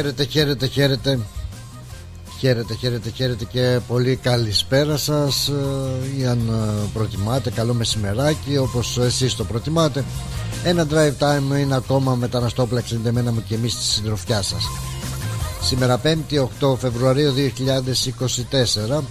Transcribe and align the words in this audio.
Χαίρετε, 0.00 0.24
χαίρετε, 0.24 0.66
χαίρετε. 0.66 1.18
Χαίρετε, 2.38 2.74
χαίρετε, 2.74 3.10
χαίρετε 3.10 3.44
και 3.44 3.80
πολύ 3.88 4.16
καλησπέρα 4.16 4.96
σας. 4.96 5.48
Ε, 5.48 6.18
ή 6.18 6.26
αν 6.26 6.38
ε, 6.48 6.88
προτιμάτε 6.92 7.50
καλό 7.50 7.74
μεσημεράκι 7.74 8.56
όπως 8.56 8.98
εσείς 8.98 9.34
το 9.34 9.44
προτιμάτε. 9.44 10.04
Ένα 10.64 10.86
drive 10.90 11.12
time 11.18 11.58
είναι 11.58 11.76
ακόμα 11.76 12.14
μεταναστόπλα 12.14 12.78
εξεντεμένα 12.78 13.32
μου 13.32 13.42
και 13.48 13.54
εμείς 13.54 13.72
στη 13.72 13.82
συντροφιά 13.82 14.42
σας. 14.42 14.64
Σήμερα 15.62 16.00
5η 16.02 16.46
8 16.60 16.76
Φεβρουαρίου 16.78 17.32
2024 18.98 19.02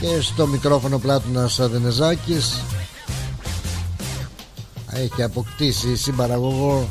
και 0.00 0.20
στο 0.20 0.46
μικρόφωνο 0.46 0.98
Πλάτωνας 0.98 1.60
Αδενεζάκης 1.60 2.60
έχει 4.92 5.22
αποκτήσει 5.22 5.96
συμπαραγωγό 5.96 6.88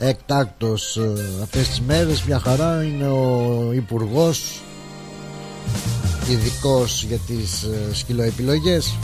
εκτάκτος 0.00 0.96
ε, 0.96 1.12
αυτές 1.42 1.68
τις 1.68 1.80
μέρες 1.80 2.22
μια 2.22 2.38
χαρά 2.38 2.84
είναι 2.84 3.08
ο 3.08 3.72
Υπουργός 3.72 4.60
ειδικός 6.30 7.04
για 7.04 7.18
τις 7.18 7.62
ε, 7.62 7.94
σκυλοεπιλογές. 7.94 8.94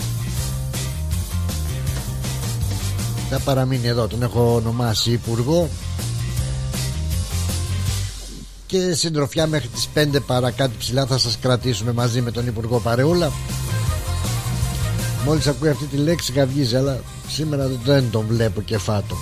Θα 3.31 3.39
παραμείνει 3.39 3.87
εδώ 3.87 4.07
τον 4.07 4.23
έχω 4.23 4.55
ονομάσει 4.55 5.11
Υπουργό. 5.11 5.69
Και 8.67 8.95
συντροφιά 8.95 9.47
μέχρι 9.47 9.69
τις 9.69 9.89
5 9.95 10.21
παρακάτω 10.27 10.73
ψηλά 10.79 11.07
θα 11.07 11.19
σας 11.19 11.39
κρατήσουμε 11.41 11.93
μαζί 11.93 12.21
με 12.21 12.31
τον 12.31 12.47
Υπουργό 12.47 12.79
Παρεούλα. 12.79 13.33
Μόλις 15.25 15.47
ακούει 15.47 15.69
αυτή 15.69 15.85
τη 15.85 15.97
λέξη 15.97 16.33
καυγίζει 16.33 16.77
αλλά 16.77 17.01
σήμερα 17.29 17.71
δεν 17.85 18.11
τον 18.11 18.27
βλέπω 18.29 18.61
και 18.63 18.79
φάτο 18.79 19.17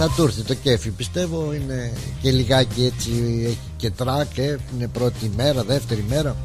θα 0.00 0.10
του 0.16 0.22
έρθει 0.22 0.42
το 0.42 0.54
κέφι 0.54 0.90
πιστεύω 0.90 1.54
είναι 1.54 1.92
και 2.22 2.30
λιγάκι 2.30 2.84
έτσι 2.84 3.10
έχει 3.46 3.58
και 3.76 3.90
τρακ 3.90 4.38
ε, 4.38 4.56
είναι 4.74 4.88
πρώτη 4.88 5.30
μέρα, 5.36 5.64
δεύτερη 5.64 6.04
μέρα. 6.08 6.36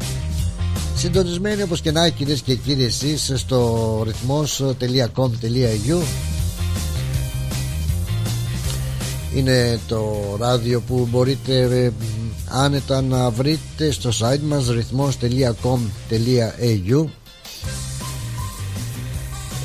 Συντονισμένοι 0.96 1.62
όπως 1.62 1.81
και 1.81 1.92
να 1.92 2.09
κυρίες 2.09 2.42
και 2.42 2.56
κύριοι 2.56 2.84
εσείς 2.84 3.31
στο 3.36 4.02
ρυθμός.com.au 4.06 6.02
είναι 9.36 9.80
το 9.88 10.13
ράδιο 10.40 10.81
που 10.81 11.08
μπορείτε 11.12 11.62
ε, 11.62 11.92
άνετα 12.47 13.02
να 13.02 13.30
βρείτε 13.30 13.92
στο 13.92 14.09
site 14.19 14.42
μας 14.47 14.68
ρυθμός.com.au 14.68 17.06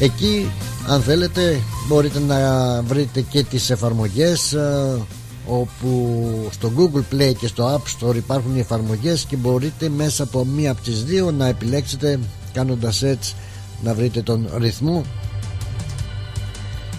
εκεί 0.01 0.51
αν 0.87 1.03
θέλετε 1.03 1.61
μπορείτε 1.89 2.19
να 2.21 2.83
βρείτε 2.83 3.21
και 3.21 3.43
τις 3.43 3.71
εφαρμογές 3.71 4.53
ε, 4.53 5.01
όπου 5.47 6.19
στο 6.51 6.73
Google 6.77 7.15
Play 7.15 7.33
και 7.39 7.47
στο 7.47 7.75
App 7.75 8.07
Store 8.09 8.15
υπάρχουν 8.15 8.57
οι 8.57 8.61
εφαρμογές 8.61 9.25
και 9.25 9.37
μπορείτε 9.37 9.89
μέσα 9.89 10.23
από 10.23 10.45
μία 10.45 10.71
από 10.71 10.83
τις 10.83 11.05
δύο 11.05 11.31
να 11.31 11.47
επιλέξετε 11.47 12.19
κάνοντας 12.53 13.03
έτσι 13.03 13.35
να 13.83 13.95
βρείτε 13.95 14.23
τον 14.23 14.49
ρυθμό 14.57 15.05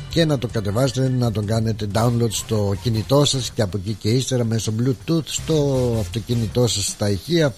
και 0.10 0.26
να 0.26 0.38
το 0.38 0.48
κατεβάσετε 0.48 1.10
να 1.10 1.32
τον 1.32 1.46
κάνετε 1.46 1.88
download 1.94 2.32
στο 2.32 2.74
κινητό 2.82 3.26
σας 3.26 3.52
και 3.52 3.62
από 3.62 3.78
εκεί 3.78 3.94
και 3.94 4.10
ύστερα 4.10 4.44
μέσω 4.44 4.74
bluetooth 4.80 5.26
στο 5.26 5.96
αυτοκίνητό 6.00 6.68
σας 6.68 6.86
στα 6.86 7.10
ηχεία 7.10 7.54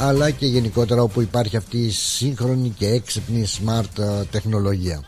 αλλά 0.00 0.30
και 0.30 0.46
γενικότερα 0.46 1.02
όπου 1.02 1.20
υπάρχει 1.20 1.56
αυτή 1.56 1.78
η 1.78 1.90
σύγχρονη 1.90 2.74
και 2.78 2.86
έξυπνη 2.86 3.46
smart 3.58 3.98
ε, 3.98 4.24
τεχνολογία 4.30 5.02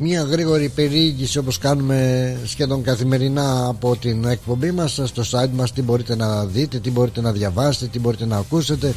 Μία 0.00 0.22
γρήγορη 0.22 0.68
περιήγηση 0.68 1.38
όπως 1.38 1.58
κάνουμε 1.58 2.36
σχεδόν 2.44 2.82
καθημερινά 2.82 3.66
από 3.66 3.96
την 3.96 4.24
εκπομπή 4.24 4.70
μας 4.70 5.00
στο 5.04 5.22
site 5.30 5.50
μας 5.52 5.72
τι 5.72 5.82
μπορείτε 5.82 6.16
να 6.16 6.44
δείτε, 6.44 6.78
τι 6.78 6.90
μπορείτε 6.90 7.20
να 7.20 7.32
διαβάσετε, 7.32 7.86
τι 7.86 7.98
μπορείτε 7.98 8.26
να 8.26 8.36
ακούσετε 8.36 8.94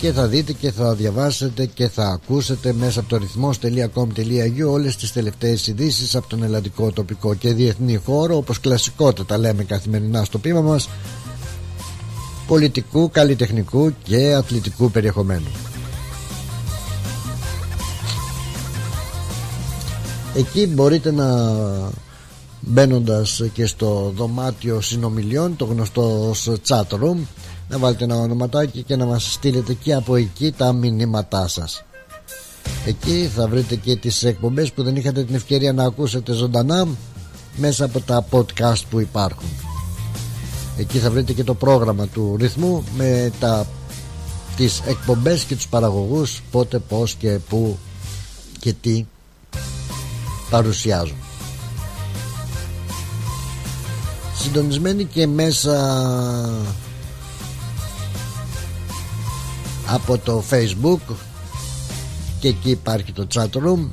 και 0.00 0.12
θα 0.12 0.26
δείτε 0.26 0.52
και 0.52 0.70
θα 0.70 0.94
διαβάσετε 0.94 1.66
και 1.66 1.88
θα 1.88 2.06
ακούσετε 2.06 2.72
μέσα 2.72 3.00
από 3.00 3.08
το 3.08 3.16
ρυθμός.com.au 3.16 4.70
όλες 4.70 4.96
τις 4.96 5.12
τελευταίες 5.12 5.66
ειδήσεις 5.66 6.14
από 6.14 6.28
τον 6.28 6.42
ελλαδικό 6.42 6.90
τοπικό 6.90 7.34
και 7.34 7.52
διεθνή 7.52 7.96
χώρο 8.04 8.36
όπως 8.36 8.60
κλασικότατα 8.60 9.38
λέμε 9.38 9.64
καθημερινά 9.64 10.24
στο 10.24 10.38
πείμα 10.38 10.60
μας 10.60 10.88
πολιτικού, 12.46 13.10
καλλιτεχνικού 13.10 13.92
και 14.02 14.34
αθλητικού 14.34 14.90
περιεχομένου. 14.90 15.71
Εκεί 20.34 20.66
μπορείτε 20.66 21.12
να 21.12 21.26
μπαίνοντας 22.60 23.42
και 23.52 23.66
στο 23.66 24.12
δωμάτιο 24.16 24.80
συνομιλιών 24.80 25.56
το 25.56 25.64
γνωστό 25.64 26.28
ως 26.28 26.50
chat 26.68 26.88
room 26.88 27.16
να 27.68 27.78
βάλετε 27.78 28.04
ένα 28.04 28.16
ονοματάκι 28.16 28.82
και 28.82 28.96
να 28.96 29.06
μας 29.06 29.32
στείλετε 29.32 29.74
και 29.74 29.94
από 29.94 30.16
εκεί 30.16 30.52
τα 30.56 30.72
μηνύματά 30.72 31.48
σας. 31.48 31.84
Εκεί 32.86 33.30
θα 33.34 33.48
βρείτε 33.48 33.76
και 33.76 33.96
τις 33.96 34.22
εκπομπές 34.22 34.72
που 34.72 34.82
δεν 34.82 34.96
είχατε 34.96 35.24
την 35.24 35.34
ευκαιρία 35.34 35.72
να 35.72 35.84
ακούσετε 35.84 36.32
ζωντανά 36.32 36.88
μέσα 37.56 37.84
από 37.84 38.00
τα 38.00 38.26
podcast 38.30 38.82
που 38.90 39.00
υπάρχουν. 39.00 39.48
Εκεί 40.78 40.98
θα 40.98 41.10
βρείτε 41.10 41.32
και 41.32 41.44
το 41.44 41.54
πρόγραμμα 41.54 42.06
του 42.06 42.36
ρυθμού 42.38 42.84
με 42.96 43.32
τα, 43.40 43.66
τις 44.56 44.82
εκπομπές 44.86 45.44
και 45.44 45.54
τους 45.54 45.68
παραγωγούς 45.68 46.42
πότε, 46.50 46.78
πώς 46.78 47.14
και 47.14 47.38
πού 47.48 47.78
και 48.58 48.72
τι 48.80 49.04
παρουσιάζουν. 50.52 51.16
Συντονισμένοι 54.36 55.04
και 55.04 55.26
μέσα 55.26 55.76
από 59.86 60.18
το 60.18 60.44
facebook 60.50 61.14
και 62.40 62.48
εκεί 62.48 62.70
υπάρχει 62.70 63.12
το 63.12 63.26
chat 63.34 63.46
room 63.46 63.88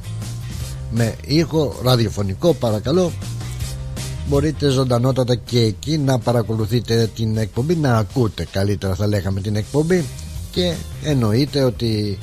με 0.91 1.15
ήχο 1.25 1.75
ραδιοφωνικό 1.83 2.53
παρακαλώ. 2.53 3.11
Μπορείτε 4.27 4.69
ζωντανότατα 4.69 5.35
και 5.35 5.59
εκεί 5.59 5.97
να 5.97 6.19
παρακολουθείτε 6.19 7.09
την 7.15 7.37
εκπομπή 7.37 7.75
να 7.75 7.97
ακούτε 7.97 8.47
καλύτερα 8.51 8.95
θα 8.95 9.07
λέγαμε 9.07 9.41
την 9.41 9.55
εκπομπή. 9.55 10.05
Και 10.51 10.73
εννοείται 11.03 11.63
ότι 11.63 12.17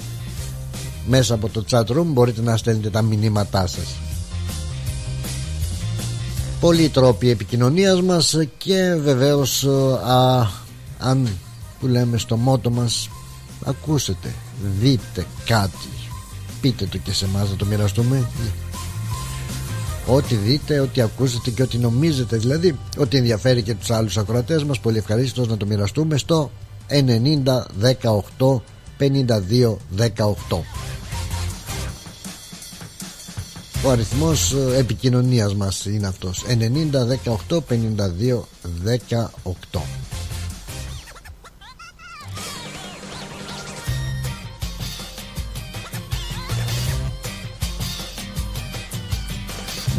μέσα 1.06 1.34
από 1.34 1.48
το 1.48 1.64
chat 1.70 1.84
room 1.86 2.04
μπορείτε 2.06 2.42
να 2.42 2.56
στέλνετε 2.56 2.90
τα 2.90 3.02
μηνύματά 3.02 3.66
σας 3.66 4.05
πολλοί 6.66 6.88
τρόποι 6.88 7.30
επικοινωνίας 7.30 8.02
μας 8.02 8.36
και 8.58 8.94
βεβαίως 9.02 9.64
α, 10.04 10.46
αν 10.98 11.28
που 11.80 11.86
λέμε 11.86 12.18
στο 12.18 12.36
μότο 12.36 12.70
μας 12.70 13.08
ακούσετε 13.64 14.34
δείτε 14.80 15.26
κάτι 15.44 15.88
πείτε 16.60 16.86
το 16.86 16.98
και 16.98 17.12
σε 17.12 17.24
εμάς 17.24 17.50
να 17.50 17.56
το 17.56 17.64
μοιραστούμε. 17.64 18.28
Ό,τι 20.06 20.34
δείτε, 20.34 20.80
ό,τι 20.80 21.00
ακούσετε 21.00 21.50
και 21.50 21.62
ό,τι 21.62 21.78
νομίζετε 21.78 22.36
δηλαδή 22.36 22.78
Ό,τι 22.98 23.16
ενδιαφέρει 23.16 23.62
και 23.62 23.74
τους 23.74 23.90
άλλους 23.90 24.16
ακροατές 24.16 24.64
μας 24.64 24.80
Πολύ 24.80 24.98
ευχαρίστως 24.98 25.48
να 25.48 25.56
το 25.56 25.66
μοιραστούμε 25.66 26.16
στο 26.16 26.50
90 26.88 27.00
18 28.38 28.60
52 28.98 29.76
18 29.96 30.06
ο 33.86 33.90
αριθμός 33.90 34.52
ε, 34.52 34.78
επικοινωνίας 34.78 35.54
μας 35.54 35.86
είναι 35.86 36.06
αυτός. 36.06 36.44
90 36.48 37.06
18 37.48 37.60
52 37.60 38.48
18 39.74 39.80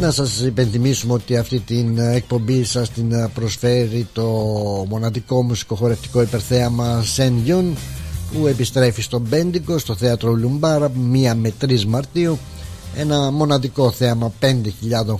Να 0.00 0.10
σας 0.10 0.40
υπενθυμίσουμε 0.40 1.12
ότι 1.12 1.36
αυτή 1.36 1.60
την 1.60 1.98
εκπομπή 1.98 2.64
σας 2.64 2.90
την 2.90 3.30
προσφέρει 3.34 4.08
το 4.12 4.24
μοναδικό 4.88 5.42
μουσικοχορευτικό 5.42 6.22
υπερθέαμα 6.22 7.02
Σεν 7.02 7.40
Γιούν 7.44 7.76
που 8.32 8.46
επιστρέφει 8.46 9.02
στο 9.02 9.18
Μπέντικο 9.18 9.78
στο 9.78 9.94
θέατρο 9.94 10.32
Λουμπάρα 10.32 10.92
1 11.12 11.34
με 11.36 11.52
3 11.60 11.84
Μαρτίου 11.84 12.38
ένα 12.94 13.30
μοναδικό 13.30 13.90
θέαμα 13.90 14.32
5.000 14.40 14.52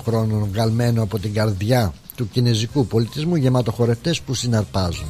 χρόνων 0.05 0.49
βγαλμένο 0.53 1.03
από 1.03 1.19
την 1.19 1.33
καρδιά 1.35 1.93
του 2.15 2.29
κινέζικου 2.29 2.87
πολιτισμού 2.87 3.37
γεμάτο 3.37 3.73
χορευτές 3.73 4.21
που 4.21 4.35
συναρπάζουν. 4.35 5.07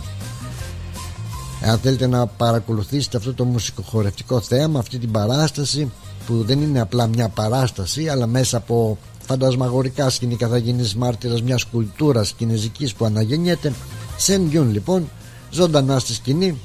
Αν 1.65 1.79
θέλετε 1.79 2.07
να 2.07 2.27
παρακολουθήσετε 2.27 3.17
αυτό 3.17 3.35
το 3.35 3.45
μουσικοχορευτικό 3.45 4.41
θέαμα 4.41 4.79
αυτή 4.79 4.99
την 4.99 5.11
παράσταση 5.11 5.91
που 6.27 6.43
δεν 6.43 6.61
είναι 6.61 6.81
απλά 6.81 7.07
μια 7.07 7.29
παράσταση 7.29 8.09
αλλά 8.09 8.27
μέσα 8.27 8.57
από 8.57 8.99
φαντασμαγορικά 9.27 10.11
σκηνικά 10.11 10.49
θα 10.49 10.59
γίνεις 10.59 10.95
μάρτυρας 10.95 11.43
μιας 11.43 11.65
κουλτούρας 11.65 12.33
κινέζικης 12.33 12.95
που 12.95 13.05
αναγεννιέται 13.05 13.73
Σεν 14.17 14.47
Γιούν 14.47 14.73
λοιπόν 14.73 15.09
ζωντανά 15.51 15.99
στη 15.99 16.15
σκηνή 16.15 16.59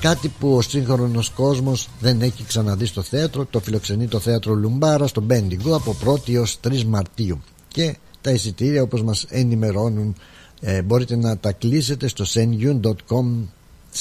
κάτι 0.00 0.28
που 0.28 0.56
ο 0.56 0.62
σύγχρονος 0.62 1.30
κόσμος 1.30 1.88
δεν 2.00 2.20
έχει 2.20 2.44
ξαναδεί 2.44 2.86
στο 2.86 3.02
θέατρο 3.02 3.44
το 3.44 3.60
φιλοξενεί 3.60 4.06
το 4.06 4.18
θέατρο 4.18 4.54
Λουμπάρα 4.54 5.06
στο 5.06 5.20
Μπέντιγκο 5.20 5.74
από 5.74 5.96
1η 6.04 6.32
έως 6.32 6.58
3 6.68 6.82
Μαρτίου. 6.82 7.40
Και 7.68 7.96
τα 8.20 8.30
εισιτήρια 8.30 8.82
όπως 8.82 9.02
μας 9.02 9.24
ενημερώνουν 9.28 10.14
ε, 10.60 10.82
μπορείτε 10.82 11.16
να 11.16 11.38
τα 11.38 11.52
κλείσετε 11.52 12.08
στο 12.08 12.24
senyun.com 12.28 13.46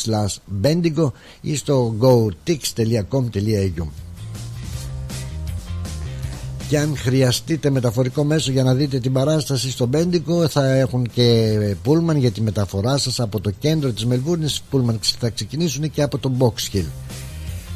slash 0.04 0.36
bendigo 0.64 1.12
ή 1.42 1.56
στο 1.56 1.96
gotix.com.au 2.00 4.07
και 6.68 6.80
αν 6.80 6.98
χρειαστείτε 6.98 7.70
μεταφορικό 7.70 8.24
μέσο 8.24 8.52
για 8.52 8.64
να 8.64 8.74
δείτε 8.74 9.00
την 9.00 9.14
παράσταση 9.14 9.72
στο 9.72 9.86
Μπέντικο 9.86 10.48
θα 10.48 10.74
έχουν 10.74 11.10
και 11.14 11.58
πούλμαν 11.84 12.18
για 12.18 12.32
τη 12.32 12.42
μεταφορά 12.42 12.98
σας 12.98 13.20
από 13.20 13.40
το 13.40 13.52
κέντρο 13.52 13.92
της 13.92 14.06
Μελβούρνης. 14.06 14.62
Πούλμαν 14.70 15.00
θα 15.20 15.30
ξεκινήσουν 15.30 15.92
και 15.92 16.02
από 16.02 16.18
το 16.18 16.32
Box 16.38 16.76
Hill. 16.76 16.86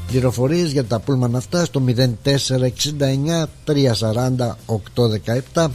Πληροφορίες 0.08 0.72
για 0.72 0.86
τα 0.86 1.00
πούλμαν 1.00 1.36
αυτά 1.36 1.66
στο 1.66 1.84
0469 1.86 3.46
340 3.66 4.56
817 5.54 5.68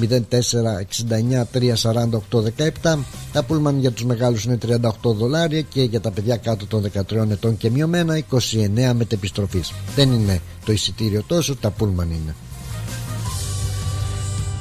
0469 0.00 1.44
348 1.52 2.42
17 2.82 2.98
τα 3.32 3.42
πούλμαν 3.46 3.78
για 3.78 3.90
τους 3.90 4.04
μεγάλους 4.04 4.44
είναι 4.44 4.58
38 4.66 4.90
δολάρια 5.02 5.60
και 5.60 5.82
για 5.82 6.00
τα 6.00 6.10
παιδιά 6.10 6.36
κάτω 6.36 6.66
των 6.66 6.90
13 7.10 7.30
ετών 7.30 7.56
και 7.56 7.70
μειωμένα 7.70 8.22
29 8.30 8.92
μετεπιστροφής 8.94 9.72
δεν 9.94 10.12
είναι 10.12 10.40
το 10.64 10.72
εισιτήριο 10.72 11.22
τόσο 11.26 11.56
τα 11.56 11.70
πούλμαν 11.70 12.10
είναι. 12.10 12.34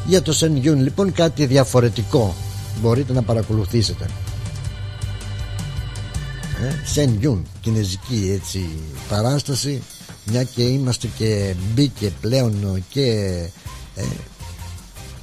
Για 0.08 0.22
το 0.22 0.34
Σεν 0.34 0.56
Γιούν 0.56 0.82
λοιπόν 0.82 1.12
κάτι 1.12 1.46
διαφορετικό. 1.46 2.36
Μπορείτε 2.82 3.14
να 3.14 3.22
παρακολουθήσετε. 3.22 4.06
Σεν 6.86 7.18
Γιούν 7.20 7.46
κινέζικη 7.62 8.40
έτσι 8.42 8.70
παράσταση. 9.10 9.82
Μια 10.26 10.44
και 10.44 10.64
είμαστε 10.64 11.08
και 11.18 11.56
μπήκε 11.74 12.12
πλέον 12.22 12.84
και 12.90 13.06
ε, 13.96 14.04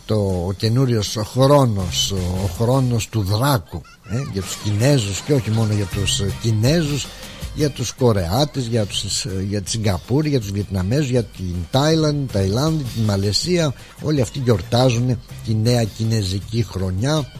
το 0.07 0.45
ο 0.49 0.53
καινούριος 0.53 1.19
χρόνος 1.33 2.13
ο 2.45 2.49
χρόνος 2.59 3.09
του 3.09 3.23
δράκου 3.23 3.83
ε, 4.11 4.17
για 4.33 4.43
τους 4.43 4.57
Κινέζους 4.57 5.21
και 5.21 5.33
όχι 5.33 5.51
μόνο 5.51 5.73
για 5.73 5.85
τους 5.85 6.21
ε, 6.21 6.33
Κινέζους 6.43 7.07
για 7.55 7.71
τους 7.71 7.93
Κορεάτες 7.93 8.67
για, 8.67 8.85
τους, 8.85 9.25
ε, 9.25 9.45
για 9.49 9.63
τη 9.63 9.71
Σιγκαπούρη, 9.71 10.29
για 10.29 10.41
τους 10.41 10.51
Βιετναμέζους 10.51 11.11
για 11.11 11.23
την 11.23 11.55
Τάιλαντ, 11.71 12.31
Ταϊλάνδη, 12.33 12.85
την 12.95 13.03
Μαλαισία. 13.03 13.75
Όλοι 14.03 14.21
αυτοί 14.21 14.39
γιορτάζουν 14.39 15.19
τη 15.45 15.55
νέα 15.55 15.85
κινέζικη 15.85 16.67
χρονιά 16.71 17.33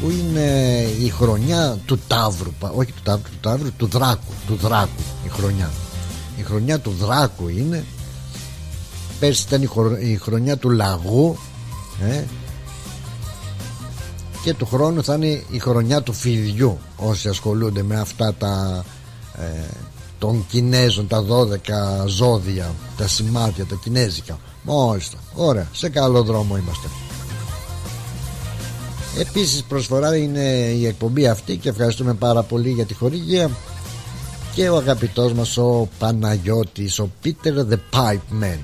που 0.00 0.10
είναι 0.10 0.80
η 1.00 1.08
χρονιά 1.08 1.78
του 1.86 1.98
Ταύρου 2.06 2.52
όχι 2.74 2.92
του 2.92 3.02
Ταύρου, 3.02 3.30
του 3.30 3.38
Ταύρου, 3.40 3.72
του 3.76 3.86
Δράκου 3.86 4.32
του 4.46 4.54
Δράκου 4.54 5.02
η 5.24 5.28
χρονιά. 5.28 5.70
Η 6.38 6.42
χρονιά 6.42 6.78
του 6.80 6.90
Δράκου 7.00 7.48
είναι 7.48 7.84
πέρσι 9.22 9.44
ήταν 9.48 9.62
η, 10.00 10.16
χρονιά 10.16 10.56
του 10.56 10.70
λαγού 10.70 11.36
ε, 12.10 12.22
και 14.42 14.54
του 14.54 14.66
χρόνου 14.66 15.04
θα 15.04 15.14
είναι 15.14 15.42
η 15.50 15.58
χρονιά 15.58 16.02
του 16.02 16.12
φιδιού. 16.12 16.78
Όσοι 16.96 17.28
ασχολούνται 17.28 17.82
με 17.82 18.00
αυτά 18.00 18.34
τα 18.34 18.84
ε, 19.38 19.44
των 20.18 20.46
Κινέζων 20.48 21.06
τα 21.06 21.24
12 21.28 22.06
ζώδια 22.06 22.74
τα 22.96 23.08
σημάδια 23.08 23.64
τα 23.64 23.78
κινέζικα. 23.82 24.38
Μάλιστα. 24.62 25.16
Ωραία. 25.34 25.68
Σε 25.72 25.88
καλό 25.88 26.22
δρόμο 26.22 26.56
είμαστε. 26.56 26.88
Επίσης 29.18 29.62
προσφορά 29.62 30.16
είναι 30.16 30.48
η 30.76 30.86
εκπομπή 30.86 31.26
αυτή 31.26 31.56
και 31.56 31.68
ευχαριστούμε 31.68 32.14
πάρα 32.14 32.42
πολύ 32.42 32.70
για 32.70 32.84
τη 32.84 32.94
χορηγία. 32.94 33.50
Και 34.54 34.68
ο 34.68 34.76
αγαπητός 34.76 35.32
μας 35.32 35.56
ο 35.56 35.88
Παναγιώτης 35.98 36.98
ο 36.98 37.10
Πίτερ 37.20 37.54
the 37.70 37.78
Pipe 37.96 38.42
Man 38.42 38.58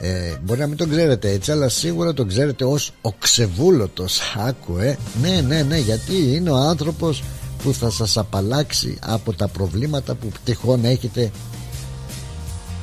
ε, 0.00 0.36
μπορεί 0.44 0.60
να 0.60 0.66
μην 0.66 0.76
τον 0.76 0.90
ξέρετε 0.90 1.30
έτσι 1.30 1.50
αλλά 1.50 1.68
σίγουρα 1.68 2.14
τον 2.14 2.28
ξέρετε 2.28 2.64
ως 2.64 2.92
ο 3.00 3.12
ξεβούλωτος 3.12 4.20
άκου 4.36 4.78
ε. 4.78 4.98
Ναι 5.22 5.40
ναι 5.40 5.62
ναι 5.62 5.78
γιατί 5.78 6.34
είναι 6.34 6.50
ο 6.50 6.56
άνθρωπος 6.56 7.22
που 7.62 7.74
θα 7.74 7.90
σας 7.90 8.16
απαλλάξει 8.16 8.98
από 9.06 9.32
τα 9.32 9.48
προβλήματα 9.48 10.14
που 10.14 10.28
τυχόν 10.44 10.84
έχετε 10.84 11.30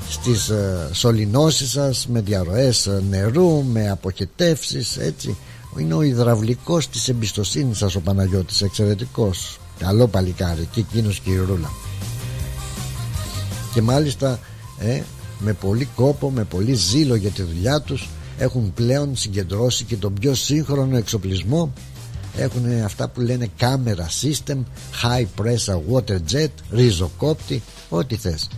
στις 0.10 0.50
ε, 0.50 0.90
σωληνώσεις 0.92 1.70
σας 1.70 2.08
με 2.08 2.22
διαρροές 2.22 2.88
ε, 2.88 3.04
νερού 3.10 3.64
με 3.64 3.90
αποχετεύσεις 3.90 4.98
έτσι. 4.98 5.38
Είναι 5.78 5.94
ο 5.94 6.02
υδραυλικός 6.02 6.90
της 6.90 7.08
εμπιστοσύνης 7.08 7.78
σας 7.78 7.96
ο 7.96 8.00
Παναγιώτης 8.00 8.62
εξαιρετικός. 8.62 9.60
Καλό 9.80 10.08
παλικάρι 10.08 10.68
και 10.72 10.80
εκείνος 10.80 11.20
και 11.20 11.30
η 11.30 11.38
Ρούλα. 11.38 11.72
Και 13.74 13.82
μάλιστα 13.82 14.40
ε, 14.80 15.02
με 15.40 15.54
πολύ 15.54 15.86
κόπο, 15.96 16.32
με 16.32 16.44
πολύ 16.44 16.74
ζήλο 16.74 17.16
για 17.16 17.30
τη 17.30 17.42
δουλειά 17.42 17.82
τους 17.82 18.10
έχουν 18.38 18.74
πλέον 18.74 19.16
συγκεντρώσει 19.16 19.84
και 19.84 19.96
τον 19.96 20.14
πιο 20.14 20.36
σύγχρονο 20.36 20.98
εξοπλισμό. 20.98 21.74
Έχουν 22.38 22.84
αυτά 22.84 23.10
που 23.10 23.22
λένε 23.22 23.48
κάμερα 23.58 24.10
system 24.22 24.58
high 25.04 25.26
pressure 25.42 25.94
water 25.94 26.18
jet 26.32 26.48
ριζοκόπτη 26.72 27.62
ό,τι 27.90 28.16
θες. 28.16 28.50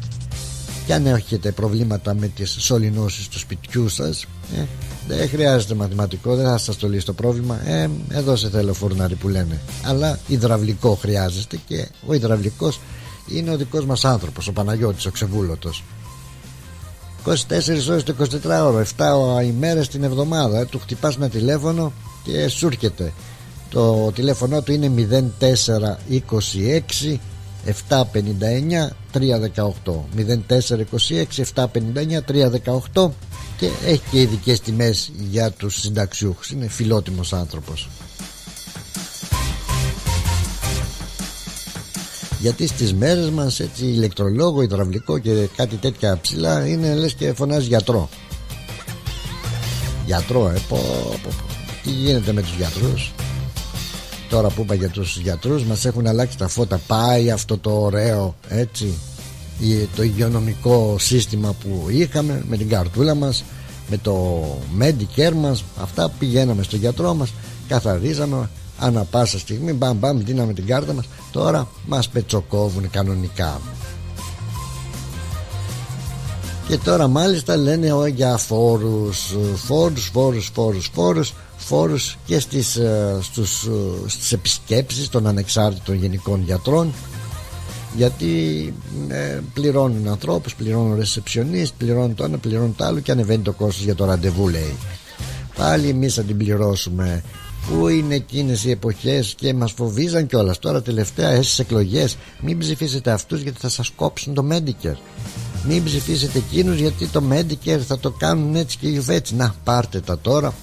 Και 0.86 0.94
αν 0.94 1.06
έχετε 1.06 1.52
προβλήματα 1.52 2.14
με 2.14 2.28
τις 2.28 2.56
σωληνώσεις 2.60 3.28
του 3.28 3.40
σπιτιού 3.40 3.90
σας 3.90 4.26
ε, 4.58 4.64
δεν 5.08 5.30
χρειάζεται 5.30 5.74
μαθηματικό 5.76 6.36
δεν 6.36 6.46
θα 6.46 6.58
σας 6.58 6.78
το 6.78 6.88
λύσει 6.88 7.06
το 7.06 7.14
πρόβλημα. 7.14 7.70
Ε, 7.70 7.90
εδώ 8.10 8.36
σε 8.36 8.50
θέλω 8.50 8.74
φουρνάρι 8.74 9.16
που 9.16 9.28
λένε. 9.28 9.60
Αλλά 9.84 10.20
υδραυλικό 10.28 10.96
χρειάζεστε 10.96 11.60
και 11.68 11.88
ο 12.06 12.14
υδραυλικός 12.14 12.80
είναι 13.28 13.52
ο 13.52 13.58
δικός 13.58 13.86
μας 13.86 14.06
άνθρωπος 14.06 14.48
ο 14.48 14.52
Παναγιώτης 14.52 15.06
ο 15.06 15.12
Ξεβούλωτος 15.12 15.84
24 17.26 17.32
ώρες 17.90 18.04
το 18.04 18.16
24 18.20 18.64
ώρο 18.64 18.86
7 18.98 19.46
ημέρες 19.46 19.88
την 19.88 20.04
εβδομάδα. 20.04 20.66
Του 20.66 20.80
χτυπάς 20.80 21.16
ένα 21.16 21.30
τηλέφωνο 21.30 21.94
και 22.24 22.48
σου 22.48 22.66
έρχεται 22.68 23.14
το 23.70 24.12
τηλέφωνο 24.12 24.62
του 24.62 24.72
είναι 24.72 24.92
0426 25.40 27.18
759 27.90 28.02
318 29.14 29.64
0426 30.16 31.26
759 31.56 31.66
318 32.94 33.10
και 33.58 33.70
έχει 33.86 34.02
και 34.12 34.22
ειδικές 34.22 34.60
τιμές 34.60 35.12
για 35.32 35.52
τους 35.52 35.80
συνταξιούχους. 35.80 36.50
Είναι 36.50 36.68
φιλότιμος 36.68 37.34
άνθρωπος 37.34 37.90
γιατί 42.46 42.68
στις 42.68 42.94
μέρες 42.94 43.30
μας 43.30 43.60
έτσι 43.60 43.86
ηλεκτρολόγο, 43.86 44.62
υδραυλικό 44.62 45.18
και 45.18 45.50
κάτι 45.56 45.76
τέτοια 45.76 46.18
ψηλά 46.22 46.68
είναι 46.68 46.96
λες 46.96 47.14
και 47.14 47.34
φωνάζει 47.34 47.68
γιατρό. 47.68 48.10
Γιατρό 50.06 50.50
ε 50.50 50.60
πω, 50.70 50.78
πω, 50.78 51.20
πω. 51.24 51.30
τι 51.84 51.90
γίνεται 51.90 52.34
με 52.34 52.42
τους 52.42 52.56
γιατρούς; 52.58 53.14
Τώρα 54.30 54.48
που 54.50 54.62
είπα 54.62 54.74
για 54.74 54.90
τους 54.90 55.18
γιατρούς 55.18 55.64
μας 55.64 55.86
έχουν 55.86 56.08
αλλάξει 56.08 56.38
τα 56.38 56.48
φώτα. 56.48 56.80
Πάει 56.88 57.32
αυτό 57.32 57.58
το 57.58 57.72
ωραίο 57.72 58.36
έτσι 58.50 58.94
το 59.96 60.04
υγειονομικό 60.04 60.96
σύστημα 61.00 61.56
που 61.64 61.86
είχαμε 61.90 62.44
με 62.48 62.58
την 62.58 62.70
καρτούλα 62.70 63.16
μας 63.16 63.44
με 63.90 63.98
το 63.98 64.44
Medicare 64.80 65.34
μας. 65.34 65.64
Αυτά 65.82 66.10
πηγαίναμε 66.20 66.64
στο 66.64 66.76
γιατρό 66.76 67.14
μας 67.14 67.34
καθαρίζαμε 67.68 68.50
ανά 68.80 69.04
πάσα 69.04 69.40
στιγμή 69.40 69.74
μπαμ 69.74 69.98
μπαμ 69.98 70.24
δίναμε 70.24 70.54
την 70.54 70.66
κάρτα 70.66 70.94
μας. 70.94 71.06
Τώρα 71.32 71.68
μας 71.86 72.10
πετσοκόβουν 72.10 72.90
κανονικά. 72.90 73.62
Και 76.68 76.78
τώρα 76.78 77.08
μάλιστα 77.08 77.56
λένε 77.56 78.08
για 78.16 78.38
φόρους 78.38 79.36
φόρους 79.56 80.10
φόρους 80.14 80.52
φόρους 80.54 80.90
φόρους 80.94 81.34
φόρους 81.58 82.18
και 82.26 82.40
στις, 82.40 82.76
ε, 82.76 83.18
στους, 83.22 83.64
ε, 83.64 84.10
στις 84.10 84.32
επισκέψεις 84.32 85.10
των 85.10 85.28
ανεξάρτητων 85.28 85.96
γενικών 85.96 86.44
γιατρών 86.44 86.94
γιατί 87.96 88.74
ε, 89.08 89.40
πληρώνουν 89.54 90.08
ανθρώπους, 90.08 90.56
πληρώνουν 90.56 90.96
ρεσεψιονίστ, 90.96 91.74
πληρώνουν 91.78 92.16
το 92.16 92.24
ένα, 92.24 92.38
πληρώνουν 92.38 92.76
το 92.76 92.86
άλλο 92.86 93.00
και 93.00 93.12
ανεβαίνει 93.12 93.44
το 93.44 93.52
κόστος 93.52 93.84
για 93.84 93.96
το 93.96 94.06
ραντεβού 94.06 94.50
λέει. 94.50 94.76
Πάλι 95.56 95.90
εμείς 95.90 96.14
θα 96.14 96.22
την 96.22 96.38
πληρώσουμε 96.38 97.24
Πού 97.70 97.88
είναι 97.88 98.16
εκείνες 98.16 98.64
οι 98.64 98.72
εποχές 98.72 99.34
και 99.38 99.54
μας 99.54 99.72
φοβίζαν 99.72 100.28
κιόλας. 100.28 100.60
Τώρα 100.60 100.82
τελευταία 100.82 101.30
εσείς 101.30 101.60
εκλογές 101.60 102.18
μην 102.42 102.58
ψηφίσετε 102.58 103.12
αυτούς 103.12 103.42
γιατί 103.42 103.60
θα 103.60 103.70
σας 103.70 103.92
κόψουν 103.96 104.34
το 104.34 104.46
Medicare. 104.52 104.98
Μην 105.68 105.84
ψηφίσετε 105.84 106.38
εκείνους 106.38 106.80
γιατί 106.80 107.08
το 107.08 107.24
Medicare 107.32 107.80
θα 107.88 108.00
το 108.00 108.12
κάνουν 108.12 108.56
έτσι 108.56 108.78
και 108.78 109.02
έτσι 109.08 109.36
να 109.36 109.56
πάρτε 109.64 110.00
τα 110.00 110.20
τώρα. 110.20 110.54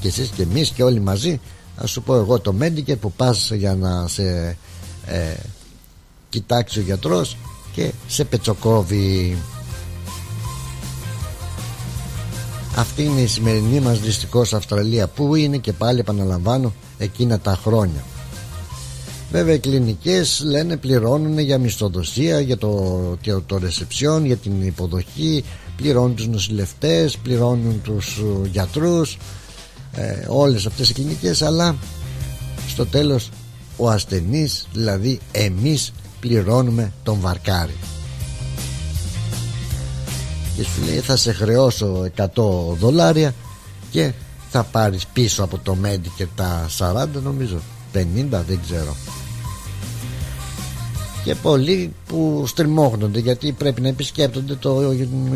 Και 0.00 0.08
εσείς 0.08 0.28
και 0.28 0.42
εμείς 0.42 0.70
και 0.70 0.82
όλοι 0.82 1.00
μαζί 1.00 1.40
ας 1.76 1.90
σου 1.90 2.02
πω 2.02 2.14
εγώ 2.14 2.40
το 2.40 2.54
Medicare 2.60 2.98
που 3.00 3.12
πας 3.12 3.50
για 3.50 3.74
να 3.74 4.08
σε 4.08 4.56
ε, 5.06 5.34
κοιτάξει 6.28 6.78
ο 6.78 6.82
γιατρός 6.82 7.36
και 7.72 7.92
σε 8.06 8.24
πετσοκόβει 8.24 9.36
αυτή 12.76 13.02
είναι 13.04 13.20
η 13.20 13.26
σημερινή 13.26 13.80
μας 13.80 14.00
δυστυχώς 14.00 14.54
Αυστραλία 14.54 15.06
που 15.06 15.34
είναι 15.34 15.56
και 15.56 15.72
πάλι 15.72 16.00
επαναλαμβάνω 16.00 16.72
εκείνα 16.98 17.38
τα 17.38 17.58
χρόνια 17.62 18.04
Βέβαια 19.34 19.54
οι 19.54 19.58
κλινικές 19.58 20.42
λένε 20.44 20.76
πληρώνουν 20.76 21.38
για 21.38 21.58
μισθοδοσία, 21.58 22.40
για 22.40 22.56
το, 22.56 22.68
το, 23.22 23.42
το 23.46 23.58
ρεσεψιόν, 23.58 24.24
για 24.24 24.36
την 24.36 24.62
υποδοχή, 24.62 25.44
πληρώνουν 25.76 26.14
τους 26.14 26.28
νοσηλευτές, 26.28 27.16
πληρώνουν 27.16 27.80
τους 27.82 28.16
ε, 28.16 28.48
γιατρούς, 28.48 29.18
ε, 29.94 30.24
όλες 30.28 30.66
αυτές 30.66 30.90
οι 30.90 30.92
κλινικές, 30.92 31.42
αλλά 31.42 31.76
στο 32.68 32.86
τέλος 32.86 33.30
ο 33.76 33.88
ασθενής, 33.88 34.68
δηλαδή 34.72 35.18
εμείς 35.32 35.92
πληρώνουμε 36.20 36.92
τον 37.02 37.20
βαρκάρι. 37.20 37.74
Και 40.56 40.62
σου 40.62 40.82
λέει 40.84 40.98
θα 40.98 41.16
σε 41.16 41.32
χρεώσω 41.32 42.10
100 42.16 42.26
δολάρια 42.78 43.34
και 43.90 44.12
θα 44.50 44.62
πάρεις 44.62 45.06
πίσω 45.06 45.42
από 45.42 45.58
το 45.58 45.76
Medicare 45.84 46.28
τα 46.36 46.66
40 46.78 47.06
νομίζω 47.22 47.56
50 47.94 47.98
δεν 48.30 48.60
ξέρω 48.66 48.96
και 51.24 51.34
πολλοί 51.34 51.92
που 52.06 52.44
στριμώχνονται 52.46 53.18
γιατί 53.18 53.52
πρέπει 53.52 53.80
να 53.80 53.88
επισκέπτονται 53.88 54.54
το 54.54 54.92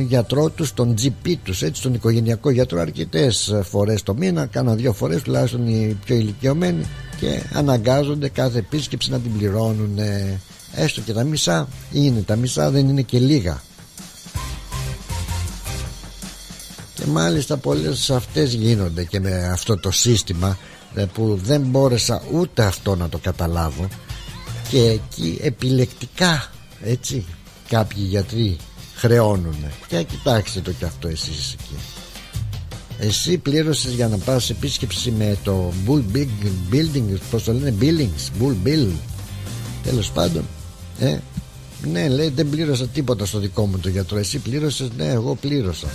γιατρό 0.07 0.51
τους, 0.51 0.75
τον 0.75 0.95
GP 1.03 1.35
τους, 1.43 1.63
έτσι, 1.63 1.83
τον 1.83 1.95
οικογενειακό 1.95 2.51
γιατρό 2.51 2.81
αρκετές 2.81 3.55
φορές 3.63 4.03
το 4.03 4.15
μήνα, 4.15 4.47
κάνα 4.47 4.75
δύο 4.75 4.93
φορές 4.93 5.23
τουλάχιστον 5.23 5.67
οι 5.67 5.99
πιο 6.05 6.17
ηλικιωμένοι 6.17 6.85
και 7.21 7.43
αναγκάζονται 7.53 8.29
κάθε 8.29 8.59
επίσκεψη 8.59 9.11
να 9.11 9.19
την 9.19 9.37
πληρώνουν 9.39 9.99
έστω 10.75 11.01
και 11.01 11.13
τα 11.13 11.25
μισά 11.25 11.69
είναι 11.93 12.21
τα 12.21 12.37
μισά 12.37 12.71
δεν 12.71 12.89
είναι 12.89 13.03
και 13.03 13.19
λίγα 13.19 13.63
και 16.99 17.07
μάλιστα 17.07 17.57
πολλές 17.57 18.11
αυτές 18.11 18.55
γίνονται 18.55 19.05
και 19.05 19.21
με 19.21 19.49
αυτό 19.53 19.77
το 19.77 19.91
σύστημα 19.91 20.59
ε, 20.95 21.05
που 21.05 21.41
δεν 21.43 21.61
μπόρεσα 21.61 22.23
ούτε 22.33 22.63
αυτό 22.63 22.97
να 22.97 23.09
το 23.09 23.19
καταλάβω. 23.19 23.89
Και 24.69 24.81
εκεί 24.81 25.39
επιλεκτικά 25.43 26.51
έτσι 26.83 27.25
κάποιοι 27.69 28.05
γιατροί 28.09 28.57
χρεώνουν 28.95 29.57
και 29.87 30.03
κοιτάξτε 30.03 30.61
το 30.61 30.73
κι 30.73 30.85
αυτό 30.85 31.09
εσείς 31.09 31.53
εκεί. 31.53 31.75
Εσύ 32.99 33.39
πλήρωσες 33.39 33.93
για 33.93 34.09
να 34.09 34.17
πας 34.17 34.51
επίσκεψη 34.51 35.11
με 35.11 35.39
το 35.43 35.73
Bull 35.87 36.17
Big 36.17 36.29
Building 36.73 37.17
πως 37.31 37.45
το 37.45 37.53
λένε 37.53 37.75
Billings 37.81 38.43
Bull 38.43 38.55
Bill. 38.67 38.89
Τέλος 39.83 40.11
πάντων 40.11 40.45
ε, 40.99 41.19
ναι 41.93 42.09
λέει 42.09 42.29
δεν 42.29 42.49
πλήρωσα 42.49 42.87
τίποτα 42.87 43.27
στο 43.27 43.39
δικό 43.39 43.67
μου 43.67 43.79
το 43.79 43.89
γιατρό. 43.89 44.19
Εσύ 44.19 44.39
πλήρωσες 44.39 44.89
ναι 44.97 45.07
εγώ 45.07 45.35
πλήρωσα 45.35 45.89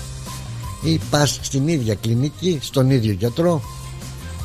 ή 0.83 0.99
πας 1.09 1.39
στην 1.41 1.67
ίδια 1.67 1.95
κλινική 1.95 2.59
στον 2.61 2.89
ίδιο 2.89 3.11
γιατρό 3.11 3.61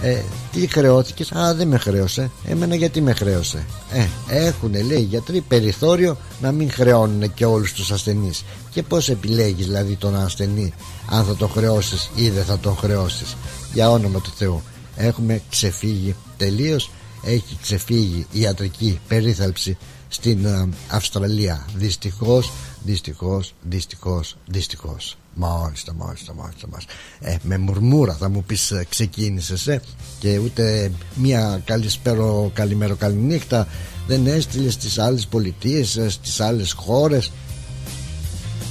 ε, 0.02 0.22
τι 0.52 0.66
χρεώθηκες, 0.66 1.32
Α, 1.32 1.54
δεν 1.54 1.68
με 1.68 1.78
χρέωσε. 1.78 2.30
Εμένα 2.44 2.74
γιατί 2.74 3.00
με 3.00 3.12
χρέωσε; 3.12 3.66
Ε, 3.90 4.06
έχουν 4.28 4.72
λέει 4.72 4.98
οι 4.98 5.06
γιατροί 5.10 5.40
περιθώριο 5.40 6.16
να 6.40 6.52
μην 6.52 6.70
χρεώνουν 6.70 7.34
και 7.34 7.44
όλους 7.44 7.72
τους 7.72 7.90
ασθενείς. 7.90 8.44
Και 8.70 8.82
πώς 8.82 9.08
επιλέγεις 9.08 9.66
δηλαδή 9.66 9.96
τον 9.96 10.16
ασθενή, 10.16 10.72
αν 11.10 11.24
θα 11.24 11.36
το 11.36 11.48
χρεώσεις 11.48 12.10
ή 12.14 12.30
δεν 12.30 12.44
θα 12.44 12.58
τον 12.58 12.76
χρεώσεις; 12.76 13.36
Για 13.72 13.90
όνομα 13.90 14.20
του 14.20 14.32
Θεού. 14.36 14.62
Έχουμε 14.96 15.42
ξεφύγει 15.50 16.14
τελείως. 16.36 16.90
Έχει 17.24 17.58
ξεφύγει 17.62 18.26
η 18.32 18.40
ιατρική 18.40 19.00
περίθαλψη 19.08 19.76
στην 20.08 20.44
ε, 20.44 20.68
Αυστραλία. 20.88 21.66
Δυστυχώς, 21.74 22.52
δυστυχώς, 22.84 23.54
δυστυχώς, 23.62 24.36
δυστυχώς. 24.46 25.16
Μάλιστα, 25.34 25.92
μάλιστα, 25.92 26.34
μάλιστα, 26.34 26.68
μάλιστα. 26.68 26.92
Ε, 27.20 27.36
με 27.42 27.58
μουρμούρα 27.58 28.14
θα 28.14 28.28
μου 28.28 28.44
πεις 28.44 28.70
ε, 28.70 28.86
ξεκίνησες 28.88 29.66
ε, 29.66 29.80
και 30.18 30.38
ούτε 30.38 30.92
μία 31.14 31.62
καλησπέρο, 31.64 32.50
καλημέρο, 32.54 32.96
καληνύχτα 32.96 33.68
δεν 34.06 34.26
έστειλες 34.26 34.72
στις 34.72 34.98
άλλες 34.98 35.26
πολιτείες, 35.26 35.96
ε, 35.96 36.08
στις 36.08 36.40
άλλες 36.40 36.72
χώρες 36.72 37.30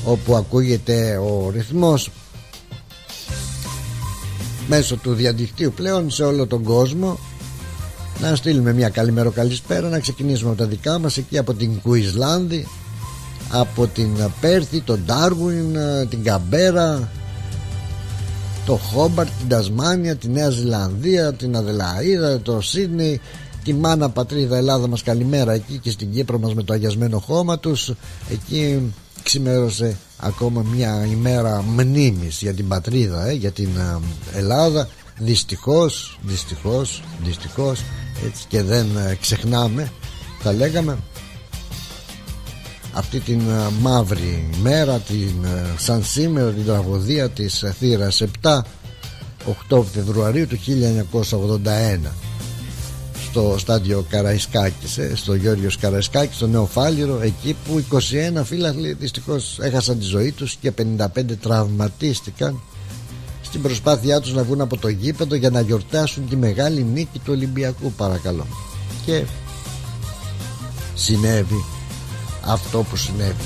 όπου 0.06 0.36
ακούγεται 0.36 1.18
ο 1.18 1.50
ρυθμός 1.50 2.12
μέσω 4.68 4.96
του 4.96 5.14
διαδικτύου 5.14 5.74
πλέον 5.76 6.12
σε 6.12 6.24
όλο 6.24 6.48
τον 6.48 6.64
κόσμο 6.64 7.20
να 8.20 8.36
στείλουμε 8.36 8.74
μια 8.74 8.90
καλημέρο 8.90 9.32
καλησπέρα 9.32 9.90
να 9.90 10.00
ξεκινήσουμε 10.00 10.50
από 10.50 10.60
τα 10.60 10.66
δικά 10.66 11.00
μας 11.00 11.18
εκεί 11.18 11.38
από 11.38 11.54
την 11.54 11.82
Κουισλάνδη 11.82 12.68
από 13.51 13.88
την 13.88 14.10
Πέρθη, 14.42 14.82
τον 14.82 15.04
Ντάρουιν, 15.06 15.77
την 16.10 16.24
Καμπέρα 16.24 17.10
το 18.68 18.75
Χόμπαρτ, 18.75 19.30
την 19.39 19.48
Τασμάνια, 19.48 20.16
τη 20.16 20.30
Νέα 20.30 20.50
Ζηλανδία, 20.50 21.34
την 21.34 21.56
Αδελαίδα, 21.56 22.42
το 22.42 22.62
Σίδνεϊ, 22.62 23.22
τη 23.63 23.74
μάνα 23.74 24.10
πατρίδα 24.10 24.58
Ελλάδα 24.58 24.88
μας 24.88 25.04
καλημέρα 25.04 25.54
εκεί 25.54 25.77
και 25.77 25.92
στην 25.92 26.12
Κύπρο 26.12 26.39
μας 26.39 26.54
με 26.54 26.63
το 26.63 26.74
αγιασμένο 26.74 27.20
χώμα 27.20 27.60
τους. 27.60 27.94
Εκεί 28.32 28.94
ξημέρωσε 29.24 29.98
ακόμα 30.18 30.66
μια 30.75 31.06
ημέρα 31.12 31.63
μνήμης 31.68 32.42
για 32.42 32.54
την 32.54 32.68
πατρίδα, 32.68 33.27
ε, 33.27 33.34
για 33.34 33.51
την 33.51 33.70
Ελλάδα. 34.34 34.88
Δυστυχώς, 35.20 36.20
δυστυχώς, 36.22 37.04
δυστυχώς 37.24 37.84
έτσι 38.25 38.46
και 38.48 38.62
δεν 38.63 38.88
ε, 38.98 39.18
ξεχνάμε 39.22 39.92
θα 40.39 40.54
λέγαμε 40.54 40.98
αυτή 42.98 43.20
την 43.20 43.39
ε, 43.39 43.70
μαύρη 43.82 44.50
μέρα 44.62 45.00
την, 45.00 45.44
ε, 45.46 45.66
σαν 45.77 46.04
σήμερα 46.04 46.51
την 46.51 46.66
τραγωδία 46.66 47.30
της 47.30 47.63
θύρας 47.80 48.24
7 48.42 48.60
8 49.70 49.84
Φεβρουαρίου 49.94 50.48
του 50.48 50.60
1981 52.06 52.12
στο 53.30 53.56
στάδιο 53.58 54.06
Καραϊσκάκης 54.10 54.98
ε, 54.98 55.16
στο 55.16 55.36
Γιώργος 55.36 55.77
Καραϊσκάκης 55.77 56.36
στο 56.36 56.48
Νέο 56.48 56.66
Φάλιρο 56.66 57.22
εκεί 57.22 57.56
που 57.66 57.84
21 58.39 58.42
φίλαθλοι 58.44 58.94
δυστυχώς 58.94 59.58
έχασαν 59.62 60.00
τη 60.00 60.06
ζωή 60.06 60.32
τους 60.32 60.56
και 60.56 60.72
55 60.98 61.08
τραυματίστηκαν 61.42 62.62
στην 63.42 63.62
προσπάθειά 63.62 64.20
τους 64.20 64.34
να 64.34 64.44
βγουν 64.44 64.62
από 64.62 64.77
το 64.77 64.88
γήπεδο 64.88 65.36
για 65.36 65.50
να 65.50 65.62
γιορτάσουν 65.62 66.30
τη 66.30 66.36
μεγάλη 66.36 66.84
νίκη 66.84 67.20
του 67.20 67.34
Ολυμπιακού 67.34 67.92
παρακαλώ. 67.92 68.48
Και 69.06 69.24
συνέβη 70.94 71.77
αυτό 72.48 72.84
που 72.89 72.96
συνέβη 72.96 73.46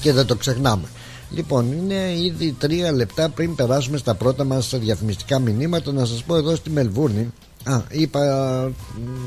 και 0.00 0.12
δεν 0.12 0.26
το 0.26 0.36
ξεχνάμε 0.36 0.88
Λοιπόν, 1.34 1.72
είναι 1.72 2.14
ήδη 2.24 2.52
τρία 2.58 2.92
λεπτά 2.92 3.28
πριν 3.28 3.54
περάσουμε 3.54 3.96
στα 3.96 4.14
πρώτα 4.14 4.44
μας 4.44 4.74
διαφημιστικά 4.78 5.38
μηνύματα. 5.38 5.92
Να 5.92 6.04
σας 6.04 6.22
πω 6.22 6.36
εδώ 6.36 6.54
στη 6.54 6.70
Μελβούρνη. 6.70 7.32
Α, 7.64 7.80
είπα 7.88 8.20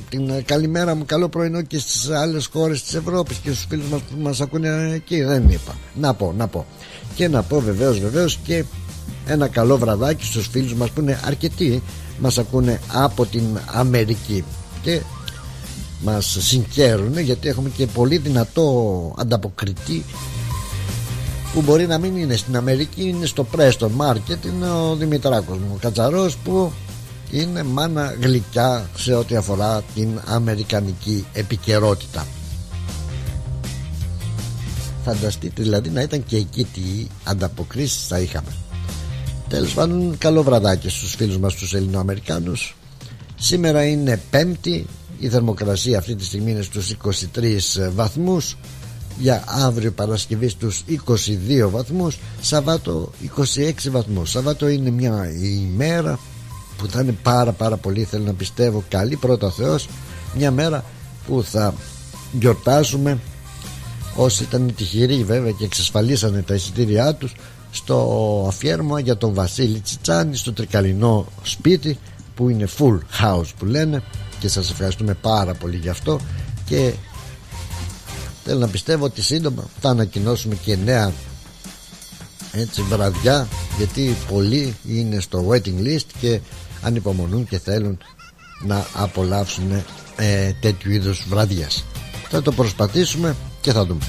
την 0.10 0.46
καλημέρα 0.46 0.96
μου, 0.96 1.04
καλό 1.06 1.30
πρωινό 1.30 1.62
και 1.62 1.78
στις 1.78 2.10
άλλες 2.10 2.46
χώρες 2.46 2.84
της 2.84 2.94
Ευρώπης 2.94 3.38
και 3.38 3.50
στους 3.50 3.66
φίλους 3.70 3.88
μας 3.90 4.02
που 4.02 4.22
μας 4.22 4.42
ακούνε 4.42 4.92
εκεί. 4.94 5.24
Δεν 5.24 5.50
είπα. 5.50 5.76
Να 5.96 6.14
πω, 6.14 6.34
να 6.38 6.48
πω. 6.48 6.66
Και 7.16 7.28
να 7.28 7.44
πω 7.44 7.60
βεβαίως, 7.60 8.00
βεβαίως 8.00 8.40
και 8.44 8.64
ένα 9.26 9.48
καλό 9.48 9.78
βραδάκι 9.78 10.26
στους 10.26 10.48
φίλους 10.48 10.74
μας 10.74 10.90
που 10.90 11.02
είναι 11.02 11.20
αρκετοί 11.26 11.84
μας 12.20 12.38
ακούνε 12.38 12.80
από 12.92 13.26
την 13.26 13.44
Αμερική 13.66 14.44
και 14.82 15.02
μας 16.02 16.38
συγχαίρουν 16.40 17.20
γιατί 17.20 17.48
έχουμε 17.48 17.70
και 17.70 17.88
πολύ 17.88 18.18
δυνατό 18.18 19.14
ανταποκριτή 19.18 20.06
που 21.54 21.62
μπορεί 21.62 21.88
να 21.88 21.98
μην 21.98 22.16
είναι 22.18 22.36
στην 22.36 22.56
Αμερική 22.58 23.08
είναι 23.08 23.26
στο 23.26 23.46
Preston 23.56 23.90
Market 23.98 24.46
είναι 24.46 24.70
ο 24.70 24.96
Δημητράκος 24.96 25.58
μου 25.58 25.72
ο 25.74 25.78
Κατσαρός 25.82 26.38
που 26.38 26.72
είναι 27.32 27.64
μάνα 27.64 28.16
γλυκιά 28.22 28.90
σε 28.98 29.14
ό,τι 29.14 29.36
αφορά 29.36 29.84
την 29.96 30.22
αμερικανική 30.26 31.26
επικαιρότητα. 31.34 32.28
Φανταστείτε 35.04 35.64
δηλαδή 35.64 35.90
να 35.90 36.02
ήταν 36.02 36.26
και 36.26 36.38
εκεί 36.38 36.64
τι 36.64 37.08
ανταποκρίσεις 37.24 38.08
θα 38.08 38.20
είχαμε 38.20 38.65
τέλος 39.50 39.74
πάντων 39.74 40.18
καλό 40.18 40.44
βραδάκι 40.44 40.90
στους 40.90 41.16
φίλους 41.16 41.38
μας 41.38 41.56
τους 41.56 41.74
Ελληνοαμερικάνους. 41.74 42.76
Σήμερα 43.36 43.86
είναι 43.86 44.22
πέμπτη. 44.30 44.86
Η 45.20 45.30
θερμοκρασία 45.30 45.98
αυτή 45.98 46.16
τη 46.16 46.26
στιγμή 46.26 46.52
είναι 46.52 46.62
στους 46.62 46.90
23 46.90 47.92
βαθμούς. 47.96 48.58
Για 49.18 49.44
αύριο 49.48 49.92
Παρασκευή 49.92 50.48
στους 50.48 50.84
22 50.88 51.70
βαθμούς. 51.70 52.18
Σαββάτο 52.42 53.12
26 53.56 53.90
βαθμούς. 53.92 54.30
Σαββάτο 54.30 54.68
είναι 54.68 54.90
μια 54.90 55.32
ημέρα 55.42 56.20
που 56.78 56.88
θα 56.88 57.02
είναι 57.02 57.16
πάρα 57.24 57.52
πάρα 57.52 57.78
πολύ. 57.78 58.04
Θέλω 58.04 58.24
να 58.24 58.34
πιστεύω 58.34 58.84
καλή 58.90 59.16
πρώτα 59.16 59.52
Θεός. 59.52 59.88
Μια 60.38 60.52
μέρα 60.52 60.84
που 61.28 61.44
θα 61.44 61.74
γιορτάσουμε 62.40 63.20
όσοι 64.16 64.44
ήταν 64.44 64.74
τυχεροί 64.76 65.24
βέβαια 65.24 65.52
και 65.52 65.66
εξασφαλίσανε 65.66 66.42
τα 66.42 66.54
εισιτήριά 66.54 67.16
τους 67.16 67.34
στο 67.76 68.46
αφιέρωμα 68.48 69.00
για 69.00 69.18
τον 69.18 69.34
Βασίλη 69.34 69.80
Τσιτσάνη 69.80 70.36
στο 70.36 70.54
τρικαλινό 70.54 71.26
σπίτι 71.44 71.98
που 72.36 72.50
είναι 72.50 72.68
full 72.78 73.00
house 73.22 73.50
που 73.58 73.66
λένε. 73.66 74.04
Και 74.40 74.48
σας 74.48 74.70
ευχαριστούμε 74.72 75.14
πάρα 75.14 75.54
πολύ 75.54 75.78
γι' 75.78 75.90
αυτό. 75.90 76.20
Και 76.66 76.94
Θέλω 78.48 78.60
να 78.60 78.68
πιστεύω 78.68 79.06
ότι 79.06 79.22
σύντομα 79.22 79.64
θα 79.80 79.90
ανακοινώσουμε 79.90 80.56
και 80.56 80.76
νέα 80.76 81.12
έτσι 82.52 82.82
βραδιά 82.82 83.48
γιατί 83.78 84.16
πολλοί 84.30 84.76
είναι 84.88 85.20
στο 85.20 85.48
waiting 85.50 85.84
list 85.84 86.06
και 86.20 86.40
ανυπομονούν 86.82 87.48
και 87.48 87.60
θέλουν 87.60 87.98
να 88.62 88.86
απολαύσουν 88.94 89.72
ε, 90.16 90.52
τέτοιου 90.62 90.92
είδους 90.92 91.26
βραδιές. 91.30 91.84
Θα 92.30 92.42
το 92.42 92.52
προσπαθήσουμε 92.52 93.36
και 93.62 93.72
θα 93.72 93.86
δούμε 93.86 94.06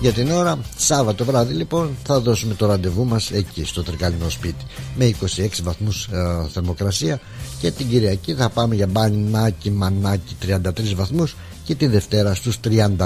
για 0.00 0.12
την 0.12 0.30
ώρα 0.30 0.58
Σάββατο 0.76 1.24
βράδυ 1.24 1.54
λοιπόν 1.54 1.96
θα 2.04 2.20
δώσουμε 2.20 2.54
το 2.54 2.66
ραντεβού 2.66 3.04
μας 3.04 3.30
εκεί 3.30 3.64
στο 3.64 3.82
τρικαλινό 3.82 4.28
σπίτι 4.28 4.64
με 4.96 5.14
26 5.36 5.48
βαθμούς 5.62 6.08
ε, 6.12 6.48
θερμοκρασία. 6.52 7.20
Και 7.60 7.70
την 7.70 7.88
Κυριακή 7.88 8.34
θα 8.34 8.48
πάμε 8.48 8.74
για 8.74 8.86
μπανάκι 8.86 9.70
μανάκι 9.70 10.36
33 10.46 10.60
βαθμούς. 10.94 11.36
Και 11.64 11.74
τη 11.74 11.86
Δευτέρα 11.86 12.34
στους 12.34 12.58
34 12.64 12.96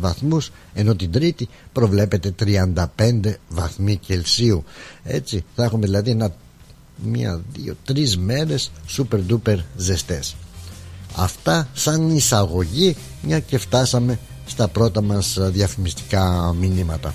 βαθμούς 0.00 0.50
ενώ 0.74 0.94
την 0.94 1.12
Τρίτη 1.12 1.48
προβλέπεται 1.72 2.34
35 2.44 3.34
βαθμοί 3.48 3.96
Κελσίου. 3.96 4.64
Έτσι 5.02 5.44
θα 5.54 5.64
έχουμε 5.64 5.86
δηλαδή 5.86 6.10
ένα, 6.10 6.32
μία, 7.04 7.40
δύο, 7.52 7.76
τρεις 7.84 8.18
μέρες 8.18 8.70
super 8.96 9.18
duper 9.30 9.56
ζεστές. 9.76 10.34
Αυτά 11.16 11.68
σαν 11.74 12.10
εισαγωγή 12.16 12.96
μια 13.22 13.40
και 13.40 13.58
φτάσαμε 13.58 14.18
στα 14.48 14.68
πρώτα 14.68 15.02
μας 15.02 15.38
διαφημιστικά 15.40 16.54
μηνύματα 16.58 17.14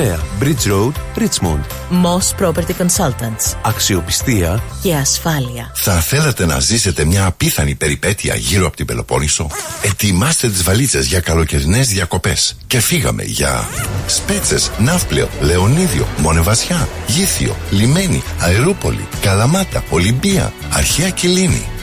Bridge 0.39 0.65
Road, 0.65 0.93
Richmond. 1.15 1.63
Moss 1.89 2.45
Property 2.45 2.73
Consultants. 2.79 3.55
Αξιοπιστία 3.61 4.63
και 4.81 4.95
ασφάλεια. 4.95 5.71
Θα 5.73 5.93
θέλατε 5.93 6.45
να 6.45 6.59
ζήσετε 6.59 7.05
μια 7.05 7.25
απίθανη 7.25 7.75
περιπέτεια 7.75 8.35
γύρω 8.35 8.67
από 8.67 8.75
την 8.75 8.85
Πελοπόννησο; 8.85 9.47
Ετοιμάστε 9.81 10.49
τις 10.49 10.63
βαλίτσες 10.63 11.05
για 11.05 11.19
καλοκαιρινές 11.19 11.87
διακοπές. 11.87 12.55
Και 12.67 12.79
φύγαμε 12.79 13.23
για 13.23 13.67
Σπέτσε, 14.05 14.57
Ναύπλαιο, 14.79 15.29
Λεωνίδιο, 15.41 16.07
Μονεβασιά, 16.17 16.89
Γήθιο, 17.07 17.55
Λιμένη, 17.71 18.23
Αερούπολη, 18.39 19.07
Καλαμάτα, 19.21 19.83
Ολυμπία, 19.89 20.53
Αρχαία 20.71 21.09
Κιλίνη 21.09 21.65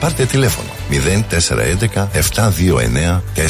Πάρτε 0.00 0.24
τηλέφωνο 0.24 0.68
0411 0.90 0.94
729 2.34 3.20
404. 3.36 3.42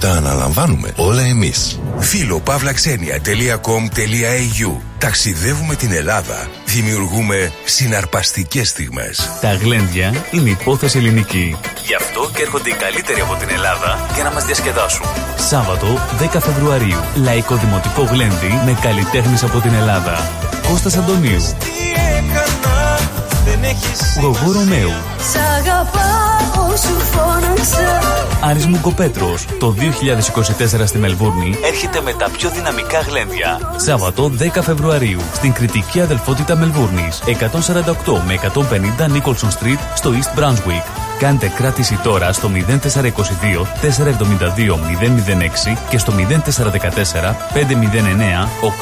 Τα 0.00 0.10
αναλαμβάνουμε 0.10 0.92
όλα 0.96 1.22
εμείς. 1.22 1.80
Φίλο 1.98 2.40
παύλαξενια.com.au 2.40 4.76
Ταξιδεύουμε 4.98 5.74
την 5.74 5.92
Ελλάδα. 5.92 6.48
Δημιουργούμε 6.64 7.52
συναρπαστικές 7.64 8.68
στιγμές. 8.68 9.30
Τα 9.40 9.54
γλέντια 9.54 10.14
είναι 10.30 10.50
υπόθεση 10.50 10.98
ελληνική. 10.98 11.56
Γι' 11.86 11.94
αυτό 11.94 12.30
και 12.34 12.42
έρχονται 12.42 12.68
οι 12.68 12.74
καλύτεροι 12.74 13.20
από 13.20 13.34
την 13.34 13.48
Ελλάδα 13.48 14.06
για 14.14 14.24
να 14.24 14.30
μας 14.30 14.44
διασκεδάσουν. 14.44 15.06
Σάββατο 15.48 15.86
10 16.34 16.38
Φεβρουαρίου. 16.40 16.98
Λαϊκό 17.14 17.56
Δημοτικό 17.56 18.02
Γλέντι 18.02 18.60
με 18.64 18.76
καλλιτέχνες 18.80 19.42
από 19.42 19.60
την 19.60 19.74
Ελλάδα. 19.74 20.30
Κώστας 20.68 20.96
Αντωνίου. 20.96 21.54
Γογού 24.20 24.52
Ρωμαίου. 24.52 24.90
Σ' 25.32 25.36
αγαπάω 25.58 26.76
σου 26.76 27.00
φώναξα 27.00 28.00
Άρης 28.40 28.66
Μουγκοπέτρος. 28.66 29.46
Το 29.58 29.74
2024 30.80 30.86
στη 30.86 30.98
Μελβούρνη 30.98 31.58
έρχεται 31.64 32.00
με 32.00 32.12
τα 32.12 32.30
πιο 32.30 32.50
δυναμικά 32.50 33.00
γλέντια. 33.00 33.60
Σάββατο 33.76 34.30
10 34.38 34.62
Φεβρουαρίου 34.62 35.20
στην 35.32 35.52
κριτική 35.52 36.00
αδελφότητα 36.00 36.56
Μελβούρνης. 36.56 37.22
148 37.26 38.22
με 38.26 38.34
150 38.34 39.06
Nicholson 39.06 39.48
Street 39.48 39.78
στο 39.94 40.10
East 40.10 40.38
Brunswick. 40.38 41.09
Κάντε 41.20 41.48
κράτηση 41.48 41.98
τώρα 42.02 42.32
στο 42.32 42.50
0422 42.54 42.60
472 43.82 44.66
006 44.66 44.70
και 45.90 45.98
στο 45.98 46.12
0414 46.12 46.16
509 47.54 47.60
871. 48.70 48.72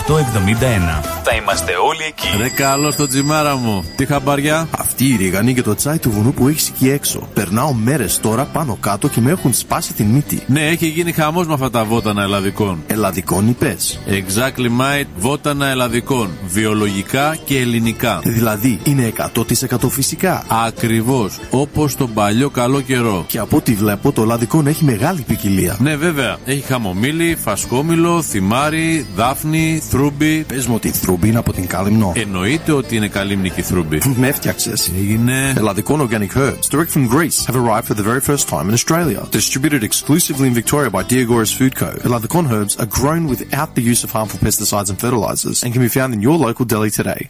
Θα 1.22 1.34
είμαστε 1.34 1.72
όλοι 1.72 2.02
εκεί. 2.08 2.26
Ρε 2.38 2.48
καλός 2.48 2.94
στο 2.94 3.06
τζιμάρα 3.06 3.56
μου. 3.56 3.84
Τι 3.96 4.06
χαμπαριά. 4.06 4.68
Αυτή 4.78 5.04
η 5.04 5.16
ρίγανη 5.16 5.54
και 5.54 5.62
το 5.62 5.74
τσάι 5.74 5.98
του 5.98 6.10
βουνού 6.10 6.32
που 6.32 6.48
έχει 6.48 6.70
εκεί 6.74 6.90
έξω. 6.90 7.28
Περνάω 7.34 7.72
μέρες 7.72 8.20
τώρα 8.20 8.44
πάνω 8.44 8.76
κάτω 8.80 9.08
και 9.08 9.20
με 9.20 9.30
έχουν 9.30 9.54
σπάσει 9.54 9.92
την 9.92 10.06
μύτη. 10.06 10.42
Ναι, 10.46 10.66
έχει 10.66 10.86
γίνει 10.86 11.12
χαμός 11.12 11.46
με 11.46 11.52
αυτά 11.52 11.70
τα 11.70 11.84
βότανα 11.84 12.22
ελλαδικών. 12.22 12.82
Ελλαδικών 12.86 13.48
είπε. 13.48 13.76
Exactly 14.06 14.80
mate, 14.80 15.06
βότανα 15.18 15.66
ελλαδικών. 15.66 16.30
Βιολογικά 16.46 17.36
και 17.44 17.58
ελληνικά. 17.58 18.20
Δηλαδή 18.22 18.80
είναι 18.84 19.12
100% 19.34 19.90
φυσικά. 19.90 20.44
Ακριβώς. 20.66 21.38
Όπως 21.50 21.96
τον 21.96 22.10
παλιό 22.28 22.50
καλό 22.50 22.80
καιρό. 22.80 23.24
Και 23.26 23.38
από 23.38 23.56
ό,τι 23.56 23.74
βλέπω 23.74 24.12
το 24.12 24.24
λαδικό 24.24 24.62
έχει 24.66 24.84
μεγάλη 24.84 25.20
ποικιλία. 25.20 25.76
Ναι, 25.80 25.96
βέβαια. 25.96 26.36
Έχει 26.44 26.60
χαμομήλι, 26.60 27.36
φασκόμηλο, 27.40 28.22
θυμάρι, 28.22 29.06
δάφνη, 29.16 29.82
θρούμπι. 29.88 30.44
Πε 30.48 30.62
μου 30.68 30.74
ότι 30.74 30.88
η 30.88 30.90
θρούμπι 30.90 31.28
είναι 31.28 31.38
από 31.38 31.52
την 31.52 31.66
Κάλυμνο. 31.66 32.12
Εννοείται 32.16 32.72
ότι 32.72 32.96
είναι 32.96 33.08
καλύμνικη 33.08 33.62
θρούμπι. 33.62 34.00
Με 34.16 34.28
έφτιαξε. 34.28 34.72
Έγινε. 34.98 35.52
Ελλαδικών 35.56 36.08
organic 36.08 36.38
herbs, 36.38 36.76
direct 36.76 36.90
from 36.96 37.08
Greece, 37.14 37.46
have 37.46 37.56
arrived 37.56 37.86
for 37.90 37.94
the 37.94 38.06
very 38.10 38.20
first 38.20 38.48
time 38.48 38.66
in 38.68 38.74
Australia. 38.80 39.20
Distributed 39.30 39.82
exclusively 39.82 40.46
in 40.50 40.54
Victoria 40.62 40.90
by 40.90 41.02
Diagoras 41.12 41.52
Food 41.58 41.74
Co. 41.80 41.90
Eladicon 42.08 42.44
herbs 42.52 42.74
are 42.82 42.90
grown 42.98 43.22
without 43.32 43.70
the 43.76 43.84
use 43.92 44.00
of 44.04 44.10
harmful 44.16 44.38
pesticides 44.46 44.88
and 44.92 44.98
fertilizers 45.04 45.58
and 45.62 45.70
can 45.74 45.82
be 45.88 45.92
found 45.98 46.10
in 46.16 46.20
your 46.26 46.36
local 46.46 46.64
deli 46.72 46.90
today. 47.00 47.22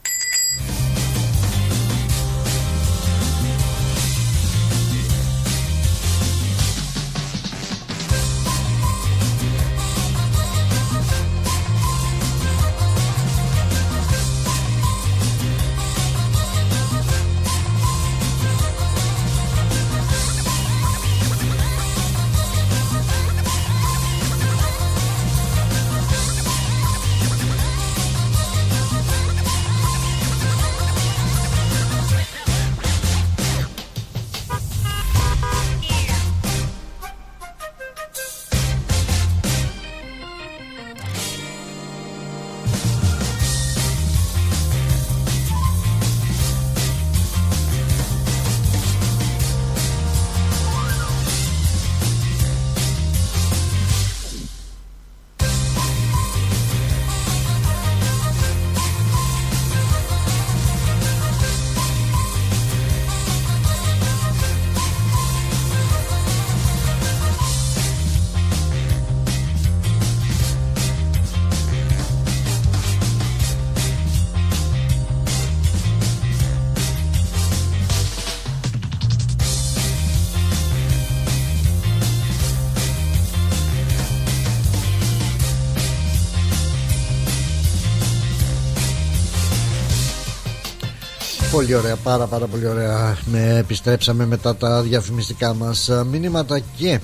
Πολύ 91.68 91.80
ωραία, 91.80 91.96
πάρα 91.96 92.26
πάρα 92.26 92.46
πολύ 92.46 92.66
ωραία. 92.66 93.18
Με 93.24 93.56
Επιστρέψαμε 93.56 94.26
μετά 94.26 94.56
τα 94.56 94.82
διαφημιστικά 94.82 95.54
μας 95.54 95.90
μηνύματα 96.10 96.58
και, 96.76 97.00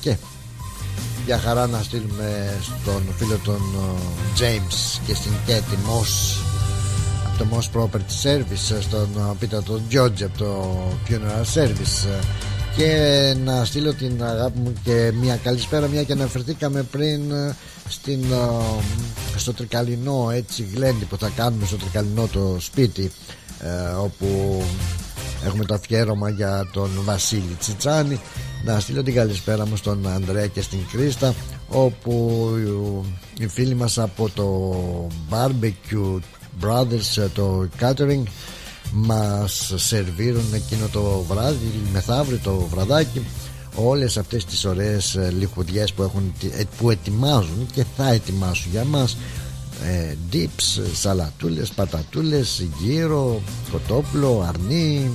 και 0.00 0.16
για 1.26 1.38
χαρά 1.38 1.66
να 1.66 1.82
στείλουμε 1.82 2.58
στον 2.62 3.02
φίλο 3.16 3.38
τον 3.44 3.60
James 4.38 5.00
και 5.06 5.14
στην 5.14 5.32
Κέτη 5.46 5.78
Moss 5.86 6.42
από 7.26 7.38
το 7.38 7.46
Moss 7.50 7.80
Property 7.80 8.26
Service 8.26 8.80
στον 8.80 9.36
Πίτα 9.38 9.62
τον 9.62 9.82
George 9.92 10.22
από 10.22 10.38
το 10.38 10.76
Funeral 11.08 11.54
Service. 11.54 12.22
Και 12.76 13.36
να 13.44 13.64
στείλω 13.64 13.94
την 13.94 14.24
αγάπη 14.24 14.58
μου 14.58 14.72
και 14.84 15.12
μια 15.20 15.36
καλησπέρα 15.36 15.86
μια 15.86 16.02
και 16.02 16.12
αναφερθήκαμε 16.12 16.82
πριν 16.82 17.32
στην, 17.88 18.24
στο 19.36 19.52
Τρικαλινό 19.52 20.30
έτσι 20.32 20.68
γλέντι 20.74 21.04
που 21.04 21.16
θα 21.16 21.30
κάνουμε 21.36 21.66
στο 21.66 21.76
Τρικαλινό 21.76 22.28
το 22.32 22.56
σπίτι. 22.60 23.02
ε, 23.04 23.43
όπου 24.02 24.62
έχουμε 25.44 25.64
το 25.64 25.74
αφιέρωμα 25.74 26.28
για 26.28 26.68
τον 26.72 26.90
Βασίλη 27.04 27.56
Τσιτσάνη. 27.58 28.20
Να 28.64 28.80
στείλω 28.80 29.02
την 29.02 29.14
καλησπέρα 29.14 29.66
μου 29.66 29.76
στον 29.76 30.06
Ανδρέα 30.08 30.46
και 30.46 30.60
στην 30.62 30.78
Κρίστα 30.92 31.34
όπου 31.68 32.50
οι 33.38 33.46
φίλοι 33.46 33.74
μας 33.74 33.98
από 33.98 34.30
το 34.34 34.80
Barbecue 35.30 36.18
Brothers 36.60 37.28
το 37.34 37.68
catering 37.80 38.22
μας 38.92 39.72
σερβίρουν 39.76 40.54
εκείνο 40.54 40.88
το 40.92 41.24
βράδυ 41.28 41.72
μεθαύριο 41.92 42.38
το 42.42 42.66
βραδάκι 42.70 43.26
όλες 43.74 44.16
αυτές 44.16 44.44
τις 44.44 44.64
ωραίες 44.64 45.18
λιχουδιές 45.38 45.92
που, 45.92 46.02
έχουν, 46.02 46.32
που 46.78 46.90
ετοιμάζουν 46.90 47.66
και 47.72 47.84
θα 47.96 48.08
ετοιμάσουν 48.08 48.70
για 48.70 48.84
μας 48.84 49.16
ε, 49.82 50.14
dips, 50.32 50.82
σαλατούλες, 50.94 51.70
πατατούλες, 51.70 52.66
γύρο, 52.80 53.40
κοτόπουλο, 53.72 54.44
αρνί, 54.48 55.10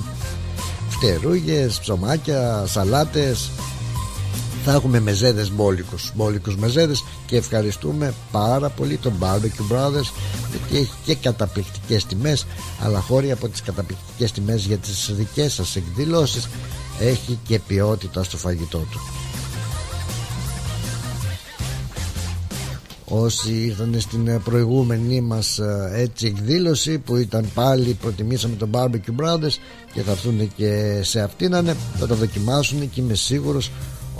φτερούγες, 0.88 1.78
ψωμάκια, 1.78 2.64
σαλάτες. 2.66 3.50
Θα 4.64 4.72
έχουμε 4.72 5.00
μεζέδες 5.00 5.50
μπόλικους, 5.52 6.12
μπόλικους 6.14 6.56
μεζέδες 6.56 7.04
και 7.26 7.36
ευχαριστούμε 7.36 8.14
πάρα 8.32 8.68
πολύ 8.68 8.96
τον 8.96 9.12
Barbecue 9.20 9.72
Brothers 9.72 10.10
γιατί 10.50 10.76
έχει 10.76 10.92
και 11.04 11.14
καταπληκτικές 11.14 12.04
τιμές 12.04 12.46
αλλά 12.80 13.00
χώρια 13.00 13.34
από 13.34 13.48
τις 13.48 13.62
καταπληκτικές 13.62 14.32
τιμές 14.32 14.64
για 14.64 14.76
τις 14.76 15.10
δικές 15.12 15.52
σας 15.52 15.76
εκδηλώσεις 15.76 16.48
έχει 17.00 17.38
και 17.46 17.58
ποιότητα 17.58 18.22
στο 18.22 18.36
φαγητό 18.36 18.78
του. 18.78 19.00
Όσοι 23.12 23.52
ήρθαν 23.52 24.00
στην 24.00 24.28
ε, 24.28 24.38
προηγούμενη 24.44 25.20
μας 25.20 25.58
ε, 25.58 25.90
έτσι 25.94 26.26
εκδήλωση 26.26 26.98
που 26.98 27.16
ήταν 27.16 27.46
πάλι 27.54 27.92
προτιμήσαμε 28.00 28.54
τον 28.56 28.70
Barbecue 28.72 29.22
Brothers 29.22 29.56
και 29.92 30.02
θα 30.02 30.10
έρθουν 30.10 30.50
και 30.56 31.00
σε 31.02 31.20
αυτήν 31.20 31.52
θα 31.98 32.06
τα 32.06 32.14
δοκιμάσουν 32.14 32.90
και 32.90 33.00
είμαι 33.00 33.14
σίγουρος 33.14 33.70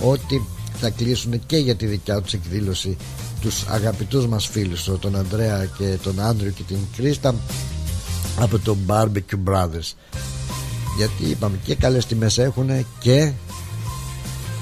ότι 0.01 0.47
θα 0.79 0.89
κλείσουν 0.89 1.45
και 1.45 1.57
για 1.57 1.75
τη 1.75 1.85
δικιά 1.85 2.21
τους 2.21 2.33
εκδήλωση 2.33 2.97
τους 3.41 3.65
αγαπητούς 3.67 4.27
μας 4.27 4.47
φίλους 4.47 4.89
τον 4.99 5.15
Ανδρέα 5.15 5.65
και 5.77 5.97
τον 6.03 6.19
Άντριο 6.19 6.51
και 6.51 6.63
την 6.63 6.77
Κρίστα 6.97 7.35
από 8.39 8.59
τον 8.59 8.77
Barbecue 8.87 9.49
Brothers. 9.49 9.93
Γιατί 10.97 11.25
είπαμε 11.29 11.57
και 11.63 11.75
καλές 11.75 12.05
τιμές 12.05 12.37
έχουν 12.37 12.69
και 12.99 13.31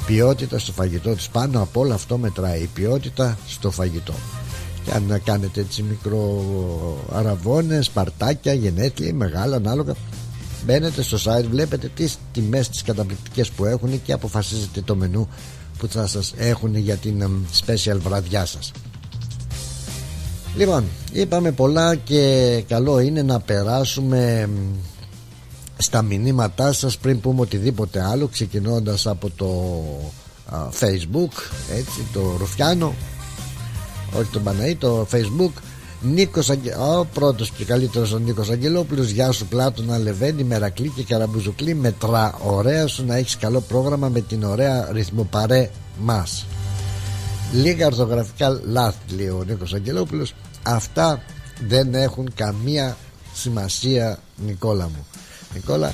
ποιότητα 0.10 0.60
στο 0.60 0.72
φαγητό 0.72 1.15
τους 1.15 1.30
πάνω 1.30 1.62
από 1.62 1.80
όλο 1.80 1.93
αυτό 1.93 2.17
μετράει 2.17 2.62
η 2.62 2.69
ποιότητα 2.74 3.38
στο 3.48 3.72
φαγητό. 3.72 4.13
Και 4.86 4.91
αν 4.91 5.04
να 5.08 5.17
κάνετε 5.17 5.60
έτσι 5.60 5.84
μικρό 5.84 6.43
αραβώνες, 7.13 7.89
παρτάκια, 7.89 8.54
γενέθλια, 8.54 9.13
μεγάλα 9.13 9.56
ανάλογα 9.56 9.95
μπαίνετε 10.65 11.02
στο 11.02 11.17
site, 11.17 11.45
βλέπετε 11.50 11.91
τις 11.95 12.17
τιμές 12.32 12.69
τις 12.69 12.82
καταπληκτικές 12.82 13.50
που 13.50 13.65
έχουν 13.65 14.02
και 14.04 14.13
αποφασίζετε 14.13 14.82
το 14.82 14.95
μενού 14.95 15.30
που 15.78 15.88
θα 15.88 16.08
σας 16.08 16.34
έχουν 16.38 16.76
για 16.76 16.95
την 16.95 17.24
special 17.65 17.98
βραδιά 18.00 18.45
σας. 18.45 18.72
Λοιπόν, 20.56 20.84
είπαμε 21.12 21.52
πολλά 21.52 21.95
και 21.95 22.63
καλό 22.67 23.00
είναι 23.00 23.22
να 23.22 23.39
περάσουμε 23.39 24.50
στα 25.82 26.02
μηνύματά 26.02 26.74
σας 26.74 26.98
πριν 26.98 27.20
πούμε 27.20 27.42
οτιδήποτε 27.42 28.04
άλλο 28.04 28.28
ξεκινώντας 28.28 29.08
από 29.08 29.30
το 29.36 29.84
facebook 30.80 31.34
έτσι 31.76 32.06
το 32.13 32.36
Ρουφιάνο 32.38 32.94
όχι 34.18 34.30
τον 34.32 34.44
Παναή 34.44 34.76
το 34.76 35.08
facebook 35.12 35.52
Νίκος 36.02 36.50
Αγγε... 36.50 36.76
ο 36.76 37.08
πρώτος 37.13 37.52
και 37.52 37.65
καλύτερος 37.65 38.13
ο 38.13 38.18
Νίκος 38.18 38.50
Αγγελόπουλος 38.50 39.10
Γεια 39.10 39.32
σου 39.32 39.46
Πλάτωνα 39.46 39.98
Λεβέντη 39.98 40.44
Μερακλή 40.44 40.89
και 40.96 41.04
Καραμπουζουκλή 41.04 41.74
Μετρά 41.74 42.38
ωραία 42.44 42.88
σου 42.88 43.06
να 43.06 43.15
έχεις 43.15 43.38
καλό 43.38 43.62
πρόγραμμα 43.62 44.10
με 44.10 44.22
την 44.22 44.44
ωραία 44.44 44.89
ρυθμοπαρέ 44.92 45.70
μας 46.00 46.46
Λίγα 47.54 47.86
ορθογραφικά 47.86 48.60
λάθη 48.63 49.15
λέει 49.15 49.28
ο 49.28 49.44
Νίκος 49.48 49.74
Αγγελόπουλος. 49.74 50.34
Αυτά 50.63 51.22
δεν 51.68 51.94
έχουν 51.94 52.32
καμία 52.36 52.98
σημασία 53.34 54.20
Νικόλα 54.46 54.84
μου 54.84 55.06
Νικόλα 55.54 55.94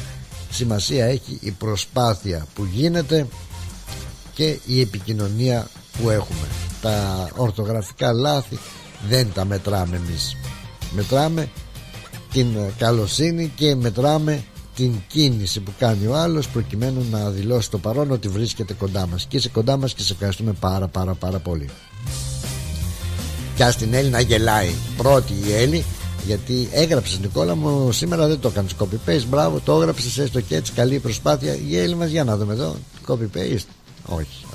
σημασία 0.49 1.05
έχει 1.05 1.37
η 1.41 1.51
προσπάθεια 1.51 2.45
που 2.55 2.65
γίνεται 2.73 3.27
και 4.33 4.59
η 4.65 4.81
επικοινωνία 4.81 5.67
που 6.01 6.09
έχουμε. 6.09 6.47
Τα 6.81 7.27
ορθογραφικά 7.35 8.13
λάθη 8.13 8.59
δεν 9.09 9.31
τα 9.33 9.45
μετράμε 9.45 9.95
εμείς. 9.95 10.35
Μετράμε 10.91 11.49
την 12.31 12.47
καλοσύνη 12.77 13.51
και 13.55 13.75
μετράμε 13.75 14.43
την 14.75 14.93
κίνηση 15.07 15.59
που 15.59 15.71
κάνει 15.79 16.07
ο 16.07 16.15
άλλος 16.15 16.47
προκειμένου 16.47 17.05
να 17.11 17.29
δηλώσει 17.29 17.69
το 17.69 17.77
παρόν 17.77 18.11
ότι 18.11 18.27
βρίσκεται 18.27 18.73
κοντά 18.73 19.07
μας. 19.07 19.25
Και 19.25 19.37
είσαι 19.37 19.49
κοντά 19.49 19.77
μας 19.77 19.93
και 19.93 20.01
σε 20.01 20.13
ευχαριστούμε 20.13 20.53
πάρα 20.53 20.87
πάρα 20.87 21.13
πάρα 21.13 21.39
πολύ. 21.39 21.69
Και 23.55 23.63
ας 23.63 23.75
την 23.75 23.93
Έλλη 23.93 24.09
να 24.09 24.19
γελάει. 24.19 24.71
Πρώτη 24.97 25.33
η 25.47 25.53
Έλλη 25.53 25.85
γιατί 26.25 26.69
έγραψες 26.71 27.19
Νικόλα 27.19 27.55
μου 27.55 27.91
σήμερα 27.91 28.27
δεν 28.27 28.39
το 28.39 28.47
έκανες 28.47 28.75
copy 28.79 29.09
paste 29.09 29.25
μπράβο 29.29 29.59
το 29.59 29.73
έγραψες 29.73 30.17
έστω 30.17 30.41
και 30.41 30.55
έτσι 30.55 30.71
καλή 30.71 30.99
προσπάθεια. 30.99 31.57
Η 31.67 31.77
Έλλη 31.77 31.95
μας 31.95 32.09
για 32.09 32.23
να 32.23 32.37
δούμε 32.37 32.53
εδώ 32.53 32.75
copy 33.07 33.37
paste 33.37 33.67
όχι. 34.05 34.45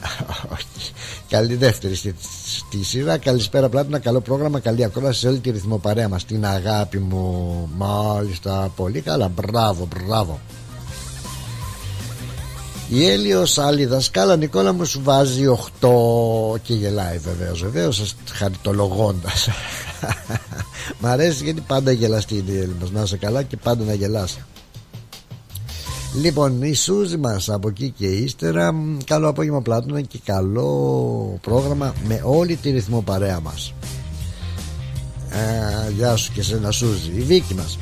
Όχι. 0.54 0.92
Καλή 1.28 1.54
δεύτερη 1.54 1.94
στη, 1.94 2.14
στη 2.46 2.84
σειρά. 2.84 3.18
Καλησπέρα 3.18 3.68
Πλάτωνα. 3.68 3.98
Καλό 3.98 4.20
πρόγραμμα 4.20 4.60
καλή 4.60 4.84
ακρόαση 4.84 5.20
σε 5.20 5.28
όλη 5.28 5.38
τη 5.38 5.50
ρυθμοπαρέα 5.50 6.08
μας. 6.08 6.24
Την 6.24 6.46
αγάπη 6.46 6.98
μου. 6.98 7.68
Μάλιστα 7.76 8.72
πολύ 8.76 9.00
καλά. 9.00 9.28
Μπράβο 9.28 9.88
μπράβο. 10.06 10.40
Η 12.88 13.08
Έλιος 13.08 13.58
άλλη 13.58 13.86
δασκάλα 13.86 14.36
Νικόλα 14.36 14.72
μου 14.72 14.84
σου 14.84 15.00
βάζει 15.02 15.44
8 15.80 16.58
και 16.62 16.74
γελάει 16.74 17.18
βεβαίως 17.18 17.62
βεβαίως. 17.62 17.96
Σας 17.96 18.16
χαριτολογώντας 18.32 19.48
Μ' 21.00 21.06
αρέσει 21.06 21.44
γιατί 21.44 21.60
πάντα 21.60 21.90
γελαστή 21.90 22.36
είναι 22.36 22.50
η 22.50 22.58
Έλλη 22.58 22.76
μας. 22.80 22.90
Να 22.90 23.02
είσαι 23.02 23.16
καλά 23.16 23.42
και 23.42 23.56
πάντα 23.56 23.84
να 23.84 23.94
γελάς. 23.94 24.38
Λοιπόν 26.20 26.62
η 26.62 26.74
Σούζη 26.74 27.16
μας 27.16 27.48
από 27.48 27.68
εκεί 27.68 27.90
και 27.90 28.06
ύστερα 28.06 28.74
Καλό 29.04 29.28
απόγευμα 29.28 29.62
Πλάτωνα 29.62 30.00
και 30.00 30.18
καλό 30.24 31.38
πρόγραμμα 31.40 31.94
Με 32.08 32.20
όλη 32.24 32.56
τη 32.56 32.70
ρυθμό 32.70 33.00
παρέα 33.00 33.40
μας. 33.40 33.74
Ε, 35.30 35.92
Γεια 35.92 36.16
σου 36.16 36.32
και 36.32 36.42
σένα 36.42 36.70
Σούζη. 36.70 37.10
Η 37.16 37.20
Βίκη 37.20 37.54
μας. 37.54 37.78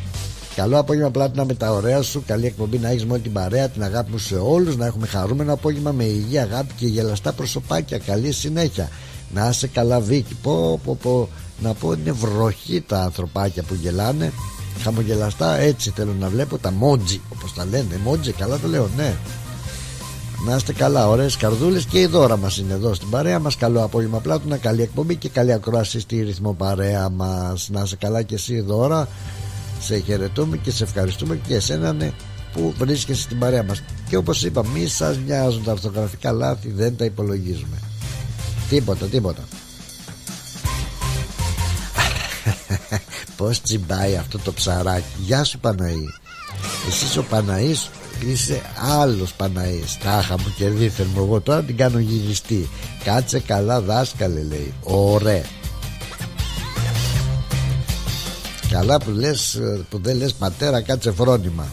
Καλό 0.54 0.78
απόγευμα 0.78 1.10
Πλάτωνα 1.10 1.44
με 1.44 1.54
τα 1.54 1.72
ωραία 1.72 2.02
σου. 2.02 2.22
Καλή 2.26 2.46
εκπομπή 2.46 2.78
να 2.78 2.88
έχεις 2.88 3.04
με 3.04 3.12
όλη 3.12 3.22
την 3.22 3.32
παρέα 3.32 3.68
Την 3.68 3.82
αγάπη 3.82 4.10
μου 4.10 4.18
σε 4.18 4.34
όλους. 4.36 4.76
Να 4.76 4.86
έχουμε 4.86 5.06
χαρούμενο 5.06 5.52
απόγευμα 5.52 5.92
με 5.92 6.04
υγεία 6.04 6.42
αγάπη 6.42 6.72
και 6.76 6.86
γελαστά 6.86 7.32
προσωπάκια. 7.32 7.98
Καλή 7.98 8.32
συνέχεια. 8.32 8.88
Να 9.34 9.48
είσαι 9.48 9.66
καλά 9.66 10.00
Βίκη. 10.00 10.36
Πω 10.42 10.80
πω 10.84 10.98
πω 11.02 11.28
να 11.62 11.74
πω 11.74 11.92
είναι 11.92 12.12
βροχή 12.12 12.84
τα 12.86 13.00
ανθρωπάκια 13.00 13.62
που 13.62 13.74
γελάνε. 13.74 14.32
Χαμογελαστά 14.82 15.56
έτσι 15.56 15.92
θέλω 15.96 16.14
να 16.20 16.28
βλέπω 16.28 16.58
τα 16.58 16.70
μότζι 16.70 17.20
όπως 17.32 17.54
τα 17.54 17.64
λένε 17.64 18.00
μότζι 18.04 18.32
καλά 18.32 18.58
το 18.58 18.68
λέω 18.68 18.88
ναι. 18.96 19.16
Να 20.46 20.56
είστε 20.56 20.72
καλά 20.72 21.08
ωραίες 21.08 21.36
καρδούλες 21.36 21.84
και 21.84 22.00
η 22.00 22.06
δώρα 22.06 22.36
μας 22.36 22.58
είναι 22.58 22.72
εδώ 22.72 22.94
στην 22.94 23.10
παρέα 23.10 23.38
μας. 23.38 23.56
Καλό 23.56 23.82
απόγευμα 23.82 24.18
πλάτωνα 24.18 24.56
καλή 24.56 24.82
εκπομπή 24.82 25.16
και 25.16 25.28
καλή 25.28 25.52
ακρόαση 25.52 26.00
στη 26.00 26.22
ρυθμό 26.22 26.52
παρέα 26.52 27.08
μας. 27.08 27.68
Να 27.72 27.82
είσαι 27.82 27.96
καλά 27.96 28.22
και 28.22 28.34
εσύ 28.34 28.60
δώρα. 28.60 29.08
Σε 29.80 29.98
χαιρετούμε 29.98 30.56
και 30.56 30.70
σε 30.70 30.84
ευχαριστούμε 30.84 31.40
και 31.46 31.54
εσένα 31.54 31.92
ναι, 31.92 32.12
που 32.52 32.74
βρίσκεσαι 32.78 33.20
στην 33.20 33.38
παρέα 33.38 33.62
μας. 33.62 33.82
Και 34.08 34.16
όπως 34.16 34.44
είπα 34.44 34.66
μη 34.66 34.86
σας 34.86 35.16
νοιάζουν 35.26 35.64
τα 35.64 35.70
αρθογραφικά 35.70 36.32
λάθη 36.32 36.70
δεν 36.70 36.96
τα 36.96 37.04
υπολογίζουμε. 37.04 37.78
Τίποτα 38.68 39.06
τίποτα 39.06 39.42
Πώς 43.36 43.60
τσιμπάει 43.60 44.16
αυτό 44.16 44.38
το 44.38 44.52
ψαράκι. 44.52 45.04
Γεια 45.24 45.44
σου 45.44 45.58
Παναή. 45.58 46.08
Εσύ 46.88 47.18
ο 47.18 47.22
Παναής 47.22 47.90
είσαι 48.26 48.62
άλλος 49.00 49.32
Παναής. 49.32 49.98
Τάχα 49.98 50.38
μου 50.38 50.54
και 50.56 50.68
δίθεν 50.68 51.06
μου. 51.14 51.22
Εγώ 51.22 51.40
τώρα 51.40 51.62
την 51.62 51.76
κάνω 51.76 51.98
γυριστή. 51.98 52.68
Κάτσε 53.04 53.40
καλά 53.40 53.80
δάσκαλε 53.80 54.42
λέει. 54.42 54.74
Ωραία. 54.82 55.44
Καλά 58.70 58.98
που, 58.98 59.10
λες, 59.10 59.60
που 59.90 59.98
δεν 60.02 60.16
λες 60.16 60.32
πατέρα 60.32 60.82
κάτσε 60.82 61.12
φρόνημα. 61.12 61.66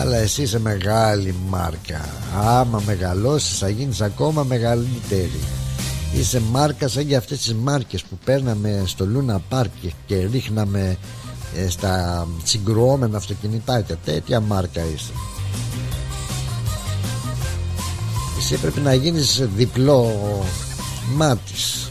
Αλλά 0.00 0.16
εσύ 0.16 0.42
είσαι 0.42 0.58
μεγάλη 0.58 1.34
μάρκα. 1.48 2.08
Άμα 2.40 2.82
μεγαλώσεις 2.86 3.58
θα 3.58 3.68
γίνεις 3.68 4.00
ακόμα 4.00 4.42
μεγαλύτερη 4.42 5.40
Είσαι 6.18 6.40
μάρκας 6.50 6.92
σαν 6.92 7.02
για 7.02 7.18
αυτές 7.18 7.38
τις 7.38 7.54
μάρκες 7.54 8.02
που 8.02 8.18
παίρναμε 8.24 8.82
στο 8.86 9.06
Λούνα 9.06 9.40
Πάρκ 9.48 9.70
και 10.06 10.28
ρίχναμε 10.32 10.96
ε, 11.56 11.68
στα 11.68 12.26
συγκρουόμενα 12.44 13.16
αυτοκινητάκια 13.16 13.96
τέτοια 14.04 14.40
μάρκα 14.40 14.80
είσαι. 14.94 15.12
Εσύ 18.38 18.56
πρέπει 18.56 18.80
να 18.80 18.94
γίνεις 18.94 19.48
διπλό 19.56 20.12
μάτης. 21.14 21.90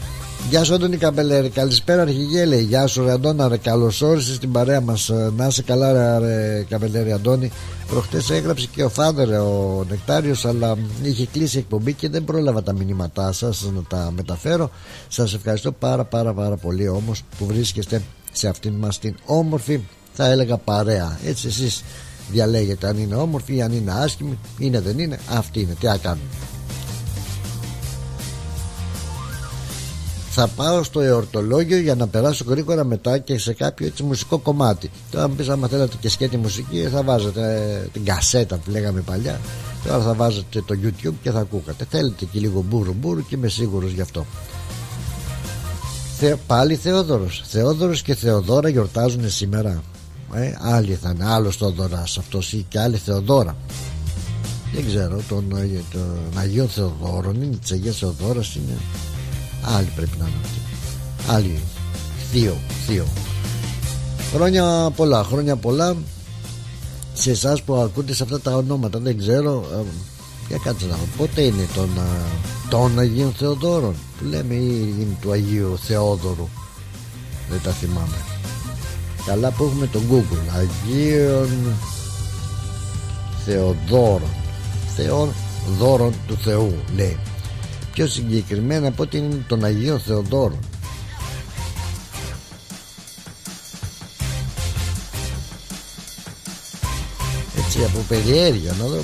Γεια 0.50 0.64
σου 0.64 0.74
Αντώνη 0.74 0.96
Καμπελέρη. 0.96 1.48
Καλησπέρα 1.48 2.02
αρχηγέ 2.02 2.44
λέει. 2.44 2.62
Γεια 2.62 2.86
σου 2.86 3.04
ρε 3.04 3.12
Αντώνα 3.12 3.48
ρε. 3.48 3.56
Καλώς 3.56 4.02
όρισες 4.02 4.34
στην 4.36 4.52
παρέα 4.52 4.80
μας. 4.80 5.08
Ε, 5.08 5.32
Να 5.36 5.46
είσαι 5.46 5.62
καλά 5.62 6.18
ρε 6.18 6.64
Καμπελέρη 6.68 7.12
Αντώνη 7.12 7.50
Προχτές 7.92 8.30
έγραψε 8.30 8.66
και 8.66 8.84
ο 8.84 8.88
Φάδερ 8.88 9.40
ο 9.40 9.84
Νεκτάριος 9.88 10.44
Αλλά 10.44 10.76
είχε 11.02 11.26
κλείσει 11.26 11.58
εκπομπή 11.58 11.92
και 11.92 12.08
δεν 12.08 12.24
πρόλαβα 12.24 12.62
τα 12.62 12.72
μηνύματά 12.72 13.32
σας 13.32 13.70
Να 13.74 13.82
τα 13.82 14.12
μεταφέρω. 14.16 14.70
Σας 15.08 15.34
ευχαριστώ 15.34 15.72
πάρα 15.72 16.04
πάρα 16.04 16.34
πάρα 16.34 16.56
πολύ 16.56 16.88
όμως 16.88 17.22
Που 17.38 17.46
βρίσκεστε 17.46 18.02
σε 18.32 18.48
αυτήν 18.48 18.74
μας 18.74 18.98
την 18.98 19.14
όμορφη 19.26 19.80
Θα 20.12 20.26
έλεγα 20.26 20.56
παρέα. 20.56 21.18
Έτσι 21.24 21.46
εσείς 21.46 21.84
διαλέγετε 22.30 22.86
αν 22.86 22.98
είναι 22.98 23.14
όμορφη 23.14 23.54
ή 23.54 23.62
αν 23.62 23.72
είναι 23.72 23.92
άσχημη 23.92 24.38
Είναι 24.58 24.80
δεν 24.80 24.98
είναι 24.98 25.18
Αυτή 25.30 25.60
είναι. 25.60 25.74
Τι 25.80 25.86
να 25.86 25.96
κάνουμε 25.96 26.26
θα 30.34 30.48
πάω 30.48 30.82
στο 30.82 31.00
εορτολόγιο 31.00 31.78
για 31.78 31.94
να 31.94 32.06
περάσω 32.06 32.44
γρήγορα 32.48 32.84
μετά 32.84 33.18
και 33.18 33.38
σε 33.38 33.52
κάποιο 33.52 33.86
έτσι 33.86 34.02
μουσικό 34.02 34.38
κομμάτι. 34.38 34.90
Τώρα 35.10 35.24
αν 35.24 35.36
πεις 35.36 35.48
άμα 35.48 35.68
θέλετε 35.68 35.96
και 36.00 36.08
σκέτη 36.08 36.36
μουσική 36.36 36.88
θα 36.92 37.02
βάζετε 37.02 37.40
ε, 37.84 37.88
την 37.92 38.04
κασέτα 38.04 38.56
που 38.56 38.70
λέγαμε 38.70 39.00
παλιά. 39.00 39.40
Τώρα 39.84 40.02
θα 40.02 40.14
βάζετε 40.14 40.62
το 40.62 40.76
YouTube 40.82 41.14
και 41.22 41.30
θα 41.30 41.38
ακούγατε. 41.38 41.86
Θέλετε 41.90 42.24
και 42.24 42.40
λίγο 42.40 42.64
μπούρου 42.68 42.92
μπούρου 42.92 43.26
και 43.26 43.34
είμαι 43.34 43.48
σίγουρος 43.48 43.92
γι' 43.92 44.00
αυτό. 44.00 44.26
Θε, 46.18 46.36
πάλι 46.46 46.76
Θεόδωρος. 46.76 47.42
Θεόδωρος 47.46 48.02
και 48.02 48.14
Θεοδόρα 48.14 48.68
γιορτάζουν 48.68 49.30
σήμερα. 49.30 49.82
Ε, 50.34 50.52
άλλοι 50.60 50.94
θα 50.94 51.10
είναι. 51.14 51.24
Άλλος 51.24 51.56
Θεοδωράς 51.56 52.18
αυτός 52.18 52.52
ή 52.52 52.66
και 52.68 52.80
άλλη 52.80 52.96
Θεοδόρα. 52.96 53.56
Δεν 54.74 54.86
ξέρω, 54.86 55.20
τον, 55.28 55.48
τον 55.92 56.38
Αγίο 56.38 56.66
Θεοδόρων 56.66 57.42
είναι 57.42 57.56
της 57.56 57.72
Αγίας 57.72 57.96
Θεοδόρα 57.96 58.40
είναι 58.56 58.78
Άλλοι 59.62 59.88
πρέπει 59.96 60.16
να 60.18 60.26
είναι 60.26 60.36
αυτοί. 60.44 60.58
Άλλοι. 61.32 61.60
Θείο. 62.30 62.56
Θείο. 62.86 63.06
Χρόνια 64.34 64.90
πολλά. 64.96 65.24
Χρόνια 65.24 65.56
πολλά 65.56 65.96
σε 67.14 67.30
εσάς 67.30 67.62
που 67.62 67.74
ακούτε 67.74 68.14
σε 68.14 68.22
αυτά 68.22 68.40
τα 68.40 68.56
ονόματα. 68.56 68.98
Δεν 68.98 69.18
ξέρω. 69.18 69.64
Ε, 69.72 69.82
για 70.48 70.58
κάτσε 70.64 70.86
να 70.86 70.96
Πότε 71.16 71.42
είναι 71.42 71.68
τον, 71.74 71.90
τον 72.70 72.98
Αγίων 72.98 73.32
Θεοδόρων 73.32 73.94
που 74.18 74.24
λέμε 74.24 74.54
ή 74.54 74.94
είναι 74.98 75.16
του 75.20 75.32
Αγίου 75.32 75.78
Θεόδωρου. 75.82 76.48
Δεν 77.50 77.60
τα 77.62 77.70
θυμάμαι. 77.70 78.16
Καλά 79.26 79.50
που 79.50 79.64
έχουμε 79.64 79.86
τον 79.86 80.02
Google. 80.10 80.56
Αγίων 80.56 81.48
Θεοδόρων. 83.44 84.30
Θεοδόρων 84.96 86.14
του 86.26 86.36
Θεού 86.36 86.74
λέει 86.96 87.18
πιο 87.92 88.06
συγκεκριμένα 88.06 88.88
από 88.88 89.02
ότι 89.02 89.16
είναι 89.16 89.44
τον 89.46 89.64
Αγίο 89.64 89.98
Θεοδόρο 89.98 90.58
έτσι 97.58 97.84
από 97.84 98.04
περιέργεια 98.08 98.74
να 98.78 98.86
δω 98.86 99.02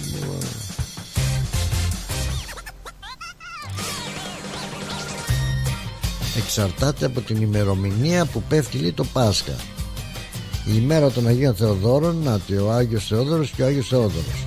εξαρτάται 6.36 7.06
από 7.06 7.20
την 7.20 7.42
ημερομηνία 7.42 8.24
που 8.24 8.42
πέφτει 8.48 8.78
λέει 8.78 8.92
το 8.92 9.04
Πάσχα. 9.04 9.56
Η 10.64 10.70
ημέρα 10.74 11.10
των 11.10 11.26
Αγίων 11.26 11.54
Θεοδόρων 11.54 12.16
να 12.22 12.40
ο 12.62 12.70
Άγιος 12.70 13.06
Θεόδωρος 13.06 13.50
και 13.50 13.62
ο 13.62 13.66
Άγιος 13.66 13.88
Θεόδωρος. 13.88 14.46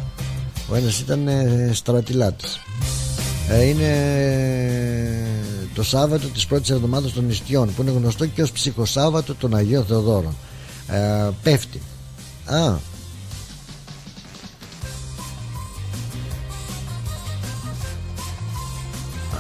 Ο 0.70 0.76
ένας 0.76 1.00
ήταν 1.00 1.28
ε, 1.28 1.72
στρατιλάτης 1.74 2.56
ε, 2.56 2.60
είναι 3.56 3.92
το 5.76 5.84
Σάββατο 5.84 6.28
της 6.28 6.46
πρώτης 6.46 6.70
εβδομάδας 6.70 7.14
των 7.14 7.26
νηστιών 7.26 7.74
που 7.74 7.82
είναι 7.82 7.92
γνωστό 7.92 8.26
και 8.26 8.42
ως 8.42 8.52
ψυχοσάββατο 8.52 9.36
των 9.36 9.56
Αγίων 9.56 9.86
Θεοδόρων. 9.86 10.36
Ε, 10.88 11.30
πέφτει. 11.44 11.82
Α. 12.46 12.74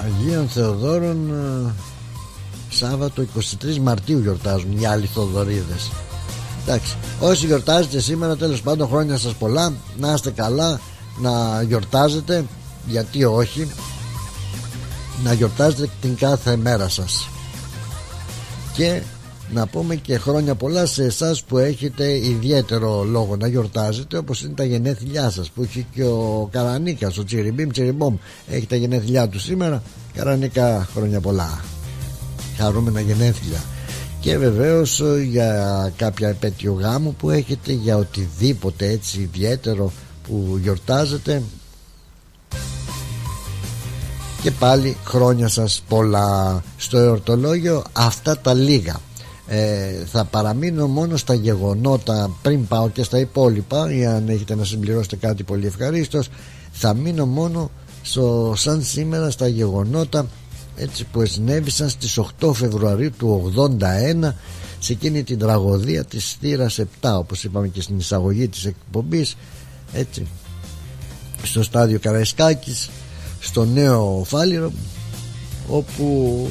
Αγίων 0.05 0.47
Θεοδόρων 0.47 1.29
ε, 1.29 1.73
Σάββατο 2.69 3.25
23 3.63 3.77
Μαρτίου 3.77 4.19
γιορτάζουν 4.19 4.77
οι 4.79 4.85
άλλοι 4.85 5.05
Θοδωρίδες 5.05 5.91
Εντάξει, 6.65 6.95
όσοι 7.19 7.45
γιορτάζετε 7.45 7.99
σήμερα 7.99 8.35
τέλος 8.37 8.61
πάντων 8.61 8.87
χρόνια 8.87 9.17
σας 9.17 9.33
πολλά. 9.33 9.73
Να 9.97 10.13
είστε 10.13 10.31
καλά 10.31 10.79
να 11.21 11.61
γιορτάζετε 11.61 12.45
γιατί 12.87 13.23
όχι 13.23 13.71
να 15.23 15.33
γιορτάζετε 15.33 15.89
την 16.01 16.15
κάθε 16.15 16.55
μέρα 16.55 16.89
σας. 16.89 17.29
Και 18.73 19.01
να 19.53 19.67
πούμε 19.67 19.95
και 19.95 20.17
χρόνια 20.17 20.55
πολλά 20.55 20.85
σε 20.85 21.03
εσάς 21.03 21.43
που 21.43 21.57
έχετε 21.57 22.17
ιδιαίτερο 22.17 23.03
λόγο 23.03 23.35
να 23.35 23.47
γιορτάζετε 23.47 24.17
όπως 24.17 24.41
είναι 24.41 24.53
τα 24.53 24.63
γενέθλιά 24.63 25.29
σας 25.29 25.49
που 25.49 25.63
έχει 25.63 25.85
και 25.93 26.03
ο 26.03 26.49
Καρανίκας 26.51 27.17
ο 27.17 27.23
Τσιριμπίμ 27.23 27.69
Τσιριμπόμ 27.69 28.15
έχει 28.47 28.65
τα 28.65 28.75
γενέθλιά 28.75 29.27
του 29.27 29.39
σήμερα. 29.39 29.83
Καρανίκα 30.13 30.87
χρόνια 30.93 31.19
πολλά. 31.19 31.63
Χαρούμενα 32.57 32.99
γενέθλια. 32.99 33.63
Και 34.19 34.37
βεβαίως 34.37 35.01
για 35.29 35.93
κάποια 35.97 36.29
επέτειο 36.29 36.73
γάμου 36.73 37.15
που 37.15 37.29
έχετε 37.29 37.71
για 37.71 37.97
οτιδήποτε 37.97 38.89
έτσι 38.89 39.19
ιδιαίτερο 39.21 39.91
που 40.27 40.59
γιορτάζετε 40.61 41.41
και 44.41 44.51
πάλι 44.51 44.97
χρόνια 45.05 45.47
σας 45.47 45.83
πολλά. 45.87 46.63
Στο 46.77 46.97
εορτολόγιο 46.97 47.83
αυτά 47.93 48.37
τα 48.37 48.53
λίγα. 48.53 48.99
Ε, 49.47 50.05
θα 50.05 50.25
παραμείνω 50.25 50.87
μόνο 50.87 51.17
στα 51.17 51.33
γεγονότα. 51.33 52.29
Πριν 52.41 52.67
πάω 52.67 52.89
και 52.89 53.03
στα 53.03 53.19
υπόλοιπα 53.19 53.93
ή 53.93 54.05
αν 54.05 54.29
έχετε 54.29 54.55
να 54.55 54.63
συμπληρώσετε 54.63 55.15
κάτι 55.15 55.43
πολύ 55.43 55.65
ευχαρίστως 55.65 56.29
θα 56.71 56.93
μείνω 56.93 57.25
μόνο 57.25 57.71
στο, 58.01 58.53
σαν 58.55 58.83
σήμερα 58.83 59.31
στα 59.31 59.47
γεγονότα 59.47 60.25
έτσι 60.75 61.05
που 61.05 61.25
συνέβησαν 61.25 61.89
στις 61.89 62.19
8 62.39 62.53
Φεβρουαρίου 62.53 63.11
του 63.17 63.53
81 63.55 64.33
σε 64.79 64.93
εκείνη 64.93 65.23
την 65.23 65.39
τραγωδία 65.39 66.03
της 66.03 66.37
θύρας 66.39 66.79
7 66.79 66.85
όπως 67.17 67.43
είπαμε 67.43 67.67
και 67.67 67.81
στην 67.81 67.97
εισαγωγή 67.97 68.47
της 68.47 68.65
εκπομπής 68.65 69.37
έτσι 69.93 70.27
στο 71.43 71.63
στάδιο 71.63 71.99
Καραϊσκάκης 71.99 72.89
στο 73.41 73.65
νέο 73.65 74.23
Φάληρο 74.25 74.71
όπου 75.67 76.47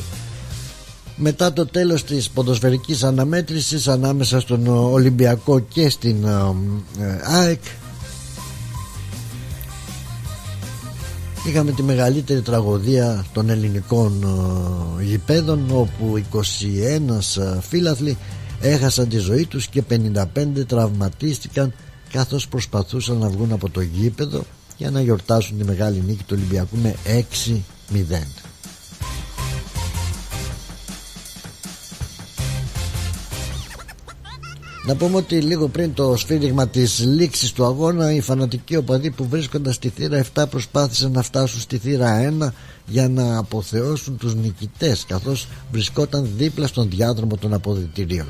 μετά 1.16 1.52
το 1.52 1.66
τέλος 1.66 2.04
της 2.04 2.30
ποδοσφαιρικής 2.30 3.02
αναμέτρησης 3.02 3.88
ανάμεσα 3.88 4.40
στον 4.40 4.66
Ολυμπιακό 4.66 5.58
και 5.58 5.88
στην 5.88 6.24
ε, 6.24 6.54
ε, 7.04 7.20
ΑΕΚ 7.22 7.60
είχαμε 11.46 11.72
τη 11.72 11.82
μεγαλύτερη 11.82 12.40
τραγωδία 12.40 13.24
των 13.32 13.50
ελληνικών 13.50 14.22
ε, 14.98 15.04
γηπέδων 15.04 15.66
όπου 15.70 16.22
21 16.32 16.40
φίλαθλοι 17.60 18.16
έχασαν 18.60 19.08
τη 19.08 19.18
ζωή 19.18 19.46
τους 19.46 19.66
και 19.66 19.82
55 19.90 20.16
τραυματίστηκαν 20.66 21.74
καθώς 22.12 22.48
προσπαθούσαν 22.48 23.16
να 23.16 23.28
βγουν 23.28 23.52
από 23.52 23.70
το 23.70 23.80
γήπεδο 23.80 24.42
για 24.80 24.90
να 24.90 25.00
γιορτάσουν 25.00 25.58
τη 25.58 25.64
μεγάλη 25.64 26.02
νίκη 26.06 26.22
του 26.26 26.36
Ολυμπιακού 26.38 26.76
με 26.82 26.94
6-0. 27.06 28.02
Να 34.86 34.94
πούμε 34.96 35.16
ότι 35.16 35.40
λίγο 35.40 35.68
πριν 35.68 35.94
το 35.94 36.16
σφύριγμα 36.16 36.68
της 36.68 37.04
λήξης 37.04 37.52
του 37.52 37.64
αγώνα 37.64 38.12
οι 38.12 38.20
φανατικοί 38.20 38.76
οπαδοί 38.76 39.10
που 39.10 39.28
βρίσκονταν 39.28 39.72
στη 39.72 39.88
θύρα 39.88 40.24
7 40.34 40.44
προσπάθησαν 40.50 41.12
να 41.12 41.22
φτάσουν 41.22 41.60
στη 41.60 41.78
θύρα 41.78 42.32
1 42.40 42.48
για 42.86 43.08
να 43.08 43.38
αποθεώσουν 43.38 44.16
τους 44.16 44.34
νικητές 44.34 45.04
καθώς 45.08 45.48
βρισκόταν 45.72 46.28
δίπλα 46.36 46.66
στον 46.66 46.90
διάδρομο 46.90 47.36
των 47.36 47.54
αποδητηρίων. 47.54 48.26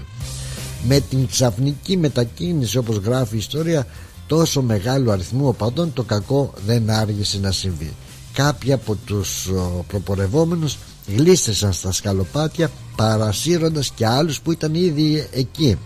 Με 0.89 1.01
την 1.01 1.27
ξαφνική 1.27 1.97
μετακίνηση 1.97 2.79
όπως 2.79 2.97
γράφει 2.97 3.35
η 3.35 3.39
ιστορία 3.39 3.87
τόσο 4.31 4.62
μεγάλο 4.62 5.11
αριθμό 5.11 5.49
οπαδών 5.49 5.93
το 5.93 6.03
κακό 6.03 6.53
δεν 6.66 6.90
άργησε 6.90 7.38
να 7.38 7.51
συμβεί. 7.53 7.93
Κάποιοι 8.33 8.73
από 8.73 8.95
τους 8.95 9.51
προπορευόμενους 9.87 10.79
γλίστρησαν 11.16 11.73
στα 11.73 11.93
σκαλοπάτια 11.93 12.71
παρασύροντας 12.97 13.90
και 13.90 14.07
άλλους 14.07 14.40
που 14.40 14.53
ήταν 14.53 14.75
ήδη 14.75 15.29
εκεί. 15.33 15.79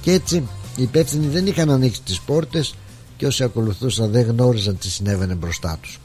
Και 0.00 0.12
έτσι 0.12 0.36
οι 0.76 0.82
υπεύθυνοι 0.82 1.26
δεν 1.26 1.46
είχαν 1.46 1.70
ανοίξει 1.70 2.02
τις 2.02 2.20
πόρτες 2.20 2.74
και 3.16 3.26
όσοι 3.26 3.44
ακολουθούσαν 3.44 4.10
δεν 4.10 4.26
γνώριζαν 4.26 4.78
τι 4.78 4.90
συνέβαινε 4.90 5.34
μπροστά 5.34 5.78
τους 5.82 5.98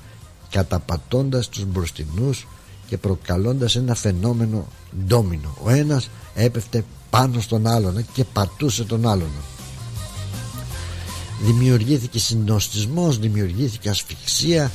καταπατώντας 0.50 1.50
τους 1.50 1.66
μπροστινούς 1.66 2.48
και 2.88 2.98
προκαλώντας 2.98 3.76
ένα 3.76 3.96
φαινόμενο 3.96 4.68
ντόμινο. 5.06 5.58
Ο 5.64 5.70
ένας 5.70 6.10
έπεφτε 6.36 6.84
πάνω 7.10 7.40
στον 7.40 7.68
άλλον 7.68 8.06
και 8.14 8.24
πατούσε 8.24 8.84
τον 8.84 9.08
άλλον 9.08 9.30
δημιουργήθηκε 11.42 12.20
συνοστισμός 12.20 13.20
δημιουργήθηκε 13.20 13.90
ασφυξία 13.90 14.72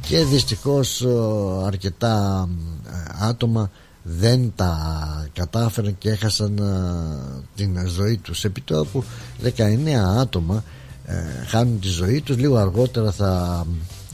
και 0.00 0.24
δυστυχώς 0.24 1.06
αρκετά 1.66 2.48
άτομα 3.20 3.70
δεν 4.02 4.52
τα 4.56 4.76
κατάφεραν 5.32 5.98
και 5.98 6.10
έχασαν 6.10 6.60
την 7.54 7.88
ζωή 7.88 8.16
τους. 8.16 8.44
Επί 8.44 8.60
τόπου 8.60 9.04
19 9.42 9.50
άτομα 10.18 10.64
ε, 11.06 11.44
χάνουν 11.46 11.80
τη 11.80 11.88
ζωή 11.88 12.20
τους. 12.20 12.36
Λίγο 12.36 12.56
αργότερα 12.56 13.12
θα 13.12 13.64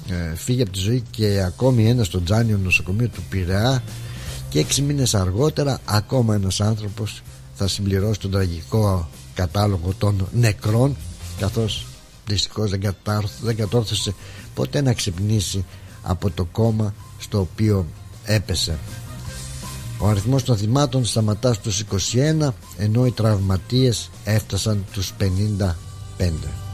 ε, 0.08 0.34
φύγει 0.34 0.62
από 0.62 0.70
τη 0.70 0.78
ζωή 0.78 1.02
και 1.10 1.42
ακόμη 1.46 1.88
ένας 1.88 2.06
στο 2.06 2.22
Τζάνιο 2.22 2.58
νοσοκομείο 2.58 3.08
του 3.08 3.22
Πειραιά 3.28 3.82
και 4.48 4.58
έξι 4.58 4.82
μήνες 4.82 5.14
αργότερα 5.14 5.78
ακόμα 5.84 6.34
ένας 6.34 6.60
άνθρωπος 6.60 7.22
θα 7.54 7.68
συμπληρώσει 7.68 8.20
τον 8.20 8.30
τραγικό 8.30 9.08
κατάλογο 9.38 9.94
των 9.98 10.28
νεκρών 10.32 10.96
καθώς 11.38 11.86
δυστυχώς 12.26 12.70
δεν, 12.70 12.80
δεν 13.42 13.56
κατόρθωσε 13.56 14.14
ποτέ 14.54 14.80
να 14.80 14.92
ξυπνήσει 14.92 15.64
από 16.02 16.30
το 16.30 16.44
κόμμα 16.44 16.94
στο 17.18 17.40
οποίο 17.40 17.86
έπεσε. 18.24 18.78
Ο 19.98 20.08
αριθμός 20.08 20.42
των 20.42 20.56
θυμάτων 20.56 21.04
σταματά 21.04 21.52
στους 21.52 21.84
21 22.42 22.48
ενώ 22.78 23.06
οι 23.06 23.10
τραυματίες 23.10 24.10
έφτασαν 24.24 24.84
τους 24.92 25.12
55 25.20 26.67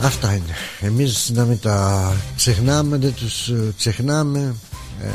Αυτά 0.00 0.34
είναι. 0.34 0.54
Εμείς 0.80 1.30
να 1.30 1.44
μην 1.44 1.60
τα 1.60 2.12
ξεχνάμε 2.36 2.96
Δεν 2.96 3.14
τους 3.14 3.48
ε, 3.48 3.72
ξεχνάμε 3.76 4.54
ε, 5.02 5.08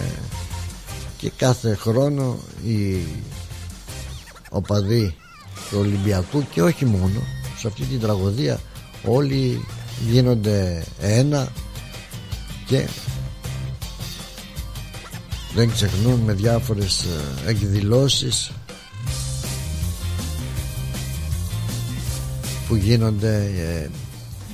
Και 1.17 1.31
κάθε 1.37 1.75
χρόνο 1.75 2.37
Οι 2.65 2.97
οπαδοί 4.49 5.15
του 5.69 5.77
Ολυμπιακού 5.79 6.45
Και 6.53 6.61
όχι 6.61 6.85
μόνο 6.85 7.21
Σε 7.57 7.67
αυτή 7.67 7.83
την 7.83 7.99
τραγωδία 7.99 8.59
Όλοι 9.05 9.65
γίνονται 10.09 10.83
ένα 10.99 11.47
Και 12.65 12.87
δεν 15.55 15.71
ξεχνούν 15.71 16.19
με 16.19 16.33
διάφορες 16.33 17.03
ε, 17.45 17.49
εκδηλώσεις 17.49 18.51
που 22.67 22.75
γίνονται 22.75 23.51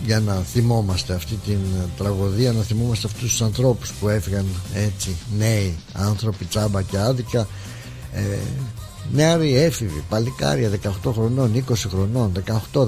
για 0.06 0.20
να 0.20 0.34
θυμόμαστε 0.34 1.14
αυτή 1.14 1.36
την 1.36 1.60
τραγωδία 1.98 2.52
να 2.52 2.62
θυμόμαστε 2.62 3.08
αυτούς 3.08 3.30
τους 3.30 3.42
ανθρώπους 3.42 3.92
που 3.92 4.10
έφυγαν 4.10 4.46
έτσι 4.74 5.16
νέοι 5.38 5.76
άνθρωποι 5.94 6.46
τσάμπα 6.46 6.82
και 6.82 6.98
άδικα. 6.98 7.48
Ε, 8.14 8.38
νεαροί 9.14 9.56
έφηβοι 9.56 10.04
παλικάρια 10.10 10.70
18 11.04 11.12
χρονών 11.14 11.64
20 11.70 11.74
χρονών 11.90 12.32
18, 12.74 12.82
19, 12.82 12.88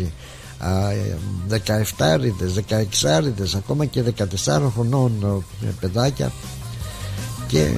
20 0.00 0.06
17 1.48 1.82
άριδες 1.98 2.60
16 2.68 3.08
άριδες 3.08 3.54
ακόμα 3.54 3.84
και 3.84 4.02
14 4.44 4.70
χρονών 4.74 5.44
ε, 5.62 5.66
παιδάκια. 5.80 6.32
Και 7.46 7.70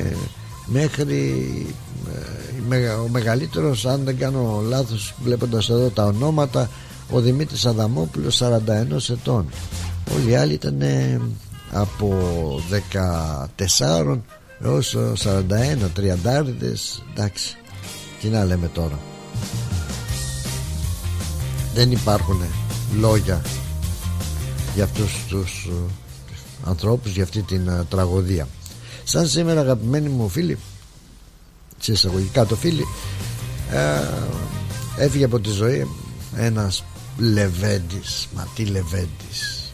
μέχρι 0.67 1.67
ε, 2.71 2.89
ο 2.89 3.09
μεγαλύτερος 3.09 3.87
αν 3.87 4.05
δεν 4.05 4.19
κάνω 4.19 4.63
λάθος 4.69 5.15
βλέποντας 5.23 5.71
εδώ 5.71 5.89
τα 5.89 6.05
ονόματα 6.05 6.71
ο 7.11 7.21
Δημήτρης 7.21 7.67
Αδαμόπουλος 7.67 8.43
41 8.43 9.11
ετών. 9.11 9.49
Όλοι 10.15 10.31
οι 10.31 10.35
άλλοι 10.35 10.53
ήταν 10.53 10.83
από 11.73 12.15
14 13.59 14.19
όσο 14.65 15.13
41 15.25 15.91
τριαντάριδες. 15.95 17.03
Εντάξει 17.13 17.57
τι 18.21 18.29
να 18.29 18.45
λέμε 18.45 18.69
τώρα. 18.69 18.99
Δεν 21.75 21.93
υπάρχουν 21.93 22.43
λόγια 22.99 23.43
για 24.75 24.85
αυτούς 24.85 25.25
τους 25.29 25.69
ε, 25.71 25.93
ανθρώπους 26.65 27.13
για 27.13 27.23
αυτή 27.23 27.43
την 27.43 27.69
ε, 27.69 27.85
τραγωδία. 27.89 28.49
Σαν 29.05 29.27
σήμερα 29.27 29.61
αγαπημένοι 29.61 30.09
μου 30.09 30.29
φίλοι 30.29 30.59
σε 31.79 31.93
εισαγωγικά 31.93 32.47
το 32.47 32.57
φίλοι 32.57 32.85
ε, 33.71 35.05
έφυγε 35.05 35.25
από 35.25 35.41
τη 35.41 35.51
ζωή 35.51 35.87
ένας 36.37 36.85
Λεβέντης 37.19 38.29
μα 38.35 38.49
τι 38.55 38.65
Λεβέντης. 38.65 39.73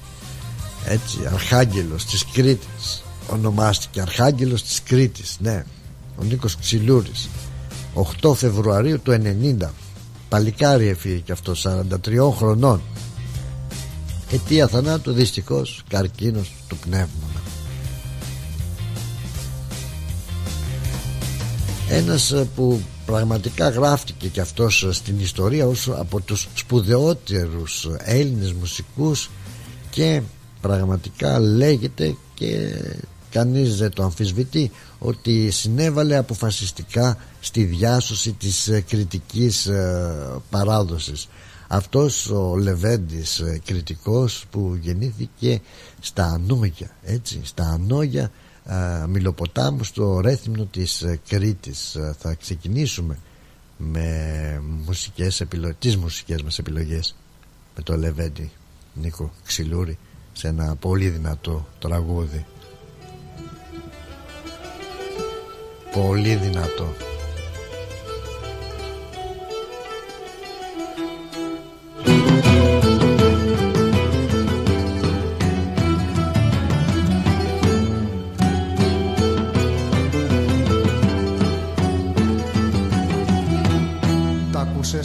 Έτσι 0.85 1.19
αρχάγγελος 1.33 2.05
της 2.05 2.25
Κρήτης. 2.33 3.05
Ονομάστηκε 3.31 4.01
αρχάγγελος 4.01 4.63
της 4.63 4.83
Κρήτης 4.83 5.37
ναι. 5.41 5.65
Ο 6.17 6.25
Νίκος 6.25 6.57
Ξυλούρης. 6.57 7.29
8 8.23 8.35
Φεβρουαρίου 8.35 9.01
του 9.01 9.13
90 9.13 9.71
παλικάρι 10.29 10.87
έφυγε 10.87 11.17
και 11.17 11.33
αυτός 11.33 11.67
43 12.07 12.33
χρονών. 12.37 12.81
Αιτία 14.31 14.69
θανάτου 14.69 15.13
δυστυχώς 15.13 15.83
καρκίνος 15.89 16.53
του 16.69 16.77
πνεύμονα. 16.77 17.41
Ένας 21.89 22.33
ε, 22.33 22.49
που 22.55 22.81
πραγματικά 23.07 23.69
γράφτηκε 23.69 24.29
και 24.29 24.41
αυτός 24.41 24.89
στην 24.91 25.21
ιστορία 25.21 25.67
ως 25.67 25.89
από 25.89 26.21
τους 26.21 26.49
σπουδαιότερους 26.55 27.89
Έλληνες 27.99 28.53
μουσικούς 28.53 29.31
και 29.91 30.23
πραγματικά 30.61 31.41
λέγεται 31.41 32.17
και 32.35 32.81
κανείς 33.31 33.77
δεν 33.77 33.91
το 33.91 34.03
αμφισβητεί 34.03 34.71
ότι 34.99 35.51
συνέβαλε 35.51 36.17
αποφασιστικά 36.17 37.19
στη 37.41 37.65
διάσωση 37.65 38.33
της 38.33 38.69
ε, 38.69 38.81
κριτικής 38.81 39.67
ε, 39.67 40.41
παράδοσης. 40.51 41.29
Αυτός 41.69 42.31
ο 42.31 42.57
Λεβέντης 42.57 43.39
ε, 43.39 43.61
κριτικός 43.65 44.45
που 44.51 44.79
γεννήθηκε 44.81 45.61
στα 46.01 46.25
Ανόγια 46.25 46.91
έτσι, 47.03 47.41
στα 47.45 47.65
Ανόγια 47.65 48.31
Μιλοποτάμου 49.09 49.85
στο 49.85 50.21
ρέθυμνο 50.21 50.65
της 50.65 51.05
Κρήτης. 51.29 51.97
Θα 52.19 52.35
ξεκινήσουμε 52.35 53.19
με 53.77 54.63
μουσικές 54.87 55.41
επιλογές, 55.41 55.77
τις 55.79 55.97
μουσικές 55.97 56.43
μας 56.43 56.59
επιλογές. 56.59 57.17
Με 57.77 57.83
το 57.83 57.97
Λεβέντη 57.97 58.51
Νίκο 58.95 59.33
Ξυλούρη 59.45 59.99
σε 60.33 60.49
ένα 60.49 60.77
πολύ 60.77 61.09
δυνατό 61.09 61.67
τραγούδι. 61.79 62.47
Πολύ 65.93 66.35
δυνατό 66.35 66.95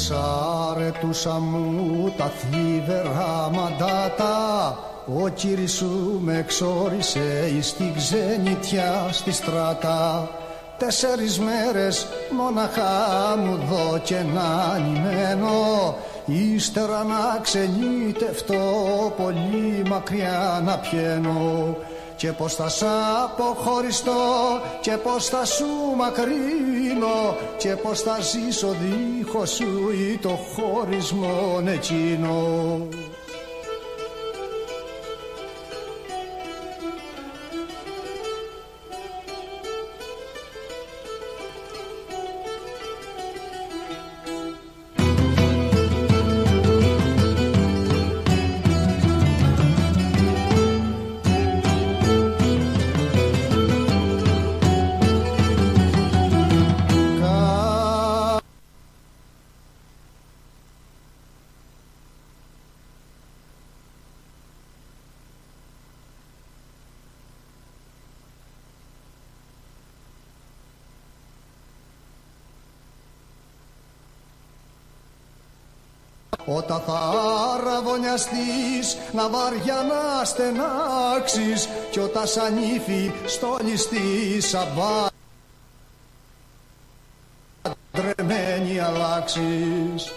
Τα 0.09 0.17
ακούσες 0.17 0.17
άρετουσα 0.71 1.39
μου 1.39 2.13
τα 2.17 2.25
θύβερα 2.25 3.49
μαντάτα. 3.53 4.77
Ο 5.23 5.27
κύρις 5.27 5.71
σου 5.71 6.19
με 6.21 6.37
εξόρισε 6.37 7.51
εις 7.57 7.73
τη 7.73 7.91
ξενιτιά 7.95 9.07
στη 9.11 9.31
στράτα. 9.31 10.29
Τέσσερις 10.77 11.39
μέρες 11.39 12.07
μοναχά 12.37 13.37
μου 13.37 13.55
δω 13.55 13.99
και 14.03 14.15
να 14.33 14.77
νημένο 14.79 15.95
Ύστερα 16.25 17.03
να 17.03 17.39
ξενιτευτώ 17.41 18.63
πολύ 19.17 19.83
μακριά 19.89 20.61
να 20.65 20.77
πιένω 20.77 21.75
και 22.21 22.31
πως 22.31 22.55
θα 22.55 22.69
σ' 22.69 22.83
αποχωριστώ 23.23 24.11
και 24.81 24.91
πως 24.91 25.25
θα 25.25 25.45
σου 25.45 25.65
μακρύνω 25.97 27.37
και 27.57 27.69
πως 27.69 28.01
θα 28.01 28.17
ζήσω 28.21 28.75
δίχως 28.81 29.49
σου 29.49 29.89
ή 30.11 30.17
το 30.17 30.29
χωρισμό 30.29 31.61
εκείνο 31.65 32.77
Όταν 76.55 76.81
θα 76.85 76.99
αραβωνιαστείς 77.53 78.97
να 79.13 79.29
βαριά 79.29 79.75
να 79.81 80.25
στενάξεις 80.25 81.69
Κι 81.91 81.99
όταν 81.99 82.27
σαν 82.27 82.57
ύφη 82.57 83.11
στολιστείς 83.25 84.55
Ντρεμένη 87.91 88.79
αλλάξεις 88.79 90.11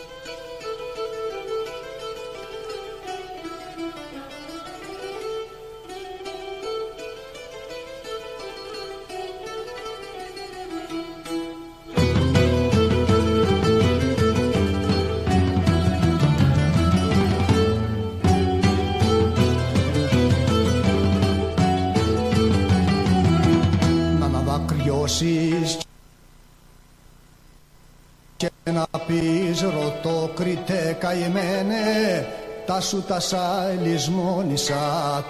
πεις 29.15 29.62
ρωτώ 29.62 30.31
κριτέ 30.35 30.97
καημένε 30.99 32.27
τα 32.67 32.81
σου 32.81 33.03
τα 33.03 33.21
σαλισμόνισα 33.21 34.75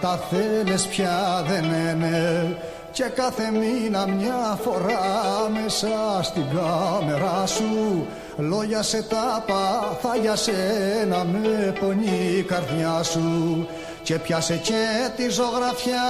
τα 0.00 0.20
θέλες 0.30 0.86
πια 0.86 1.44
δεν 1.48 1.64
είναι. 1.64 2.56
Και 2.92 3.04
κάθε 3.04 3.50
μήνα 3.50 4.06
μια 4.06 4.58
φορά 4.62 5.50
μέσα 5.62 6.22
στην 6.22 6.44
κάμερα 6.54 7.46
σου 7.46 8.06
λόγια 8.36 8.82
σε 8.82 9.02
τάπα 9.02 9.96
θα 10.02 10.16
για 10.16 10.36
σένα 10.36 11.24
με 11.24 11.74
πονεί 11.80 12.36
η 12.38 12.42
καρδιά 12.42 13.02
σου. 13.02 13.66
Και 14.02 14.18
πιάσε 14.18 14.56
και 14.56 14.84
τη 15.16 15.28
ζωγραφιά 15.28 16.06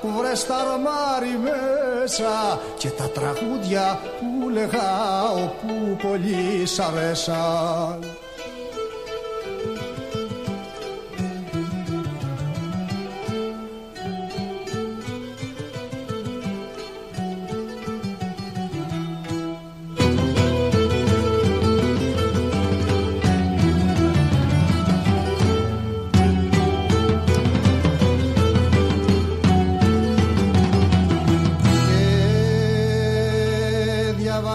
που 0.00 0.08
βρες 0.18 0.46
τα 0.46 0.56
ρομάρι 0.64 1.38
μέσα 1.42 2.60
και 2.78 2.88
τα 2.88 3.08
τραγούδια 3.10 4.00
που 4.20 4.37
λέγα 4.48 5.22
όπου 5.30 5.96
πολύ 6.08 6.66
σ' 6.66 6.78
αρέσαν. 6.78 7.98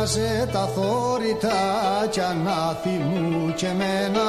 Και 0.03 0.09
διάβαζε 0.09 0.49
τα 0.51 0.69
θόρυτα 0.75 2.07
κι 2.09 2.19
ανάθυμου 2.19 3.53
και 3.53 3.67
μένα 3.77 4.21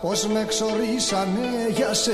πως 0.00 0.26
με 0.26 0.40
εξορίσανε 0.40 1.68
για 1.74 1.94
σε 1.94 2.12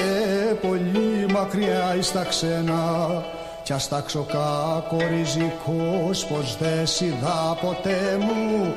πολύ 0.60 1.26
μακριά 1.32 1.94
εις 1.98 2.12
τα 2.12 2.24
ξένα. 2.24 3.22
Κι 3.62 3.72
ας 3.72 3.88
τάξω 3.88 4.26
κακοριζικός 4.32 6.26
πως 6.26 6.56
δε 6.60 6.84
σιδά 6.84 7.58
ποτέ 7.60 8.18
μου. 8.20 8.74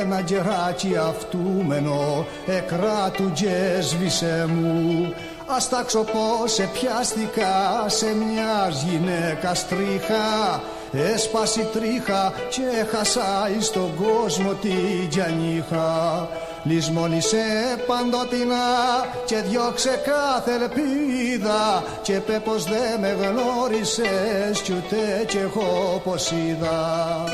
Ένα 0.00 0.20
γεράκι 0.20 0.96
αυτούμενο 0.96 2.26
εκράτου 2.46 3.32
τζέσβησε 3.32 4.46
μου. 4.48 5.14
Ας 5.46 5.68
τάξω 5.68 6.04
πως 6.04 6.60
πιάστηκα 6.72 7.84
σε 7.86 8.06
μιας 8.06 8.82
γυναίκας 8.82 9.68
τρίχα 9.68 10.60
Έσπαση 10.92 11.68
τρίχα 11.72 12.32
και 12.48 12.62
έχασα 12.80 13.50
εις 13.56 13.70
τον 13.70 13.94
κόσμο 13.94 14.52
τη 14.52 15.06
τζανίχα. 15.10 16.28
Λυσμόνισε 16.64 17.44
παντοτινά 17.86 18.56
και 19.24 19.36
διώξε 19.36 20.00
κάθε 20.04 20.52
ελπίδα. 20.52 21.84
Και 22.02 22.12
πέ 22.12 22.40
πως 22.44 22.64
δε 22.64 22.98
με 23.00 23.16
γνώρισες 23.20 24.60
κι 24.62 24.72
ούτε 24.72 25.24
κι 25.26 25.36
εγώ 25.36 26.00
πως 26.04 26.30
είδα 26.30 27.24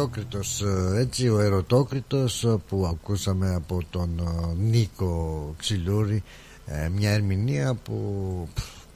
Ερωτόκριτος 0.00 0.62
έτσι 0.96 1.28
ο 1.28 1.40
Ερωτόκριτος 1.40 2.46
που 2.68 2.86
ακούσαμε 2.86 3.54
από 3.54 3.80
τον 3.90 4.20
Νίκο 4.58 5.54
Ξυλούρη 5.58 6.22
ε, 6.66 6.88
μια 6.88 7.10
ερμηνεία 7.10 7.74
που 7.74 7.94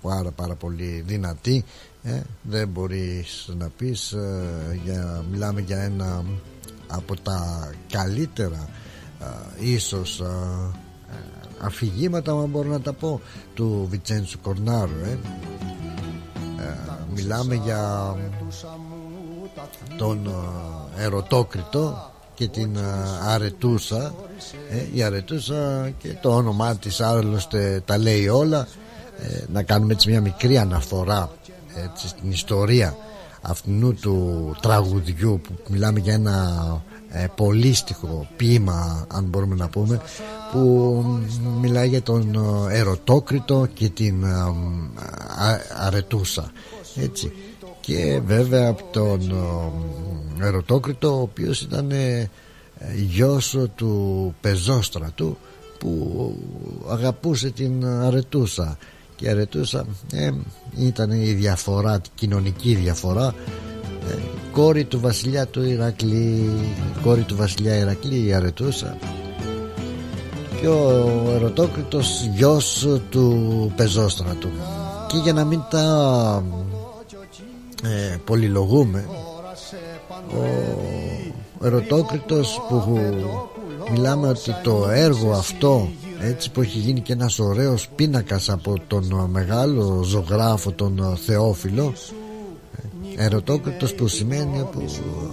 πάρα 0.03 0.31
πάρα 0.31 0.55
πολύ 0.55 1.03
δυνατή 1.07 1.65
ε, 2.03 2.21
δεν 2.43 2.69
μπορείς 2.69 3.51
να 3.59 3.69
πεις 3.69 4.13
ε, 4.13 4.81
για, 4.85 5.25
μιλάμε 5.31 5.61
για 5.61 5.79
ένα 5.79 6.25
από 6.87 7.21
τα 7.21 7.71
καλύτερα 7.91 8.69
ίσως 9.61 10.23
αφηγήματα 11.61 12.33
αν 12.33 12.49
μπορώ 12.49 12.69
να 12.69 12.81
τα 12.81 12.93
πω 12.93 13.21
του 13.55 13.87
Βιτσένσου 13.91 14.41
Κορνάρου 14.41 14.93
μιλάμε 17.15 17.55
για 17.55 18.15
τον 19.97 20.29
Ερωτόκριτο 20.97 22.11
και 22.35 22.49
την 22.49 22.79
Αρετούσα 23.23 24.15
ε, 24.71 24.87
η 24.93 25.03
Αρετούσα 25.03 25.91
και 25.99 26.09
το 26.21 26.37
όνομά 26.37 26.77
της 26.77 27.01
άλλωστε 27.01 27.83
τα 27.85 27.99
λέει 27.99 28.29
όλα. 28.29 28.69
Ε, 29.19 29.45
να 29.53 29.63
κάνουμε 29.63 29.93
έτσι 29.93 30.11
μια 30.11 30.21
μικρή 30.21 30.59
αναφορά 30.59 31.31
έτσι, 31.75 32.09
στην 32.09 32.31
ιστορία 32.31 32.97
αυτού 33.41 33.95
του 34.01 34.57
τραγουδιού 34.61 35.41
που 35.43 35.53
μιλάμε 35.69 35.99
για 36.01 36.15
ένα 36.15 36.83
ε, 37.09 37.27
πολύστιχο 37.37 38.27
ποίημα 38.37 39.07
αν 39.13 39.25
μπορούμε 39.25 39.55
να 39.55 39.69
πούμε 39.69 40.01
που 40.53 41.05
μιλάει 41.61 41.89
για 41.89 42.03
τον 42.03 42.39
Ερωτόκριτο 42.71 43.69
και 43.75 43.89
την 43.89 44.25
Αρετούσα 45.77 46.53
έτσι 46.97 47.33
και 47.85 48.21
βέβαια 48.27 48.69
από 48.69 48.83
τον 48.93 49.35
Ερωτόκριτο 50.41 51.19
ο 51.19 51.21
οποίος 51.21 51.61
ήταν 51.61 51.91
ε, 51.91 52.31
γιος 52.97 53.57
του 53.75 54.35
πεζόστρατου 54.41 55.37
που 55.79 56.35
αγαπούσε 56.89 57.51
την 57.51 57.87
Αρετούσα. 57.87 58.79
Και 59.17 59.27
η 59.27 59.29
Αρετούσα 59.29 59.87
ε, 60.13 60.31
ήταν 60.79 61.11
η 61.11 61.33
διαφορά, 61.33 61.95
η 61.95 62.09
κοινωνική 62.15 62.75
διαφορά. 62.75 63.35
Ε, 64.11 64.15
κόρη 64.53 64.85
του 64.85 65.01
βασιλιά 65.01 65.47
του 65.47 65.63
Ηρακλή 65.63 66.51
κόρη 67.03 67.23
του 67.23 67.37
βασιλιά 67.37 67.77
Ηρακλή 67.77 68.27
η 68.27 68.33
Αρετούσα. 68.33 68.99
Και 70.61 70.69
ο 70.69 71.31
Ερωτόκριτος 71.35 72.31
γιος 72.35 72.89
του 73.11 73.73
πεζόστρατου. 73.77 74.49
Και 75.07 75.17
για 75.17 75.33
να 75.33 75.45
μην 75.45 75.63
τα 75.71 75.85
ε, 77.85 78.17
πολυλογούμε. 78.25 79.05
Ο 81.61 81.67
Ερωτόκριτος 81.67 82.61
που 82.69 82.99
μιλάμε 83.91 84.29
ότι 84.29 84.55
το 84.63 84.89
έργο 84.91 85.31
αυτό 85.31 85.89
έτσι 86.21 86.51
που 86.51 86.61
έχει 86.61 86.79
γίνει 86.79 87.01
και 87.01 87.13
ένας 87.13 87.39
ωραίος 87.39 87.89
πίνακας 87.89 88.49
από 88.49 88.75
τον 88.87 89.29
μεγάλο 89.31 90.03
ζωγράφο 90.03 90.73
τον 90.73 91.19
Θεόφιλο 91.27 91.93
Ερωτόκριτος 93.17 93.95
που 93.95 94.09
σημαίνει 94.09 94.69
που 94.73 94.85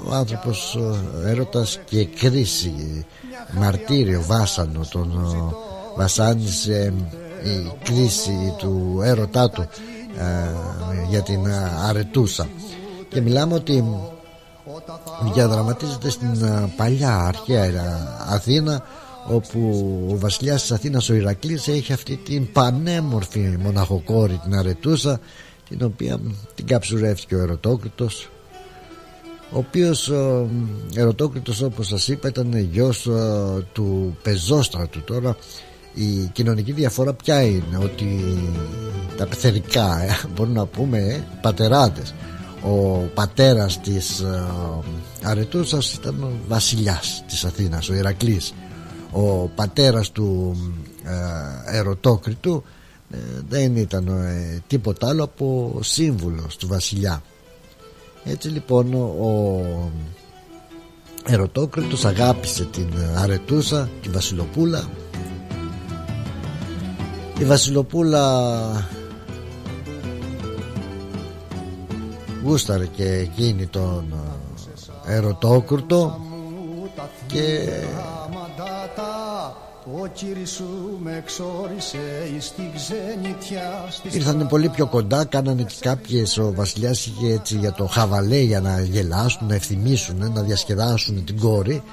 ο 0.09 0.13
άνθρωπος 0.13 0.77
έρωτας 1.25 1.79
και 1.85 2.05
κρίση 2.05 3.05
μαρτύριο 3.59 4.23
βάσανο 4.27 4.81
τον 4.91 5.35
βασάνισε 5.97 6.93
η 7.43 7.71
κρίση 7.83 8.53
του 8.57 8.99
έρωτά 9.03 9.49
του. 9.49 9.61
ε, 9.61 9.67
για 11.09 11.21
την 11.21 11.47
αρετούσα. 11.87 12.47
Και 13.09 13.21
μιλάμε 13.21 13.53
ότι 13.53 13.83
διαδραματίζεται 15.33 16.09
στην 16.09 16.43
ε, 16.43 16.73
παλιά 16.77 17.17
αρχαία 17.17 18.17
Αθήνα 18.29 18.83
όπου 19.27 19.59
ο 20.11 20.17
βασιλιάς 20.17 20.61
της 20.61 20.71
Αθήνας 20.71 21.09
ο 21.09 21.13
Ηρακλής 21.13 21.67
έχει 21.67 21.93
αυτή 21.93 22.15
την 22.15 22.51
πανέμορφη 22.51 23.57
μοναχοκόρη 23.59 24.39
την 24.43 24.55
αρετούσα 24.55 25.19
την 25.69 25.83
οποία 25.83 26.19
την 26.55 26.65
καψουρεύτηκε 26.65 27.35
ο 27.35 27.39
Ερωτόκριτος 27.39 28.29
ο 29.51 29.57
οποίος 29.57 30.09
ο 30.09 30.49
Ερωτόκριτος 30.95 31.61
όπως 31.61 31.87
σας 31.87 32.07
είπα 32.07 32.27
ήταν 32.27 32.57
γιος 32.57 33.05
ε, 33.07 33.67
του 33.73 34.17
πεζόστρατου 34.21 35.01
τώρα 35.01 35.35
η 35.93 36.29
κοινωνική 36.33 36.71
διαφορά 36.71 37.13
ποια 37.13 37.41
είναι 37.41 37.77
ότι 37.83 38.37
τα 39.17 39.25
πεθερικά 39.27 40.01
ε, 40.03 40.09
μπορούμε 40.35 40.59
να 40.59 40.65
πούμε 40.65 40.97
ε, 40.97 41.23
πατεράδες. 41.41 42.13
Ο 42.63 42.97
πατέρας 43.13 43.81
της 43.81 44.19
ε, 44.19 44.43
Αρετούσας 45.23 45.93
ήταν 45.93 46.23
ο 46.23 46.31
βασιλιάς 46.47 47.23
της 47.27 47.43
Αθήνας 47.45 47.89
ο 47.89 47.93
Ηρακλής. 47.93 48.53
Ο 49.11 49.47
πατέρας 49.47 50.11
του 50.11 50.55
ε, 51.03 51.77
Ερωτόκριτου 51.77 52.63
ε, 53.11 53.17
δεν 53.49 53.75
ήταν 53.75 54.07
ε, 54.07 54.61
τίποτα 54.67 55.07
άλλο 55.07 55.23
από 55.23 55.79
σύμβουλος 55.83 56.57
του 56.57 56.67
βασιλιά. 56.67 57.21
Έτσι 58.23 58.47
λοιπόν 58.47 58.93
ο 58.93 59.65
Ερωτόκριτος 61.27 62.05
αγάπησε 62.05 62.65
την 62.65 62.87
Αρετούσα 63.15 63.89
την 64.01 64.11
Βασιλοπούλα 64.11 64.89
η 67.41 67.45
Βασιλοπούλα 67.45 68.87
γούσταρε 72.43 72.85
και 72.85 73.03
εκείνη 73.03 73.67
τον 73.67 74.13
ε, 75.05 75.15
ερωτόκουρτο 75.15 76.19
και 77.27 77.69
Ήρθανε 84.11 84.45
πολύ 84.45 84.69
πιο 84.69 84.87
κοντά 84.87 85.25
Κάνανε 85.25 85.63
και 85.63 85.75
κάποιες 85.79 86.37
Ο 86.37 86.53
βασιλιάς 86.53 87.05
είχε 87.05 87.33
έτσι 87.33 87.57
για 87.57 87.71
το 87.71 87.85
χαβαλέ 87.85 88.39
Για 88.39 88.61
να 88.61 88.81
γελάσουν, 88.81 89.47
να 89.47 89.55
ευθυμίσουν 89.55 90.31
Να 90.33 90.41
διασκεδάσουν 90.41 91.25
την 91.25 91.39
κόρη 91.39 91.83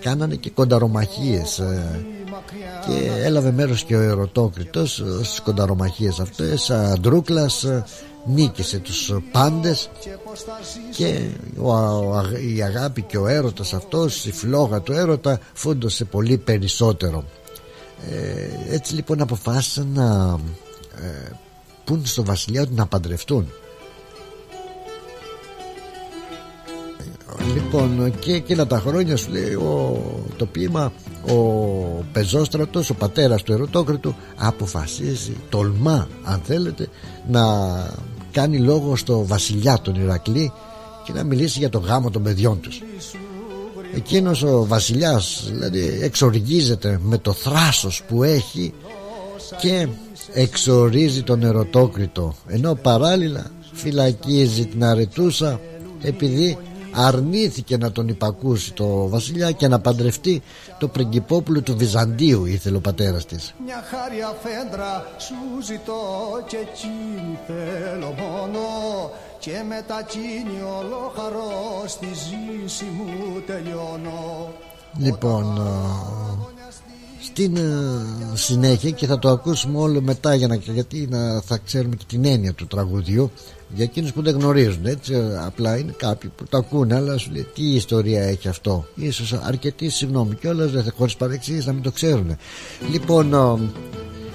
Κάνανε 0.00 0.34
και 0.34 0.50
κονταρομαχίες 0.50 1.58
ε, 1.58 2.06
Και 2.86 3.10
έλαβε 3.22 3.52
μέρος 3.52 3.84
και 3.84 3.96
ο 3.96 4.00
ερωτόκριτος 4.00 4.98
ε, 5.00 5.24
Στις 5.24 5.40
κονταρομαχίες 5.40 6.20
αυτές. 6.20 6.70
Αντρούκλας 6.70 7.66
νίκησε 8.26 8.78
τους 8.78 9.12
πάντες 9.32 9.90
και 10.96 11.28
η 12.54 12.62
αγάπη 12.62 13.02
και 13.02 13.18
ο 13.18 13.26
έρωτας 13.26 13.74
αυτός 13.74 14.24
η 14.24 14.32
φλόγα 14.32 14.80
του 14.80 14.92
έρωτα 14.92 15.40
φούντωσε 15.52 16.04
πολύ 16.04 16.38
περισσότερο. 16.38 17.24
Ε, 18.10 18.74
έτσι 18.74 18.94
λοιπόν 18.94 19.20
αποφάσισαν 19.20 19.88
να 19.94 20.38
ε, 21.02 21.32
πούν 21.84 22.06
στο 22.06 22.24
βασιλιά 22.24 22.66
του 22.66 22.74
να 22.74 22.86
παντρευτούν 22.86 23.52
Λοιπόν 27.54 28.14
και 28.18 28.32
εκείνα 28.32 28.66
τα 28.66 28.78
χρόνια 28.78 29.16
σου 29.16 29.30
λέει 29.30 29.54
ο, 29.54 30.02
το 30.36 30.46
ποίημα 30.46 30.92
ο 31.28 31.34
πεζόστρατος, 32.12 32.90
ο 32.90 32.94
πατέρας 32.94 33.42
του 33.42 33.52
ερωτόκριτου 33.52 34.14
αποφασίζει, 34.36 35.36
τολμά 35.48 36.08
αν 36.22 36.40
θέλετε 36.44 36.88
να 37.28 37.42
κάνει 38.32 38.58
λόγο 38.58 38.96
στο 38.96 39.26
βασιλιά 39.26 39.80
τον 39.82 39.94
Ηρακλή 39.94 40.52
και 41.04 41.12
να 41.12 41.24
μιλήσει 41.24 41.58
για 41.58 41.68
το 41.68 41.78
γάμο 41.78 42.10
των 42.10 42.22
παιδιών 42.22 42.60
τους. 42.60 42.82
Εκείνος 43.94 44.42
ο 44.42 44.64
βασιλιάς 44.66 45.44
δηλαδή 45.50 45.98
εξοργίζεται 46.02 47.00
με 47.02 47.18
το 47.18 47.32
θράσος 47.32 48.02
που 48.08 48.22
έχει 48.22 48.74
και 49.60 49.88
εξορίζει 50.32 51.22
τον 51.22 51.42
ερωτόκριτο 51.42 52.34
ενώ 52.46 52.74
παράλληλα 52.74 53.50
φυλακίζει 53.72 54.66
την 54.66 54.84
αρετούσα 54.84 55.60
επειδή 56.02 56.58
αρνήθηκε 56.94 57.76
να 57.76 57.92
τον 57.92 58.08
υπακούσει 58.08 58.72
το 58.72 59.08
βασιλιά 59.08 59.50
και 59.50 59.68
να 59.68 59.80
παντρευτεί 59.80 60.42
το 60.78 60.88
πριγκυπόπουλο 60.88 61.62
του 61.62 61.76
Βυζαντίου 61.76 62.46
ήθελε 62.46 62.76
ο 62.76 62.80
πατέρας 62.80 63.26
της. 63.26 63.54
Μια 63.64 63.84
χάρια 63.90 64.36
φέντρα 64.42 65.06
σου 65.18 65.34
ζητώ 65.64 66.02
και 66.46 66.56
εκείνη 66.56 67.38
θέλω 67.46 68.14
μόνο. 68.22 68.60
Και 69.38 69.62
με 69.68 69.84
τα 69.86 70.02
κίνη 70.08 70.60
ολοχαρό 70.78 71.84
στη 71.86 72.06
ζήση 72.06 72.84
μου 72.84 73.40
τελειώνω. 73.46 74.52
Λοιπόν 74.98 75.44
στην 77.24 77.58
συνέχεια 78.34 78.90
και 78.90 79.06
θα 79.06 79.18
το 79.18 79.28
ακούσουμε 79.28 79.78
όλο 79.78 80.00
μετά 80.00 80.34
για 80.34 80.46
να, 80.46 80.54
γιατί 80.54 81.06
να, 81.10 81.40
θα 81.40 81.58
ξέρουμε 81.64 81.96
και 81.96 82.04
την 82.08 82.24
έννοια 82.24 82.52
του 82.52 82.66
τραγουδιού. 82.66 83.30
Για 83.74 83.84
εκείνους 83.84 84.12
που 84.12 84.22
δεν 84.22 84.38
γνωρίζουν 84.38 84.86
έτσι 84.86 85.14
απλά 85.44 85.78
είναι 85.78 85.94
κάποιοι 85.96 86.30
που 86.36 86.44
το 86.48 86.56
ακούνε 86.56 86.94
αλλά 86.94 87.18
σου 87.18 87.30
λέει 87.32 87.46
τι 87.54 87.74
ιστορία 87.74 88.22
έχει 88.22 88.48
αυτό. 88.48 88.86
Ίσως 88.94 89.32
αρκετοί 89.32 89.88
συγγνώμη 89.88 90.34
κιόλας 90.34 90.70
δεν 90.70 90.82
θα 90.82 90.92
χωρίς 90.96 91.16
παρεξήγηση 91.16 91.66
να 91.66 91.72
μην 91.72 91.82
το 91.82 91.90
ξέρουν. 91.90 92.36
Λοιπόν 92.90 93.34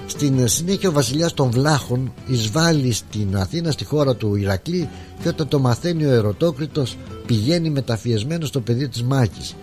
στην 0.06 0.48
συνέχεια 0.48 0.88
ο 0.88 0.92
βασιλιάς 0.92 1.34
των 1.34 1.50
Βλάχων 1.50 2.12
εισβάλλει 2.26 2.92
στην 2.92 3.36
Αθήνα 3.36 3.70
στη 3.70 3.84
χώρα 3.84 4.14
του 4.16 4.36
Ηρακλή 4.36 4.88
και 5.22 5.28
όταν 5.28 5.48
το 5.48 5.58
μαθαίνει 5.58 6.04
ο 6.04 6.10
Ερωτόκριτος 6.10 6.96
πηγαίνει 7.26 7.70
μεταφιεσμένο 7.70 8.46
στο 8.46 8.60
πεδίο 8.60 8.88
της 8.88 9.02
μάχης 9.02 9.56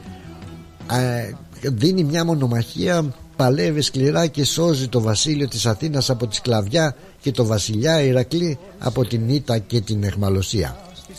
ε, 0.92 1.32
δίνει 1.62 2.04
μια 2.04 2.26
μονομαχία 2.26 3.14
παλεύει 3.36 3.82
σκληρά 3.82 4.28
και 4.28 4.44
σώζει 4.44 4.88
το 4.88 5.02
βασίλειο 5.02 5.48
της 5.48 5.66
Αθήνας 5.66 6.10
από 6.10 6.28
τη 6.28 6.36
σκλαβιά 6.36 6.96
και 7.22 7.32
το 7.32 7.46
βασιλιά 7.46 8.02
Ηρακλή 8.02 8.60
από 8.80 9.06
την 9.06 9.30
ήττα 9.30 9.58
και 9.58 9.82
την 9.82 10.04
εχμαλωσία. 10.04 10.78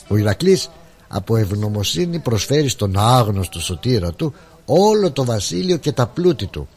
Ο 0.09 0.17
Ηρακλής 0.17 0.71
από 1.09 1.37
ευγνωμοσύνη 1.37 2.19
προσφέρει 2.19 2.69
στον 2.69 2.99
άγνωστο 2.99 3.61
σωτήρα 3.61 4.13
του 4.13 4.35
όλο 4.65 5.11
το 5.11 5.25
βασίλειο 5.25 5.77
και 5.77 5.93
τα 5.93 6.07
πλούτη 6.07 6.47
του. 6.47 6.69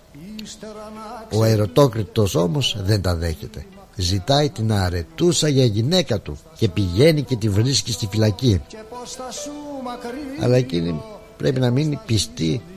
Ο 1.31 1.43
ερωτόκριτος 1.43 2.35
όμως 2.35 2.77
δεν 2.83 3.01
τα 3.01 3.15
δέχεται. 3.15 3.65
Ζητάει 3.95 4.49
την 4.49 4.71
αρετούσα 4.71 5.47
για 5.47 5.65
γυναίκα 5.65 6.19
του 6.19 6.37
και 6.57 6.69
πηγαίνει 6.69 7.21
και 7.21 7.35
τη 7.35 7.49
βρίσκει 7.49 7.91
στη 7.91 8.07
φυλακή. 8.11 8.61
Αλλά 10.41 10.55
εκείνη 10.57 11.01
πρέπει 11.37 11.59
να 11.59 11.69
μείνει 11.71 11.99
πιστή 12.05 12.53
ε, 12.53 12.70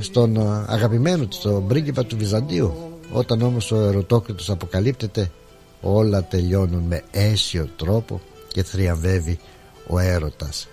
στον 0.00 0.36
ε, 0.36 0.64
αγαπημένο 0.66 1.26
του, 1.26 1.38
τον 1.42 1.66
πρίγκιπα 1.66 2.04
του 2.04 2.16
Βυζαντίου. 2.16 2.74
Όταν 3.12 3.42
όμως 3.42 3.72
ο 3.72 3.76
ερωτόκριτος 3.76 4.50
αποκαλύπτεται 4.50 5.30
όλα 5.80 6.24
τελειώνουν 6.24 6.82
με 6.82 7.02
αίσιο 7.10 7.68
τρόπο 7.76 8.20
και 8.48 8.62
θριαμβεύει 8.62 9.38
ο 9.86 9.98
έρωτας 9.98 10.68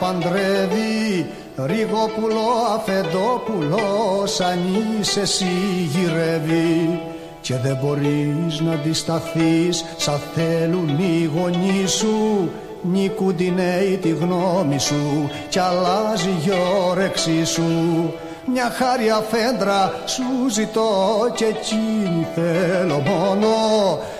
παντρεύει. 0.00 1.26
Ρίγοπουλο 1.56 2.46
αφεντόπουλο 2.76 4.26
σαν 4.26 4.58
είσαι 5.00 5.20
εσύ 5.20 5.44
γυρεύει. 5.92 7.00
Και 7.40 7.54
δεν 7.56 7.78
μπορείς 7.82 8.60
να 8.60 8.72
αντισταθείς 8.72 9.84
σαν 9.96 10.20
θέλουν 10.34 10.98
οι 10.98 11.30
γονείς 11.34 11.90
σου. 11.90 12.50
Νικούνται 12.82 13.52
νέοι 13.56 13.98
τη 14.02 14.08
γνώμη 14.08 14.78
σου 14.78 15.30
κι 15.48 15.58
αλλάζει 15.58 16.28
η 16.28 16.50
όρεξή 16.88 17.44
σου. 17.44 17.64
Μια 18.52 18.70
χάρια 18.70 19.24
φέντρα 19.30 19.92
σου 20.06 20.48
ζητώ 20.50 20.90
και 21.34 21.44
εκείνη 21.44 22.26
θέλω 22.34 22.98
μόνο. 22.98 23.48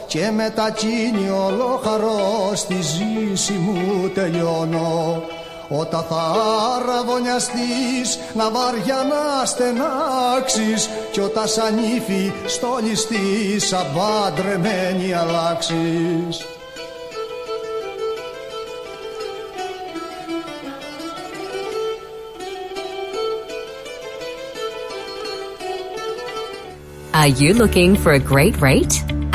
Και 0.07 0.31
με 0.37 0.51
τα 0.55 0.71
κίνη 0.71 1.31
ολοχαρό 1.47 2.53
στη 2.55 2.77
ζήση 2.81 3.53
μου 3.53 4.09
τελειώνω 4.15 5.23
όταν 5.69 6.05
θα 6.09 6.35
αραβωνιαστείς 6.77 8.19
να 8.35 8.51
βαριά 8.51 9.07
να 9.09 9.45
στενάξεις 9.47 10.91
κι 11.11 11.21
όταν 11.21 11.49
σαν 11.49 11.79
ύφη 11.79 12.33
στολιστείς 12.47 13.73
απάντρεμένη 13.73 15.13
αλλάξεις 15.13 16.47
Are 27.21 27.35
you 27.43 27.53
looking 27.53 27.97
for 27.97 28.13
a 28.13 28.21
great 28.21 28.61
rate? 28.61 29.18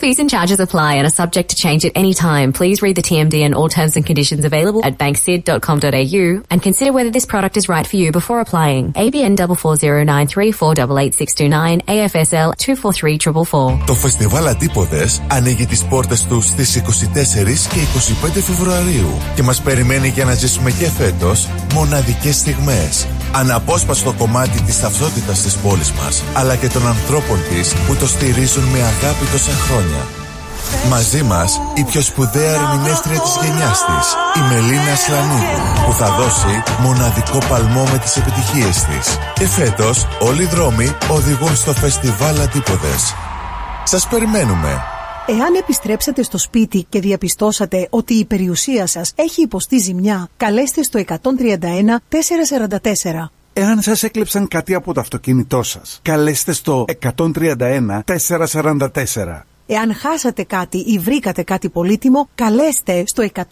Fees 0.00 0.18
and 0.18 0.30
charges 0.30 0.60
apply 0.60 0.94
and 0.94 1.06
are 1.06 1.16
subject 1.22 1.50
to 1.50 1.56
change 1.56 1.84
at 1.84 1.92
any 1.94 2.14
time. 2.14 2.54
Please 2.54 2.80
read 2.80 2.96
the 2.96 3.02
TMD 3.02 3.44
and 3.46 3.54
all 3.54 3.68
terms 3.68 3.96
and 3.96 4.06
conditions 4.10 4.46
available 4.46 4.82
at 4.82 4.96
banksid.com.au 4.96 6.42
and 6.50 6.62
consider 6.62 6.90
whether 6.94 7.10
this 7.10 7.26
product 7.26 7.58
is 7.58 7.68
right 7.68 7.86
for 7.86 7.96
you 7.96 8.10
before 8.10 8.40
applying. 8.40 8.94
ABN 8.94 9.36
44093488629 9.36 11.84
AFSL 11.84 12.56
243444. 12.56 13.84
Το 13.86 13.94
Φεστιβάλ 13.94 14.46
Αντίποδες 14.46 15.22
ανοίγει 15.30 15.66
τις 15.66 15.84
πόρτες 15.84 16.26
του 16.26 16.40
στις 16.40 16.76
24 16.76 17.68
και 17.68 17.80
25 18.36 18.42
Φεβρουαρίου 18.42 19.18
και 19.34 19.42
μας 19.42 19.60
περιμένει 19.60 20.08
για 20.08 20.24
να 20.24 20.34
ζήσουμε 20.34 20.70
και 20.70 20.90
φέτος 20.90 21.48
μοναδικές 21.74 22.36
στιγμές. 22.36 23.06
Αναπόσπαστο 23.32 24.14
κομμάτι 24.18 24.62
της 24.62 24.80
ταυτότητας 24.80 25.42
της 25.42 25.56
πόλης 25.56 25.92
μας, 25.92 26.22
αλλά 26.34 26.56
και 26.56 26.68
των 26.68 26.86
ανθρώπων 26.86 27.38
της 27.50 27.74
που 27.86 27.94
το 27.94 28.06
στηρίζουν 28.06 28.64
με 28.64 28.78
αγάπη 28.78 29.24
τόσα 29.32 29.52
χρόνια. 29.52 29.89
Μαζί 30.88 31.22
μας 31.22 31.60
η 31.74 31.84
πιο 31.84 32.00
σπουδαία 32.00 32.54
ερμηνεύτρια 32.54 33.20
της 33.20 33.34
γενιάς 33.42 33.78
της, 33.84 34.06
η 34.36 34.40
Μελίνα 34.48 34.94
Σλανίδου, 34.94 35.84
που 35.86 35.92
θα 35.92 36.08
δώσει 36.18 36.62
μοναδικό 36.82 37.38
παλμό 37.48 37.84
με 37.92 37.98
τις 37.98 38.16
επιτυχίες 38.16 38.76
της. 38.84 39.18
Και 39.34 39.46
φέτος 39.46 40.06
όλοι 40.20 40.42
οι 40.42 40.46
δρόμοι 40.46 40.96
οδηγούν 41.10 41.56
στο 41.56 41.72
φεστιβάλ 41.72 42.40
Αντίποδες. 42.40 43.14
Σας 43.84 44.08
περιμένουμε. 44.08 44.82
Εάν 45.26 45.54
επιστρέψατε 45.58 46.22
στο 46.22 46.38
σπίτι 46.38 46.86
και 46.88 47.00
διαπιστώσατε 47.00 47.86
ότι 47.90 48.14
η 48.14 48.24
περιουσία 48.24 48.86
σας 48.86 49.12
έχει 49.14 49.42
υποστεί 49.42 49.78
ζημιά, 49.78 50.28
καλέστε 50.36 50.82
στο 50.82 50.98
131 50.98 52.00
444. 52.08 53.30
Εάν 53.52 53.82
σας 53.82 54.02
έκλεψαν 54.02 54.48
κάτι 54.48 54.74
από 54.74 54.94
το 54.94 55.00
αυτοκίνητό 55.00 55.62
σας, 55.62 55.98
καλέστε 56.02 56.52
στο 56.52 56.84
131 57.00 58.02
444. 58.04 59.44
Εάν 59.72 59.94
χάσατε 59.94 60.42
κάτι 60.42 60.78
ή 60.78 60.98
βρήκατε 60.98 61.42
κάτι 61.42 61.68
πολύτιμο, 61.68 62.28
καλέστε 62.34 63.02
στο 63.06 63.28
131 63.34 63.42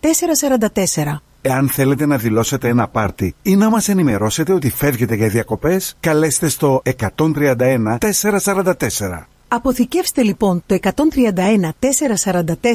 444. 0.00 1.20
Εάν 1.40 1.68
θέλετε 1.68 2.06
να 2.06 2.16
δηλώσετε 2.16 2.68
ένα 2.68 2.88
πάρτι 2.88 3.34
ή 3.42 3.56
να 3.56 3.70
μας 3.70 3.88
ενημερώσετε 3.88 4.52
ότι 4.52 4.70
φεύγετε 4.70 5.14
για 5.14 5.28
διακοπές, 5.28 5.96
καλέστε 6.00 6.48
στο 6.48 6.82
131 7.16 7.98
444. 7.98 9.35
Αποθηκεύστε 9.48 10.22
λοιπόν 10.22 10.62
το 10.66 10.78
131 10.82 10.90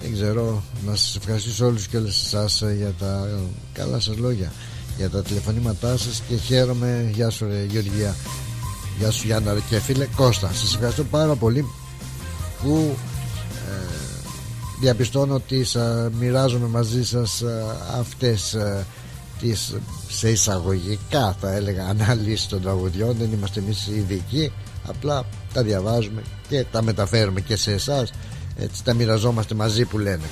δεν 0.00 0.12
ξέρω 0.12 0.62
να 0.86 0.94
σας 0.96 1.16
ευχαριστήσω 1.16 1.66
όλους 1.66 1.86
και 1.86 1.96
όλες 1.96 2.24
εσάς 2.24 2.62
ε, 2.62 2.74
για 2.76 2.92
τα 2.98 3.26
ε, 3.26 3.40
καλά 3.72 4.00
σας 4.00 4.16
λόγια 4.16 4.52
για 4.96 5.10
τα 5.10 5.22
τηλεφωνήματά 5.22 5.96
σας 5.96 6.22
και 6.28 6.36
χαίρομαι. 6.36 7.10
Γεια 7.14 7.30
σου 7.30 7.46
ρε 7.46 7.64
Γεωργία. 7.64 8.14
Γεια 8.98 9.10
σου 9.10 9.26
Γιάννα 9.26 9.52
ρε 9.52 9.60
και 9.68 9.78
φίλε. 9.80 10.06
Κώστα 10.16 10.50
σας 10.52 10.74
ευχαριστώ 10.74 11.04
πάρα 11.04 11.34
πολύ 11.34 11.64
που 12.62 12.96
ε, 13.70 13.86
διαπιστώνω 14.80 15.34
ότι 15.34 15.64
σα, 15.64 16.10
μοιράζομαι 16.10 16.66
μαζί 16.66 17.04
σας 17.04 17.40
ε, 17.40 17.64
αυτές 17.98 18.54
ε, 18.54 18.86
τις 19.40 19.74
σε 20.08 20.30
εισαγωγικά 20.30 21.36
θα 21.40 21.52
έλεγα 21.52 21.86
αναλύσεις 21.86 22.46
των 22.46 22.62
τραγουδιών. 22.62 23.16
Δεν 23.16 23.32
είμαστε 23.32 23.60
εμείς 23.60 23.86
ειδικοί 23.86 24.52
απλά 24.86 25.24
τα 25.52 25.62
διαβάζουμε 25.62 26.22
και 26.48 26.64
τα 26.70 26.82
μεταφέρουμε 26.82 27.40
και 27.40 27.56
σε 27.56 27.72
εσάς. 27.72 28.12
Έτσι 28.56 28.84
τα 28.84 28.94
μοιραζόμαστε 28.94 29.54
μαζί 29.54 29.84
που 29.84 29.98
λένε. 29.98 30.26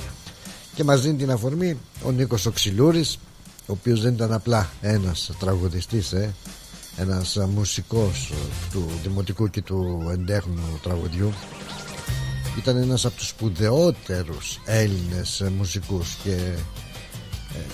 Και 0.75 0.83
μας 0.83 1.01
δίνει 1.01 1.17
την 1.17 1.31
αφορμή 1.31 1.77
ο 2.03 2.11
Νίκος 2.11 2.45
Οξυλούρης 2.45 3.19
ο 3.67 3.71
οποίος 3.71 4.01
δεν 4.01 4.13
ήταν 4.13 4.33
απλά 4.33 4.69
ένας 4.81 5.31
τραγουδιστής 5.39 6.11
ε, 6.13 6.33
ένας 6.97 7.37
μουσικός 7.53 8.33
του 8.71 8.89
δημοτικού 9.03 9.49
και 9.49 9.61
του 9.61 10.09
εντέχνου 10.11 10.79
τραγουδιού. 10.83 11.33
Ήταν 12.57 12.77
ένας 12.77 13.05
από 13.05 13.15
τους 13.15 13.27
σπουδαιότερους 13.27 14.59
Έλληνες 14.65 15.43
μουσικούς 15.57 16.15
και 16.23 16.31
ε, 16.31 16.57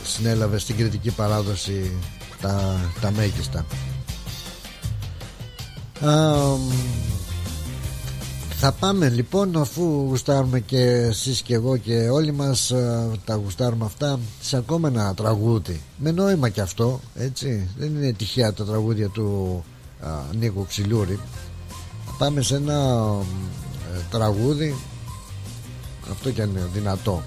συνέλαβε 0.04 0.58
στην 0.58 0.78
κριτική 0.78 1.12
παράδοση 1.12 1.92
τα, 2.42 2.80
τα 3.02 3.12
μέγιστα. 3.12 3.66
Θα 8.66 8.72
πάμε 8.72 9.10
λοιπόν 9.10 9.58
αφού 9.58 10.06
γουστάρουμε 10.08 10.60
και 10.60 10.82
εσείς 10.82 11.42
και 11.42 11.54
εγώ 11.54 11.78
και 11.78 12.10
όλοι 12.10 12.32
μας 12.32 12.74
τα 13.26 13.36
γουστάρουμε 13.36 13.86
αυτά 13.86 14.20
σε 14.42 14.58
ακόμα 14.58 14.88
ένα 14.88 15.14
τραγούδι. 15.14 15.82
Με 15.98 16.12
νόημα 16.12 16.50
και 16.50 16.62
αυτό 16.62 17.00
έτσι. 17.16 17.70
Δεν 17.78 17.88
είναι 17.96 18.12
τυχαία 18.12 18.54
τα 18.54 18.66
τραγούδια 18.66 19.10
του 19.10 19.64
α, 20.02 20.10
Νίκου 20.40 20.66
Ξυλούρη. 20.66 21.20
Πάμε 22.18 22.42
σε 22.42 22.56
ένα 22.56 23.06
ε, 23.96 24.00
τραγούδι. 24.10 24.76
Αυτό 26.12 26.32
και 26.32 26.42
είναι 26.42 26.70
δυνατό 26.74 27.24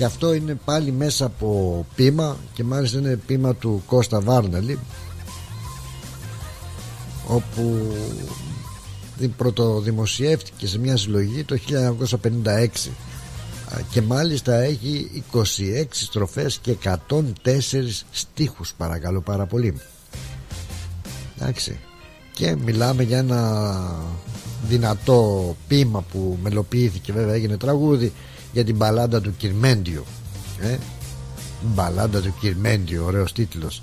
και 0.00 0.06
αυτό 0.06 0.32
είναι 0.34 0.58
πάλι 0.64 0.92
μέσα 0.92 1.24
από 1.24 1.86
πείμα 1.94 2.36
και 2.52 2.64
μάλιστα 2.64 2.98
είναι 2.98 3.16
πείμα 3.26 3.54
του 3.54 3.82
Κώστα 3.86 4.20
Βάρνελη 4.20 4.78
όπου 7.26 7.92
πρωτοδημοσιεύτηκε 9.36 10.66
σε 10.66 10.78
μια 10.78 10.96
συλλογή 10.96 11.44
το 11.44 11.58
1956 12.22 12.66
και 13.90 14.02
μάλιστα 14.02 14.54
έχει 14.54 15.22
26 15.32 15.42
στροφές 15.90 16.58
και 16.58 16.76
104 16.84 16.94
στίχους 18.10 18.74
παρακαλώ 18.76 19.20
πάρα 19.20 19.46
πολύ. 19.46 19.80
Εντάξει. 21.38 21.78
Και 22.32 22.56
μιλάμε 22.64 23.02
για 23.02 23.18
ένα 23.18 23.64
δυνατό 24.68 25.56
πείμα 25.68 26.04
που 26.12 26.38
μελοποιήθηκε 26.42 27.12
βέβαια 27.12 27.34
έγινε 27.34 27.56
τραγούδι 27.56 28.12
για 28.52 28.64
την 28.64 28.76
μπαλάντα 28.76 29.20
του 29.20 29.34
Κυρμέντιου 29.36 30.04
ε; 30.60 30.76
μπαλάντα 31.62 32.20
του 32.20 32.34
Κυρμέντιου 32.40 33.04
ωραίος 33.04 33.32
τίτλος. 33.32 33.82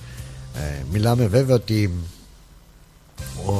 Ε, 0.56 0.84
μιλάμε 0.92 1.28
βέβαια 1.28 1.56
ότι 1.56 1.92
ο, 3.46 3.54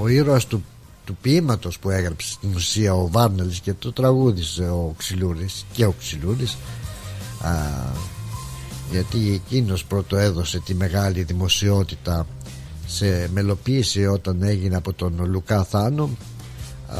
ο 0.00 0.08
ήρωας 0.08 0.46
του, 0.46 0.64
του 1.04 1.16
ποίηματος 1.20 1.78
που 1.78 1.90
έγραψε 1.90 2.30
στην 2.30 2.54
ουσία 2.54 2.94
ο 2.94 3.08
Βάρνελης 3.08 3.60
και 3.60 3.72
το 3.72 3.92
τραγούδισε 3.92 4.62
ο 4.62 4.94
Ξυλούρης 4.96 5.66
και 5.72 5.84
ο 5.84 5.94
Ξυλούρης 5.98 6.56
α, 7.40 7.50
γιατί 8.90 9.32
εκείνος 9.32 9.84
πρώτο 9.84 10.16
έδωσε 10.16 10.58
τη 10.58 10.74
μεγάλη 10.74 11.22
δημοσιότητα 11.22 12.26
σε 12.88 13.28
μελοποίηση 13.32 14.06
όταν 14.06 14.42
έγινε 14.42 14.76
από 14.76 14.92
τον 14.92 15.26
Λουκά 15.26 15.64
Θάνο 15.64 16.10
α, 16.88 16.96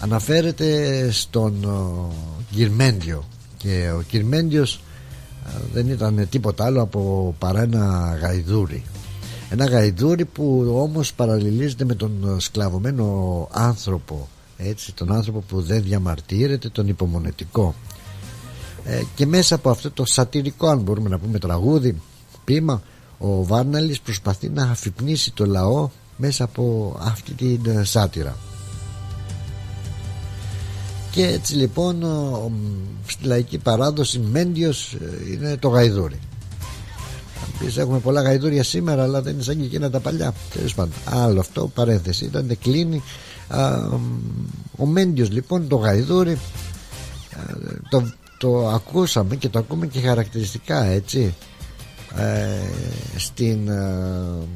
αναφέρεται 0.00 1.08
στον 1.10 1.66
Κυρμέντιο 2.50 3.24
και 3.56 3.90
ο 3.98 4.02
Κυρμέντιος 4.02 4.80
δεν 5.72 5.88
ήταν 5.88 6.26
τίποτα 6.30 6.64
άλλο 6.64 6.82
από 6.82 7.34
παρά 7.38 7.62
ένα 7.62 8.16
γαϊδούρι. 8.20 8.84
Ένα 9.50 9.64
γαϊδούρι 9.64 10.24
που 10.24 10.72
όμως 10.74 11.12
παραλληλίζεται 11.12 11.84
με 11.84 11.94
τον 11.94 12.36
σκλαβωμένο 12.40 13.48
άνθρωπο. 13.52 14.28
Έτσι 14.56 14.94
τον 14.94 15.12
άνθρωπο 15.12 15.40
που 15.48 15.60
δεν 15.60 15.82
διαμαρτύρεται 15.82 16.68
τον 16.68 16.88
υπομονετικό. 16.88 17.74
Ε, 18.84 19.02
και 19.14 19.26
μέσα 19.26 19.54
από 19.54 19.70
αυτό 19.70 19.90
το 19.90 20.04
σατυρικό 20.04 20.68
αν 20.68 20.78
μπορούμε 20.80 21.08
να 21.08 21.18
πούμε 21.18 21.38
τραγούδι 21.38 22.00
πείμα 22.44 22.82
ο 23.22 23.44
Βάρναλης 23.44 24.00
προσπαθεί 24.00 24.48
να 24.48 24.62
αφυπνίσει 24.62 25.32
το 25.32 25.46
λαό 25.46 25.88
μέσα 26.16 26.44
από 26.44 26.96
αυτή 27.00 27.32
την 27.32 27.60
ε, 27.66 27.84
σάτυρα. 27.84 28.36
Και 31.10 31.26
έτσι 31.26 31.54
λοιπόν 31.54 32.04
στη 33.06 33.24
λαϊκή 33.24 33.58
παράδοση 33.58 34.18
Μέντιος 34.18 34.92
ε, 34.92 35.32
είναι 35.32 35.56
το 35.56 35.68
γαϊδούρι. 35.68 36.18
Επίσης 37.54 37.76
έχουμε 37.76 37.98
πολλά 37.98 38.22
γαϊδούρια 38.22 38.62
σήμερα 38.64 39.02
αλλά 39.02 39.22
δεν 39.22 39.32
είναι 39.34 39.42
σαν 39.42 39.58
και 39.58 39.64
εκείνα 39.64 39.90
τα 39.90 40.00
παλιά 40.00 40.34
τέλος 40.54 40.74
πάντων 40.74 40.92
άλλο 41.04 41.40
αυτό 41.40 41.70
παρένθεση 41.74 42.24
ήταν 42.24 42.58
κλείνει 42.62 43.02
α, 43.48 43.88
ο 44.76 44.86
Μέντιος 44.86 45.30
λοιπόν 45.30 45.68
το 45.68 45.76
γαϊδούρι 45.76 46.38
το, 47.88 48.12
το 48.38 48.68
ακούσαμε 48.68 49.36
και 49.36 49.48
το 49.48 49.58
ακούμε 49.58 49.86
και 49.86 50.00
χαρακτηριστικά 50.00 50.84
έτσι. 50.84 51.18
ε, 51.18 51.30
στην, 53.16 53.68
ε, 53.68 54.46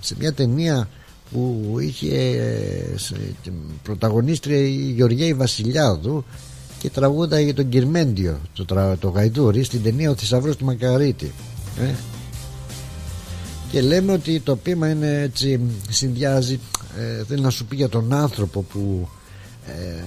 σε 0.00 0.14
μια 0.18 0.32
ταινία 0.32 0.88
που 1.32 1.76
είχε 1.80 2.40
σε, 2.96 3.16
πρωταγωνίστρια 3.82 4.58
η 4.58 4.92
Γεωργία 4.96 5.36
Βασιλιάδου 5.36 6.24
και 6.78 6.90
τραγούδα 6.90 7.40
για 7.40 7.54
τον 7.54 7.68
Κυρμέντιο 7.68 8.40
το, 8.52 8.96
το 8.98 9.08
Γαϊδούρι 9.08 9.62
στην 9.62 9.82
ταινία 9.82 10.10
Ο 10.10 10.14
Θησαυρός 10.14 10.56
του 10.56 10.64
Μακαρίτη 10.64 11.32
ε. 11.80 11.94
και 13.70 13.80
λέμε 13.80 14.12
ότι 14.12 14.40
το 14.40 14.56
πείμα 14.56 14.88
είναι 14.88 15.20
έτσι 15.20 15.60
συνδυάζει 15.88 16.60
ε, 16.98 17.24
θέλει 17.24 17.40
να 17.40 17.50
σου 17.50 17.64
πει 17.64 17.76
για 17.76 17.88
τον 17.88 18.12
άνθρωπο 18.12 18.62
που 18.62 19.08
ε, 19.66 20.02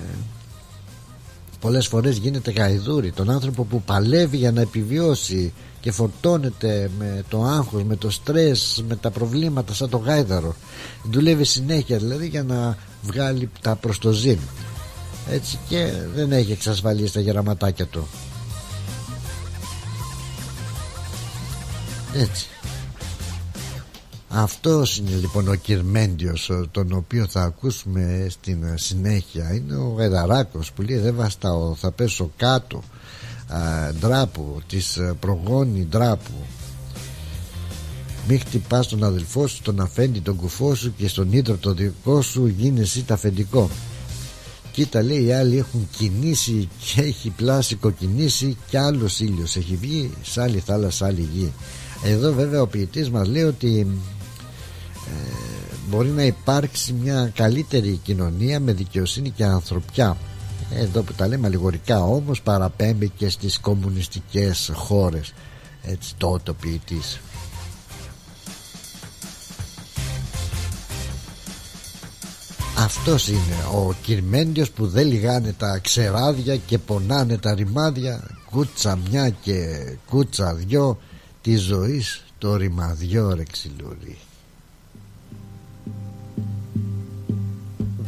πολλές 1.60 1.88
φορές 1.88 2.18
γίνεται 2.18 2.52
γαϊδούρι 2.52 3.12
τον 3.12 3.30
άνθρωπο 3.30 3.64
που 3.64 3.82
παλεύει 3.82 4.38
για 4.38 4.52
να 4.52 4.62
επιβιώσει 4.62 5.54
και 5.86 5.92
φορτώνεται 5.92 6.90
με 7.00 7.24
το 7.30 7.44
άγχος, 7.44 7.84
με 7.84 7.96
το 7.96 8.10
στρες, 8.10 8.84
με 8.88 8.96
τα 8.96 9.12
προβλήματα 9.12 9.74
σαν 9.74 9.90
το 9.90 9.98
γάιδαρο. 9.98 10.56
Δουλεύει 11.04 11.44
συνέχεια 11.44 11.98
δηλαδή 11.98 12.28
για 12.28 12.44
να 12.44 12.78
βγάλει 13.02 13.50
τα 13.62 13.76
προς 13.76 14.00
το 14.00 14.12
ζήν. 14.12 14.38
Έτσι 15.30 15.60
και 15.68 15.92
δεν 16.16 16.32
έχει 16.32 16.52
εξασφαλίσει 16.52 17.14
τα 17.14 17.20
γεραματάκια 17.20 17.86
του. 17.86 18.08
Έτσι. 22.14 22.48
Αυτός 24.30 24.98
είναι 24.98 25.16
λοιπόν 25.16 25.48
ο 25.48 25.56
Κυρμέντιος 25.56 26.52
τον 26.72 26.94
οποίο 26.94 27.28
θα 27.28 27.42
ακούσουμε 27.42 28.28
στην 28.30 28.66
συνέχεια. 28.76 29.54
Είναι 29.54 29.76
ο 29.76 29.96
Γεδαράκος 29.98 30.72
που 30.72 30.82
λέει 30.82 30.98
δεν 30.98 31.16
βαστάω 31.16 31.76
θα 31.76 31.92
πέσω 31.92 32.32
κάτω 32.38 32.78
α, 32.78 32.82
ντράπου 34.00 34.62
της 34.68 35.00
προγόνη 35.20 35.88
ντράπου 35.90 36.34
μη 38.28 38.38
χτυπάς 38.38 38.88
τον 38.88 39.04
αδελφό 39.04 39.48
σου, 39.48 39.62
τον 39.62 39.80
αφέντη, 39.80 40.20
τον 40.20 40.36
κουφό 40.36 40.76
σου 40.76 40.94
και 40.98 41.08
στον 41.08 41.32
ίδρο 41.32 41.58
το 41.58 41.74
δικό 41.74 42.22
σου 42.22 42.48
γίνει 42.48 42.80
εσύ 42.80 43.04
τα 43.04 43.14
αφεντικό. 43.14 43.70
Κοίτα 44.72 45.04
λέει 45.04 45.24
οι 45.24 45.34
άλλοι 45.34 45.58
έχουν 45.58 45.88
κινήσει 45.98 46.70
και 46.80 47.02
έχει 47.02 47.30
πλάσει 47.30 47.76
κοκκινήσει 47.76 48.58
και 48.70 48.80
άλλος 48.80 49.20
ήλιος 49.20 49.56
έχει 49.56 49.76
βγει 49.76 50.12
σ' 50.24 50.38
άλλη 50.38 50.60
θάλασσα 50.60 51.06
άλλη 51.06 51.30
γη. 51.34 51.52
Εδώ 52.04 52.34
βέβαια 52.34 52.62
ο 52.62 52.68
ποιητής 52.68 53.10
μας 53.10 53.28
λέει 53.28 53.44
ότι 53.44 53.88
ε, 55.08 55.34
μπορεί 55.90 56.10
να 56.10 56.24
υπάρξει 56.24 56.94
μια 56.94 57.32
καλύτερη 57.36 58.00
κοινωνία 58.04 58.60
με 58.60 58.74
δικαιοσύνη 58.74 59.30
και 59.30 59.44
ανθρωπιά 59.44 60.18
εδώ 60.74 61.02
που 61.02 61.14
τα 61.14 61.28
λέμε 61.28 61.48
αλληγορικά 61.48 62.04
όμως 62.04 62.42
παραπέμπει 62.42 63.10
και 63.10 63.30
στις 63.30 63.60
κομμουνιστικές 63.60 64.72
χώρες. 64.74 65.34
Έτσι 65.84 66.16
το 66.18 66.40
ο 66.48 66.54
ποιητής 66.54 67.20
Αυτός 72.78 73.28
είναι 73.28 73.66
ο 73.74 73.94
Κυρμέντιος 74.02 74.72
που 74.72 74.88
δεν 74.88 75.08
λιγάνε 75.08 75.54
τα 75.54 75.78
ξεράδια 75.78 76.58
και 76.58 76.78
πονάνε 76.78 77.38
τα 77.38 77.54
ρημάδια. 77.54 78.24
Κούτσα 78.52 79.00
μια 79.10 79.30
και 79.30 79.66
κούτσα 80.10 80.54
δυο 80.54 81.00
τη 81.42 81.56
ζωής 81.56 82.24
το 82.38 82.56
ρημαδιό 82.56 83.34
ρε 83.36 83.44
ξυλούρι 83.44 84.18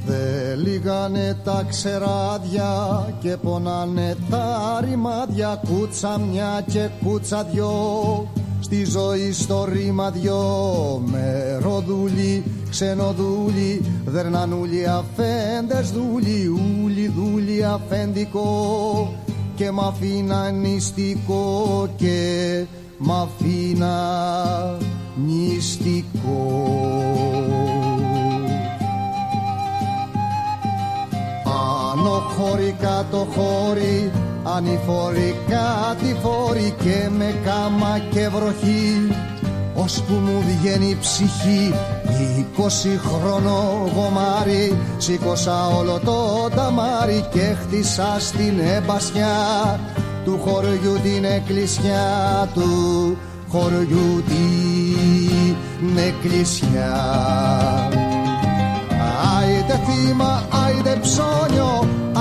Δε 0.07 0.55
λιγάνε 0.55 1.37
τα 1.43 1.65
ξεράδια 1.69 2.73
και 3.19 3.37
πονάνε 3.37 4.15
τα 4.29 4.79
ρημάδια. 4.83 5.61
Κούτσα 5.67 6.19
μια 6.19 6.63
και 6.71 6.89
κούτσα 7.03 7.43
δυο 7.43 7.71
στη 8.59 8.85
ζωή 8.85 9.31
στο 9.31 9.65
ρήμα 9.71 10.09
δυο. 10.11 10.41
Με 11.05 11.57
ροδούλι, 11.61 12.43
ξενοδούλι, 12.69 13.81
δερνανούλι, 14.05 14.85
αφέντες 14.87 15.91
δούλι, 15.91 16.47
ούλι 16.83 17.07
δούλι 17.07 17.65
αφεντικό 17.65 19.13
και 19.55 19.71
μ' 19.71 19.79
αφήνα 19.79 20.51
νηστικό 20.51 21.87
και 21.95 22.65
μ' 22.97 23.11
αφήνα 23.11 23.97
νηστικό. 25.25 27.16
Άνω 32.37 32.45
χώρι, 32.45 32.75
κάτω 32.79 33.27
χώρι, 33.35 34.11
ανηφορικά 34.43 35.95
τη 35.99 36.15
φόρη 36.21 36.75
και 36.83 37.09
με 37.17 37.35
κάμα 37.45 37.99
και 38.11 38.27
βροχή. 38.27 39.11
Που 40.07 40.13
μου 40.13 40.43
βγαίνει 40.47 40.89
η 40.89 40.97
ψυχή 41.01 41.73
είκοσι 42.37 42.99
χρόνο 43.03 43.89
γομάρι 43.95 44.77
σήκωσα 44.97 45.67
όλο 45.67 45.99
το 46.05 46.49
ταμάρι 46.55 47.25
και 47.31 47.55
χτίσα 47.61 48.15
στην 48.19 48.59
εμπασιά 48.59 49.79
του 50.25 50.39
χωριού 50.45 50.99
την 51.03 51.25
εκκλησιά 51.25 52.49
του. 52.53 53.17
Χωριού 53.49 54.23
την 54.27 55.97
εκκλησιά. 55.97 56.95
Άιτε 59.39 59.79
θύμα, 59.85 60.43
άιτε 60.65 60.99
ψώνιο, 61.01 61.76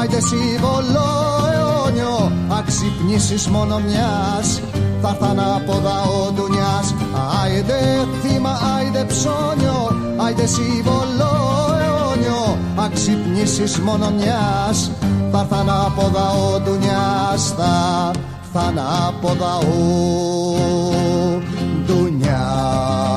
άιτε 0.06 0.20
σύμβολο 0.20 1.08
αιώνιο 1.52 2.32
αξυπνήσεις 2.48 3.48
μόνο 3.48 3.78
μιας 3.78 4.60
θα 5.02 5.08
έρθαν 5.08 5.38
από 5.40 5.72
ο 5.72 6.32
ντουνιάς 6.32 6.94
Άιντε 7.42 8.06
θύμα, 8.22 8.58
άιντε 8.76 9.04
ψώνιο, 9.04 9.96
άιντε 10.16 10.46
σύμβολο 10.46 11.32
αιώνιο 11.80 12.58
αξυπνήσεις 12.76 13.78
μόνο 13.78 14.10
μιας 14.10 14.90
θα 15.32 15.38
έρθαν 15.38 15.70
από 15.70 16.10
ο 16.54 16.60
ντουνιάς 16.60 17.54
θα 17.56 18.10
έρθαν 18.54 18.78
από 19.08 19.28
ο 19.28 19.80
ντουνιάς 21.86 23.16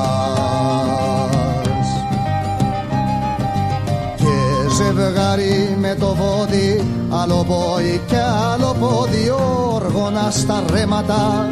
ζευγάρι 4.76 5.69
με 5.90 5.96
το 5.96 6.14
βόδι 6.14 6.86
άλλο 7.10 7.44
πόη 7.48 8.00
και 8.06 8.16
άλλο 8.52 8.76
πόδι 8.80 9.30
όργονα 9.74 10.30
στα 10.30 10.62
ρέματα 10.70 11.48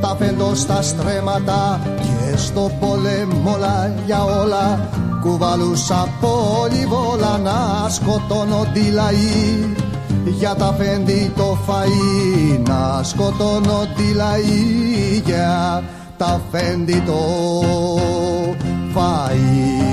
τα 0.00 0.16
φέντο 0.18 0.54
στα 0.54 0.82
στρέματα 0.82 1.80
και 1.96 2.36
στο 2.36 2.70
πολέμολα 2.80 3.94
για 4.06 4.24
όλα. 4.24 4.88
Κουβαλούσα 5.22 6.08
πολυβόλα 6.20 7.38
να 7.38 7.88
σκοτώνονται 7.88 8.90
λαοί 8.92 9.74
για 10.24 10.54
τα 10.54 10.74
φέντη 10.78 11.32
το 11.36 11.58
φαΐ 11.66 12.58
να 12.68 13.02
σκοτώνονται 13.02 14.12
λαοί 14.14 15.22
για 15.24 15.82
τα 16.16 16.40
φέντη 16.50 17.02
το 17.06 17.20
φαΐ 18.94 19.83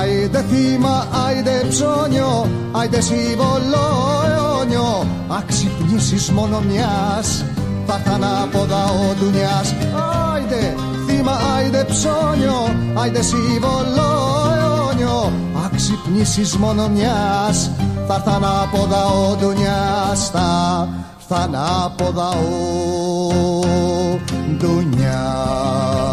Άιντε 0.00 0.44
θύμα, 0.50 1.06
άιντε 1.26 1.64
ψώνιο, 1.68 2.48
άιντε 2.72 3.00
σύμβολο 3.00 3.86
αιώνιο. 4.26 5.06
Αξυπνήσεις 5.28 6.30
μόνο 6.30 6.60
μιας, 6.60 7.44
θα 7.86 7.94
έρθαν 7.94 8.24
από 8.42 8.58
ο 8.60 9.14
ντουνιάς 9.18 9.74
Άιντε 10.32 10.74
θύμα, 11.06 11.32
άιντε 11.56 11.84
ψώνιο, 11.84 12.60
άιντε 12.94 13.22
σύμβολο 13.22 14.10
αιώνιο. 14.56 15.32
Αξυπνήσεις 15.64 16.56
μόνο 16.56 16.88
μιας, 16.88 17.70
θα 18.08 18.14
έρθαν 18.14 18.44
από 18.44 18.88
ο 19.30 19.36
ντουνιάς 19.36 20.30
Θα 20.32 20.88
έρθαν 21.18 21.54
από 21.84 22.04
ο 22.16 23.34
ντουνιάς 24.56 26.09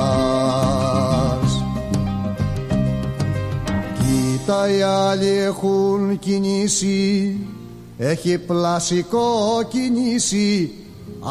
τα 4.47 4.69
οι 4.69 4.81
άλλοι 4.81 5.27
έχουν 5.27 6.19
κινήσει. 6.19 7.37
Έχει 7.97 8.37
πλασικό 8.37 9.27
κινήσει. 9.67 10.71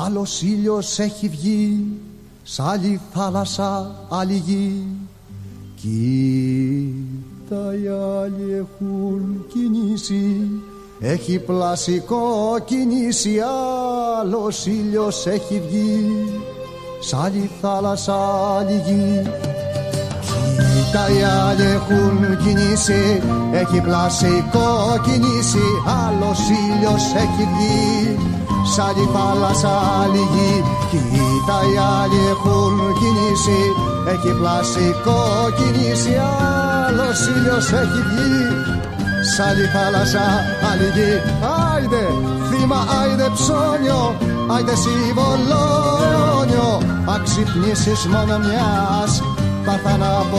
Άλλος 0.04 0.42
ήλιος 0.42 0.98
έχει 0.98 1.28
βγει. 1.28 1.84
Σ' 2.42 2.60
άλλη 2.60 3.00
θάλασσα 3.12 3.94
άλλη 4.08 4.42
γη. 4.46 4.82
Κοίτα 5.80 7.74
οι 7.74 7.86
άλλοι 8.20 8.52
έχουν 8.54 9.44
κινήσει. 9.52 10.48
Έχει 11.00 11.38
πλασικό 11.38 12.58
κινήσει. 12.64 13.40
Άλλος 14.20 14.66
ήλιος 14.66 15.26
έχει 15.26 15.62
βγει. 15.68 16.10
Σ' 17.00 17.14
άλλη 17.14 17.50
θάλασσα 17.60 18.16
άλλη 18.56 18.82
γη 18.86 19.22
τα 20.92 21.04
άλλοι 21.46 21.66
έχουν 21.78 22.16
κινήσει 22.42 23.22
Έχει 23.60 23.80
πλασικό 23.86 24.70
κινήσει 25.04 25.66
Άλλος 26.04 26.40
ήλιος 26.62 27.04
έχει 27.22 27.44
βγει. 27.52 28.18
Σ' 28.72 28.78
άλλη 28.86 29.06
θάλασσα 29.14 29.74
άλλη 30.00 30.22
γη 30.32 30.54
Κοίτα 30.90 31.58
οι 31.68 31.74
άλλοι 31.98 32.20
έχουν 32.34 32.74
κινήσει 33.00 33.60
Έχει 34.12 34.30
πλασικό 34.40 35.20
κινήσει 35.58 36.14
Άλλος 36.86 37.18
ήλιος 37.34 37.66
έχει 37.82 38.00
βγει. 38.08 38.40
Σ' 39.30 39.40
άλλη 39.48 39.66
θάλασσα 39.74 40.24
άλλη 40.70 40.88
γη 40.96 41.12
Άιντε 41.70 42.04
θύμα 42.48 42.80
άιντε 42.98 43.28
ψώνιο 43.36 44.02
Άιντε 44.54 44.74
σύμβολο 44.84 45.62
αιώνιο 46.08 46.70
Αξυπνήσεις 47.14 48.06
μόνο 48.12 48.38
μιας 48.38 49.12
πάθανα 49.66 50.18
από 50.18 50.38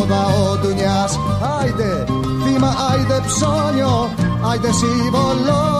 ο 0.52 0.58
ντουνιάς 0.58 1.20
Άιντε 1.60 2.06
θύμα, 2.44 2.72
άιντε 2.90 3.18
ψώνιο, 3.28 4.10
άιντε 4.50 4.72
σύμβολο 4.72 5.78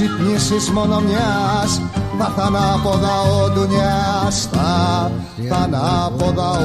ξυπνήσεις 0.00 0.70
μόνο 0.70 1.00
μιας 1.00 1.80
τα 2.18 2.24
θανάποδα 2.36 3.20
ο 3.20 3.50
ντουνιάς 3.50 4.48
τα 4.50 5.12
θανάποδα 5.48 6.50
ο 6.50 6.62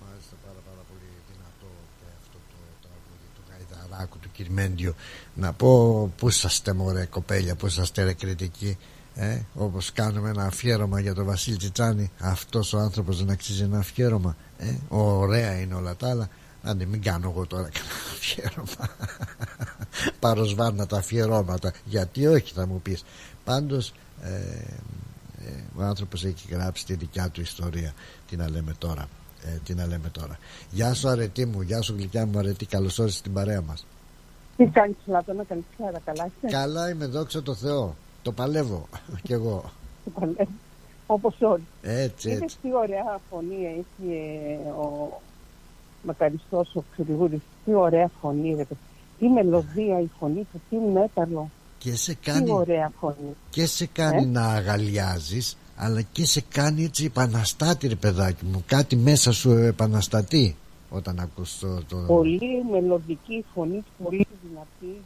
Μάλιστα 0.00 0.36
πάρα 0.44 0.60
πάρα 0.68 0.82
πολύ 0.88 1.10
δυνατό 1.28 1.70
και 1.98 2.06
αυτό 2.20 2.38
το 2.52 2.60
τραγούδι 2.84 3.28
του 3.34 3.42
Γαϊδαράκου 3.48 4.18
του 4.18 4.30
Κυρμέντιου 4.32 4.94
να 5.34 5.52
πω 5.52 6.12
πού 6.16 6.28
είσαστε 6.28 6.72
μωρέ 6.72 7.04
κοπέλια 7.04 7.54
πού 7.54 7.66
είσαστε 7.66 8.02
ρε 8.02 8.12
κριτικοί 8.12 8.78
ε, 9.14 9.40
όπως 9.54 9.92
κάνουμε 9.92 10.28
ένα 10.28 10.44
αφιέρωμα 10.44 11.00
για 11.00 11.14
τον 11.14 11.24
Βασίλη 11.24 11.56
Τσιτσάνη 11.56 12.10
αυτός 12.18 12.72
ο 12.72 12.78
άνθρωπος 12.78 13.18
δεν 13.18 13.30
αξίζει 13.30 13.62
ένα 13.62 13.78
αφιέρωμα 13.78 14.36
ε, 14.58 14.74
ωραία 14.88 15.60
είναι 15.60 15.74
όλα 15.74 15.96
τα 15.96 16.10
άλλα. 16.10 16.28
Άντε 16.62 16.84
μην 16.84 17.02
κάνω 17.02 17.30
εγώ 17.30 17.46
τώρα 17.46 17.68
κανένα 17.68 17.94
αφιέρωμα. 18.14 18.96
Παροσβάρνα 20.20 20.86
τα 20.86 20.96
αφιερώματα. 20.96 21.72
Γιατί 21.84 22.26
όχι 22.26 22.52
θα 22.52 22.66
μου 22.66 22.80
πεις. 22.80 23.04
Πάντως 23.44 23.92
ε, 24.22 24.28
ε, 25.46 25.62
Ο 25.76 25.82
άνθρωπος 25.82 26.24
έχει 26.24 26.48
γράψει 26.50 26.84
τη 26.84 26.94
δικιά 26.94 27.28
του 27.28 27.40
ιστορία. 27.40 27.94
Τι 28.28 28.36
να 28.36 28.50
λέμε 28.50 28.74
τώρα 28.78 29.08
ε, 29.42 29.58
Τι 29.64 29.74
να 29.74 29.86
λέμε 29.86 30.08
τώρα. 30.08 30.38
Γεια 30.70 30.94
σου 30.94 31.08
αρετή 31.08 31.46
μου, 31.46 31.60
γεια 31.60 31.82
σου 31.82 31.94
γλυκιά 31.96 32.26
μου 32.26 32.38
αρετή. 32.38 32.66
Καλώς 32.66 32.98
όρισες 32.98 33.18
στην 33.18 33.32
παρέα 33.32 33.60
μας 33.60 33.86
Τι 34.56 34.64
κάνεις 34.66 34.96
Λάτωνα, 35.06 35.44
καλησπέρα, 35.44 35.98
καλά 36.04 36.26
είσαι. 36.26 36.52
Καλά 36.56 36.90
είμαι 36.90 37.06
δόξα 37.06 37.42
τω 37.42 37.54
Θεώ 37.54 37.94
Το 38.22 38.32
παλεύω 38.32 38.88
κι 39.24 39.32
εγώ 39.32 39.64
Το 40.04 40.10
παλεύω. 40.20 40.48
Όπως 41.06 41.34
όλοι. 41.40 41.66
Έτσι 41.82 42.28
Είδες 42.28 42.42
έτσι 42.42 42.56
τι 42.62 42.68
ωραία 42.74 43.20
φωνή 43.30 43.54
έχει 43.66 44.12
ε, 44.12 44.68
ο 44.68 45.20
Μακαριστός 46.02 46.74
ο 46.74 46.82
Ξηριγούρης. 46.92 47.40
Τι 47.64 47.74
ωραία 47.74 48.10
φωνή, 48.20 48.48
ρε 48.48 48.64
παιδί. 48.64 48.80
Τι 49.18 49.28
μελωδία 49.28 50.00
η 50.00 50.10
φωνή 50.18 50.46
του, 50.52 50.60
τι 50.70 50.76
μέταλλο. 50.76 51.50
Και 51.78 51.96
σε 51.96 52.12
Τι 52.14 52.30
κάνει 52.30 52.50
ωραία 52.52 52.92
φωνή. 53.00 53.36
και 53.50 53.66
σε 53.66 53.86
κάνει 53.86 54.22
Ε; 54.22 54.26
να 54.26 54.44
αγαλιάζεις 54.46 55.56
αλλά 55.76 56.02
και 56.02 56.26
σε 56.26 56.44
κάνει 56.52 56.84
έτσι 56.84 57.04
επαναστάτη 57.04 57.88
ρε 57.88 57.94
παιδάκι 57.94 58.44
μου 58.44 58.62
κάτι 58.66 58.96
μέσα 58.96 59.32
σου 59.32 59.50
επαναστατεί 59.50 60.56
όταν 60.94 61.18
ακούς 61.20 61.58
το, 61.58 61.82
το... 61.88 61.96
Πολύ 61.96 62.64
μελωδική 62.70 63.34
η 63.34 63.44
φωνή 63.54 63.76
του, 63.78 64.04
πολύ 64.04 64.26
δυνατή. 64.48 65.00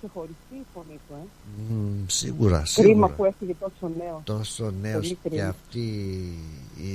Ξεχωριστή 0.00 0.54
η 0.54 0.66
φωνή 0.74 0.98
του, 1.08 1.14
ε. 1.14 1.72
Μ, 1.74 2.04
σίγουρα 2.06 2.62
Κρίμα 2.74 2.88
σίγουρα 2.88 3.08
που 3.08 3.24
έφυγε 3.24 3.54
τόσο 3.60 3.92
νέος. 3.98 4.20
τόσο 4.24 4.70
νέος 4.80 4.94
Πολύ 4.94 5.18
και 5.22 5.28
κρίμα. 5.28 5.48
αυτή 5.48 5.86
η 6.76 6.92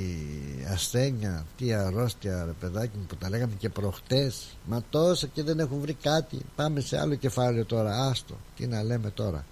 ασθένεια 0.74 1.34
αυτή 1.48 1.66
η 1.66 1.74
αρρώστια 1.74 2.44
ρε 2.46 2.52
παιδάκι 2.60 2.98
μου 2.98 3.04
που 3.08 3.16
τα 3.16 3.30
λέγαμε 3.30 3.54
και 3.58 3.70
προχτές 3.70 4.58
μα 4.66 4.84
τόσο 4.90 5.28
και 5.28 5.44
δεν 5.44 5.60
έχουν 5.60 5.80
βρει 5.80 5.94
κάτι 5.94 6.38
πάμε 6.56 6.80
σε 6.80 7.00
άλλο 7.00 7.16
κεφάλαιο 7.16 7.66
τώρα 7.66 8.06
άστο 8.10 8.34
τι 8.56 8.68
να 8.68 8.84
λέμε 8.84 9.10
τώρα 9.10 9.46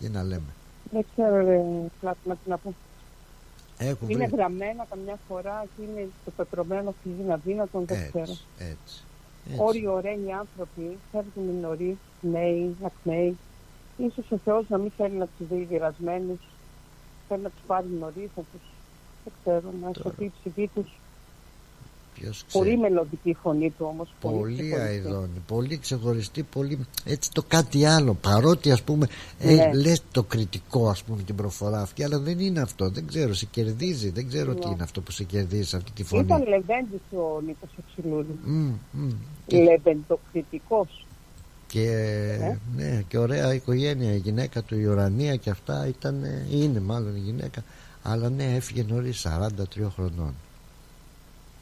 τι 0.00 0.08
να 0.08 0.22
λέμε 0.22 0.54
Δεν 0.92 1.04
ξέρω, 1.12 1.36
ρε, 1.46 1.60
Πλάτωνα, 2.00 2.34
τι 2.44 2.50
να 2.50 2.56
πω. 2.58 2.74
Έχουν 3.78 4.08
Είναι 4.08 4.26
βρει 4.26 4.36
γραμμένα 4.36 4.86
καμιά 4.90 5.18
φορά 5.28 5.64
και 5.76 5.82
είναι 5.82 6.08
το 6.24 6.30
πετρωμένο 6.30 6.94
φιλί 7.02 7.32
αδύνατον, 7.32 7.84
δεν 7.84 8.08
ξέρω. 8.08 8.22
έτσι, 8.22 8.46
έτσι, 8.58 9.04
Όλοι 9.56 9.86
ωραίοι 9.86 10.32
άνθρωποι 10.38 10.98
φεύγουν 11.10 11.60
νωρί, 11.60 11.98
νέοι, 12.20 12.76
ακνέοι. 12.82 13.38
Ίσως 13.96 14.30
ο 14.30 14.38
Θεός 14.38 14.68
να 14.68 14.78
μην 14.78 14.90
θέλει 14.96 15.16
να 15.16 15.26
τους 15.26 15.48
δει 15.48 15.66
γερασμένους, 15.70 16.40
θέλει 17.28 17.42
να 17.42 17.50
τους 17.50 17.62
πάρει 17.66 17.88
νωρίς, 17.88 18.30
να 18.36 18.42
τους, 18.42 18.62
δεν 19.24 19.32
ξέρω, 19.42 19.72
να 19.82 19.92
σωθεί 20.02 20.24
η 20.24 20.32
ψυχή 20.38 20.70
τους. 20.74 21.00
Ποιος 22.14 22.44
ξέρει 22.48 22.64
Πολύ 22.64 22.78
μελωδική 22.78 23.30
η 23.30 23.36
φωνή 23.42 23.70
του 23.70 23.86
όμως. 23.88 24.14
Πολύ 24.20 24.54
ξεχωριστή. 24.54 24.80
αειδόνη, 24.80 25.42
πολύ 25.46 25.78
ξεχωριστή, 25.78 26.42
πολύ 26.42 26.86
έτσι 27.04 27.30
το 27.32 27.42
κάτι 27.48 27.84
άλλο. 27.84 28.14
Παρότι 28.14 28.70
ας 28.70 28.82
πούμε 28.82 29.06
ε, 29.38 29.54
Ναι. 29.54 29.70
λες 29.74 30.02
το 30.12 30.22
κριτικό 30.22 30.88
ας 30.88 31.02
πούμε 31.02 31.22
την 31.22 31.34
προφορά 31.34 31.80
αυτή, 31.80 32.04
αλλά 32.04 32.18
δεν 32.18 32.38
είναι 32.38 32.60
αυτό. 32.60 32.90
Δεν 32.90 33.06
ξέρω, 33.06 33.34
σε 33.34 33.46
κερδίζει. 33.46 34.10
Δεν 34.10 34.28
ξέρω 34.28 34.54
τι 34.54 34.66
Ναι. 34.66 34.72
είναι 34.72 34.82
αυτό 34.82 35.00
που 35.00 35.10
σε 35.10 35.24
κερδίζει 35.24 35.68
σε 35.68 35.76
αυτή 35.76 35.90
τη 35.92 36.04
φωνή. 36.04 36.22
Ήταν 36.22 36.42
λεβέντης 36.48 37.00
ο 37.12 37.40
Νίκος 37.46 37.68
Εξηλούλη. 37.78 38.38
Μμ, 38.44 38.70
μμ. 38.92 39.10
Λεβεντοκριτικός. 39.46 41.06
Και, 41.66 41.88
Ε. 42.40 42.58
ναι, 42.76 43.02
και 43.08 43.18
ωραία 43.18 43.54
οικογένεια, 43.54 44.12
η 44.14 44.16
γυναίκα 44.18 44.62
του 44.62 44.78
η 44.78 44.84
Ουρανία 44.84 45.36
και 45.36 45.50
αυτά 45.50 45.86
ήταν, 45.88 46.22
ε, 46.24 46.46
είναι 46.50 46.80
μάλλον 46.80 47.16
η 47.16 47.20
γυναίκα. 47.20 47.62
Αλλά 48.02 48.30
ναι, 48.30 48.54
έφυγε 48.56 48.84
νωρίς 48.88 49.20
43 49.20 49.90
χρονών. 49.94 50.34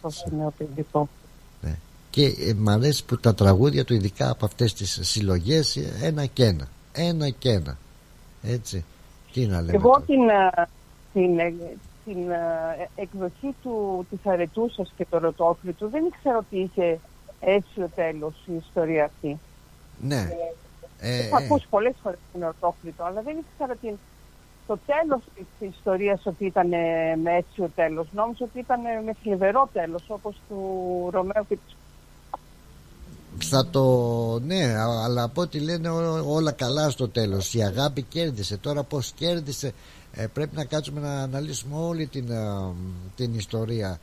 Τόσο 0.03 0.29
νέο 0.37 0.53
παιδικό. 0.59 1.09
Ναι. 1.61 1.77
Και 2.11 2.25
ε, 2.27 2.55
μ' 2.55 2.69
αρέσει 2.69 3.05
που 3.05 3.19
τα 3.19 3.35
τραγούδια 3.35 3.85
του 3.85 3.95
ειδικά 3.95 4.31
από 4.31 4.45
αυτές 4.45 4.75
τις 4.75 4.99
συλλογές 5.03 5.77
ε, 5.77 5.99
ένα 6.03 6.27
και 6.27 6.45
ένα 6.45 6.69
ένα 6.93 7.29
και 7.29 7.51
ένα 7.51 7.79
έτσι 8.43 8.85
τι 9.33 9.47
να 9.47 9.61
λέμε 9.61 9.73
Εγώ 9.73 9.91
τώρα. 9.91 10.01
την, 10.01 10.31
α, 10.31 10.69
την, 11.13 11.39
ε, 11.39 11.55
την 12.05 12.33
α, 12.33 12.73
ε, 12.81 12.89
εκδοχή 12.95 13.55
του, 13.63 14.07
της 14.11 14.19
Αρετούσας 14.25 14.93
και 14.97 15.07
το 15.11 15.19
Ρωτόκριτου 15.19 15.89
δεν 15.89 16.05
ήξερα 16.05 16.37
ότι 16.39 16.59
είχε 16.59 16.99
αίσιο 17.41 17.89
τέλος 17.95 18.35
η 18.47 18.53
ιστορία 18.67 19.05
αυτή. 19.05 19.39
ναι 20.01 20.29
ε, 20.99 21.19
Έχω 21.19 21.37
ε, 21.39 21.45
ακούσει 21.45 21.67
πολλές 21.71 21.95
φορές 22.03 22.19
την 22.33 22.43
Ρωτόκριτο, 22.45 23.05
αλλά 23.05 23.23
δεν 23.23 23.37
ήξερα 23.39 23.75
την, 23.75 23.99
το 24.67 24.79
τέλος 24.87 25.21
της 25.59 25.69
ιστορίας 25.69 26.21
ότι 26.27 26.45
ήταν 26.45 26.73
ε, 26.73 27.17
με 27.23 27.31
αίσιο 27.37 27.71
τέλος. 27.75 28.07
Νόμιζα 28.13 28.45
ότι 28.45 28.59
ήταν 28.59 28.85
ε, 28.85 29.01
με 29.05 29.13
θλιβερό 29.23 29.69
τέλος, 29.73 30.03
όπως 30.09 30.37
του 30.49 31.09
Ρωμαίου 31.13 31.47
και 31.49 31.57
της 31.67 31.77
θα 33.49 33.67
το 33.67 33.83
ναι 34.39 34.65
α- 34.65 35.05
αλλά 35.05 35.23
από 35.23 35.41
ό,τι 35.41 35.59
λένε 35.61 35.89
ό- 35.89 36.25
όλα 36.35 36.53
καλά 36.53 36.91
στο 36.91 37.09
τέλος 37.09 37.55
η 37.55 37.63
αγάπη 37.63 38.03
κέρδισε 38.03 38.57
τώρα 38.57 38.83
πως 38.83 39.13
κέρδισε 39.13 39.73
ε, 40.13 40.27
πρέπει 40.27 40.57
να 40.57 40.65
κάτσουμε 40.65 41.01
να 41.01 41.23
αναλύσουμε 41.23 41.77
όλη 41.77 42.07
την, 42.07 42.33
α, 42.33 42.73
την 43.17 43.35
ιστορία 43.35 43.89
Α, 43.91 43.99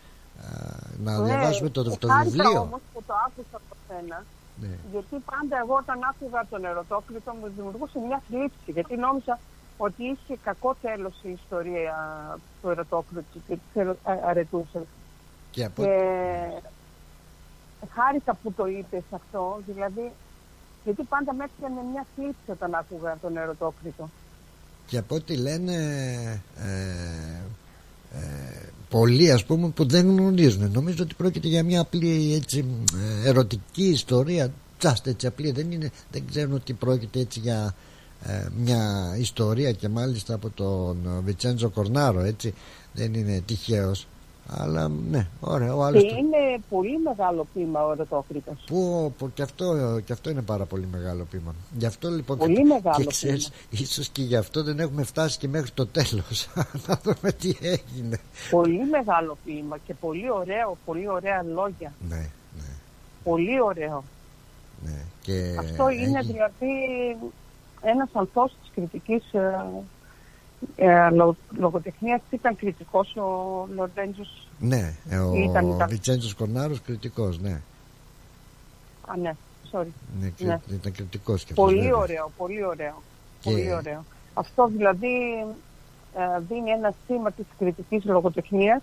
να 1.04 1.18
Ναι, 1.18 1.26
διαβάσουμε 1.26 1.70
το, 1.70 1.84
το 1.84 2.08
χάρηκα 2.08 2.24
βιβλίο 2.24 2.60
όμως 2.62 2.80
που 2.94 3.04
το 3.08 3.14
άκουσα 3.26 3.56
από 3.62 3.76
σένα, 3.88 4.24
ναι. 4.62 4.74
γιατί 4.92 5.16
πάντα 5.32 5.56
εγώ 5.64 5.76
όταν 5.84 6.00
άκουγα 6.10 6.46
τον 6.50 6.66
ερωτόκριτο 6.66 7.32
μου 7.40 7.52
δημιουργούσε 7.56 8.00
μια 8.08 8.22
θλίψη, 8.28 8.70
γιατί 8.78 8.96
νόμιζα 8.96 9.40
ότι 9.82 10.04
είχε 10.04 10.38
κακό 10.44 10.76
τέλος 10.82 11.14
η 11.24 11.30
ιστορία 11.30 11.96
του 12.62 12.70
ερωτόκριτου 12.70 13.40
και 13.48 13.54
της 13.54 13.60
ερω- 13.82 13.98
α- 14.04 14.20
αρετούσας. 14.30 14.84
και 15.52 15.64
από, 15.66 15.84
Και 15.84 15.98
χάρηκα 17.96 18.34
που 18.44 18.54
το 18.54 18.66
είπες 18.68 19.04
αυτό, 19.12 19.62
δηλαδή, 19.68 20.12
γιατί 20.84 21.04
πάντα 21.04 21.34
με 21.34 21.44
έπιανε 21.44 21.82
μια 21.92 22.06
θλίψη 22.16 22.52
όταν 22.52 22.74
άκουγα 22.76 23.18
τον 23.22 23.38
ερωτόκριτο. 23.38 24.10
και 24.88 24.98
από 24.98 25.16
ό,τι 25.16 25.36
λένε 25.38 25.74
ε, 26.58 27.40
ε, 28.12 28.20
πολλοί 28.90 29.32
ας 29.32 29.46
πούμε 29.46 29.70
που 29.70 29.88
δεν 29.88 30.08
γνωρίζουν 30.08 30.72
νομίζω 30.72 31.04
ότι 31.04 31.16
πρόκειται 31.16 31.48
για 31.48 31.64
μια 31.64 31.82
απλή 31.82 32.34
έτσι, 32.34 32.66
ε, 33.24 33.30
ερωτική 33.30 33.84
ιστορία 33.84 34.52
just 34.82 35.06
έτσι 35.06 35.28
απλή 35.28 35.52
δεν, 35.52 35.72
είναι, 35.72 35.92
δεν 36.12 36.24
ξέρουν 36.30 36.54
ότι 36.54 36.74
πρόκειται 36.74 37.20
έτσι 37.20 37.40
για 37.40 37.56
ε, 37.56 37.74
μια 38.58 39.16
ιστορία 39.20 39.72
και 39.72 39.90
μάλιστα 39.90 40.34
από 40.34 40.50
τον 40.50 40.98
Βιτσέντζο 41.26 41.70
Κορνάρο 41.70 42.20
έτσι 42.20 42.54
δεν 42.94 43.14
είναι 43.14 43.42
τυχαίος 43.46 44.08
αλλά 44.52 44.92
ναι 45.10 45.28
ωραία 45.40 45.76
ο 45.76 45.84
άλλος 45.84 46.02
Και 46.04 46.08
είναι 46.10 46.62
πολύ 46.70 46.98
μεγάλο 47.04 47.48
ποίημα 47.54 47.86
ο 47.86 47.92
ερωτόκριτος. 47.92 48.64
που, 48.68 49.14
που 49.18 49.32
και, 49.34 49.42
αυτό, 49.42 50.00
και 50.06 50.14
αυτό 50.14 50.30
είναι 50.30 50.42
πάρα 50.42 50.66
πολύ 50.66 50.88
μεγάλο 50.92 51.24
πείμα. 51.32 51.56
Γι' 51.78 51.86
αυτό 51.86 52.10
λοιπόν 52.10 52.38
Πολύ 52.38 52.56
και, 52.56 52.64
μεγάλο 52.64 52.96
και 52.98 53.06
ξέρεις, 53.06 53.50
ίσως 53.70 54.10
και 54.10 54.22
γι' 54.22 54.36
αυτό 54.36 54.64
δεν 54.64 54.80
έχουμε 54.80 55.04
φτάσει 55.04 55.38
και 55.38 55.48
μέχρι 55.48 55.72
το 55.72 55.88
τέλος. 55.88 56.50
Να 56.88 57.00
δούμε 57.04 57.32
τι 57.32 57.56
έγινε. 57.62 58.20
Πολύ 58.52 58.86
μεγάλο 58.92 59.38
ποίημα 59.46 59.78
και 59.86 59.94
πολύ 59.94 60.32
ωραίο, 60.32 60.78
πολύ 60.86 61.10
ωραία 61.10 61.44
λόγια. 61.44 61.94
Ναι, 62.10 62.30
Πολύ 63.24 63.62
ωραίο. 63.62 64.04
ναι. 64.86 65.02
Και 65.22 65.56
Αυτό 65.60 65.90
είναι 65.90 66.20
έχει- 66.20 66.28
δηλαδή 66.32 66.68
ένας 67.82 68.10
ανθός 68.14 68.52
της 68.62 68.72
κριτικής 68.76 69.34
ε, 69.34 69.66
ε, 70.76 71.10
λο, 71.10 71.36
λογοτεχνίας. 71.58 72.22
Ήταν 72.30 72.56
κριτικός 72.56 73.16
ο 73.16 73.68
Λορέντζος. 73.76 74.48
Ναι, 74.60 74.94
ε, 75.10 75.18
ο 75.18 75.34
Ήταν- 75.36 75.70
ήταν. 75.72 75.90
Βιτσέντζος 75.90 76.34
Κορνάρος 76.36 76.82
κριτικός, 76.82 77.40
ναι. 77.40 77.62
Α, 79.08 79.18
ναι, 79.18 79.36
sorry. 79.72 79.88
ναι, 80.20 80.30
κρι- 80.38 80.48
Ναι. 80.50 80.60
Ήταν 80.72 80.92
κριτικός 80.92 81.44
και 81.44 81.52
αυτός, 81.52 81.66
Πολύ 81.66 81.80
βέβαια. 81.82 81.98
ωραίο, 81.98 82.32
πολύ 82.38 82.66
ωραίο. 82.66 83.02
Και- 83.40 83.50
Πολύ 83.52 83.74
ωραίο. 83.74 84.04
Αυτό 84.34 84.68
δηλαδή 84.68 85.46
ε, 86.16 86.40
δίνει 86.50 86.70
ένα 86.70 86.94
σήμα 87.08 87.32
της 87.32 87.46
κριτικής 87.58 88.06
λογοτεχνίας. 88.06 88.82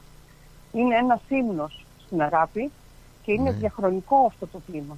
Είναι 0.73 0.97
ένας 0.97 1.21
ύμνος 1.29 1.85
στην 2.07 2.23
αγάπη 2.23 2.71
και 3.23 3.33
είναι 3.33 3.51
Ναι. 3.51 3.57
διαχρονικό 3.57 4.17
αυτό 4.27 4.47
το 4.47 4.61
κλίμα. 4.71 4.97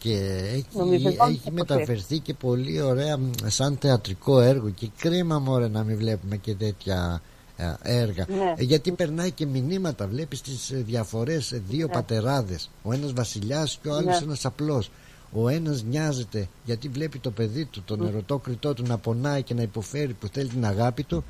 Και 0.00 0.14
έχει, 0.52 0.64
Νομίζω 0.74 1.08
ότι 1.08 1.16
έχει 1.30 1.40
θα 1.44 1.50
μεταφερθεί 1.52 2.18
και 2.18 2.34
πολύ 2.34 2.80
ωραία 2.80 3.18
μ, 3.18 3.30
σαν 3.46 3.76
θεατρικό 3.80 4.40
έργο 4.40 4.68
και 4.70 4.88
κρίμα 4.98 5.38
μωρέ 5.38 5.68
να 5.68 5.82
μην 5.82 5.96
βλέπουμε 5.96 6.36
και 6.36 6.54
τέτοια 6.54 7.22
ε, 7.56 7.74
έργα. 7.82 8.26
Ναι. 8.28 8.54
Ε, 8.56 8.62
γιατί 8.62 8.92
περνάει 8.92 9.30
και 9.30 9.46
μηνύματα, 9.46 10.06
βλέπεις 10.06 10.40
τις 10.40 10.70
ε, 10.70 10.76
διαφορές 10.76 11.52
ε, 11.52 11.62
δύο 11.68 11.86
Ναι. 11.86 11.92
πατεράδες. 11.92 12.70
Ο 12.82 12.92
ένας 12.92 13.12
βασιλιάς 13.12 13.78
και 13.82 13.88
ο 13.88 13.92
άλλος 13.94 14.18
Ναι. 14.20 14.24
ένας 14.24 14.44
απλός. 14.44 14.90
Ο 15.32 15.48
ένας 15.48 15.82
νοιάζεται 15.82 16.48
γιατί 16.64 16.88
βλέπει 16.88 17.18
το 17.18 17.30
παιδί 17.30 17.64
του, 17.64 17.82
τον 17.84 18.00
Ναι. 18.00 18.08
ερωτό 18.08 18.38
κριτό 18.38 18.74
του 18.74 18.82
να 18.86 18.98
πονάει 18.98 19.42
και 19.42 19.54
να 19.54 19.62
υποφέρει 19.62 20.12
που 20.12 20.26
θέλει 20.32 20.48
την 20.48 20.64
αγάπη 20.66 21.02
του 21.02 21.24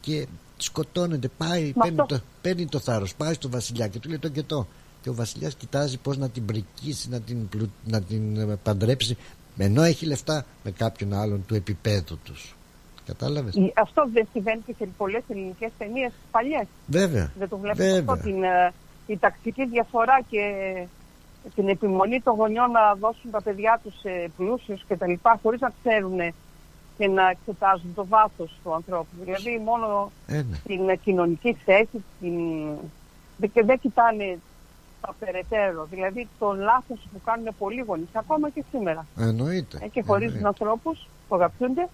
και 0.00 0.26
σκοτώνεται, 0.56 1.28
πάει, 1.36 1.72
Μα 1.76 1.82
παίρνει 1.82 2.00
αυτό- 2.00 2.16
το, 2.18 2.24
παίρνει 2.40 2.66
το 2.66 2.78
θάρρος, 2.78 3.14
πάει 3.14 3.34
στο 3.34 3.48
βασιλιά 3.50 3.88
και 3.88 3.98
του 3.98 4.08
λέει 4.08 4.18
το 4.18 4.28
και 4.28 4.42
το. 4.42 4.66
Και 5.02 5.08
ο 5.08 5.14
βασιλιάς 5.14 5.54
κοιτάζει 5.54 5.98
πώς 5.98 6.16
να 6.16 6.28
την 6.28 6.44
πρικίσει, 6.44 7.08
να 7.08 7.20
την, 7.20 7.48
πλου- 7.48 7.70
να 7.84 8.00
την 8.02 8.36
ε, 8.36 8.56
παντρέψει 8.62 9.16
ενώ 9.58 9.82
έχει 9.82 10.06
λεφτά 10.06 10.44
με 10.64 10.70
κάποιον 10.70 11.12
άλλον 11.12 11.44
του 11.46 11.54
επίπεδου 11.54 12.18
τους. 12.24 12.54
Κατάλαβες; 13.06 13.54
Η- 13.54 13.72
Αυτό 13.76 14.08
δεν 14.12 14.28
συμβαίνει 14.32 14.60
και 14.66 14.74
σε 14.78 14.88
πολλές 14.96 15.22
ελληνικές 15.28 15.70
ταινίες 15.78 16.12
παλιές. 16.30 16.66
Βέβαια. 16.86 17.32
Δεν 17.38 17.48
το 17.48 17.58
βλέπουμε 17.58 17.84
Βέβαια. 17.84 18.04
αυτό. 18.14 18.28
Την, 18.28 18.42
ε, 18.42 18.72
η 19.06 19.18
τακτική 19.18 19.66
διαφορά 19.66 20.20
και 20.30 20.40
την 21.54 21.68
επιμονή 21.68 22.20
των 22.20 22.34
γονιών 22.34 22.70
να 22.70 22.94
δώσουν 22.94 23.30
τα 23.30 23.42
παιδιά 23.42 23.80
τους 23.82 23.94
σε 24.00 24.30
πλούσιους 24.36 24.84
κτλ. 24.88 25.12
χωρίς 25.42 25.60
να 25.60 25.72
ξέρουν 25.82 26.18
και 26.98 27.08
να 27.08 27.28
εξετάζουν 27.30 27.94
το 27.94 28.06
βάθος 28.06 28.58
του 28.64 28.74
ανθρώπου. 28.74 29.06
Δηλαδή 29.24 29.58
μόνο 29.64 30.12
Ε, 30.26 30.34
ναι. 30.36 30.56
την 30.66 30.88
ε, 30.88 30.96
κοινωνική 30.96 31.56
θέση, 31.64 32.04
την... 32.20 32.34
δεν, 33.36 33.52
και 33.52 33.62
δεν 33.64 33.78
κοιτάνε 33.78 34.24
τα 34.34 34.38
περαιτέρω. 35.18 35.86
Δηλαδή 35.90 36.28
το 36.38 36.52
λάθος 36.52 36.98
που 37.12 37.20
κάνουν 37.24 37.48
πολλοί 37.58 37.84
γονείς, 37.86 38.08
ακόμα 38.12 38.50
και 38.50 38.64
σήμερα. 38.70 39.06
Εννοείται. 39.18 39.78
Ε, 39.82 39.86
και 39.88 40.02
χωρίζουν 40.06 40.36
Εννοείται. 40.36 40.48
ανθρώπους 40.48 41.08
που 41.28 41.34
αγαπιούνται 41.34 41.88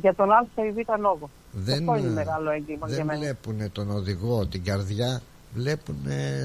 για 0.00 0.14
τον 0.14 0.30
Α 0.32 0.46
ή 0.56 0.70
Β 0.70 0.76
λόγο. 1.00 1.30
Δεν, 1.52 1.88
Αυτό 1.88 1.96
είναι 1.96 2.10
μεγάλο 2.12 2.50
έγκλημα 2.50 2.86
για 2.86 2.96
δεν 2.96 3.06
μένα. 3.06 3.18
βλέπουν 3.18 3.72
τον 3.72 3.90
οδηγό, 3.90 4.46
την 4.46 4.64
καρδιά. 4.64 5.20
Βλέπουν 5.54 5.96
Ναι. 6.04 6.40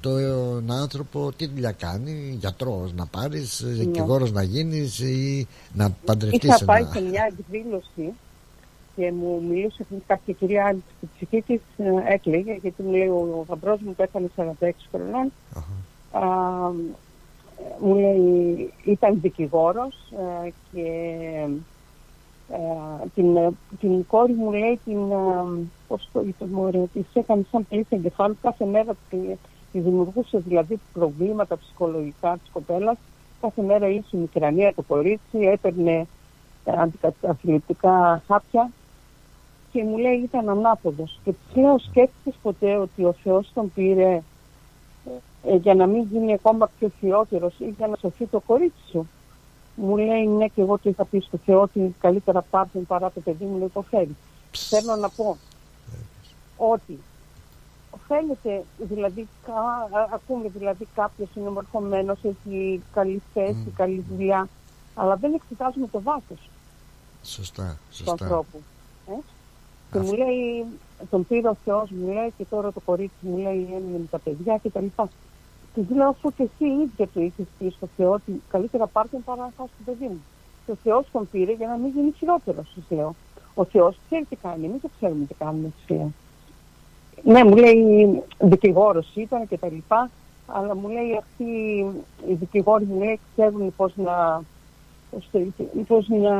τον 0.00 0.70
άνθρωπο 0.70 1.32
τι 1.36 1.46
δουλειά 1.46 1.72
κάνει, 1.72 2.36
γιατρός 2.40 2.92
να 2.92 3.06
πάρεις, 3.06 3.60
Ναι. 3.60 3.70
δικηγόρος 3.72 4.32
να 4.32 4.42
γίνεις 4.42 4.98
ή 4.98 5.46
να 5.72 5.90
παντρευτείς 6.04 6.44
Είχα 6.56 6.64
πάει 6.64 6.82
ένα... 6.82 6.90
σε 6.92 7.00
μια 7.00 7.32
εκδήλωση 7.38 8.12
και 8.96 9.12
μου 9.12 9.42
μιλούσε 9.48 9.86
κάποια 10.06 10.32
κυρία 10.32 10.66
άλλη 10.66 10.82
στην 10.96 11.08
ψυχή 11.14 11.42
τη, 11.42 11.60
έκλαιγε 12.08 12.52
γιατί 12.52 12.82
μου 12.82 12.90
λέει 12.90 13.06
ο 13.06 13.44
γαμπρός 13.48 13.80
μου 13.80 13.94
πέθανε 13.94 14.30
46 14.36 14.70
χρονών. 14.90 15.32
Α, 16.12 16.26
μου 17.80 17.94
λέει 17.94 18.72
ήταν 18.84 19.20
δικηγόρος 19.20 20.12
ε, 20.44 20.50
και 20.72 20.88
ε, 22.52 23.08
την, 23.14 23.36
ε, 23.36 23.50
την 23.80 24.06
κόρη 24.06 24.32
μου 24.32 24.52
λέει 24.52 24.80
την, 24.84 25.10
ε, 25.10 25.68
πώς 25.88 26.08
το 26.12 26.20
είπε 26.20 26.44
μωρέ, 26.44 26.84
της 26.92 27.04
έκανε 27.12 27.46
σαν 27.50 27.66
πλήση 27.68 27.86
εγκεφάλου 27.88 28.36
κάθε 28.42 28.64
μέρα 28.64 28.94
τη, 29.10 29.16
τη 29.72 29.80
δημιουργούσε 29.80 30.38
δηλαδή 30.38 30.80
προβλήματα 30.92 31.58
ψυχολογικά 31.58 32.38
της 32.42 32.50
κοπέλας 32.52 32.96
κάθε 33.40 33.62
μέρα 33.62 33.88
είχε 33.88 34.16
μικρανία 34.16 34.74
το 34.74 34.82
κορίτσι 34.82 35.38
έπαιρνε 35.38 36.06
ε, 36.64 36.72
αντικαταθλιπτικά 36.76 38.22
χάπια 38.26 38.70
και 39.72 39.84
μου 39.84 39.98
λέει 39.98 40.14
ήταν 40.16 40.48
ανάποδος 40.48 41.20
και 41.24 41.32
της 41.32 41.62
λέω 41.62 41.78
σκέφτηκες 41.78 42.34
ποτέ 42.42 42.76
ότι 42.76 43.04
ο 43.04 43.14
Θεός 43.22 43.50
τον 43.54 43.72
πήρε 43.74 44.22
ε, 45.46 45.56
για 45.56 45.74
να 45.74 45.86
μην 45.86 46.02
γίνει 46.10 46.32
ακόμα 46.32 46.70
πιο 46.78 46.90
χειρότερος 46.98 47.54
ή 47.58 47.74
για 47.76 47.86
να 47.86 47.96
σωθεί 47.96 48.26
το 48.26 48.40
κορίτσι 48.40 48.82
σου; 48.90 49.08
Μου 49.76 49.96
λέει 49.96 50.26
ναι 50.26 50.46
και 50.46 50.60
εγώ 50.60 50.78
το 50.78 50.88
είχα 50.90 51.04
πει 51.04 51.20
στο 51.20 51.38
Θεό 51.44 51.60
ότι 51.60 51.94
καλύτερα 52.00 52.42
πάρουν 52.42 52.86
παρά 52.86 53.10
το 53.10 53.20
παιδί 53.20 53.44
μου 53.44 53.58
να 53.58 53.64
υποφέρει. 53.64 54.16
Θέλω 54.52 54.96
να 54.96 55.08
πω 55.08 55.36
ότι 56.56 56.98
φαίνεται 58.08 58.64
δηλαδή, 58.78 59.28
κα, 59.46 59.52
α- 59.98 60.08
ακούμε 60.12 60.48
δηλαδή 60.48 60.88
κάποιος 60.94 61.28
είναι 61.34 61.50
μορφωμένος, 61.50 62.18
έχει 62.22 62.82
καλή 62.92 63.22
θέση, 63.34 63.72
καλή 63.76 64.04
δουλειά, 64.10 64.48
αλλά 64.94 65.16
δεν 65.16 65.32
εξετάζουμε 65.34 65.86
το 65.92 66.02
βάθος 66.02 66.50
Σωστά, 67.22 67.76
του 67.90 67.96
σωστά. 67.96 68.12
ανθρώπου. 68.12 68.62
Ε; 69.08 69.12
Και 69.92 69.98
μου 69.98 70.12
λέει, 70.12 70.64
τον 71.10 71.26
πήρε 71.26 71.48
ο 71.48 71.56
Θεός, 71.64 71.90
μου 71.90 72.12
λέει 72.12 72.32
και 72.36 72.44
τώρα 72.50 72.72
το 72.72 72.80
κορίτσι 72.80 73.16
μου 73.20 73.36
λέει 73.36 73.68
έμεινε 73.76 73.98
με 73.98 74.06
τα 74.10 74.18
παιδιά 74.18 74.58
και 74.62 74.70
τα 74.70 74.80
λοιπά. 74.80 75.08
Της 75.74 75.84
λέω 75.90 76.08
αφού 76.08 76.32
και 76.36 76.42
εσύ 76.42 76.70
ίδια 76.70 77.08
το 77.14 77.20
είχες 77.20 77.46
πει 77.58 77.72
στο 77.76 77.88
Θεό 77.96 78.12
ότι 78.12 78.42
καλύτερα 78.50 78.86
πάρτε 78.86 79.16
παρά 79.24 79.42
να 79.42 79.50
φας 79.56 79.66
το 79.66 79.82
παιδί 79.84 80.04
μου. 80.04 80.22
Και 80.66 80.72
ο 80.72 80.76
Θεός 80.82 81.06
τον 81.12 81.28
πήρε 81.30 81.52
για 81.52 81.68
να 81.68 81.76
μην 81.76 81.92
γίνει 81.94 82.12
χειρότερος, 82.18 82.72
της 82.74 82.96
λέω. 82.96 83.14
Ο 83.54 83.64
Θεός 83.64 83.96
ξέρει 84.06 84.24
τι 84.24 84.36
κάνει, 84.36 84.64
εμείς 84.64 84.80
δεν 84.80 84.90
ξέρουμε 84.96 85.24
τι 85.24 85.34
κάνουμε, 85.34 85.68
της 85.68 85.96
λέω. 85.96 86.12
Ναι, 87.22 87.44
μου 87.44 87.56
λέει 87.56 88.22
δικηγόρος 88.38 89.12
ήταν 89.14 89.48
και 89.48 89.58
τα 89.58 89.68
λοιπά, 89.68 90.10
αλλά 90.46 90.76
μου 90.76 90.88
λέει 90.88 91.16
αυτοί 91.18 91.44
οι 92.28 92.34
δικηγόροι 92.34 92.84
μου 92.84 92.98
λέει 92.98 93.20
ξέρουν 93.32 93.74
πώς 93.76 93.92
να, 93.96 94.42
πώς, 95.10 95.28
το 95.32 95.38
είπε, 95.38 95.62
πώς 95.86 96.08
να 96.08 96.34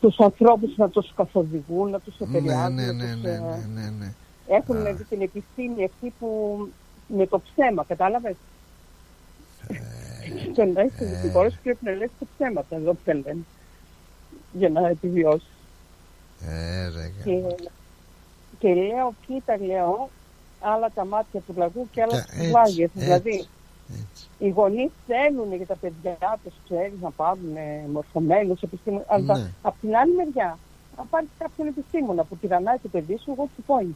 τους 0.00 0.18
ανθρώπους 0.18 0.76
να 0.76 0.88
τους 0.88 1.12
καθοδηγούν, 1.16 1.90
να 1.90 2.00
τους 2.00 2.14
Ναι, 2.18 2.38
επηρεάζουν. 2.38 2.74
ναι, 2.74 2.86
να 2.86 2.92
ναι, 2.92 3.12
τους, 3.12 3.22
ναι, 3.22 3.30
ε, 3.30 3.38
ναι, 3.38 3.80
ναι, 3.80 3.90
ναι. 3.98 4.12
Έχουν 4.46 4.76
Α. 4.76 4.78
δηλαδή 4.78 5.04
την 5.04 5.20
επιστήμη 5.22 5.84
αυτή 5.84 6.12
που 6.18 6.58
με 7.08 7.26
το 7.26 7.40
ψέμα, 7.40 7.84
κατάλαβες; 7.84 8.36
Και 10.52 10.64
να 10.64 10.82
είσαι 10.82 11.04
ε. 11.04 11.06
δικηγόρος 11.06 11.54
πρέπει 11.62 11.84
να 11.84 11.92
λες 11.92 12.10
τα 12.18 12.26
ψέματα 12.36 12.76
εδώ 12.76 12.92
που 12.92 13.00
λένε 13.06 13.36
για 14.52 14.68
να 14.68 14.88
επιβιώσεις. 14.88 15.48
Ε, 16.48 16.88
ρε, 16.88 17.10
Και, 17.24 17.54
και 18.58 18.74
λέω, 18.74 19.14
κοίτα 19.26 19.58
λέω, 19.60 20.10
άλλα 20.60 20.90
τα 20.94 21.04
μάτια 21.04 21.40
του 21.40 21.54
λαγού 21.56 21.88
και 21.92 22.02
άλλα 22.02 22.12
Κα- 22.12 22.24
της 22.24 22.34
έτσι, 22.34 22.46
κουκουβάγιας. 22.46 22.90
Έτσι, 23.92 24.24
Δηλαδή, 24.38 24.38
οι 24.38 24.48
γονείς 24.48 24.90
θέλουν 25.06 25.54
για 25.56 25.66
τα 25.66 25.76
παιδιά 25.76 26.38
τους, 26.44 26.54
ξέρεις, 26.64 27.00
να 27.00 27.10
πάρουν 27.10 27.56
ε, 27.56 27.88
μορφωμένους 27.92 28.60
επιστήμονες, 28.62 29.06
αλλά 29.08 29.38
Ναι. 29.38 29.50
από 29.62 29.76
την 29.80 29.96
άλλη 29.96 30.14
μεριά, 30.14 30.58
να 30.96 31.04
πάρει 31.04 31.28
κάποιον 31.38 31.66
επιστήμονα 31.68 32.24
που 32.24 32.36
τυραννάει 32.36 32.76
το 32.82 32.88
παιδί 32.88 33.16
σου, 33.22 33.30
εγώ 33.30 33.48
του 33.56 33.64
point. 33.66 33.94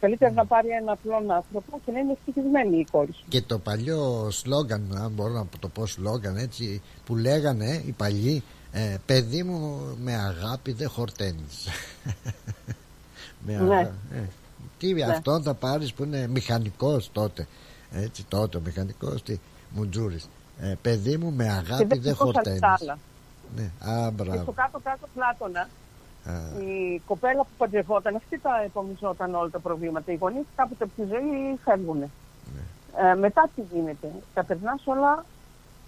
Καλύτερα 0.00 0.30
Ναι. 0.30 0.36
να 0.36 0.46
πάρει 0.46 0.68
ένα 0.68 0.92
απλό 0.92 1.14
άνθρωπο 1.16 1.80
και 1.84 1.90
να 1.92 1.98
είναι 1.98 2.12
ευτυχισμένη 2.12 2.76
η 2.78 2.86
κόρη 2.90 3.12
σου. 3.12 3.24
Και 3.28 3.42
το 3.42 3.58
παλιό 3.58 4.28
σλόγκαν, 4.30 4.96
αν 5.02 5.10
μπορώ 5.10 5.32
να 5.32 5.46
το 5.60 5.68
πω 5.68 5.86
σλόγκαν 5.86 6.36
έτσι, 6.36 6.82
που 7.06 7.16
λέγανε 7.16 7.82
οι 7.86 7.92
παλιοί, 7.92 8.42
ε, 8.72 8.96
παιδί 9.06 9.42
μου 9.42 9.80
με 10.00 10.14
αγάπη 10.14 10.72
δεν 10.72 10.88
χορταίνεις. 10.88 11.66
με 13.46 13.52
Ναι. 13.56 13.74
αγα- 13.76 13.94
ε, 14.12 14.28
τι 14.78 14.92
Ναι. 14.92 15.02
αυτόν 15.04 15.42
θα 15.42 15.54
πάρεις 15.54 15.92
που 15.92 16.04
είναι 16.04 16.26
μηχανικός 16.28 17.10
τότε. 17.12 17.46
Έτσι 17.92 18.24
τότε 18.28 18.56
ο 18.56 18.60
μηχανικός, 18.64 19.22
τι, 19.22 19.38
μουτζούρης. 19.70 20.28
Ε, 20.60 20.74
παιδί 20.82 21.16
μου 21.16 21.32
με 21.32 21.44
αγάπη 21.48 21.74
δεν 21.76 21.88
δεν 21.88 22.00
ξεχώσα 22.00 22.32
χορταίνεις. 22.32 22.60
τα 22.60 22.76
άλλα. 22.80 22.98
Ναι, 23.56 23.62
α, 23.62 24.10
Και 24.10 24.14
στο 24.14 24.24
μπράβο. 24.24 24.52
κάτω-κάτω 24.52 25.06
πλάτωνα, 25.14 25.68
Α, 26.24 26.32
η 26.62 26.98
κοπέλα 27.06 27.40
που 27.42 27.48
παντρευόταν, 27.58 28.14
αυτή 28.16 28.38
τα 28.38 28.62
επομιζόταν 28.64 29.34
όλα 29.34 29.50
τα 29.50 29.58
προβλήματα. 29.58 30.12
Οι 30.12 30.16
γονείς 30.16 30.44
κάποτε 30.56 30.84
από 30.84 30.92
τη 30.96 31.02
ζωή 31.02 31.58
φεύγουν. 31.64 31.98
Ναι. 31.98 32.10
Ε, 33.10 33.14
μετά 33.14 33.48
τι 33.54 33.62
γίνεται; 33.72 34.12
Τα 34.34 34.44
περνάς 34.44 34.82
όλα, 34.86 35.24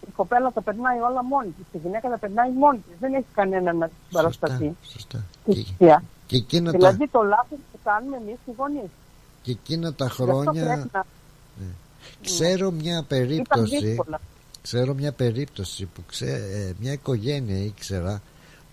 η 0.08 0.10
κοπέλα 0.16 0.52
τα 0.52 0.60
περνάει 0.62 0.98
όλα 0.98 1.24
μόνη 1.24 1.48
της. 1.50 1.66
Η 1.72 1.78
γυναίκα 1.84 2.08
τα 2.08 2.18
περνάει 2.18 2.50
μόνη 2.52 2.78
της. 2.78 2.96
Δεν 3.00 3.14
έχει 3.14 3.26
κανένα 3.34 3.72
να 3.72 3.86
την 3.86 3.96
παρασταθεί. 4.12 4.76
σωστά. 4.82 5.24
Τη 5.44 5.52
Και, 5.54 5.60
θυσία. 5.60 6.02
και 6.26 6.36
εκείνα 6.36 6.70
τα, 6.72 6.78
Δηλαδή 6.78 7.08
το 7.08 7.22
λάθος 7.22 7.58
που 7.72 7.78
κάνουμε 7.84 8.16
εμείς 8.16 8.38
οι 8.46 8.52
γονείς. 8.56 8.90
και 9.42 9.50
εκείνα 9.50 9.94
τα 9.94 10.04
Γι' 10.04 10.10
αυτό 10.10 10.24
χρόνια 10.24 10.64
πρέπει 10.64 10.90
να... 10.92 11.04
ξέρω 12.24 12.70
μια 12.70 12.92
Ήταν 12.92 13.06
περίπτωση 13.06 13.86
δύσκολα. 13.86 14.20
Ξέρω 14.62 14.94
μια 14.94 15.12
περίπτωση 15.12 15.84
που 15.84 16.02
ξέ, 16.06 16.30
ε, 16.52 16.72
μια 16.80 16.92
οικογένεια 16.92 17.64
ήξερα 17.64 18.22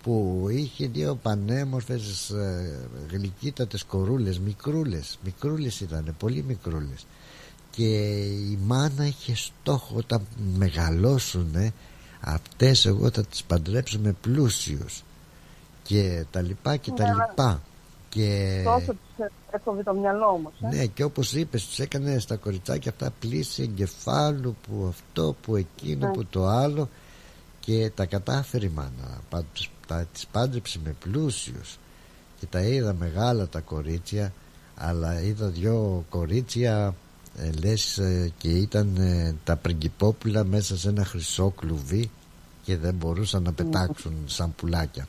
που 0.02 0.46
είχε 0.50 0.86
δύο 0.86 1.18
πανέμορφες 1.22 2.30
ε, 2.30 2.78
γλυκύτατες 3.10 3.84
κορούλες, 3.84 4.38
μικρούλες, 4.38 5.18
μικρούλες 5.24 5.80
ήταν, 5.80 6.14
πολύ 6.18 6.44
μικρούλες. 6.48 7.06
Και 7.70 7.84
η 8.24 8.58
μάνα 8.64 9.06
είχε 9.06 9.34
στόχο 9.36 9.94
όταν 9.96 10.26
μεγαλώσουν 10.56 11.72
αυτές 12.20 12.86
εγώ 12.86 13.10
θα 13.10 13.24
τις 13.24 13.42
παντρέψω 13.42 13.98
με 13.98 14.12
πλούσιους. 14.12 15.04
Και 15.82 16.24
τα 16.30 16.40
λοιπά 16.40 16.76
και 16.76 16.90
τα 16.90 17.04
Ναι, 17.04 17.12
λοιπά 17.12 17.62
και 18.14 18.60
Τόσο 18.64 18.86
τους 18.92 19.26
έκοβε 19.50 19.82
το 19.82 19.94
μυαλό 19.94 20.26
όμως. 20.26 20.52
Ε. 20.60 20.66
ναι 20.76 20.86
και 20.86 21.04
όπως 21.04 21.32
είπες 21.32 21.66
τους 21.66 21.78
έκανε 21.78 22.18
στα 22.18 22.36
κοριτσάκια 22.36 22.90
αυτά 22.90 23.12
πλήση 23.20 23.62
εγκεφάλου 23.62 24.56
που 24.66 24.86
αυτό 24.88 25.36
που 25.42 25.56
εκείνο 25.56 26.06
Ναι. 26.06 26.12
που 26.12 26.24
το 26.24 26.46
άλλο 26.46 26.88
και 27.60 27.90
τα 27.94 28.06
κατάφερε 28.06 28.66
η 28.66 28.70
μάνα 28.74 29.20
Πα- 29.30 29.44
τους- 29.54 29.70
τα, 29.86 30.06
τις 30.12 30.26
πάντρεψε 30.26 30.78
με 30.84 30.94
πλούσιους 31.00 31.78
και 32.40 32.46
τα 32.46 32.60
είδα 32.60 32.94
μεγάλα 32.94 33.48
τα 33.48 33.60
κορίτσια 33.60 34.32
αλλά 34.76 35.22
είδα 35.22 35.46
δυο 35.48 36.04
κορίτσια 36.08 36.94
ε, 37.36 37.50
λες 37.50 37.98
ε, 37.98 38.32
και 38.38 38.48
ήταν 38.48 38.96
ε, 38.96 39.34
τα 39.44 39.56
πριγκυπόπουλα 39.56 40.44
μέσα 40.44 40.76
σε 40.76 40.88
ένα 40.88 41.04
χρυσό 41.04 41.50
κλουβί 41.50 42.10
και 42.64 42.76
δεν 42.76 42.94
μπορούσαν 42.94 43.42
να 43.42 43.52
πετάξουν 43.52 44.12
σαν 44.26 44.54
πουλάκια 44.54 45.06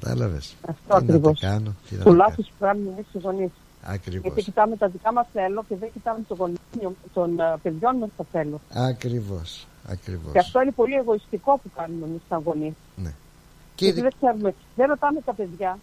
Κατάλαβες. 0.00 0.54
Αυτό 0.68 0.82
τι 0.98 1.04
να 1.04 1.14
ακριβώς. 1.14 1.40
τα 1.40 1.46
κάνω. 1.46 1.74
Τι 1.88 1.94
να 1.96 2.02
Το 2.02 2.10
τα 2.10 2.16
λάθος 2.16 2.46
που 2.46 2.64
κάνουμε 2.64 2.90
εμείς 2.90 3.06
οι 3.12 3.18
γονεί. 3.18 3.52
Ακριβώς. 3.82 4.22
Γιατί 4.22 4.42
κοιτάμε 4.42 4.76
τα 4.76 4.88
δικά 4.88 5.12
μας 5.12 5.26
θέλω 5.32 5.64
και 5.68 5.76
δεν 5.76 5.90
κοιτάμε 5.92 6.24
το 6.28 6.34
γονείο 6.34 6.94
των 7.14 7.40
ε, 7.40 7.54
παιδιών 7.62 7.96
μας 7.96 8.08
τα 8.16 8.24
θέλω. 8.32 8.60
Ακριβώς. 8.72 9.66
Ακριβώς. 9.88 10.32
Και 10.32 10.38
αυτό 10.38 10.60
είναι 10.62 10.70
πολύ 10.72 10.94
εγωιστικό 10.94 11.60
που 11.62 11.70
κάνουμε 11.76 12.06
εμείς 12.06 12.20
σαν 12.28 12.42
γονεί. 12.44 12.76
Ναι. 12.96 13.12
Και 13.74 13.92
Και 13.92 14.00
δεν 14.02 14.12
ξέρουμε, 14.20 14.54
δεν 14.76 14.86
ρωτάμε 14.88 15.20
τα 15.20 15.34
παιδιά. 15.34 15.78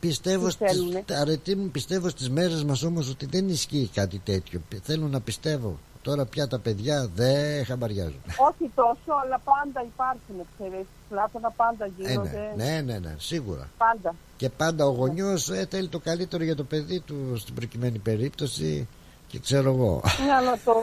Πιστεύω 0.00 0.46
τι 0.46 0.52
στις, 0.52 0.72
θέλουνε. 0.72 1.04
αρετή 1.20 1.56
μου 1.56 1.68
πιστεύω 1.68 2.08
στις 2.08 2.30
μέρες 2.30 2.64
μας 2.64 2.82
όμως 2.82 3.10
ότι 3.10 3.26
δεν 3.26 3.48
ισχύει 3.48 3.90
κάτι 3.94 4.18
τέτοιο. 4.24 4.60
Θέλω 4.82 5.08
να 5.08 5.20
πιστεύω. 5.20 5.78
Τώρα 6.06 6.24
πια 6.24 6.46
τα 6.46 6.58
παιδιά 6.58 7.08
δεν 7.14 7.64
χαμπαριάζουν. 7.64 8.20
Όχι 8.26 8.70
τόσο, 8.74 9.12
αλλά 9.24 9.40
πάντα 9.44 9.82
υπάρχουν, 9.92 10.46
ξέρεις. 10.58 10.86
Πλάτωνα 11.08 11.50
πάντα 11.50 11.84
Ε, 11.84 11.90
γίνονται. 11.96 12.52
ναι, 12.56 12.64
ναι, 12.64 12.80
ναι, 12.80 12.98
ναι, 12.98 13.14
σίγουρα. 13.18 13.68
Πάντα. 13.78 14.14
Και 14.36 14.48
πάντα 14.48 14.86
ο 14.86 14.90
γονιός 14.90 15.48
ε, 15.50 15.66
θέλει 15.70 15.88
το 15.88 15.98
καλύτερο 15.98 16.44
για 16.44 16.56
το 16.56 16.64
παιδί 16.64 17.00
του 17.00 17.36
στην 17.36 17.54
προκειμένη 17.54 17.98
περίπτωση 17.98 18.88
και 19.26 19.38
ξέρω 19.38 19.70
εγώ. 19.70 20.00
Ναι, 20.26 20.32
αλλά 20.32 20.58
το 20.64 20.74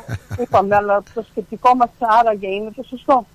είπαμε, 0.41 0.75
αλλά 0.75 1.03
το 1.13 1.25
σκεπτικό 1.31 1.75
μας 1.75 1.89
άραγε 1.99 2.47
είναι 2.47 2.71
το 2.75 2.83
σωστό. 2.83 3.25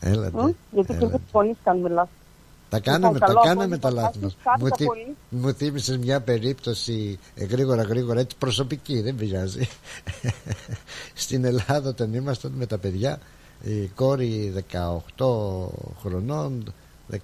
Έλατε. 0.00 0.42
Μ; 0.42 0.50
Γιατί 0.70 0.94
και 0.94 1.04
εμεί 1.04 1.20
γονεί 1.32 1.56
κάνουμε 1.64 1.88
λάθο. 1.88 2.10
Τα 2.70 2.80
κάναμε, 2.80 3.12
Λοιπόν, 3.12 3.20
τα 3.20 3.26
καλό 3.26 3.40
κάναμε 3.40 3.74
απόγευμα, 3.74 3.78
τα 3.78 3.90
λάθη 3.90 4.18
Τάκης, 4.18 4.22
μας. 4.22 4.36
κάντε 4.44 4.62
Μου, 4.62 4.68
τα 4.68 4.76
θύ- 4.76 4.86
πολύ. 4.86 5.16
μου 5.28 5.52
θύμισες 5.52 5.98
μια 5.98 6.20
περίπτωση 6.20 7.18
ε, 7.34 7.44
γρήγορα 7.44 7.82
γρήγορα 7.82 8.20
έτσι 8.20 8.36
προσωπική 8.38 9.00
δεν 9.00 9.14
πειράζει. 9.16 9.68
Στην 11.14 11.44
Ελλάδα 11.44 11.88
όταν 11.88 12.14
ήμασταν 12.14 12.52
με 12.56 12.66
τα 12.66 12.78
παιδιά 12.78 13.18
η 13.62 13.86
κόρη 13.86 14.52
18 15.16 15.26
χρονών 16.02 16.74
19 17.12 17.16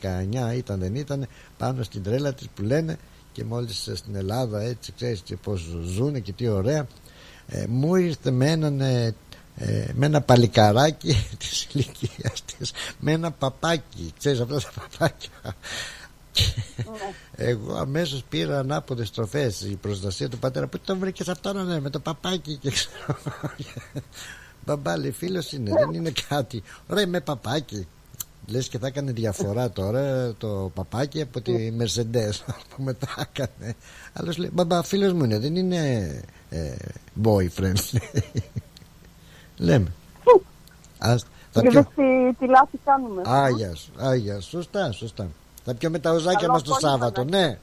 ήταν 0.56 0.78
δεν 0.80 0.94
ήταν 0.94 1.26
πάνω 1.58 1.82
στην 1.82 2.02
τρέλα 2.02 2.34
της 2.34 2.48
που 2.54 2.62
λένε 2.62 2.96
και 3.32 3.44
μόλις 3.44 3.86
ε, 3.86 3.96
στην 3.96 4.14
Ελλάδα 4.14 4.60
έτσι 4.60 4.92
ξέρεις 4.96 5.20
και 5.20 5.36
πως 5.36 5.76
ζουνε 5.84 6.18
και 6.20 6.32
τι 6.32 6.48
ωραία 6.48 6.86
ε, 7.46 7.64
μου 7.68 7.94
ήρθε 7.94 8.30
με 8.30 8.50
έναν 8.50 8.80
ε, 9.56 9.78
ε, 9.78 9.92
με 9.94 10.06
ένα 10.06 10.20
παλικαράκι 10.20 11.26
της 11.38 11.66
ηλικίας 11.72 12.44
της 12.44 12.72
με 12.98 13.12
ένα 13.12 13.30
παπάκι 13.30 14.12
ξέρεις 14.18 14.40
αυτά 14.40 14.60
τα 14.60 14.70
παπάκια. 14.80 15.56
Εγώ 17.36 17.74
αμέσως 17.74 18.24
πήρα 18.28 18.58
ανάποδες 18.58 19.08
στροφές 19.08 19.60
η 19.60 19.76
προστασία 19.76 20.28
του 20.28 20.38
πατέρα 20.38 20.66
που 20.66 20.78
το 20.78 20.96
βρήκες 20.96 21.28
αυτό 21.28 21.52
να 21.52 21.64
ναι, 21.64 21.80
με 21.80 21.90
το 21.90 22.00
παπάκι 22.00 22.56
και 22.56 22.70
ξέρω 22.70 23.18
μπαμπά 24.64 24.96
λέει 24.96 25.10
φίλος 25.10 25.52
είναι 25.52 25.70
δεν 25.78 25.94
είναι 25.94 26.12
κάτι 26.28 26.62
ωραία 26.86 27.06
με 27.06 27.20
παπάκι 27.20 27.86
λες 28.46 28.68
και 28.68 28.78
θα 28.78 28.86
έκανε 28.86 29.12
διαφορά 29.12 29.70
τώρα 29.70 30.34
το 30.38 30.70
παπάκι 30.74 31.20
από 31.20 31.40
τη 31.40 31.72
Mercedes 31.78 32.28
ας 32.46 32.62
πούμε 32.76 32.94
τα 32.94 33.28
έκανε. 33.30 33.74
Άλλος 34.12 34.36
λέει 34.36 34.50
μπαμπά 34.52 34.82
φίλος 34.82 35.12
μου 35.12 35.24
είναι 35.24 35.38
δεν 35.38 35.56
είναι 35.56 36.10
ε, 36.50 36.74
boyfriend 37.22 37.74
λέμε 39.56 39.92
Ας, 40.98 41.24
θα 41.52 41.60
Και 41.60 41.68
πιω... 41.68 41.82
δες 41.82 41.88
τι, 41.96 42.34
τι 42.38 42.46
λάθη 42.50 42.78
κάνουμε. 42.84 43.22
Άγιας 43.26 43.78
σου, 43.78 43.90
άγιας 43.96 44.44
σου. 44.44 44.50
Σωστά, 44.50 44.92
σωστά. 44.92 45.26
Θα 45.64 45.74
πιω 45.74 45.90
με 45.90 45.98
τα 45.98 46.10
οζάκια 46.10 46.38
Καλό 46.40 46.52
μας 46.52 46.62
το 46.62 46.72
απόγευμα, 46.74 46.90
Σάββατο, 46.90 47.24
ναι. 47.24 47.38
ναι. 47.46 47.58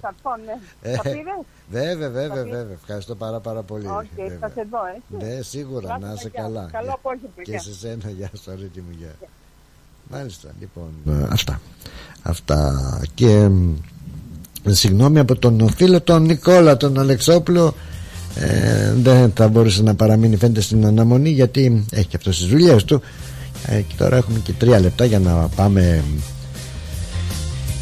Θα 0.00 0.14
πω, 0.22 0.30
ναι. 0.44 0.52
Ε, 0.90 0.94
Θα 0.96 1.02
πήρες; 1.02 1.24
Βέβαια, 1.70 2.10
βέβαια, 2.10 2.28
Θα 2.28 2.42
πήρες; 2.42 2.50
βέβαια. 2.58 2.72
Ευχαριστώ 2.82 3.14
πάρα 3.14 3.40
πάρα 3.40 3.62
πολύ. 3.62 3.86
Οκ, 3.88 4.04
βέβαια. 4.16 4.38
θα 4.40 4.48
σε 4.54 4.66
δω, 4.70 4.78
έτσι. 4.96 5.26
Ναι, 5.36 5.42
σίγουρα, 5.42 5.86
Γεια 5.86 5.98
να 6.00 6.08
σας, 6.08 6.18
είσαι 6.18 6.28
γεια. 6.34 6.42
καλά. 6.42 6.68
Καλό 6.72 6.84
Γεια. 6.84 6.92
απόγευμα, 6.92 7.28
Και 7.42 7.50
γεια. 7.50 7.60
σε 7.60 7.74
σένα, 7.74 8.10
γεια 8.10 8.30
σου, 8.42 8.50
αρέτη 8.50 8.80
μου, 8.80 8.94
γεια. 8.98 9.14
Μάλιστα, 10.10 10.48
λοιπόν. 10.60 10.90
ε, 11.08 11.26
Αυτά. 11.30 11.60
Αυτά. 12.22 13.00
Και 13.14 13.48
μ, 13.48 13.74
συγγνώμη 14.66 15.18
από 15.18 15.36
τον 15.36 15.68
φίλο 15.70 16.00
τον 16.00 16.22
Νικόλα, 16.22 16.76
τον 16.76 16.98
Αλεξόπουλο. 16.98 17.74
Ε, 18.40 18.92
δεν 19.02 19.32
θα 19.34 19.48
μπορούσε 19.48 19.82
να 19.82 19.94
παραμείνει 19.94 20.36
φαίνεται 20.36 20.60
στην 20.60 20.86
αναμονή 20.86 21.30
γιατί 21.30 21.84
έχει 21.90 22.06
και 22.06 22.16
αυτό 22.16 22.30
τις 22.30 22.46
δουλειές 22.46 22.84
του. 22.84 23.00
Ε, 23.66 23.80
και 23.80 23.94
τώρα 23.96 24.16
έχουμε 24.16 24.38
και 24.38 24.52
τρία 24.52 24.80
λεπτά 24.80 25.04
για 25.04 25.18
να 25.18 25.32
πάμε 25.32 26.02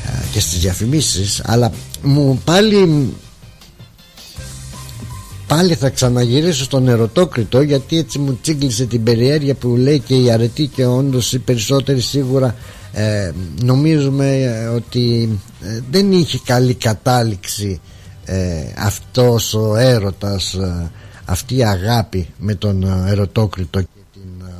ε, 0.06 0.10
και 0.32 0.40
στις 0.40 0.58
διαφημίσεις. 0.58 1.42
Αλλά 1.44 1.72
μου 2.02 2.40
πάλι 2.44 3.08
πάλι 5.46 5.74
θα 5.74 5.88
ξαναγυρίσω 5.88 6.64
στον 6.64 6.88
ερωτόκριτο 6.88 7.60
γιατί 7.60 7.98
έτσι 7.98 8.18
μου 8.18 8.38
τσίγκλισε 8.42 8.84
την 8.84 9.02
περιέργεια 9.02 9.54
που 9.54 9.76
λέει 9.76 9.98
και 9.98 10.14
η 10.14 10.30
αρετή 10.30 10.66
και 10.66 10.86
όντως 10.86 11.32
οι 11.32 11.38
περισσότεροι 11.38 12.00
σίγουρα 12.00 12.54
ε, 12.92 13.32
νομίζουμε 13.62 14.42
ε, 14.42 14.66
ότι 14.66 15.28
ε, 15.62 15.80
δεν 15.90 16.12
είχε 16.12 16.40
καλή 16.44 16.74
κατάληξη 16.74 17.80
ε, 18.26 18.72
αυτός 18.78 19.54
ο 19.54 19.76
έρωτας 19.76 20.54
ε, 20.54 20.90
αυτή 21.24 21.56
η 21.56 21.64
αγάπη 21.64 22.28
με 22.38 22.54
τον 22.54 22.82
ε, 22.82 23.10
ερωτόκριτο 23.10 23.80
και 23.80 23.88
την 24.12 24.46
ε, 24.46 24.52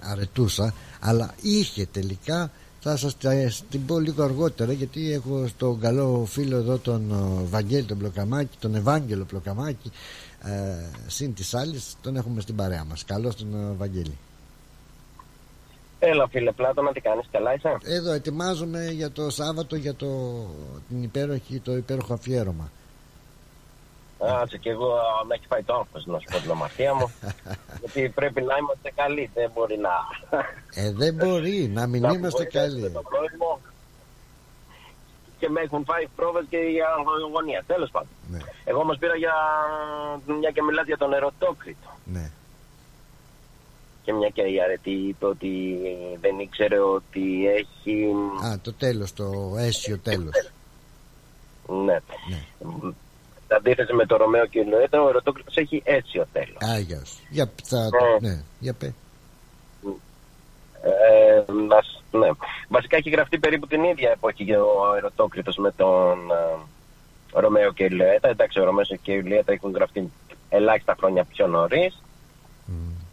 αρετούσα 0.00 0.74
αλλά 1.00 1.34
είχε 1.42 1.86
τελικά 1.92 2.50
θα 2.80 2.96
σας 2.96 3.16
τα- 3.18 3.50
την 3.70 3.86
πω 3.86 3.98
λίγο 3.98 4.22
αργότερα 4.22 4.72
γιατί 4.72 5.12
έχω 5.12 5.46
στον 5.48 5.80
καλό 5.80 6.24
φίλο 6.28 6.56
εδώ 6.56 6.78
τον 6.78 7.10
ε, 7.10 7.44
Βαγγέλη 7.48 7.82
τον 7.84 7.98
Πλοκαμάκη 7.98 8.56
τον 8.60 8.74
Ευάγγελο 8.74 9.24
Πλοκαμάκη 9.24 9.90
ε, 10.44 10.50
συν 11.06 11.34
της 11.34 11.54
άλλης 11.54 11.96
τον 12.02 12.16
έχουμε 12.16 12.40
στην 12.40 12.56
παρέα 12.56 12.84
μας 12.84 13.04
καλώς 13.04 13.36
τον 13.36 13.54
ε, 13.54 13.74
Βαγγέλη 13.78 14.16
Έλα 15.98 16.28
φίλε 16.28 16.52
Πλάτωνα, 16.52 16.92
τι 16.92 17.00
κάνεις, 17.00 17.24
καλά 17.32 17.54
είσαι; 17.54 17.76
εδώ 17.82 18.12
ετοιμάζομαι 18.12 18.90
για 18.90 19.10
το 19.10 19.30
Σάββατο 19.30 19.76
για 19.76 19.94
το, 19.94 20.06
την 20.88 21.02
υπέροχη, 21.02 21.58
το 21.58 21.76
υπέροχο 21.76 22.12
αφιέρωμα 22.14 22.70
Άτσε 24.42 24.58
και 24.58 24.70
εγώ 24.70 24.94
α, 24.94 25.24
με 25.26 25.34
έχει 25.34 25.46
φάει 25.46 25.62
το 25.62 25.74
άγχος 25.74 26.06
να 26.06 26.18
σου 26.18 26.26
πω 26.32 26.38
την 26.38 26.50
αμαρτία 26.50 26.94
μου. 26.94 27.12
γιατί 27.80 28.08
πρέπει 28.08 28.42
να 28.42 28.56
είμαστε 28.56 28.90
καλοί, 28.94 29.30
δεν 29.34 29.50
μπορεί 29.54 29.78
να... 29.78 29.94
ε, 30.74 30.92
δεν 30.92 31.14
μπορεί 31.14 31.70
να 31.74 31.86
μην 31.86 32.02
να 32.02 32.12
είμαστε 32.12 32.42
απογοητεύσουμε 32.42 32.80
καλοί 32.80 32.92
τον 32.92 33.02
κόσμο. 33.02 33.60
Και 35.38 35.48
με 35.48 35.60
έχουν 35.60 35.84
φάει 35.84 36.06
πρόβες 36.16 36.44
και 36.48 36.56
για 36.56 36.86
αγωνία, 37.26 37.64
τέλος 37.66 37.90
πάντων. 37.90 38.08
Ναι. 38.30 38.38
Εγώ 38.64 38.80
όμως 38.80 38.98
πήρα 38.98 39.16
για 39.16 39.34
μια 40.40 40.50
και 40.50 40.62
μιλάς 40.62 40.86
για 40.86 40.96
τον 40.96 41.12
ερωτόκριτο. 41.12 41.88
Ναι. 42.04 42.30
Και 44.02 44.12
μια 44.12 44.28
και 44.28 44.42
η 44.42 44.62
Αρετή 44.62 44.90
είπε 44.90 45.26
ότι 45.26 45.78
δεν 46.20 46.38
ήξερε 46.38 46.78
ότι 46.78 47.48
έχει... 47.48 48.06
Α, 48.44 48.58
το 48.62 48.72
τέλος, 48.72 49.12
το 49.12 49.54
αίσιο 49.58 49.98
τέλος. 49.98 50.50
Ναι. 51.84 51.98
Σε 53.54 53.60
αντίθεση 53.60 53.92
με 53.94 54.06
το 54.06 54.16
Ρωμαίο 54.16 54.46
και 54.46 54.58
Ιουλιέτα, 54.58 55.02
ο 55.02 55.08
Ερωτόκριτος 55.08 55.56
έχει 55.56 55.82
αίσιο 55.84 56.26
τέλος. 56.32 56.56
Α 56.60 56.69
γεια 56.69 57.04
σου. 57.04 57.16
Για, 57.30 57.50
θα, 57.62 57.78
Ναι. 58.20 58.28
ναι, 58.28 58.42
για 58.58 58.74
πες. 58.74 58.94
Ε, 60.82 61.52
να 61.68 61.80
σ- 61.82 62.14
ναι. 62.18 62.28
Βασικά 62.68 62.96
έχει 62.96 63.10
γραφτεί 63.10 63.38
περίπου 63.38 63.66
την 63.66 63.82
ίδια 63.84 64.10
εποχή 64.10 64.44
και 64.44 64.56
ο 64.56 64.94
Ερωτόκριτος 64.96 65.56
με 65.56 65.70
τον 65.72 66.18
ε, 66.30 67.40
Ρωμαίο 67.40 67.72
και 67.72 67.84
Ιουλιέτα. 67.84 68.28
Εντάξει, 68.28 68.60
ο 68.60 68.64
Ρωμαίος 68.64 68.92
και 69.02 69.12
Ιουλιέτα 69.12 69.52
έχουν 69.52 69.72
γραφτεί 69.72 70.12
ελάχιστα 70.48 70.94
χρόνια 70.98 71.24
πιο 71.24 71.46
νωρίς. 71.46 72.02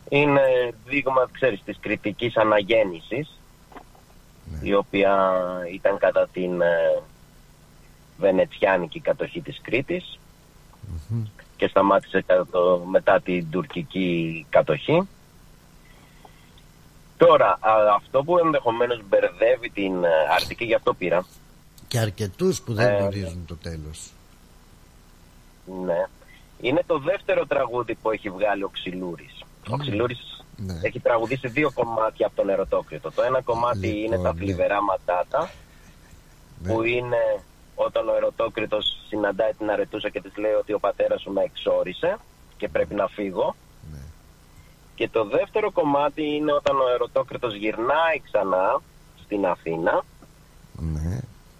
Είναι 0.10 0.42
δείγμα, 0.86 1.30
ξέρεις, 1.32 1.62
της 1.66 1.78
κριτικής 1.80 2.38
αναγέννησης 2.38 3.40
η 4.62 4.74
οποία 4.74 5.32
ήταν 5.74 5.98
κατά 5.98 6.28
την 6.34 6.62
ε, 6.62 7.02
βενετσιάνικη 8.18 9.00
κατοχή 9.00 9.42
της 9.42 9.60
Κρήτης 9.62 10.20
και 11.58 11.68
σταμάτησε 11.68 12.24
κατά 12.28 12.48
το- 12.52 12.84
μετά 12.90 13.22
την 13.22 13.50
τουρκική 13.50 14.46
κατοχή. 14.50 15.08
Τώρα, 17.18 17.48
α, 17.60 17.72
αυτό 17.96 18.24
που 18.24 18.38
ενδεχομένως 18.38 19.02
μπερδεύει 19.10 19.70
την 19.70 20.04
ε, 20.04 20.10
Αρκτική, 20.36 20.66
γι' 20.66 20.74
αυτό 20.74 20.94
πήρα, 20.94 21.26
Και 21.88 22.00
αρκετούς 22.00 22.62
που 22.62 22.74
δεν 22.74 22.88
Ε, 22.88 22.98
γνωρίζουν 22.98 23.46
το 23.48 23.56
τέλος. 23.56 24.12
ναι, 25.86 26.06
είναι 26.62 26.84
το 26.88 27.00
δεύτερο 27.00 27.46
τραγούδι 27.46 27.96
που 27.96 28.12
έχει 28.12 28.30
βγάλει 28.30 28.64
ο 28.64 28.70
Ξυλούρης. 28.70 29.42
Ο 29.70 29.78
Ξυλούρης 29.78 30.44
Ναι. 30.58 30.80
έχει 30.84 31.00
τραγουδήσει 31.00 31.48
δύο 31.48 31.72
κομμάτια 31.72 32.26
από 32.26 32.36
τον 32.36 32.50
Ερωτόκριτο. 32.50 33.12
Το 33.12 33.22
ένα 33.22 33.42
κομμάτι 33.42 34.04
είναι 34.04 34.18
τα 34.18 34.34
θλιβερά 34.34 34.82
ματάτα, 34.84 35.50
που 36.64 36.84
είναι 36.84 37.18
όταν 37.86 38.10
ο 38.10 38.16
Ερωτόκριτος 38.16 38.98
συναντάει 39.08 39.54
την 39.54 39.70
Αρετούσα 39.70 40.10
και 40.10 40.22
της 40.22 40.38
λέει 40.38 40.52
ότι 40.52 40.74
ο 40.74 40.80
πατέρας 40.80 41.22
σου 41.22 41.32
με 41.32 41.42
εξόρισε 41.44 42.18
και 42.58 42.68
πρέπει 42.68 42.96
να 42.96 43.08
φύγω. 43.08 43.56
Και 44.96 45.10
το 45.10 45.26
δεύτερο 45.26 45.72
κομμάτι 45.72 46.36
είναι 46.36 46.54
όταν 46.54 46.76
ο 46.76 46.90
Ερωτόκριτος 46.94 47.56
γυρνάει 47.56 48.20
ξανά 48.24 48.82
στην 49.24 49.46
Αθήνα. 49.46 50.04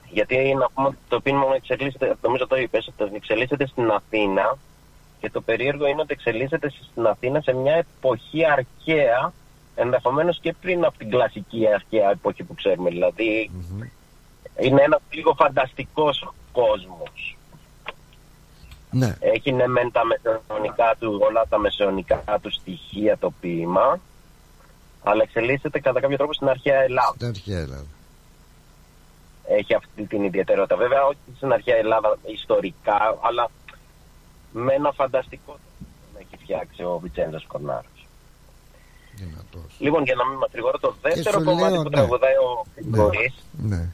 Γιατί 0.10 0.54
να 0.54 0.70
πούμε 0.74 0.88
ότι 0.88 0.98
το 1.08 1.20
πίνημα 1.20 1.56
εξελίσσεται, 1.56 2.16
νομίζω 2.22 2.48
το 2.48 2.56
είπες, 2.56 2.92
ότι 3.00 3.16
εξελίσσεται 3.16 3.68
στην 3.68 3.92
Αθήνα 3.92 4.58
και 5.20 5.30
το 5.30 5.42
περίεργο 5.42 5.88
είναι 5.88 6.02
ότι 6.02 6.14
εξελίσσεται 6.14 6.70
στην 6.92 7.06
Αθήνα 7.06 7.42
σε 7.42 7.54
μια 7.54 7.74
εποχή 7.74 8.46
αρχαία, 8.46 9.34
ενδεχομένως 9.76 10.40
και 10.40 10.54
πριν 10.62 10.86
από 10.86 10.98
την 10.98 11.10
κλασική 11.10 11.68
αρχαία 11.74 12.10
εποχή 12.12 12.44
που 12.44 12.54
ξέρουμε. 12.54 12.90
Δηλαδή, 12.90 13.52
είναι 14.62 14.82
ένας 14.82 15.02
λίγο 15.10 15.34
φανταστικός 15.34 16.34
κόσμος. 16.52 17.38
Ναι. 18.92 19.16
Έχει 19.20 19.52
ναι 19.52 19.68
μεν 19.68 19.92
τα 19.92 20.02
μεσαιωνικά 20.06 20.96
του, 21.00 21.20
όλα 21.22 21.46
τα 21.50 21.58
μεσαιωνικά 21.58 22.24
του 22.42 22.52
στοιχεία 22.52 23.18
το 23.18 23.32
ποίημα, 23.42 24.00
αλλά 25.04 25.24
εξελίσσεται 25.24 25.80
κατά 25.80 26.00
κάποιο 26.00 26.18
τρόπο 26.18 26.34
στην 26.34 26.48
αρχαία 26.50 26.82
Ελλάδα. 26.82 27.14
Στην 27.16 27.28
αρχαία 27.28 27.60
Ελλάδα. 27.60 27.86
Έχει 29.48 29.74
αυτή 29.74 30.06
την 30.06 30.24
ιδιαιτερότητα. 30.24 30.76
Βέβαια, 30.76 31.06
όχι 31.06 31.18
στην 31.36 31.52
αρχαία 31.52 31.76
Ελλάδα 31.76 32.18
ιστορικά, 32.26 33.18
αλλά 33.22 33.50
με 34.52 34.74
ένα 34.74 34.92
φανταστικό 34.92 35.52
τρόπο 35.52 35.72
έχει 36.18 36.44
φτιάξει 36.44 36.84
ο 36.84 37.00
Βιτσέντζο 37.02 37.40
Κορνάρος. 37.48 38.08
Δυνατός. 39.16 39.76
Λοιπόν, 39.80 40.04
για 40.04 40.16
να 40.16 40.26
μην 40.28 40.38
μακρηγορώ, 40.38 40.80
το 40.80 40.96
δεύτερο 41.02 41.40
σου 41.40 41.46
κομμάτι 41.46 41.74
λέω, 41.74 41.82
που 41.82 41.90
ναι. 41.90 41.96
τραγουδάει 41.96 42.34
ο 42.34 42.66
Γρηγορής 42.76 43.34
Ναι. 43.52 43.90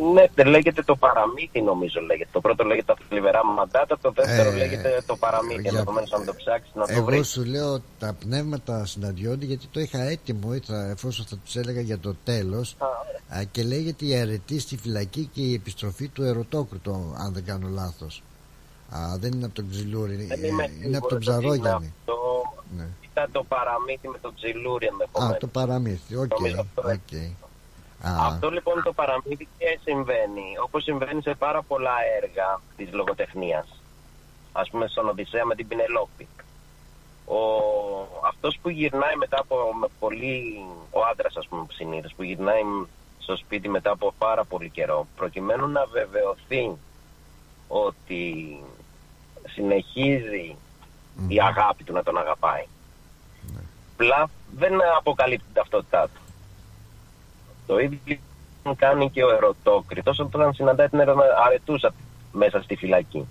Είναι, 0.00 0.50
λέγεται 0.50 0.82
το 0.82 0.96
παραμύθι, 0.96 1.62
νομίζω 1.62 2.00
λέγεται. 2.00 2.28
Το 2.32 2.40
πρώτο 2.40 2.64
λέγεται 2.64 2.94
τα 2.94 2.96
θλιβερά 3.08 3.46
μαντάτα, 3.46 3.98
το 3.98 4.10
δεύτερο 4.10 4.50
Ε, 4.50 4.56
λέγεται 4.56 5.02
το 5.06 5.16
παραμύθι. 5.16 5.68
Ενδεχομένως 5.68 6.10
να 6.10 6.24
το 6.24 6.34
ψάξεις, 6.34 6.74
να 6.74 6.86
το 6.86 6.92
Εγώ 6.92 7.04
βρεις. 7.04 7.28
σου 7.28 7.44
λέω 7.44 7.80
τα 7.98 8.16
πνεύματα 8.20 8.86
συναντιόνται 8.86 9.44
γιατί 9.44 9.66
το 9.66 9.80
είχα 9.80 10.02
έτοιμο 10.02 10.54
ήθελα, 10.54 10.90
εφόσον 10.90 11.26
θα 11.26 11.36
τους 11.44 11.56
έλεγα 11.56 11.80
για 11.80 11.98
το 11.98 12.14
τέλος 12.24 12.76
α, 13.28 13.42
και 13.50 13.62
λέγεται 13.62 14.04
η 14.06 14.14
αρετή 14.16 14.58
στη 14.58 14.76
φυλακή 14.76 15.30
και 15.32 15.40
η 15.40 15.54
επιστροφή 15.54 16.08
του 16.08 16.22
ερωτόκριτου 16.22 17.14
αν 17.18 17.32
δεν 17.32 17.44
κάνω 17.44 17.68
λάθος 17.68 18.22
α, 18.90 18.98
δεν 19.18 19.32
είναι 19.32 19.44
από 19.44 19.54
τον 19.54 19.70
Ξυλούρη 19.70 20.14
Δεν 20.24 20.44
ε, 20.44 20.46
είμαι 20.46 20.70
είναι 20.84 20.96
από 20.96 21.08
τον 21.08 21.22
σίγουρος 21.22 21.44
ότι 21.44 21.46
είναι 21.46 21.58
Ψαρόγιαννη 21.58 21.92
αυτό. 21.98 22.16
Ναι. 22.76 22.86
Ήταν 23.12 23.28
το 23.32 23.44
παραμύθι 23.48 24.08
με 24.08 24.18
τον 24.18 24.34
Ξυλούρη 24.34 24.86
ενδεχομένως. 24.86 25.36
Α, 25.36 25.38
το 25.38 25.46
παραμύθι, 25.46 26.16
οκ. 26.16 26.38
Νομίζω 26.38 26.60
αυτό 26.60 26.80
οκ. 26.82 27.12
Α, 27.14 27.46
Αυτό 28.02 28.50
λοιπόν 28.50 28.82
το 28.82 28.92
παραμύθι 28.92 29.48
και 29.58 29.78
συμβαίνει, 29.82 30.58
όπως 30.64 30.82
συμβαίνει 30.82 31.22
σε 31.22 31.34
πάρα 31.34 31.62
πολλά 31.62 31.94
έργα 32.22 32.60
της 32.76 32.92
λογοτεχνίας. 32.92 33.66
Ας 34.52 34.70
πούμε 34.70 34.86
στον 34.86 35.08
Οδυσσέα 35.08 35.44
με 35.44 35.54
την 35.54 35.68
Πινελόπη. 35.68 36.28
Ο, 37.24 37.38
αυτός 38.26 38.58
που 38.62 38.68
γυρνάει 38.68 39.16
μετά 39.16 39.38
από 39.40 39.56
με 39.80 39.86
πολύ, 39.98 40.64
ο 40.90 41.04
άντρας 41.10 41.36
ας 41.36 41.46
πούμε 41.48 41.66
συνήθως, 41.72 42.14
που 42.14 42.22
γυρνάει 42.22 42.62
στο 43.18 43.36
σπίτι 43.36 43.68
μετά 43.68 43.90
από 43.90 44.14
πάρα 44.18 44.44
πολύ 44.44 44.70
καιρό, 44.70 45.06
προκειμένου 45.16 45.68
να 45.68 45.86
βεβαιωθεί 45.86 46.76
ότι 47.68 48.58
συνεχίζει 49.48 50.56
η 51.28 51.40
αγάπη 51.40 51.84
του 51.84 51.92
να 51.92 52.02
τον 52.02 52.18
αγαπάει. 52.18 52.66
Πλά 53.96 54.30
δεν 54.54 54.72
αποκαλύπτει 54.96 55.44
την 55.44 55.54
ταυτότητά 55.54 56.08
του. 56.08 56.21
Το 57.66 57.78
ίδιο 57.78 58.18
κάνει 58.76 59.10
και 59.10 59.24
ο 59.24 59.30
ερωτόκριτος 59.34 60.18
όταν 60.18 60.54
συναντάει 60.54 60.88
την 60.88 61.00
ερωτα- 61.00 61.36
αρετούσα 61.46 61.94
μέσα 62.32 62.62
στη 62.62 62.76
φυλακή. 62.76 63.26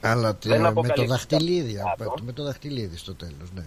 αλλά 0.00 0.34
τε- 0.34 0.50
δεν 0.52 0.60
με 0.60 0.64
το 0.64 0.68
αποκαλύπτει 0.70 1.06
δαχτυλίδι 1.06 1.76
τα 1.76 2.04
α, 2.04 2.14
με 2.22 2.32
το 2.32 2.42
δαχτυλίδι 2.44 2.96
στο 2.96 3.14
τέλος 3.14 3.50
ναι. 3.54 3.64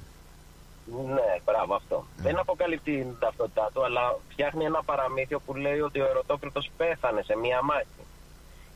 Ναι, 1.13 1.39
μπράβο 1.45 1.75
αυτό. 1.75 2.05
Δεν 2.17 2.39
αποκαλύπτει 2.39 2.91
την 2.97 3.15
ταυτότητά 3.19 3.69
του, 3.73 3.83
αλλά 3.85 4.17
φτιάχνει 4.29 4.65
ένα 4.65 4.83
παραμύθιο 4.83 5.39
που 5.39 5.53
λέει 5.55 5.79
ότι 5.79 5.99
ο 5.99 6.05
ερωτόκριτος 6.09 6.69
πέθανε 6.77 7.21
σε 7.21 7.37
μία 7.37 7.61
μάχη. 7.61 8.01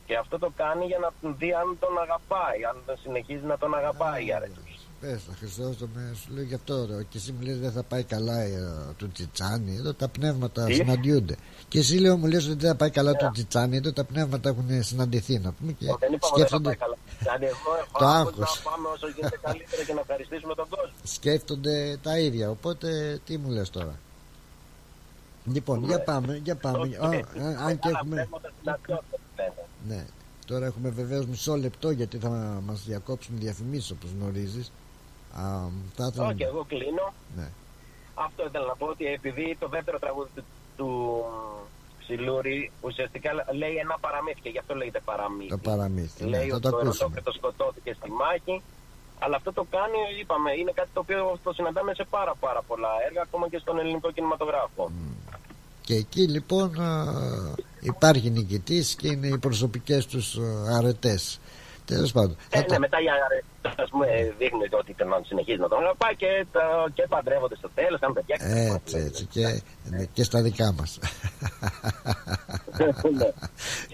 Και 0.06 0.16
αυτό 0.16 0.38
το 0.38 0.52
κάνει 0.56 0.84
για 0.86 0.98
να 0.98 1.10
δει 1.30 1.52
αν 1.52 1.76
τον 1.80 1.98
αγαπάει, 1.98 2.64
αν 2.70 2.76
τον 2.86 2.96
συνεχίζει 3.02 3.44
να 3.44 3.58
τον 3.58 3.74
αγαπάει 3.74 4.26
η 4.26 4.32
αρετούσα. 4.32 4.69
Πες 5.00 5.22
θα 5.28 5.32
Χρυσόστομε 5.38 6.12
σου 6.22 6.32
λέω 6.34 6.44
γι' 6.44 6.54
αυτό 6.54 6.86
ρε, 6.86 7.02
και 7.08 7.18
εσύ 7.18 7.32
μου 7.32 7.40
λες 7.40 7.58
δεν 7.58 7.72
θα 7.72 7.82
πάει 7.82 8.02
καλά 8.02 8.40
ε, 8.40 8.58
του 8.96 9.08
Τσιτσάνι 9.12 9.76
εδώ 9.76 9.94
τα 9.94 10.08
πνεύματα 10.08 10.64
Τι; 10.64 10.74
συναντιούνται. 10.74 11.36
Και 11.68 11.78
εσύ 11.78 11.98
λέω 11.98 12.16
μου 12.16 12.26
λες 12.26 12.44
ότι 12.46 12.54
δεν 12.54 12.70
θα 12.70 12.76
πάει 12.76 12.90
καλά 12.90 13.12
του 13.12 13.30
Τσιτσάνι 13.32 13.76
εδώ 13.76 13.92
τα 13.92 14.04
πνεύματα 14.04 14.48
έχουν 14.48 14.82
συναντηθεί 14.82 15.38
να 15.38 15.52
πούμε 15.52 15.72
και 15.72 15.84
Δεν 15.84 16.12
είπαμε 16.12 16.12
ότι 16.12 16.20
θα 16.20 16.26
πάει 16.28 16.36
σκέφτονται, 16.36 16.74
καλά. 16.74 16.96
Δηλαδή 17.18 17.44
εγώ 17.44 17.70
έχω 17.80 17.98
Το 17.98 18.06
άγχος 18.06 18.32
άγχος. 18.32 18.62
να 18.64 18.70
πάμε 18.70 18.88
όσο 18.88 19.06
γίνεται 19.08 19.38
καλύτερα 19.42 19.82
και 19.82 19.92
να 19.92 20.00
ευχαριστήσουμε 20.00 20.54
τον 20.54 20.68
κόσμο. 20.68 20.94
σκέφτονται 21.02 21.98
τα 22.02 22.18
ίδια 22.18 22.50
οπότε 22.50 23.20
τι 23.26 23.38
μου 23.38 23.50
λες 23.50 23.70
τώρα. 23.70 23.98
Λοιπόν 25.52 25.84
για 25.84 26.00
πάμε 26.00 26.40
για 26.44 26.56
πάμε. 26.56 26.96
Α, 27.00 27.08
α, 27.08 27.66
αν 27.66 27.78
και 27.78 27.88
έχουμε 27.88 28.28
ναι. 29.88 30.04
Τώρα 30.46 30.66
έχουμε 30.66 30.88
βεβαίως 30.88 31.26
μισό 31.26 31.56
λεπτό 31.56 31.90
γιατί 31.90 32.18
θα 32.18 32.28
μας 32.66 32.84
διακόψουν 32.86 33.38
διαφημίσεις 33.38 33.90
όπως 33.90 34.10
γνωρίζεις. 34.20 34.66
Α, 34.66 34.68
θα 34.68 34.68
ήθελα 34.68 34.89
Όχι, 36.28 36.42
εγώ 36.42 36.64
κλείνω. 36.68 37.12
ναι. 37.36 37.48
Αυτό 38.14 38.44
ήθελα 38.46 38.66
να 38.66 38.76
πω 38.76 38.86
ότι 38.86 39.06
επειδή 39.06 39.56
το 39.60 39.68
δεύτερο 39.68 39.98
τραγούδι 39.98 40.30
του, 40.34 40.44
του 40.76 40.90
Ξυλούρη 41.98 42.70
ουσιαστικά 42.80 43.30
λέει 43.60 43.74
ένα 43.84 43.96
παραμύθι 44.00 44.40
και 44.40 44.48
γι' 44.48 44.58
αυτό 44.58 44.74
λέγεται 44.74 45.00
παραμύθι. 45.04 45.48
το 45.48 45.58
παραμύθι 45.58 46.24
ναι, 46.24 46.30
λέει 46.30 46.48
θα 46.48 46.54
ότι 46.54 46.62
το 46.62 46.70
το 46.70 46.76
ακούσουμε 46.76 46.92
ερωτόκριτο 46.92 47.32
σκοτώθηκε 47.32 47.92
στη 47.98 48.10
μάχη. 48.10 48.62
Αλλά 49.18 49.36
αυτό 49.36 49.52
το 49.52 49.66
κάνει, 49.70 49.98
είπαμε, 50.20 50.50
είναι 50.52 50.72
κάτι 50.74 50.88
το 50.94 51.00
οποίο 51.00 51.38
το 51.42 51.52
συναντάμε 51.52 51.94
σε 51.94 52.04
πάρα 52.10 52.34
πάρα 52.40 52.62
πολλά 52.62 52.88
έργα, 53.06 53.22
ακόμα 53.22 53.48
και 53.48 53.58
στον 53.58 53.78
ελληνικό 53.78 54.10
κινηματογράφο. 54.12 54.90
Και 55.80 55.94
εκεί 55.94 56.28
λοιπόν 56.28 56.80
α, 56.80 57.14
υπάρχει 57.80 58.30
νικητής 58.30 58.94
και 58.94 59.08
είναι 59.08 59.26
οι 59.26 59.38
προσωπικές 59.38 60.06
τους 60.06 60.36
α, 60.36 60.76
αρετές. 60.76 61.40
Τέλος 61.94 62.12
πάντων. 62.12 62.36
Ε, 62.50 62.56
θα 62.56 62.60
ναι, 62.60 62.66
τα- 62.66 62.78
μετά 62.78 62.98
για, 63.00 63.12
ας 63.84 63.88
πούμε, 63.90 64.06
δείχνει 64.38 64.64
ότι 64.80 64.94
τον 64.98 65.08
συνεχίζει 65.30 65.58
να 65.64 65.68
τον 65.68 65.78
αγαπάει 65.78 66.14
και, 66.16 66.30
το, 66.52 66.60
και 66.94 67.04
παντρεύονται 67.08 67.56
στο 67.56 67.68
τέλος, 67.74 68.00
κάνουν 68.00 68.14
παιδιά. 68.16 68.36
και- 68.36 68.72
Έτσι, 68.74 68.96
έτσι 69.08 69.24
και, 69.34 69.44
ναι, 69.90 70.04
και 70.12 70.22
στα 70.22 70.42
δικά 70.42 70.72
μας. 70.78 70.98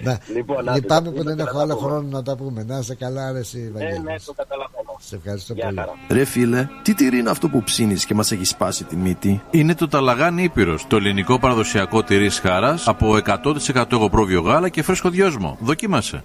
να, 0.04 0.18
Λοιπόν, 0.34 0.68
άντε, 0.68 0.78
λυπάμαι 0.80 1.10
τα 1.10 1.10
που 1.10 1.22
δεν 1.24 1.34
πούμε 1.34 1.34
και 1.34 1.42
έχω 1.42 1.56
να 1.56 1.62
άλλο 1.62 1.68
τα 1.74 1.76
πούμε. 1.76 1.88
χρόνο 1.90 2.08
να 2.10 2.22
τα 2.22 2.36
πούμε. 2.36 2.64
Να 2.64 2.78
είσαι 2.78 2.94
καλά, 2.94 3.32
ρε, 3.32 3.38
εσύ, 3.38 3.58
Ε, 3.68 3.78
Βαγγέλη. 3.78 4.00
ναι, 4.00 4.14
το 4.26 4.32
καταλαβαίνω. 4.32 4.96
Σε 4.98 5.16
ευχαριστώ 5.16 5.52
Γεια 5.54 5.64
πολύ. 5.64 5.76
χαρά. 5.78 5.92
Ρε 6.10 6.24
φίλε, 6.24 6.68
τι 6.82 6.94
τυρί 6.94 7.18
είναι 7.18 7.30
αυτό 7.30 7.48
που 7.48 7.62
ψήνεις 7.62 8.04
και 8.06 8.14
μας 8.14 8.32
έχεις 8.32 8.48
σπάσει 8.48 8.84
τη 8.84 8.96
μύτη; 8.96 9.42
Είναι 9.50 9.74
το 9.74 9.88
Ταλαγάνι 9.88 10.42
Ήπειρος, 10.42 10.86
το 10.86 10.96
ελληνικό 10.96 11.38
παραδοσιακό 11.38 12.02
τυρί 12.02 12.30
χάρας 12.30 12.88
από 12.88 13.16
100% 13.16 13.92
εγωπρόβιο 13.92 14.40
γάλα 14.40 14.68
και 14.68 14.82
φρέσκο 14.82 15.08
δυόσμο. 15.10 15.56
Δοκίμασε. 15.60 16.24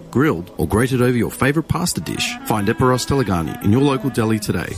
grilled, 0.11 0.51
or 0.57 0.67
grated 0.67 1.01
over 1.01 1.17
your 1.17 1.31
favorite 1.31 1.67
pasta 1.67 2.01
dish. 2.01 2.37
Find 2.45 2.67
Eperos 2.67 3.07
Telegani 3.07 3.63
in 3.63 3.71
your 3.71 3.81
local 3.81 4.09
deli 4.09 4.39
today. 4.39 4.75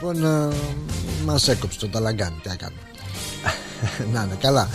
Λοιπόν 0.00 0.26
α, 0.26 0.52
μας 1.24 1.48
έκοψε 1.48 1.78
το 1.78 1.88
ταλαγκάνι 1.88 2.36
Τι 2.42 2.48
να 2.48 2.56
κάνουμε. 2.56 2.80
Να 4.12 4.22
είναι 4.22 4.36
καλά 4.40 4.60
α, 4.60 4.66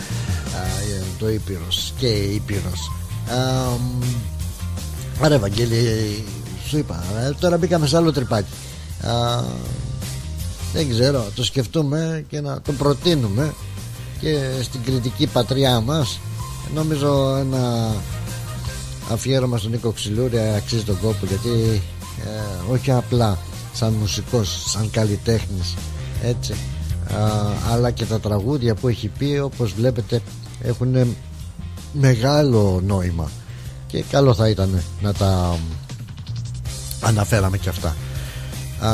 ε, 0.96 1.02
Το 1.18 1.28
Ήπειρος 1.28 1.92
και 1.98 2.06
η 2.06 2.34
Ήπειρος. 2.34 2.92
Α, 3.30 3.68
μ, 3.70 4.02
Άρα 5.20 5.34
Ευαγγέλη 5.34 6.24
Σου 6.68 6.78
είπα 6.78 7.04
ε, 7.26 7.30
Τώρα 7.40 7.56
μπήκαμε 7.56 7.86
σε 7.86 7.96
άλλο 7.96 8.12
τρυπάκι. 8.12 8.50
Α, 9.06 9.42
Δεν 10.72 10.90
ξέρω 10.90 11.24
Το 11.34 11.44
σκεφτούμε 11.44 12.24
και 12.28 12.40
να 12.40 12.60
το 12.60 12.72
προτείνουμε 12.72 13.54
Και 14.20 14.38
στην 14.62 14.82
κριτική 14.84 15.26
πατριά 15.26 15.80
μας. 15.80 16.20
Νομίζω 16.74 17.36
ένα 17.36 17.94
αφιέρωμα 19.10 19.58
στον 19.58 19.70
Νίκο 19.70 19.90
Ξυλούρη 19.90 20.38
αξίζει 20.56 20.82
τον 20.84 21.00
κόπο 21.00 21.26
γιατί 21.26 21.82
ε, 22.24 22.72
όχι 22.72 22.90
απλά 22.90 23.38
σαν 23.76 23.92
μουσικός, 23.92 24.64
σαν 24.66 24.90
καλλιτέχνης 24.90 25.74
έτσι 26.22 26.52
α, 26.52 27.28
αλλά 27.72 27.90
και 27.90 28.04
τα 28.04 28.20
τραγούδια 28.20 28.74
που 28.74 28.88
έχει 28.88 29.08
πει 29.18 29.40
όπως 29.42 29.72
βλέπετε 29.72 30.20
έχουν 30.62 31.16
μεγάλο 31.92 32.80
νόημα. 32.86 33.30
Και 33.86 34.04
καλό 34.10 34.34
θα 34.34 34.48
ήταν 34.48 34.82
να 35.02 35.12
τα 35.12 35.58
αναφέραμε 37.00 37.58
και 37.58 37.68
αυτά. 37.68 37.96
Α, 38.80 38.90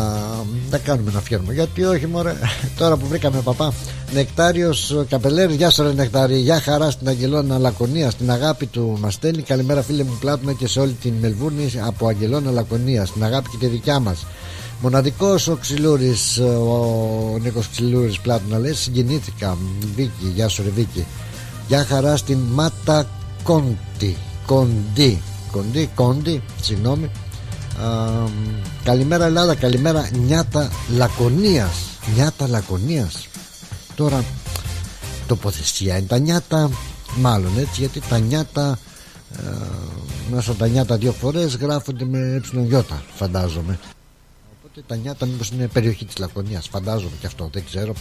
να 0.70 0.78
κάνουμε 0.78 1.10
ένα 1.10 1.18
αφιέρωμα 1.18 1.52
γιατί 1.52 1.84
όχι 1.84 2.06
μωρέ 2.06 2.34
τώρα 2.78 2.96
που 2.96 3.06
βρήκαμε 3.06 3.40
παπά 3.40 3.72
Νεκτάριος 4.12 5.04
Καπελέρης 5.08 5.56
Γεια 5.56 5.70
σου 5.70 5.82
ρε 5.82 5.92
Νεκτάρη 5.92 6.38
Γεια 6.38 6.60
χαρά 6.60 6.90
στην 6.90 7.08
Αγγελώνα 7.08 7.58
Λακωνία 7.58 8.10
Στην 8.10 8.30
αγάπη 8.30 8.66
του 8.66 8.96
μας 9.00 9.14
στέλνει 9.14 9.42
Καλημέρα 9.42 9.82
φίλε 9.82 10.02
μου 10.02 10.16
Πλάτωνα 10.20 10.52
και 10.52 10.66
σε 10.66 10.80
όλη 10.80 10.92
την 10.92 11.14
Μελβούρνη 11.20 11.72
Από 11.84 12.06
Αγγελώνα 12.06 12.50
Λακωνία 12.50 13.06
Στην 13.06 13.24
αγάπη 13.24 13.48
και 13.48 13.56
τη 13.56 13.66
δικιά 13.66 13.98
μας 13.98 14.26
Μοναδικός 14.82 15.48
ο 15.48 15.56
Ξυλούρης 15.56 16.38
Ο 16.38 17.38
Νίκος 17.42 17.68
Ξυλούρης 17.68 18.20
Πλάτωνα 18.20 18.58
λέει 18.58 18.72
Συγκινήθηκα. 18.72 19.58
Βίκη 19.94 20.32
Γεια 20.34 20.48
σου 20.48 20.62
ρε 20.62 20.68
Βίκη 20.68 21.06
Γεια 21.68 21.84
χαρά 21.84 22.16
στην 22.16 22.38
Μάτα 22.38 23.06
Κόντι. 23.42 24.16
Κοντί 24.46 25.22
Κοντί 25.52 25.90
Κόντι 25.94 26.42
Συγγνώμη. 26.60 27.04
Α, 27.04 27.10
καλημέρα 28.84 29.24
Ελλάδα, 29.24 29.54
καλημέρα 29.54 30.08
Νιάτα 30.26 30.70
Λακωνίας. 30.96 31.74
Νιάτα 32.14 32.48
Λακωνίας. 32.48 33.28
Τώρα 33.94 34.24
τοποθεσία 35.26 35.96
είναι 35.96 36.06
τα 36.06 36.18
νιάτα. 36.18 36.70
Μάλλον 37.16 37.58
έτσι 37.58 37.80
γιατί 37.80 38.00
τα 38.08 38.18
νιάτα 38.18 38.78
ε, 39.36 39.50
Μέσα 40.30 40.54
τα 40.54 40.66
νιάτα 40.66 40.96
δύο 40.96 41.12
φορές 41.12 41.56
γράφονται 41.56 42.04
με 42.04 42.18
ε 42.18 42.94
φαντάζομαι. 43.14 43.78
Οπότε 43.78 44.01
τα 44.86 44.96
νιάτα 44.96 45.26
μήπως 45.26 45.50
είναι 45.50 45.68
περιοχή 45.68 46.04
της 46.04 46.18
Λακωνίας 46.18 46.68
Φαντάζομαι 46.68 47.16
και 47.20 47.26
αυτό 47.26 47.48
δεν 47.52 47.64
ξέρω 47.64 47.92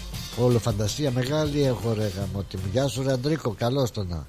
Όλο 0.42 0.60
φαντασία 0.60 1.12
μεγάλη 1.12 1.64
έχω 1.64 1.94
ρε 1.94 2.08
γαμώτη 2.08 2.58
μου 2.58 2.64
Γεια 2.72 2.88
σου 2.88 3.04
ρε 3.04 3.12
Αντρίκο 3.12 3.52
καλώς 3.58 3.92
το 3.92 4.04
να 4.04 4.26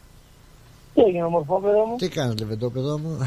Τι 0.94 1.00
έγινε 1.02 1.28
μορφό 1.28 1.60
παιδό 1.60 1.84
μου; 1.84 1.96
Τι 1.96 2.08
κάνεις 2.08 2.38
λεβεντό 2.40 2.70
παιδό 2.70 2.98
μου; 2.98 3.18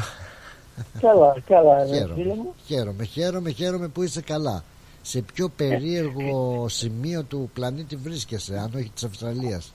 Καλά, 1.00 1.36
καλά 1.46 1.84
ρε, 1.84 1.86
Χαίρομαι, 1.96 2.14
φίλε 2.14 2.34
μου. 2.34 2.54
χαίρομαι, 2.66 3.04
χαίρομαι, 3.04 3.50
χαίρομαι 3.50 3.88
που 3.88 4.02
είσαι 4.02 4.20
καλά. 4.20 4.64
Σε 5.02 5.22
ποιο 5.22 5.48
περίεργο 5.56 6.66
σημείο 6.68 7.22
του 7.22 7.50
πλανήτη 7.54 7.96
βρίσκεσαι, 7.96 8.58
αν 8.58 8.70
όχι 8.76 8.90
της 8.94 9.04
Αυστραλίας. 9.04 9.72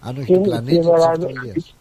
Αν 0.00 0.16
όχι 0.16 0.26
του 0.26 0.32
Σήμερα- 0.32 0.44
πλανήτη 0.50 0.76
της 0.76 0.84
σήμερα- 0.84 1.10
Αυστραλίας. 1.10 1.74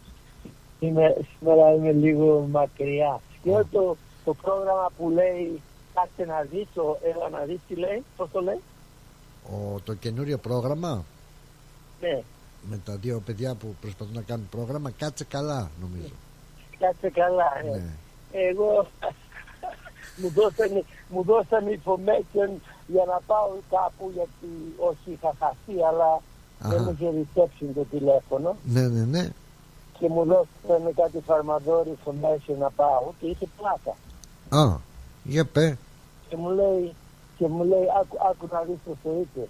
Είμαι, 0.80 1.16
σήμερα 1.40 1.74
είμαι 1.74 1.92
λίγο 1.92 2.48
μακριά. 2.52 3.20
Και 3.44 3.50
το, 3.72 3.96
το 4.26 4.34
πρόγραμμα 4.34 4.92
που 4.98 5.10
λέει 5.10 5.62
κάτσε 5.96 6.24
να 6.32 6.42
δεις, 6.42 6.68
το 6.74 6.98
έλα 7.04 7.30
να 7.30 7.40
δεις 7.46 7.60
τι 7.68 7.76
λέει, 7.76 8.04
πώς 8.18 8.30
το 8.32 8.42
λέει; 8.42 8.62
Ο, 9.52 9.80
το 9.84 9.94
καινούριο 9.94 10.38
πρόγραμμα; 10.38 11.04
Ναι, 12.02 12.22
με 12.70 12.80
τα 12.86 12.96
δύο 12.96 13.20
παιδιά 13.26 13.54
που 13.56 13.76
προσπαθούν 13.82 14.14
να 14.14 14.22
κάνουν 14.22 14.48
πρόγραμμα 14.50 14.90
κάτσε 14.92 15.24
καλά 15.24 15.70
νομίζω. 15.82 16.14
κάτσε 16.80 17.10
καλά. 17.10 17.50
ε. 17.66 17.70
Ναι. 17.70 17.84
Εγώ 18.32 18.88
μου 20.22 20.30
δώσανε, 20.36 20.84
μου 21.10 21.24
δώσανε 21.24 21.80
information 21.84 22.50
για 22.88 23.04
να 23.08 23.20
πάω 23.26 23.50
κάπου 23.70 24.12
γιατί 24.14 24.50
όχι 24.78 25.12
είχα 25.12 25.34
χαθεί 25.40 25.84
αλλά 25.90 26.22
δεν 26.60 26.80
Αχα. 26.82 26.92
είχε 26.92 27.12
reception 27.36 27.68
το 27.76 27.84
τηλέφωνο 27.92 28.56
Ναι, 28.66 28.82
ναι, 28.88 29.06
ναι. 29.06 29.30
και 30.00 30.10
μου 30.10 30.26
δώσανε 30.26 30.92
κάτι 30.96 31.20
φαρμαδόρι 31.26 31.98
information 32.06 32.56
να 32.60 32.70
πάω 32.70 33.12
και 33.20 33.28
είχε 33.28 33.48
πλάκα. 33.58 33.96
Α, 34.64 34.78
για 35.25 35.45
πέ. 35.45 35.79
και 36.29 36.37
μου 36.37 36.49
λέει, 36.51 36.95
και 37.39 37.47
μου 37.49 37.65
λέει 37.65 37.85
άκου, 38.01 38.17
άκου 38.31 38.49
να 38.53 38.61
δεις 38.63 38.77
πώς 38.85 38.97
το 39.03 39.11
είπε. 39.21 39.49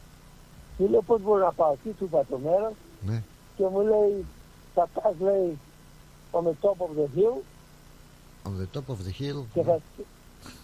Του 0.79 0.89
λέω 0.89 1.03
πώς 1.03 1.23
μπορώ 1.23 1.45
να 1.45 1.53
πάω, 1.53 1.75
τι 1.85 1.91
του 1.91 2.05
είπα 2.05 2.25
το 2.31 2.39
μέρος 2.39 2.73
Ναι. 3.07 3.23
και 3.57 3.65
μου 3.73 3.81
λέει 3.81 4.25
θα 4.75 4.89
πας 4.95 5.15
λέει 5.21 5.59
on 6.33 6.43
the 6.45 6.55
top 6.62 6.77
of 6.87 6.91
the 7.01 7.09
hill 7.19 7.37
On 8.47 8.53
the 8.62 8.67
top 8.77 8.89
of 8.89 8.99
the 9.07 9.12
hill. 9.21 9.45
και 9.55 9.62
θα 9.62 9.81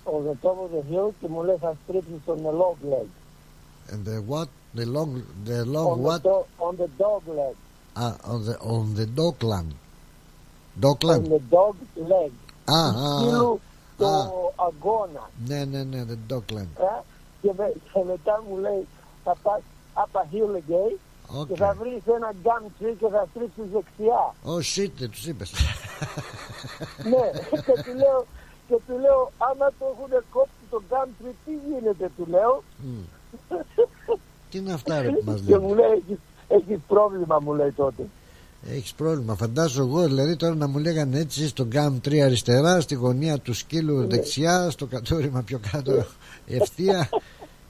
on 0.04 0.22
the 0.28 0.36
top 0.46 0.56
of 0.64 0.70
the 0.76 0.82
hill 0.92 1.10
και 1.20 1.28
μου 1.28 1.42
λέει 1.42 1.56
θα 1.60 1.76
στρίψεις 1.84 2.20
on 2.26 2.36
the 2.36 2.52
long 2.60 2.76
leg. 2.92 3.06
And 3.92 4.04
the 4.08 4.20
what? 4.32 4.48
The 4.74 4.84
long, 4.96 5.10
the 5.44 5.64
long 5.64 5.86
on, 5.92 6.02
what? 6.06 6.22
The 6.22 6.28
do, 6.28 6.44
on 6.66 6.76
the 6.76 6.88
dog 7.02 7.22
leg. 7.38 7.54
Ah, 8.04 8.14
on 8.32 8.44
the, 8.46 8.54
on 8.74 8.94
the 8.98 9.06
dockland. 9.20 9.70
Dockland. 10.84 11.24
On 11.26 11.30
the 11.36 11.42
dog 11.56 11.74
leg. 12.12 12.30
Α, 12.64 12.92
Του 13.20 13.52
α, 13.52 13.58
Σκύλου 14.05 14.29
το 14.31 14.63
α. 14.63 14.65
αγώνα. 14.67 15.29
Ναι, 15.47 15.65
ναι, 15.65 15.83
ναι, 15.83 16.05
the 16.09 16.33
dockland. 16.33 16.71
Ε; 16.89 17.01
Και, 17.41 17.51
με, 17.57 17.73
και 17.93 18.03
μετά 18.11 18.43
μου 18.49 18.57
λέει 18.57 18.87
θα 19.23 19.35
πας 19.43 19.61
up 19.93 20.19
a 20.21 20.23
hill 20.33 20.55
again 20.55 20.93
και 21.47 21.53
Okay. 21.53 21.55
θα 21.57 21.73
βρεις 21.79 22.01
ένα 22.15 22.31
gum 22.43 22.63
tree 22.81 22.93
και 22.99 23.07
θα 23.07 23.27
στρίψεις 23.29 23.63
δεξιά. 23.73 24.35
Oh 24.45 24.61
shit, 24.71 24.91
δεν 24.99 25.09
τους 25.09 25.25
είπες. 25.27 25.51
ναι, 27.03 27.25
και 27.65 27.71
του 27.83 27.93
λέω, 27.97 28.25
και 28.67 28.75
του 28.87 28.97
λέω, 28.99 29.31
άμα 29.37 29.67
το 29.79 29.85
έχουν 29.93 30.23
κόψει 30.31 30.63
το 30.69 30.81
country, 30.89 31.31
τι 31.45 31.51
γίνεται, 31.67 32.11
του 32.17 32.25
λέω. 32.29 32.63
Μμ. 32.77 33.01
Τι 34.49 34.57
είναι 34.57 34.73
αυτά 34.73 35.01
ρε 35.01 35.09
που 35.11 35.21
μας 35.31 35.39
και 35.41 35.51
λένε; 35.51 35.67
μου 35.67 35.73
λέει, 35.73 35.91
έχεις, 35.91 36.17
έχεις 36.47 36.79
πρόβλημα, 36.87 37.39
μου 37.39 37.53
λέει 37.53 37.71
τότε. 37.71 38.03
Έχεις 38.69 38.93
πρόβλημα. 38.93 39.35
Φαντάζω 39.35 39.81
εγώ 39.81 40.03
δηλαδή 40.07 40.35
τώρα 40.35 40.55
να 40.55 40.67
μου 40.67 40.77
λέγανε 40.77 41.19
έτσι 41.19 41.47
στο 41.47 41.65
γκάμ 41.65 41.97
3 42.05 42.17
αριστερά, 42.19 42.81
στη 42.81 42.95
γωνία 42.95 43.37
του 43.39 43.53
σκύλου 43.53 44.07
δεξιά, 44.07 44.69
στο 44.69 44.85
κατούριμα 44.85 45.41
πιο 45.41 45.59
κάτω 45.71 46.05
ευθεία. 46.47 47.09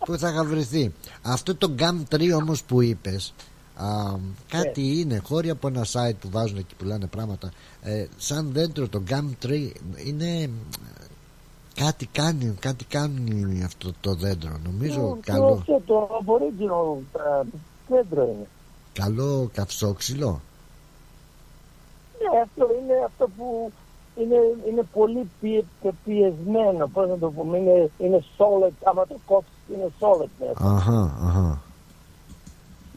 Πού 0.05 0.17
θα 0.17 0.29
είχα 0.29 0.43
βρεθεί. 0.43 0.93
Αυτό 1.21 1.55
το 1.55 1.69
γκάμ 1.69 2.03
3 2.11 2.29
όμως 2.41 2.63
που 2.63 2.81
είπες 2.81 3.33
α, 3.75 3.85
κάτι 4.49 4.99
είναι 4.99 5.21
χώροι 5.23 5.49
από 5.49 5.67
ένα 5.67 5.85
site 5.91 6.15
που 6.19 6.29
βάζουν 6.29 6.57
εκεί 6.57 6.75
που 6.75 6.85
λένε 6.85 7.05
πράγματα 7.05 7.51
ε, 7.81 8.05
σαν 8.17 8.49
δέντρο 8.53 8.87
το 8.87 8.99
γκάμ 9.01 9.31
3 9.45 9.69
είναι 10.05 10.49
κάτι 11.75 12.05
κάνει 12.11 12.55
κάτι 12.59 12.85
κάνει 12.85 13.63
αυτό 13.65 13.93
το 14.01 14.13
δέντρο 14.15 14.51
νομίζω 14.63 14.95
Το- 14.99 15.17
καλό 15.25 15.63
Το, 15.65 15.81
το 15.85 16.09
aboriginal 16.25 17.19
ε, 17.19 17.45
κέντρο 17.87 18.23
είναι. 18.23 18.47
καλό 18.93 19.49
καυσόξυλο 19.53 20.41
Ναι, 22.21 22.39
αυτό 22.41 22.67
είναι 22.79 23.03
αυτό 23.05 23.27
που 23.37 23.71
είναι, 24.15 24.35
είναι 24.67 24.83
πολύ 24.93 25.29
πι, 25.41 25.65
πιεσμένο, 26.03 26.87
πώς 26.87 27.09
να 27.09 27.17
το 27.17 27.29
πούμε, 27.31 27.57
είναι, 27.57 27.89
είναι 27.97 28.23
solid, 28.37 28.71
άμα 28.83 29.07
το 29.07 29.15
κόψεις 29.25 29.53
είναι 29.73 29.91
solid 29.99 30.29
μέσα. 30.39 30.75
αχα 30.75 31.17
αχα 31.27 31.61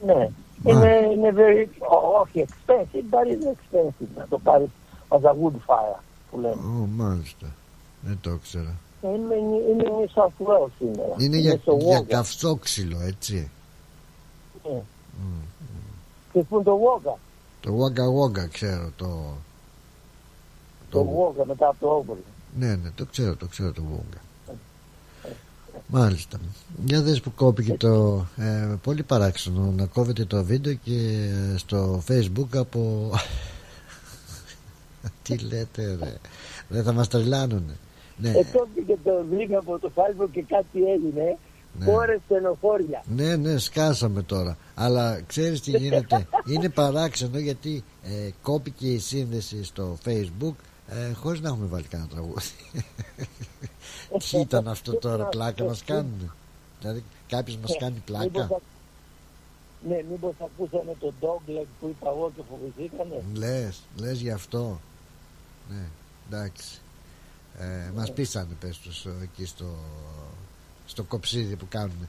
Ναι, 0.04 0.28
είναι, 0.64 1.08
είναι 1.12 1.32
very, 1.36 1.66
ό, 1.78 2.20
όχι 2.20 2.44
expensive, 2.48 3.04
but 3.10 3.26
it's 3.32 3.46
expensive 3.54 4.08
να 4.16 4.26
το 4.28 4.38
πάρεις 4.38 4.68
as 5.08 5.16
a 5.20 5.30
wood 5.30 5.56
fire 5.66 6.00
που 6.30 6.38
λέμε. 6.40 6.54
Ω, 6.54 6.86
μάλιστα 6.96 7.46
δεν 8.00 8.18
το 8.20 8.30
ήξερα 8.30 8.74
Είναι, 9.02 9.34
είναι 9.70 9.84
New 9.86 10.20
South 10.20 10.46
Wales 10.46 10.70
σήμερα. 10.78 11.14
Είναι 11.18 11.36
για, 11.36 11.58
στο 11.62 11.76
για 11.80 12.00
Wogga. 12.00 12.06
καυσόξυλο 12.06 13.00
έτσι 13.00 13.50
Ναι. 14.64 14.82
Και 16.32 16.40
πού 16.42 16.54
είναι 16.54 16.64
το 16.64 16.78
Wogga. 16.84 17.14
Το 17.64 17.78
Wagga 17.80 18.06
Wagga 18.18 18.48
ξέρω 18.52 18.90
το 18.96 19.36
Το 20.90 21.00
Wogga 21.00 21.44
μετά 21.46 21.68
από 21.68 21.76
το 21.80 21.86
Όμπολ. 21.86 22.16
Ναι 22.58 22.66
ναι 22.66 22.90
το 22.94 23.04
ξέρω 23.04 23.36
το 23.36 23.46
ξέρω 23.46 23.72
το 23.72 23.82
Wagga. 23.92 24.18
Μάλιστα. 25.86 26.38
Για 26.84 27.02
δες 27.02 27.20
που 27.20 27.32
κόπηκε 27.34 27.74
το 27.74 28.24
ε, 28.36 28.74
Πολύ 28.82 29.02
παράξενο 29.02 29.72
να 29.76 29.86
κόβεται 29.86 30.24
το 30.24 30.44
βίντεο 30.44 30.74
Και 30.74 31.28
ε, 31.52 31.56
στο 31.56 32.02
facebook 32.08 32.56
από 32.56 33.10
Τι 35.22 35.38
λέτε 35.38 35.98
ρε. 36.00 36.14
Δεν 36.68 36.82
θα 36.82 36.92
μας 36.92 37.08
τρελάνουνε. 37.08 37.76
Ναι. 38.16 38.28
Εδώ 38.28 38.68
και 38.86 38.96
το 39.04 39.24
βρήκα 39.30 39.58
από 39.58 39.78
το 39.78 39.90
Facebook 39.94 40.28
και 40.32 40.42
κάτι 40.42 40.84
έγινε. 40.84 41.38
Ναι. 41.78 41.84
Χώρες 41.84 42.20
στενοχώρια. 42.24 43.04
Ναι, 43.08 43.36
ναι, 43.36 43.58
σκάσαμε 43.58 44.22
τώρα. 44.22 44.56
Αλλά 44.74 45.20
ξέρεις 45.20 45.60
τι 45.60 45.70
γίνεται. 45.70 46.26
Είναι 46.52 46.68
παράξενο 46.68 47.38
γιατί 47.38 47.84
ε, 48.02 48.30
κόπηκε 48.42 48.86
η 48.92 48.98
σύνδεση 48.98 49.64
στο 49.64 49.98
facebook 50.04 50.54
ε, 50.88 51.12
χωρίς 51.12 51.40
να 51.40 51.48
έχουμε 51.48 51.66
βάλει 51.66 51.84
κανένα 51.84 52.08
τραγούδι. 52.08 52.50
τι 54.30 54.38
ήταν 54.40 54.68
αυτό 54.68 54.94
τώρα, 54.96 55.24
πλάκα 55.24 55.64
μας 55.64 55.84
κάνουν. 55.90 56.32
Δηλαδή 56.80 57.04
κάποιος 57.28 57.56
μας 57.56 57.70
Ε, 57.74 57.76
κάνει 57.78 57.94
μήπως 57.94 58.04
πλάκα; 58.30 58.46
θα- 58.46 58.60
Ναι, 59.88 60.02
μήπως 60.10 60.32
ακούσανε 60.40 60.96
το 61.00 61.12
dogleg 61.20 61.66
που 61.80 61.86
είπα 61.88 62.08
εγώ 62.10 62.32
και 62.36 62.42
φοβηθήκανε; 62.50 63.22
Λες, 63.34 63.82
λες 63.96 64.20
γι' 64.20 64.30
αυτό. 64.30 64.80
Ναι, 65.70 65.84
εντάξει. 66.30 66.78
Ε, 67.58 67.90
μας 67.94 68.12
πείσανε 68.12 68.56
πες 68.60 68.78
τους 68.78 69.04
ε, 69.04 69.10
εκεί 69.22 69.44
στο, 69.44 69.64
στο 70.86 71.02
κοψίδι 71.02 71.56
που 71.56 71.66
κάνουμε. 71.68 72.08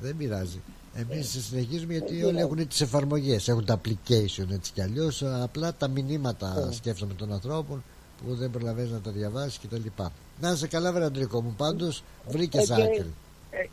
Δεν 0.00 0.16
πειράζει. 0.16 0.60
Εμείς 0.94 1.44
συνεχίζουμε 1.48 1.92
γιατί 1.92 2.24
όλοι 2.24 2.38
έχουν 2.38 2.68
τις 2.68 2.80
εφαρμογές, 2.80 3.48
έχουν 3.48 3.64
τα 3.64 3.80
application 3.80 4.50
έτσι 4.50 4.72
κι 4.72 4.82
αλλιώς. 4.82 5.22
Απλά 5.22 5.74
τα 5.74 5.88
μηνύματα 5.88 6.68
σκέφτομαι 6.72 7.14
των 7.14 7.32
ανθρώπων 7.32 7.82
που 8.24 8.34
δεν 8.34 8.50
προλαβαίνεις 8.50 8.90
να 8.90 9.00
τα 9.00 9.10
διαβάσεις 9.10 9.58
και 9.58 9.66
τα 9.66 9.78
λοιπά. 9.78 10.12
Να 10.40 10.50
είσαι 10.50 10.66
καλά 10.66 10.92
βρε 10.92 11.04
Αντρικό 11.04 11.42
μου 11.42 11.54
πάντως 11.56 12.02
βρήκες 12.28 12.70
Ε, 12.70 12.74
και- 12.74 12.82
άκρη. 12.82 13.12
ε, 13.50 13.66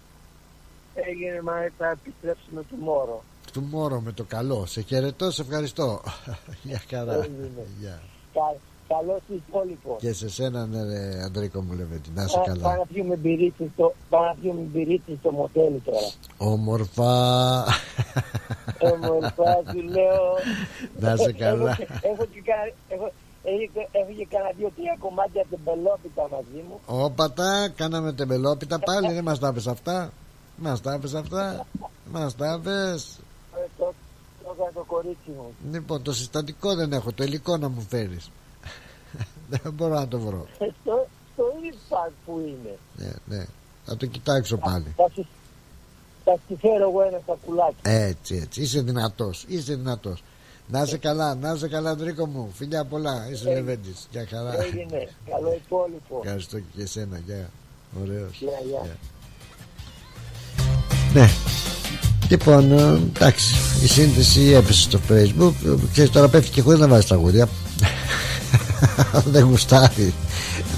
Έγινε, 1.10 1.42
μα 1.42 1.54
θα 1.78 1.90
επιστρέψουμε 1.90 2.64
του 2.70 2.76
Μόρο. 2.76 3.24
Του 3.52 3.62
μόρο 3.62 4.02
με 4.02 4.12
το 4.12 4.24
καλό. 4.24 4.66
Σε 4.66 4.82
χαιρετώ, 4.82 5.32
σε 5.32 5.42
ευχαριστώ. 5.42 6.02
Γεια 6.64 6.82
χαρά. 6.90 7.14
Έγινε. 7.14 7.50
Γεια. 7.80 8.02
Κα, 8.88 8.96
καλό 8.96 9.20
στους 9.24 9.36
υπόλοιπους. 9.48 9.96
Και 10.00 10.14
σε 10.14 10.30
σένα, 10.30 10.66
ναι, 10.66 10.84
ρε, 10.84 11.24
Αντρίκο 11.24 11.62
μου, 11.62 11.74
Λεβέντη. 11.74 12.10
Να 12.16 12.24
είσαι 12.24 12.36
Πά- 12.38 12.46
Πάμε 12.46 12.60
καλά. 12.62 12.76
να 12.78 12.86
πιούμε 12.86 13.16
μπυρίτσι 13.16 13.72
στο, 13.74 13.94
πάμε 14.10 14.26
να 14.28 14.36
πιούμε 14.42 14.62
μπυρίτσι 14.62 15.18
στο 15.20 15.32
μοντέλο 15.32 15.80
τώρα. 15.86 16.08
Όμορφα. 16.38 17.12
Όμορφα, 18.94 19.52
σου 19.72 19.82
λέω. 19.82 20.24
Να 21.00 21.14
είσαι 21.14 21.32
καλά. 21.34 21.70
Έχω, 21.72 21.76
και- 21.76 22.08
έχω, 22.08 22.26
και 22.26 22.42
κάνα- 22.46 22.74
έχω, 22.88 23.12
έχω, 23.44 23.88
έχω 23.92 24.12
και 24.18 24.26
κάνα 24.30 24.50
δύο-τρία 24.58 24.96
κομμάτια 25.00 25.46
τεμπελόπιτα 25.50 26.22
μαζί 26.32 26.64
μου. 26.68 26.80
Όπατα, 26.86 27.70
κάναμε 27.76 28.14
τεμπελόπιτα 28.14 28.80
πάλι. 28.80 29.14
Δεν 29.14 29.24
μας 29.24 29.40
τα 29.40 29.54
πες 29.54 29.68
αυτά. 29.68 30.12
Μας 30.58 30.82
τα 30.82 31.00
πες 31.02 31.14
αυτά. 31.14 31.66
Μας 32.12 32.36
τα 32.36 32.60
πες. 32.64 33.20
Ε, 33.56 33.68
Το, 33.78 33.94
το 34.44 34.52
έκανε 34.56 34.72
το 34.74 34.84
κορίτσι 34.88 35.30
μου. 35.30 35.54
Λοιπόν, 35.72 36.02
το 36.02 36.14
συστατικό 36.14 36.76
δεν 36.76 36.94
έχω. 36.94 37.12
Το 37.12 37.24
υλικό 37.24 37.58
να 37.58 37.70
μου 37.70 37.82
φέρεις. 37.90 38.32
Δεν 39.64 39.72
μπορώ 39.76 39.94
να 39.94 40.08
το 40.08 40.20
βρω. 40.20 40.48
Ε, 40.60 40.66
Στο, 40.82 41.08
στο 41.34 41.44
East 41.64 41.94
Park 41.94 42.12
που 42.26 42.40
είναι. 42.48 42.78
Ναι, 42.96 43.36
ναι. 43.38 43.46
Θα 43.86 43.98
το 43.98 44.06
κοιτάξω 44.06 44.58
πάλι. 44.58 44.94
Θα 44.96 45.10
σου, 45.14 45.28
θα 46.24 46.40
σου 46.48 46.58
φέρω 46.62 46.90
εγώ 46.90 47.02
ένα 47.02 47.20
σακουλάκι. 47.26 47.76
Έτσι, 47.82 48.36
έτσι. 48.36 48.62
Είσαι 48.62 48.82
δυνατός. 48.82 49.46
Είσαι 49.48 49.76
δυνατός. 49.76 50.24
Να 50.68 50.82
είσαι 50.82 50.98
καλά, 50.98 51.36
να 51.36 51.52
είσαι 51.52 51.68
καλά, 51.68 51.90
Αντρίκο 51.90 52.26
μου. 52.28 52.52
Φιλιά 52.54 52.86
πολλά. 52.86 53.28
Είσαι 53.32 53.50
Ε, 53.50 53.54
Λεβέντης. 53.54 54.08
Γεια 54.12 54.26
χαρά. 54.30 54.64
Έγινε. 54.64 55.10
Καλό 55.30 55.54
υπόλοιπο. 55.54 56.22
Ευχαριστώ 56.24 56.60
και 56.60 56.82
εσένα. 56.82 57.18
Γεια. 57.18 57.50
Ωραίος. 58.02 58.38
Γεια, 58.40 58.60
γεια. 58.66 58.98
Ναι. 61.14 61.28
Λοιπόν, 62.34 62.72
ε, 62.72 63.00
εντάξει, 63.16 63.56
η 63.84 63.88
σύνθεση 63.88 64.42
έπεσε 64.42 64.82
στο 64.82 65.00
facebook. 65.10 65.54
Ε, 65.66 65.70
Ξέρεις, 65.92 66.12
τώρα 66.12 66.28
πέφτει 66.28 66.50
και 66.50 66.62
χωρίς 66.62 66.80
να 66.80 66.88
βάζει 66.88 67.06
τραγούδια. 67.06 67.50
Δεν 69.34 69.44
γουστάρει. 69.44 70.14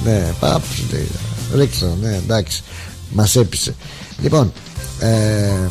Ναι, 0.03 0.33
πάψε. 0.39 1.07
Ρίξω, 1.55 1.97
ναι, 2.01 2.15
εντάξει. 2.15 2.63
Μας 3.11 3.35
έπεισε. 3.35 3.75
Λοιπόν, 4.21 4.53
ε, 4.99 5.69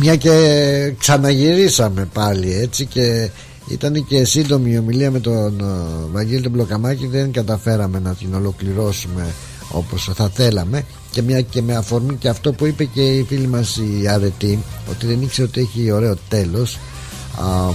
μια 0.00 0.16
και 0.16 0.94
ξαναγυρίσαμε 0.98 2.08
πάλι 2.12 2.54
έτσι 2.54 2.86
και 2.86 3.30
ήταν 3.68 4.06
και 4.06 4.24
σύντομη 4.24 4.70
η 4.70 4.78
ομιλία 4.78 5.10
με 5.10 5.20
τον 5.20 5.60
ε, 5.60 5.64
Βαγγέλη 6.12 6.42
τον 6.42 6.52
Μπλοκαμάκη 6.52 7.06
δεν 7.06 7.32
καταφέραμε 7.32 7.98
να 7.98 8.14
την 8.14 8.34
ολοκληρώσουμε 8.34 9.34
όπως 9.70 10.10
θα 10.14 10.28
θέλαμε 10.28 10.84
και 11.14 11.22
μια 11.22 11.40
και 11.40 11.62
με 11.62 11.74
αφορμή 11.76 12.14
και 12.16 12.28
αυτό 12.28 12.52
που 12.52 12.66
είπε 12.66 12.84
και 12.84 13.02
η 13.02 13.22
φίλη 13.28 13.46
μας 13.46 13.76
η 13.76 14.08
Αρετή 14.08 14.62
ότι 14.90 15.06
δεν 15.06 15.22
ήξερε 15.22 15.48
ότι 15.48 15.60
έχει 15.60 15.90
ωραίο 15.90 16.16
τέλος 16.28 16.78
Α, 17.40 17.70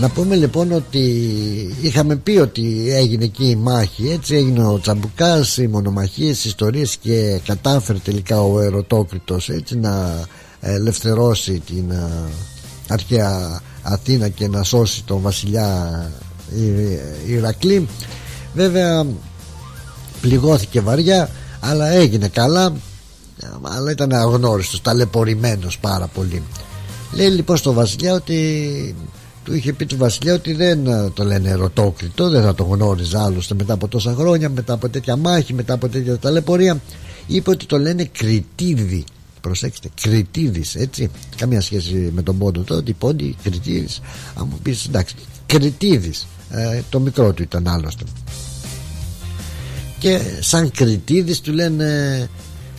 να 0.00 0.08
πούμε 0.08 0.34
λοιπόν 0.34 0.72
ότι 0.72 0.98
είχαμε 1.80 2.16
πει 2.16 2.30
ότι 2.38 2.86
έγινε 2.90 3.24
εκεί 3.24 3.44
η 3.50 3.56
μάχη 3.56 4.08
έτσι 4.10 4.34
έγινε 4.34 4.66
ο 4.66 4.78
Τσαμπουκάς 4.80 5.56
οι 5.56 5.66
μονομαχίες, 5.66 6.44
οι 6.44 6.48
ιστορίες 6.48 6.96
και 6.96 7.40
κατάφερε 7.46 7.98
τελικά 7.98 8.40
ο 8.42 8.60
Ερωτόκριτος 8.60 9.48
έτσι 9.48 9.76
να 9.78 10.24
ελευθερώσει 10.60 11.62
την 11.66 11.92
α, 11.92 12.10
αρχαία 12.88 13.60
Αθήνα 13.82 14.28
και 14.28 14.48
να 14.48 14.62
σώσει 14.62 15.04
τον 15.04 15.20
βασιλιά 15.20 15.90
Η- 16.56 17.32
Ηρακλή. 17.32 17.88
Βέβαια 18.54 19.06
πληγώθηκε 20.26 20.80
βαριά 20.80 21.30
αλλά 21.60 21.88
έγινε 21.88 22.28
καλά 22.28 22.72
αλλά 23.62 23.90
ήταν 23.90 24.12
αγνώριστος 24.12 24.82
ταλαιπωρημένος 24.82 25.78
πάρα 25.78 26.06
πολύ. 26.06 26.42
Λέει 27.12 27.28
λοιπόν 27.28 27.56
στο 27.56 27.72
βασιλιά 27.72 28.12
ότι 28.14 28.94
του 29.44 29.54
είχε 29.54 29.72
πει 29.72 29.86
του 29.86 29.96
βασιλιά 29.96 30.34
ότι 30.34 30.52
δεν 30.52 30.86
ε, 30.86 31.10
το 31.14 31.24
λένε 31.24 31.48
ερωτόκριτο 31.48 32.28
δεν 32.28 32.42
θα 32.42 32.54
το 32.54 32.64
γνώριζα 32.64 33.24
άλλωστε 33.24 33.54
μετά 33.54 33.72
από 33.72 33.88
τόσα 33.88 34.14
χρόνια 34.14 34.48
μετά 34.48 34.72
από 34.72 34.88
τέτοια 34.88 35.16
μάχη 35.16 35.54
μετά 35.54 35.74
από 35.74 35.88
τέτοια 35.88 36.18
ταλαιπωρία. 36.18 36.80
Είπε 37.26 37.50
ότι 37.50 37.66
το 37.66 37.78
λένε 37.78 38.04
κριτίδι 38.04 39.04
προσέξτε 39.40 39.88
κριτίδης 40.00 40.74
έτσι. 40.74 41.10
Καμία 41.36 41.60
σχέση 41.60 42.10
με 42.14 42.22
τον 42.22 42.38
πόντο 42.38 42.60
τότε 42.60 42.92
πόντι 42.98 43.36
κριτίδης 43.42 44.00
αν 44.34 44.46
μου 44.50 44.58
πεις 44.62 44.86
εντάξει 44.86 45.14
κριτίδης 45.46 46.26
ε, 46.50 46.80
το 46.90 47.00
μικρό 47.00 47.32
του 47.32 47.42
ήταν 47.42 47.68
άλλωστε 47.68 48.04
και 49.98 50.20
σαν 50.40 50.70
κριτίδης 50.70 51.40
του 51.40 51.52
λένε 51.52 52.28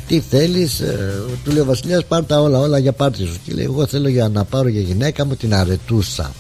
τι 0.08 0.20
θέλεις 0.20 0.80
ε, 0.80 1.22
του 1.44 1.52
λέει 1.52 1.62
ο 1.62 1.66
βασιλιάς 1.66 2.06
πάρ 2.06 2.26
τα 2.26 2.42
όλα 2.42 2.60
όλα 2.60 2.78
για 2.78 2.92
πάρτι 2.92 3.26
σου 3.26 3.38
και 3.46 3.54
λέει 3.54 3.66
εγώ 3.66 3.86
θέλω 3.86 4.08
για 4.08 4.30
να 4.30 4.44
πάρω 4.44 4.68
για 4.68 4.82
γυναίκα 4.82 5.26
μου 5.26 5.36
την 5.36 5.54
αρετούσα 5.54 6.32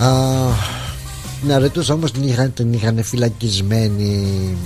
Α, 0.00 0.08
την 1.40 1.52
αρετούσα 1.52 1.94
όμως 1.94 2.12
την 2.12 2.22
είχαν, 2.22 2.52
την 2.52 2.72
είχαν 2.72 3.02
φυλακισμένη. 3.02 4.56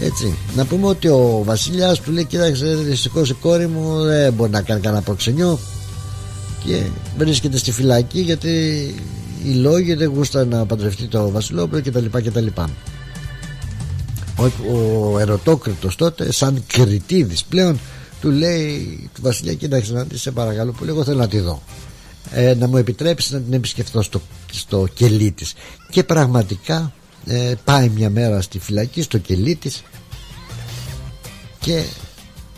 Έτσι 0.00 0.34
να 0.56 0.64
πούμε 0.64 0.86
ότι 0.86 1.08
ο 1.08 1.42
βασιλιάς 1.44 2.00
του 2.00 2.10
λέει 2.10 2.24
κοίταξε 2.24 2.74
δυστυχώς 2.74 3.30
η 3.30 3.34
κόρη 3.34 3.66
μου 3.66 4.02
δεν 4.02 4.32
μπορεί 4.32 4.50
να 4.50 4.62
κάνει 4.62 4.80
κανένα 4.80 5.02
προξενιό 5.02 5.58
και 6.64 6.82
βρίσκεται 7.18 7.56
στη 7.56 7.72
φυλακή 7.72 8.20
γιατί 8.20 8.48
οι 9.44 9.50
λόγοι 9.50 9.94
δεν 9.94 10.12
γούστα 10.14 10.44
να 10.44 10.66
παντρευτεί 10.66 11.06
το 11.06 11.30
βασιλόπουλο 11.30 11.80
κτλ 11.82 12.04
κτλ 12.12 12.46
ο, 14.36 14.44
ο 14.44 15.18
ερωτόκριτος 15.18 15.96
τότε 15.96 16.32
σαν 16.32 16.64
κριτίδης 16.66 17.44
πλέον 17.44 17.78
του 18.20 18.30
λέει 18.30 19.10
του 19.14 19.22
βασιλιά 19.22 19.54
κοίταξε 19.54 19.92
να 19.92 20.02
δεις 20.02 20.20
σε 20.20 20.30
παρακαλώ 20.30 20.72
πολύ 20.72 20.90
εγώ 20.90 21.04
θέλω 21.04 21.18
να 21.18 21.28
τη 21.28 21.38
δω. 21.38 21.62
Ε, 22.30 22.54
να 22.54 22.68
μου 22.68 22.76
επιτρέψεις 22.76 23.30
να 23.30 23.40
την 23.40 23.52
επισκεφθώ 23.52 24.02
στο, 24.02 24.20
στο 24.52 24.88
κελί 24.94 25.30
της 25.30 25.54
και 25.90 26.04
πραγματικά 26.04 26.92
ε, 27.26 27.54
πάει 27.64 27.88
μια 27.88 28.10
μέρα 28.10 28.40
στη 28.40 28.58
φυλακή 28.58 29.02
στο 29.02 29.18
κελί 29.18 29.54
της 29.54 29.82
και 31.60 31.82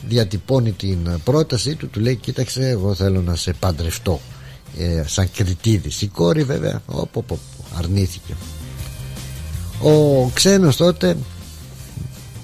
διατυπώνει 0.08 0.72
την 0.72 1.20
πρότασή 1.24 1.74
του 1.74 1.88
του 1.88 2.00
λέει 2.00 2.16
κοίταξε 2.16 2.68
εγώ 2.68 2.94
θέλω 2.94 3.22
να 3.22 3.36
σε 3.36 3.52
παντρευτώ 3.52 4.20
ε, 4.78 5.02
σαν 5.06 5.30
κριτίδης 5.36 6.02
η 6.02 6.06
κόρη 6.06 6.42
βέβαια 6.42 6.82
οπ, 6.86 7.16
οπ, 7.16 7.30
οπ, 7.30 7.38
αρνήθηκε. 7.78 8.34
Ο 9.82 10.26
ξένος 10.34 10.76
τότε 10.76 11.16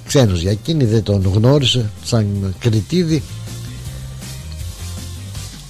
ξένος 0.07 0.41
για 0.41 0.51
εκείνη 0.51 0.85
δεν 0.85 1.03
τον 1.03 1.31
γνώρισε 1.35 1.91
σαν 2.05 2.55
κριτίδη 2.59 3.23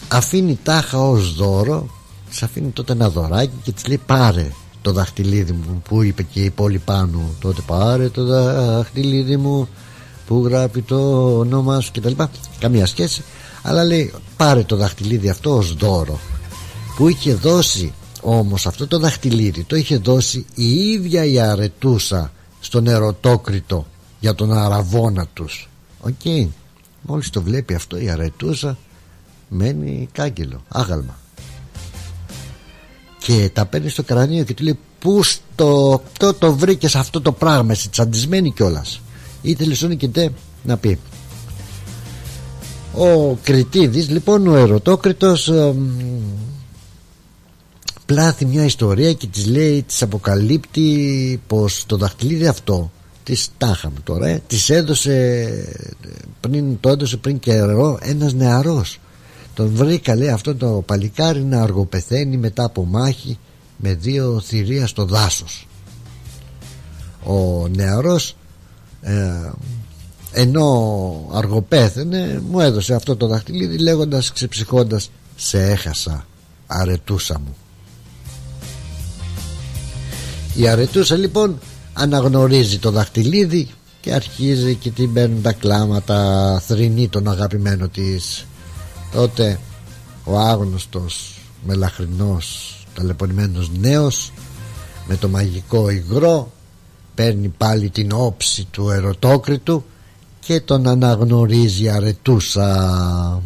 αφήνει 0.08 0.58
τάχα 0.62 1.08
ως 1.08 1.34
δώρο 1.34 1.88
της 2.30 2.42
αφήνει 2.42 2.70
τότε 2.70 2.92
ένα 2.92 3.10
δωράκι 3.10 3.52
και 3.62 3.72
της 3.72 3.86
λέει 3.86 4.00
πάρε 4.06 4.50
το 4.82 4.92
δαχτυλίδι 4.92 5.52
μου 5.52 5.82
που 5.88 6.02
είπε 6.02 6.22
και 6.22 6.40
η 6.44 6.50
πόλη 6.50 6.78
πάνω 6.78 7.20
τότε 7.40 7.60
πάρε 7.66 8.08
το 8.08 8.24
δαχτυλίδι 8.24 9.36
μου 9.36 9.68
που 10.26 10.42
γράφει 10.46 10.82
το 10.82 11.28
όνομά 11.38 11.80
σου 11.80 11.90
κτλ. 11.92 12.12
Καμία 12.58 12.86
σχέση. 12.86 13.22
Αλλά 13.62 13.84
λέει 13.84 14.12
πάρε 14.36 14.62
το 14.62 14.76
δαχτυλίδι 14.76 15.28
αυτό 15.28 15.56
ως 15.56 15.74
δώρο 15.74 16.20
που 16.96 17.08
είχε 17.08 17.34
δώσει 17.34 17.92
όμως 18.20 18.66
αυτό 18.66 18.86
το 18.86 18.98
δαχτυλίδι 18.98 19.64
το 19.64 19.76
είχε 19.76 19.96
δώσει 19.96 20.46
η 20.54 20.74
ίδια 20.74 21.24
η 21.24 21.40
αρετούσα 21.40 22.32
στον 22.60 22.86
ερωτόκριτο 22.86 23.86
για 24.24 24.34
τον 24.34 24.52
αρραβώνα 24.52 25.26
τους. 25.32 25.68
Οκ. 26.00 26.50
Μόλις 27.02 27.30
το 27.30 27.42
βλέπει 27.42 27.74
αυτό 27.74 27.98
η 27.98 28.10
αρετούσα 28.10 28.78
μένει 29.48 30.08
κάγκελο 30.12 30.62
άγαλμα. 30.68 31.18
Και 33.18 33.50
τα 33.52 33.66
παίρνει 33.66 33.88
στο 33.88 34.02
κρανίο 34.02 34.44
και 34.44 34.54
του 34.54 34.62
λέει 34.62 34.78
πού 34.98 35.22
στο 35.22 36.02
το, 36.18 36.34
το 36.34 36.54
βρήκες 36.54 36.94
αυτό 36.94 37.20
το 37.20 37.32
πράγμα 37.32 37.72
εσύ 37.72 37.88
τσαντισμένη 37.88 38.52
κιόλας 38.52 39.00
ήθελε 39.42 39.56
σώνει 39.56 39.96
και 39.96 40.08
ντε 40.08 40.30
να 40.64 40.76
πει. 40.76 40.98
Ο 42.94 43.34
Κριτίδης 43.42 44.08
λοιπόν 44.08 44.46
ο 44.46 44.56
ερωτόκριτος 44.56 45.48
εμ, 45.48 45.76
πλάθει 48.06 48.44
μια 48.44 48.64
ιστορία 48.64 49.12
και 49.12 49.26
της 49.26 49.46
λέει 49.46 49.82
της 49.82 50.02
αποκαλύπτει 50.02 51.40
πως 51.46 51.84
το 51.86 51.96
δαχτυλίδι 51.96 52.46
αυτό 52.46 52.90
τις 53.24 53.48
τάχαμε 53.58 53.98
τώρα 54.04 54.26
ε. 54.26 54.42
τις 54.46 54.70
έδωσε 54.70 55.48
πριν, 56.40 56.80
το 56.80 56.88
έδωσε 56.88 57.16
πριν 57.16 57.38
καιρό 57.38 57.98
ένας 58.02 58.32
νεαρός. 58.32 58.98
Τον 59.54 59.70
βρήκα 59.74 60.16
λέει 60.16 60.28
αυτό 60.28 60.54
το 60.54 60.82
παλικάρι 60.86 61.42
να 61.42 61.62
αργοπεθαίνει 61.62 62.36
μετά 62.36 62.64
από 62.64 62.84
μάχη 62.84 63.38
με 63.76 63.94
δύο 63.94 64.40
θηρία 64.40 64.86
στο 64.86 65.04
δάσος. 65.04 65.66
Ο 67.24 67.68
νεαρός 67.68 68.36
ε, 69.00 69.50
ενώ 70.32 71.28
αργοπέθαινε 71.32 72.42
μου 72.50 72.60
έδωσε 72.60 72.94
αυτό 72.94 73.16
το 73.16 73.26
δαχτυλίδι 73.26 73.78
λέγοντας 73.78 74.32
ξεψυχώντας 74.32 75.10
σε 75.36 75.62
έχασα 75.62 76.26
αρετούσα 76.66 77.38
μου 77.38 77.56
η 80.54 80.68
αρετούσα 80.68 81.16
λοιπόν 81.16 81.58
αναγνωρίζει 81.94 82.78
το 82.78 82.90
δαχτυλίδι 82.90 83.68
και 84.00 84.12
αρχίζει 84.12 84.74
και 84.74 84.90
την 84.90 85.12
παίρνουν 85.12 85.42
τα 85.42 85.52
κλάματα 85.52 86.60
θρυνεί 86.66 87.08
τον 87.08 87.28
αγαπημένο 87.28 87.88
της. 87.88 88.46
Τότε 89.12 89.60
ο 90.24 90.38
άγνωστος 90.38 91.40
μελαχρινός 91.66 92.78
ταλαιπωρημένος 92.94 93.70
νέος 93.78 94.32
με 95.06 95.16
το 95.16 95.28
μαγικό 95.28 95.88
υγρό 95.90 96.52
παίρνει 97.14 97.48
πάλι 97.48 97.90
την 97.90 98.12
όψη 98.12 98.66
του 98.70 98.90
ερωτόκριτου 98.90 99.84
και 100.40 100.60
τον 100.60 100.86
αναγνωρίζει 100.86 101.88
αρετούσα. 101.88 103.42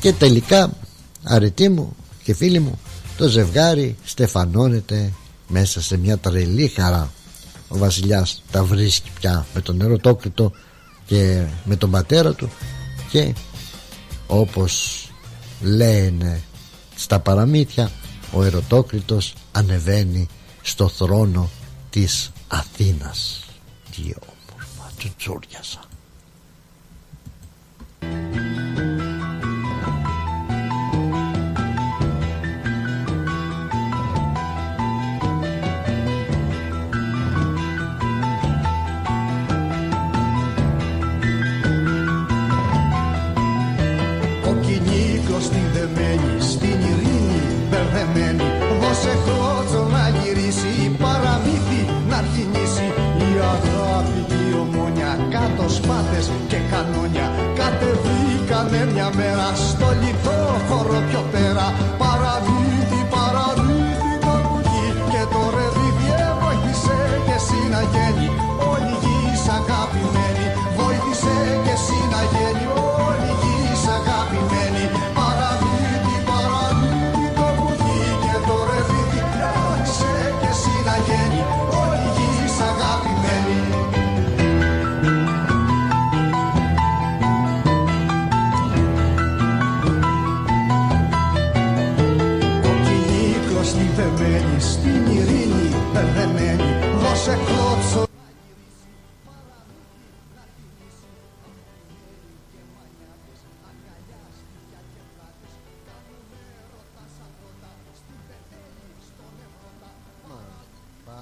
Και 0.00 0.12
τελικά 0.12 0.70
αρετή 1.22 1.68
μου 1.68 1.96
και 2.22 2.34
φίλοι 2.34 2.60
μου 2.60 2.78
το 3.16 3.28
ζευγάρι 3.28 3.96
στεφανώνεται 4.04 5.12
μέσα 5.50 5.82
σε 5.82 5.96
μια 5.96 6.18
τρελή 6.18 6.68
χαρά. 6.68 7.12
Ο 7.68 7.78
βασιλιάς 7.78 8.42
τα 8.50 8.64
βρίσκει 8.64 9.10
πια 9.20 9.46
με 9.54 9.60
τον 9.60 9.80
ερωτόκριτο 9.80 10.52
και 11.06 11.46
με 11.64 11.76
τον 11.76 11.90
πατέρα 11.90 12.34
του 12.34 12.50
και 13.10 13.34
όπως 14.26 15.04
λένε 15.60 16.42
στα 16.96 17.20
παραμύθια 17.20 17.90
ο 18.32 18.42
ερωτόκριτος 18.42 19.34
ανεβαίνει 19.52 20.28
στο 20.62 20.88
θρόνο 20.88 21.50
της 21.90 22.30
Αθήνας. 22.48 23.44
Τι 23.90 24.00
όμορφα 24.02 24.90
τσουτσούριασα 24.96 25.89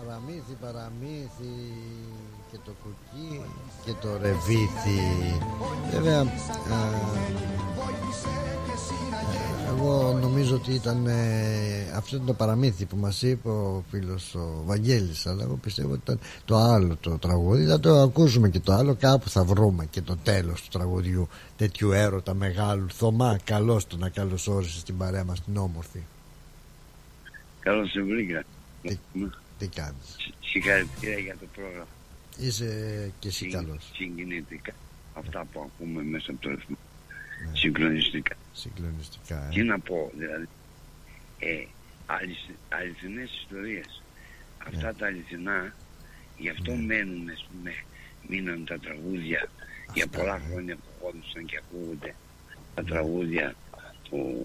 Παραμύθι, 0.06 0.54
παραμύθι 0.60 1.72
και 2.50 2.58
το 2.64 2.70
κουκί 2.82 3.40
και 3.84 3.92
το 4.00 4.08
ρεβίθι. 4.22 5.00
Βέβαια 5.90 6.20
α, 6.20 6.26
εγώ 9.68 10.18
νομίζω 10.20 10.54
ότι 10.54 10.72
ήταν 10.72 11.06
ε, 11.06 11.92
αυτό 11.94 12.14
ήταν 12.14 12.26
το 12.26 12.34
παραμύθι 12.34 12.84
που 12.84 12.96
μας 12.96 13.22
είπε 13.22 13.48
ο 13.48 13.84
φίλος 13.90 14.34
ο 14.34 14.62
Βαγγέλης 14.64 15.26
αλλά 15.26 15.42
εγώ 15.42 15.54
πιστεύω 15.54 15.92
ότι 15.92 16.00
ήταν 16.04 16.18
το 16.44 16.56
άλλο 16.56 16.96
το 17.00 17.18
τραγούδι. 17.18 17.64
Θα 17.66 17.80
το 17.80 18.00
ακούσουμε 18.00 18.48
και 18.48 18.60
το 18.60 18.72
άλλο 18.72 18.94
κάπου 18.94 19.28
θα 19.28 19.44
βρούμε 19.44 19.86
και 19.86 20.02
το 20.02 20.16
τέλος 20.22 20.62
του 20.62 20.78
τραγουδιού. 20.78 21.28
Τέτοιου 21.56 21.92
έρωτα 21.92 22.34
μεγάλου 22.34 22.86
Θωμά 22.90 23.38
καλώς 23.44 23.86
το 23.86 23.96
να 23.96 24.08
καλωσόρισες 24.08 24.80
στην 24.80 24.96
παρέα 24.96 25.24
μας 25.24 25.44
την 25.44 25.56
όμορφη. 25.56 26.00
Καλώς 27.60 27.90
σε 27.90 28.02
βρήκα. 28.02 28.44
Τι 29.58 29.68
κάνεις; 29.68 30.32
Συγχαρητήρια 30.40 31.18
για 31.18 31.36
το 31.40 31.46
πρόγραμμα. 31.54 31.86
είσαι 32.38 33.12
και 33.18 33.28
εσύ 33.28 33.46
καλός 33.46 33.90
Συγκινητικά. 33.94 34.72
Αυτά 35.14 35.44
που 35.52 35.60
ακούμε 35.60 36.02
μέσα 36.02 36.30
από 36.30 36.40
το 36.40 36.50
ρυθμό. 36.50 36.76
Συγκλονιστικά. 37.52 38.34
συγκλονιστικά 38.52 39.46
ε. 39.46 39.48
Τι 39.54 39.62
να 39.62 39.78
πω, 39.78 40.10
δηλαδή. 40.16 40.48
Ε, 41.38 41.64
αληθι, 42.06 42.54
αληθινές 42.68 43.30
ιστορίες. 43.42 44.02
Αυτά 44.66 44.94
τα 44.94 45.06
αληθινά, 45.06 45.74
γι' 46.38 46.48
αυτό 46.48 46.74
μένουν, 46.74 47.28
ας 47.30 47.46
πούμε, 47.50 47.72
μείναν 48.28 48.64
τα 48.64 48.78
τραγούδια 48.78 49.48
για 49.94 50.06
πολλά 50.06 50.40
χρόνια 50.50 50.76
που 50.76 50.88
χώρισαν 51.00 51.44
και 51.44 51.60
ακούγονται 51.62 52.14
τα 52.74 52.84
τραγούδια 52.84 53.54
του 54.02 54.44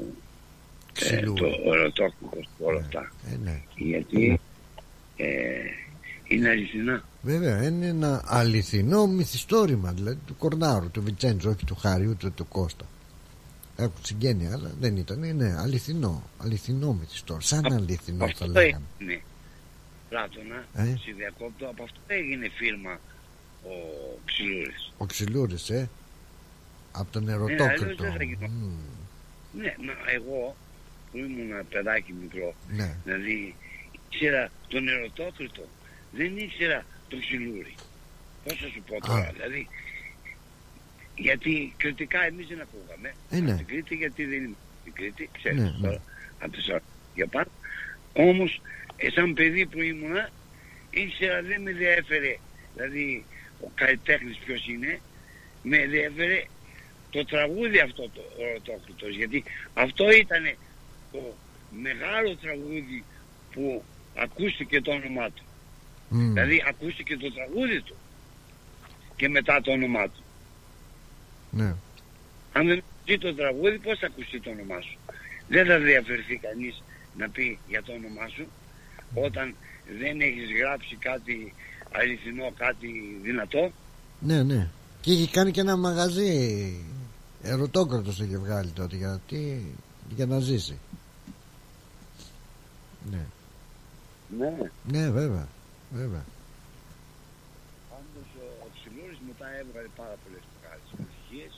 ε, 0.94 0.99
Ξυλού. 0.99 1.34
το 1.34 1.45
ερωτόκουτος 1.65 2.49
και 2.57 2.64
όλα 2.64 2.80
αυτά. 2.80 3.11
Ε, 3.31 3.35
ναι. 3.44 3.61
Γιατί 3.76 4.40
ε, 5.23 5.63
είναι 6.27 6.49
αληθινά. 6.49 7.03
Βέβαια 7.21 7.63
είναι 7.67 7.85
ένα 7.87 8.21
αληθινό 8.25 9.07
μυθιστόρημα 9.07 9.91
δηλαδή 9.91 10.19
του 10.27 10.35
Κορνάρου, 10.37 10.91
του 10.91 11.01
Βιτσέντζο, 11.03 11.49
όχι 11.49 11.65
του 11.65 11.75
Χάρη 11.75 12.07
ούτε 12.07 12.29
του 12.29 12.47
Κώστα. 12.47 12.85
Έχουν 13.77 13.95
συγγένεια, 14.01 14.51
αλλά 14.53 14.71
δεν 14.79 14.97
ήταν. 14.97 15.23
Είναι 15.23 15.55
αληθινό. 15.59 16.23
Αληθινό 16.37 16.93
μυθιστόρημα. 16.93 17.41
Σαν 17.45 17.73
αληθινό 17.73 18.17
θα 18.17 18.25
αυτό 18.25 18.47
λέγαμε. 18.47 18.83
έγινε. 18.99 19.21
Πλάτωνα, 20.09 20.65
Ε; 20.73 20.83
σε 20.85 21.11
διακόπτω, 21.17 21.65
από 21.67 21.83
αυτό 21.83 21.99
έγινε 22.07 22.49
φίλμα 22.49 22.99
ο 23.63 23.73
Ξυλούρης. 24.25 24.93
Ο 24.97 25.05
Ξυλούρης, 25.05 25.69
ε; 25.69 25.89
Από 26.91 27.11
τον 27.11 27.29
αλλιώς 27.29 27.49
ερωτόκριτο. 27.49 28.03
δεν 28.03 28.13
θα 28.17 28.23
γινόταν. 28.23 28.77
Ναι, 29.57 29.75
μα 29.85 29.93
εγώ 30.15 30.55
που 31.11 31.17
ήμουν 31.17 31.67
παιδάκι 31.69 32.13
μικρό, 32.21 32.53
Ναι. 32.75 32.95
δηλαδή 33.03 33.55
ήξερα 34.14 34.52
τον 34.68 34.88
ερωτόκριτο, 34.88 35.68
δεν 36.11 36.38
ήξερα 36.38 36.85
τον 37.07 37.19
Ξυλούρη. 37.19 37.76
Πώς 38.44 38.57
θα 38.57 38.68
σου 38.68 38.84
πω 38.88 39.07
τώρα, 39.07 39.31
δηλαδή, 39.34 39.68
γιατί 41.15 41.73
κριτικά 41.77 42.23
εμείς 42.26 42.48
δεν 42.48 42.61
ακούγαμε. 42.61 43.14
Ε, 43.30 43.40
ναι. 43.40 43.53
Στην 43.53 43.65
Κρήτη 43.65 43.95
γιατί 43.95 44.26
δεν 44.26 44.44
είμαι 44.44 44.56
στην 44.81 44.94
Κρήτη, 44.94 45.30
ξέρεις 45.34 45.60
Ναι, 45.60 45.64
ναι. 45.64 45.88
τώρα, 45.88 46.02
από 46.40 46.52
τις 46.52 46.68
ώρες 46.69 46.81
για 47.15 47.27
πάνω. 47.27 47.52
Όμως, 48.14 48.61
ε, 48.95 49.10
σαν 49.10 49.34
παιδί 49.34 49.65
που 49.65 49.81
ήμουνα, 49.81 50.30
ήξερα 50.90 51.41
δεν 51.41 51.61
με 51.61 51.72
διέφερε, 51.72 52.38
δηλαδή 52.73 53.26
ο 53.61 53.69
καλλιτέχνης 53.76 54.38
ποιος 54.38 54.68
είναι, 54.68 54.99
με 55.64 55.85
διέφερε 55.85 56.44
το 57.10 57.26
τραγούδι 57.26 57.80
αυτό 57.80 58.10
το 58.10 58.22
Οροτόκριτος, 58.40 59.15
γιατί 59.15 59.44
αυτό 59.73 60.11
ήταν 60.11 60.56
το 61.11 61.35
μεγάλο 61.69 62.35
τραγούδι 62.35 63.03
που 63.53 63.84
ακούστηκε 64.15 64.81
το 64.81 64.91
όνομά 64.91 65.30
του. 65.30 65.44
Μμ. 66.10 66.34
Δηλαδή 66.34 66.64
ακούστηκε 66.68 67.18
το 67.18 67.31
τραγούδι 67.34 67.81
του 67.81 67.95
και 69.15 69.30
μετά 69.30 69.61
το 69.61 69.72
όνομά 69.72 70.03
του. 70.10 70.23
Ναι. 71.52 71.76
Αν 72.53 72.68
δεν 72.68 72.77
ακουστεί 72.77 73.18
το 73.18 73.35
τραγούδι, 73.35 73.77
πώς 73.80 73.99
θα 73.99 74.06
ακουστεί 74.06 74.40
το 74.40 74.49
όνομά 74.49 74.81
σου; 74.81 74.98
Δεν 75.48 75.65
θα 75.65 75.77
διαφερθεί 75.80 76.38
κανείς 76.38 76.84
να 77.18 77.30
πει 77.30 77.60
για 77.68 77.84
το 77.84 77.91
όνομά 77.91 78.27
σου. 78.27 78.45
όταν 79.14 79.56
δεν 79.99 80.22
έχεις 80.22 80.49
γράψει 80.60 80.95
κάτι 80.95 81.53
αληθινό, 81.91 82.52
κάτι 82.57 83.19
δυνατό. 83.23 83.72
Ναι, 84.19 84.44
ναι. 84.44 84.69
Και 85.02 85.11
είχε 85.11 85.27
κάνει 85.31 85.52
και 85.52 85.60
ένα 85.60 85.77
μαγαζί 85.77 86.31
ερωτόκρατος 87.41 88.19
είχε 88.19 88.38
βγάλει 88.38 88.69
τότε 88.69 88.95
γιατί 88.95 89.65
για 90.15 90.26
να 90.26 90.40
ζήσει. 90.40 90.77
Ναι. 93.11 93.26
Ναι. 94.39 94.53
Ναι, 94.91 95.10
βέβαια. 95.10 95.47
βέβαια. 95.91 96.23
Πάντως 97.89 98.27
ο 98.64 98.68
Ψιλούρης 98.76 99.19
μετά 99.27 99.45
έβγαλε 99.61 99.88
πάρα 99.95 100.15
πολλές 100.23 100.43
μεγάλες 100.53 100.88
επιτυχίες. 100.93 101.53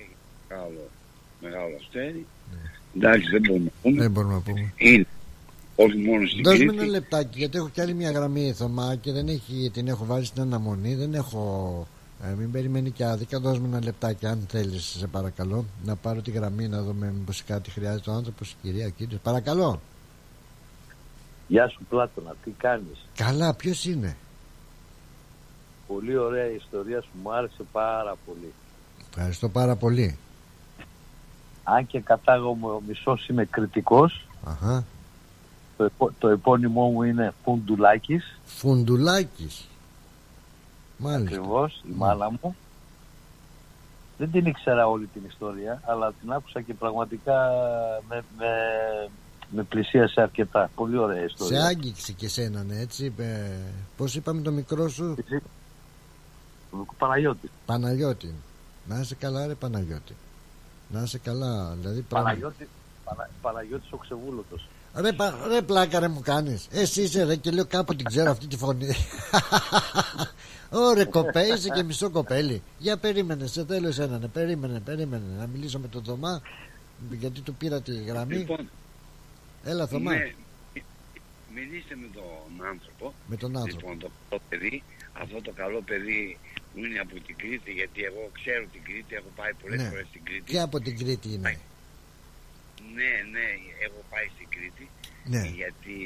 Έχει 0.00 0.14
μεγάλο, 0.48 0.82
μεγάλο 1.40 1.74
αστέρι. 1.80 2.26
Εντάξει, 2.96 3.28
δεν 3.30 3.40
μπορούμε 3.40 3.64
να 3.64 3.72
πούμε. 3.82 4.00
Δεν 4.02 4.10
μπορούμε 4.10 4.34
να 4.34 4.40
πούμε. 4.40 4.72
Είναι. 4.76 5.06
Όχι 5.76 5.96
μόνο 5.96 6.26
στην 6.26 6.42
Δώσ' 6.42 6.58
μου 6.58 6.66
Κρήτη. 6.66 6.82
ένα 6.82 6.86
λεπτάκι 6.86 7.38
γιατί 7.38 7.56
έχω 7.56 7.68
κι 7.68 7.80
άλλη 7.80 7.94
μια 7.94 8.10
γραμμή 8.10 8.52
Θωμά 8.52 8.96
και 8.96 9.12
δεν 9.12 9.28
έχει, 9.28 9.70
την 9.72 9.88
έχω 9.88 10.04
βάλει 10.04 10.24
στην 10.24 10.42
αναμονή. 10.42 10.94
Δεν 10.94 11.14
έχω. 11.14 11.86
Ε, 12.24 12.34
μην 12.38 12.50
περιμένει 12.50 12.90
και 12.90 13.04
άδικα. 13.04 13.40
Δώσ' 13.40 13.58
μου 13.58 13.66
ένα 13.66 13.82
λεπτάκι 13.84 14.26
αν 14.26 14.46
θέλεις, 14.48 14.84
σε 14.84 15.06
παρακαλώ. 15.06 15.64
Να 15.84 15.96
πάρω 15.96 16.20
τη 16.20 16.30
γραμμή 16.30 16.68
να 16.68 16.82
δούμε 16.82 17.12
μήπως 17.18 17.44
κάτι 17.44 17.70
χρειάζεται 17.70 18.10
ο 18.10 18.12
άνθρωπος, 18.12 18.50
η 18.50 18.54
κυρία, 18.62 18.86
ο 18.86 18.90
κύριο. 18.90 19.18
Παρακαλώ. 19.22 19.80
Γεια 21.48 21.68
σου 21.68 21.80
Πλάτωνα, 21.88 22.34
τι 22.44 22.50
κάνεις; 22.50 23.06
Καλά, 23.16 23.54
ποιος 23.54 23.84
είναι; 23.84 24.16
Πολύ 25.86 26.16
ωραία 26.16 26.50
η 26.50 26.54
ιστορία 26.54 27.00
σου, 27.02 27.08
μου 27.22 27.32
άρεσε 27.32 27.62
πάρα 27.72 28.16
πολύ. 28.26 28.52
Ευχαριστώ 29.08 29.48
πάρα 29.48 29.76
πολύ. 29.76 30.18
Αν 31.64 31.86
και 31.86 32.00
κατάγομαι 32.00 32.66
ο 32.66 32.82
μισός 32.86 33.28
είμαι 33.28 33.44
κριτικός, 33.44 34.26
Αχα. 34.44 34.84
το, 35.76 35.84
επο- 35.84 36.12
το 36.18 36.28
επώνυμό 36.28 36.88
μου 36.90 37.02
είναι 37.02 37.34
Φουντουλάκης, 37.44 38.38
Φουντουλάκης. 38.44 39.66
Μάλιστα. 40.96 41.36
ακριβώς, 41.36 41.82
η 41.88 41.92
μάνα 41.96 42.30
μου. 42.30 42.56
Δεν 44.18 44.30
την 44.30 44.46
ήξερα 44.46 44.86
όλη 44.88 45.06
την 45.06 45.22
ιστορία, 45.28 45.82
αλλά 45.86 46.12
την 46.20 46.32
άκουσα 46.32 46.60
και 46.60 46.74
πραγματικά 46.74 47.48
με, 48.08 48.24
με, 48.38 48.46
με 49.54 49.62
πλησίασε 49.62 50.20
αρκετά. 50.20 50.70
Πολύ 50.74 50.96
ωραία 50.98 51.18
Σε 51.18 51.24
ιστορία. 51.24 51.64
άγγιξε 51.64 52.12
και 52.12 52.28
σένα, 52.28 52.62
ναι, 52.62 52.78
έτσι. 52.80 53.12
Ε, 53.18 53.50
Πώς 53.96 54.14
είπαμε 54.14 54.40
το 54.42 54.50
μικρό 54.50 54.88
σου; 54.88 55.16
Παναγιώτη. 56.98 57.50
Παναγιώτη. 57.66 58.34
Να 58.88 59.00
είσαι 59.00 59.14
καλά, 59.14 59.46
ρε 59.46 59.54
Παναγιώτη. 59.54 60.14
Να 60.88 61.02
είσαι 61.02 61.18
καλά, 61.18 61.74
δηλαδή 61.80 62.00
πράγμα- 62.00 62.28
Παναγιώτη, 62.28 62.68
Πανα, 63.04 63.28
Παναγιώτης 63.42 63.92
ο 63.92 63.96
Ξεβούλωτος. 63.96 64.68
Ρε, 64.94 65.12
πα, 65.12 65.34
ρε 65.48 65.62
πλάκα 65.62 65.98
ρε 65.98 66.08
μου 66.08 66.20
κάνεις 66.24 66.66
Εσύ 66.70 67.02
είσαι 67.02 67.24
ρε 67.24 67.36
και 67.36 67.50
λέω 67.50 67.64
κάπου 67.66 67.94
την 67.94 68.04
ξέρω 68.06 68.30
αυτή 68.30 68.46
τη 68.46 68.56
φωνή 68.56 68.86
Ωρε 70.70 71.04
κοπέ 71.04 71.40
είσαι 71.42 71.68
και 71.68 71.82
μισό 71.82 72.10
κοπέλι 72.10 72.62
Για 72.78 72.96
περίμενε 72.96 73.46
σε 73.46 73.64
θέλω 73.64 73.88
εσένα 73.88 74.18
ναι, 74.18 74.26
Περίμενε 74.26 74.80
περίμενε 74.80 75.24
να 75.38 75.46
μιλήσω 75.46 75.78
με 75.78 75.88
τον 75.88 76.02
Θωμά 76.04 76.42
Γιατί 77.18 77.40
του 77.40 77.54
πήρα 77.54 77.80
τη 77.80 78.02
γραμμή 78.02 78.36
Λοιπόν, 78.36 78.68
Έλα 79.64 79.86
Θωμά 79.86 80.14
ναι, 80.14 80.32
μιλήστε 81.54 81.94
με 81.96 82.08
τον 82.14 82.66
άνθρωπο. 82.66 83.14
Με 83.26 83.36
τον 83.36 83.56
άνθρωπο. 83.56 83.78
Λοιπόν, 83.80 83.98
το, 83.98 84.10
το 84.28 84.38
παιδί, 84.48 84.82
αυτό 85.12 85.42
το 85.42 85.52
καλό 85.52 85.80
παιδί 85.82 86.38
που 86.72 86.78
είναι 86.84 86.98
από 86.98 87.14
την 87.26 87.36
Κρήτη, 87.36 87.72
γιατί 87.72 88.02
εγώ 88.04 88.30
ξέρω 88.32 88.64
την 88.72 88.82
Κρήτη, 88.82 89.14
έχω 89.14 89.30
πάει 89.36 89.52
πολλές 89.62 89.80
Ναι. 89.82 89.88
φορές 89.88 90.06
στην 90.08 90.22
Κρήτη. 90.24 90.52
Και 90.52 90.60
από 90.60 90.80
την 90.80 90.98
Κρήτη 90.98 91.28
είναι 91.32 91.58
Ναι, 92.96 93.12
ναι, 93.34 93.46
έχω 93.86 94.00
πάει 94.10 94.26
στην 94.34 94.46
Κρήτη. 94.54 94.84
Ναι. 95.24 95.42
Γιατί 95.60 95.96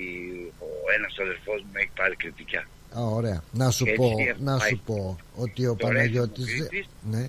ο 0.59 0.93
ένας 0.97 1.15
αδερφός 1.19 1.63
μου 1.63 1.71
έχει 1.73 1.91
πάρει 1.97 2.17
κριτικιά. 2.17 2.69
Α, 2.99 3.01
ωραία. 3.03 3.43
Να 3.53 3.71
σου 3.71 3.85
Έτσι 3.85 3.97
πω, 3.97 4.05
έχω 4.19 4.39
να 4.43 4.57
πάει. 4.59 4.69
σου 4.71 4.81
πω 4.85 5.17
ότι 5.37 5.67
ο 5.67 5.75
Το 5.75 5.87
Παναγιώτης 5.87 6.45
Ρέθιμο 6.47 6.63
δε- 6.63 6.69
Κρήτης. 6.69 6.89
Ναι, 7.11 7.29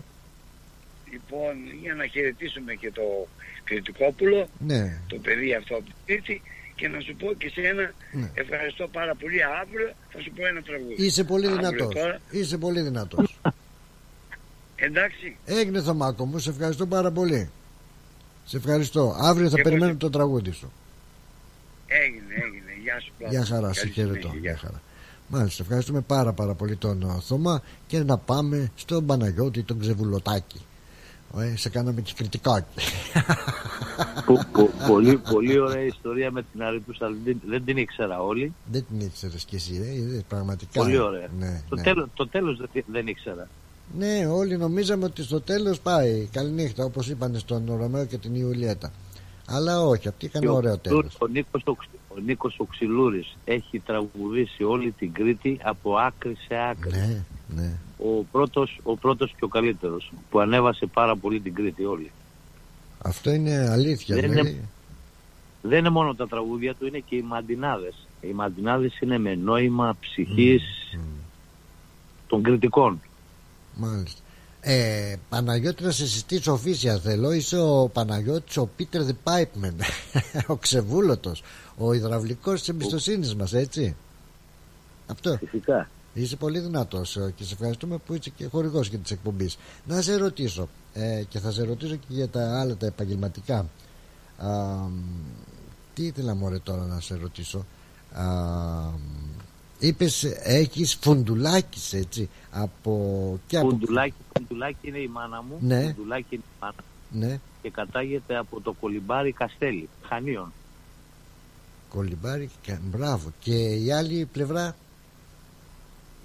Λοιπόν, 1.11 1.53
για 1.81 1.93
να 1.93 2.05
χαιρετήσουμε 2.07 2.73
και 2.73 2.91
το 2.91 3.27
Κρητικόπουλο, 3.67 4.47
ναι, 4.59 4.81
το 5.07 5.15
παιδί 5.25 5.53
αυτό 5.53 5.75
από 5.75 5.83
την 5.83 5.93
Κρήτη, 6.05 6.41
και 6.75 6.87
να 6.87 6.99
σου 6.99 7.15
πω 7.15 7.27
και 7.37 7.49
σε 7.49 7.61
ένα 7.61 7.93
Ναι. 8.11 8.31
ευχαριστώ 8.33 8.87
πάρα 8.87 9.15
πολύ. 9.15 9.37
Αύριο 9.61 9.87
θα 10.11 10.19
σου 10.21 10.31
πω 10.35 10.47
ένα 10.47 10.61
τραγούδι. 10.61 10.95
Είσαι 11.05 11.23
πολύ 11.23 11.45
Αύριο 11.47 11.61
δυνατός 11.61 11.93
τώρα, 11.93 12.19
Είσαι 12.31 12.57
πολύ 12.57 12.81
δυνατός 12.81 13.39
εντάξει. 14.75 15.37
Έγινε 15.45 15.81
Θωμάκο 15.81 16.25
μου, 16.25 16.37
σε 16.39 16.49
ευχαριστώ 16.49 16.85
πάρα 16.85 17.11
πολύ 17.11 17.49
Σε 18.45 18.57
ευχαριστώ 18.57 19.15
Αύριο 19.19 19.49
θα 19.49 19.55
Και 19.55 19.61
περιμένω 19.61 19.89
εγώ 19.89 19.97
το 19.97 20.09
τραγούδι 20.09 20.51
σου 20.51 20.71
Έγινε, 21.87 22.33
έγινε. 22.33 22.71
Γεια 22.83 22.99
σου. 22.99 23.11
Πλάτωνα. 23.17 23.39
Γεια 23.43 23.55
χαρά, 23.55 23.73
σε 23.73 23.79
Καλή 23.79 23.91
χαιρετώ. 23.93 24.13
συνέχεια. 24.27 24.39
Γεια 24.39 24.57
χαρά. 24.57 24.81
Μάλιστα, 25.27 25.63
ευχαριστούμε 25.63 26.01
πάρα 26.01 26.33
πάρα 26.33 26.53
πολύ 26.53 26.75
τον 26.75 27.01
ε, 27.01 27.19
Θωμά 27.21 27.61
και 27.87 27.99
να 27.99 28.17
πάμε 28.17 28.71
στον 28.75 29.05
Παναγιώτη 29.05 29.63
τον 29.63 29.79
Ξεβουλωτάκη. 29.79 30.61
Ε, 31.37 31.55
σε 31.55 31.69
κάναμε 31.69 32.01
και 32.01 32.13
κριτικάκι. 32.15 32.65
Πο- 34.25 34.45
πο- 34.51 34.69
πολύ, 34.87 35.17
πολύ 35.17 35.59
ωραία 35.59 35.83
ιστορία 35.83 36.31
με 36.31 36.43
την 36.51 36.63
Αρετούσα, 36.63 37.11
δεν, 37.23 37.41
δεν 37.47 37.65
την 37.65 37.77
ήξερα 37.77 38.21
όλη. 38.21 38.53
Δεν 38.71 38.85
την 38.89 38.99
ήξερες 38.99 39.43
κι 39.43 39.55
εσύ, 39.55 39.73
ε, 39.89 39.95
είδες, 39.95 40.23
πραγματικά. 40.27 40.81
Πολύ 40.81 40.97
ωραία. 40.97 41.27
Ναι, 41.39 41.61
το, 41.69 41.75
ναι. 41.75 41.81
τέλος, 41.81 42.07
το 42.13 42.27
τέλος 42.27 42.57
δεν, 42.73 42.83
δεν 42.91 43.07
ήξερα. 43.07 43.47
ναι, 43.97 44.25
όλοι 44.27 44.57
νομίζαμε 44.57 45.05
ότι 45.05 45.23
στο 45.23 45.41
τέλος 45.41 45.79
πάει. 45.79 46.27
Καληνύχτα, 46.31 46.83
όπως 46.83 47.09
είπαν 47.09 47.37
στον 47.39 47.63
Ρωμαίο 47.79 48.05
και 48.05 48.17
την 48.17 48.35
Ιουλιέτα. 48.35 48.91
Αλλά 49.49 49.81
όχι, 49.81 50.07
αυτοί 50.07 50.25
είχαν 50.25 50.41
Και 50.41 50.47
ο, 50.47 50.53
ωραίο 50.53 50.77
τέλος. 50.77 51.17
ο, 51.19 51.27
Νίκος, 51.27 51.61
ο, 51.65 51.73
Ξ- 51.75 51.89
ο 52.07 52.19
Νίκος 52.25 52.55
ο 52.59 52.65
Ξυλούρης 52.65 53.37
έχει 53.45 53.79
τραγουδήσει 53.79 54.63
όλη 54.63 54.91
την 54.91 55.13
Κρήτη 55.13 55.59
από 55.63 55.95
άκρη 55.97 56.35
σε 56.47 56.55
άκρη. 56.69 56.91
Ναι, 56.91 57.23
ναι. 57.55 57.77
Ο, 57.97 58.23
πρώτος, 58.31 58.79
ο 58.83 58.95
πρώτος 58.97 59.33
και 59.37 59.43
ο 59.43 59.47
καλύτερος 59.47 60.11
που 60.29 60.39
ανέβασε 60.39 60.85
πάρα 60.85 61.15
πολύ 61.15 61.39
την 61.39 61.53
Κρήτη 61.53 61.85
όλη. 61.85 62.11
Αυτό 63.01 63.31
είναι 63.31 63.69
αλήθεια. 63.69 64.15
Δεν 64.15 64.29
δηλαδή. 64.29 64.49
είναι- 64.49 64.61
Δεν 65.61 65.79
είναι 65.79 65.89
μόνο 65.89 66.15
τα 66.15 66.27
τραγούδια 66.27 66.75
του, 66.75 66.87
είναι 66.87 66.99
και 66.99 67.15
οι 67.15 67.21
μαντινάδες. 67.21 68.07
Οι 68.21 68.27
μαντινάδες 68.33 68.99
είναι 68.99 69.17
με 69.17 69.35
νόημα 69.35 69.97
ψυχής 69.99 70.63
των 72.27 72.43
κριτικών. 72.43 73.01
Μάλιστα. 73.75 74.21
Ε, 74.61 75.15
Παναγιώτη 75.29 75.83
να 75.83 75.91
σε 75.91 76.07
συστήσω 76.07 76.51
οφίσια 76.53 76.97
θέλω 76.99 77.31
Είσαι 77.31 77.57
ο 77.59 77.89
Παναγιώτης 77.93 78.57
ο 78.57 78.69
Πίτερ 78.75 79.01
the 79.05 79.13
Pipeman 79.31 79.73
Ο 80.47 80.55
ξεβούλωτος 80.55 81.43
Ο 81.77 81.93
υδραυλικός 81.93 82.59
της 82.59 82.69
εμπιστοσύνης 82.69 83.35
μας 83.35 83.53
έτσι 83.53 83.95
Αυτό 85.07 85.37
Φυσικά 85.37 85.89
Είσαι 86.21 86.35
πολύ 86.35 86.59
δυνατός 86.59 87.17
ε, 87.17 87.33
και 87.35 87.43
σε 87.43 87.53
ευχαριστούμε 87.53 87.97
που 87.97 88.13
είσαι 88.13 88.29
και 88.29 88.45
χορηγός 88.45 88.87
για 88.87 88.97
της 88.99 89.11
εκπομπής 89.11 89.57
Να 89.85 90.01
σε 90.01 90.15
ρωτήσω 90.15 90.67
ε, 90.93 91.23
και 91.29 91.39
θα 91.39 91.51
σε 91.51 91.63
ρωτήσω 91.63 91.95
και 91.95 92.05
για 92.07 92.27
τα 92.29 92.59
άλλα 92.59 92.75
τα 92.75 92.85
επαγγελματικά 92.85 93.69
Α, 94.37 94.49
μ, 94.75 94.99
Τι 95.93 96.03
ήθελα 96.05 96.35
μωρέ 96.35 96.59
τώρα 96.59 96.85
να 96.85 96.99
σε 96.99 97.15
ρωτήσω 97.15 97.65
Α, 98.13 98.23
μ, 98.89 98.99
Είπες 99.79 100.23
έχεις 100.43 100.95
φουντουλάκης 101.01 101.93
έτσι 101.93 102.29
από, 102.51 103.39
και 103.47 103.57
από 103.57 103.69
Φουντουλάκι, 103.69 104.13
Φουντουλάκι 104.37 104.87
είναι 104.87 104.97
η 104.99 105.07
μάνα 105.07 105.41
μου. 105.41 105.57
Ναι. 105.61 105.81
Φουντουλάκι 105.83 106.35
είναι 106.35 106.43
η 106.47 106.53
μάνα 106.61 106.75
μου 107.11 107.19
Ναι, 107.19 107.39
και 107.61 107.69
κατάγεται 107.71 108.37
από 108.37 108.61
το 108.61 108.73
κολυμπάρι 108.79 109.31
Καστέλι, 109.31 109.89
Χανίων. 110.07 110.51
κολυμπάρι 111.89 112.49
και 112.61 112.77
μπράβο. 112.83 113.31
Και 113.39 113.55
η 113.55 113.91
άλλη 113.91 114.25
πλευρά, 114.25 114.75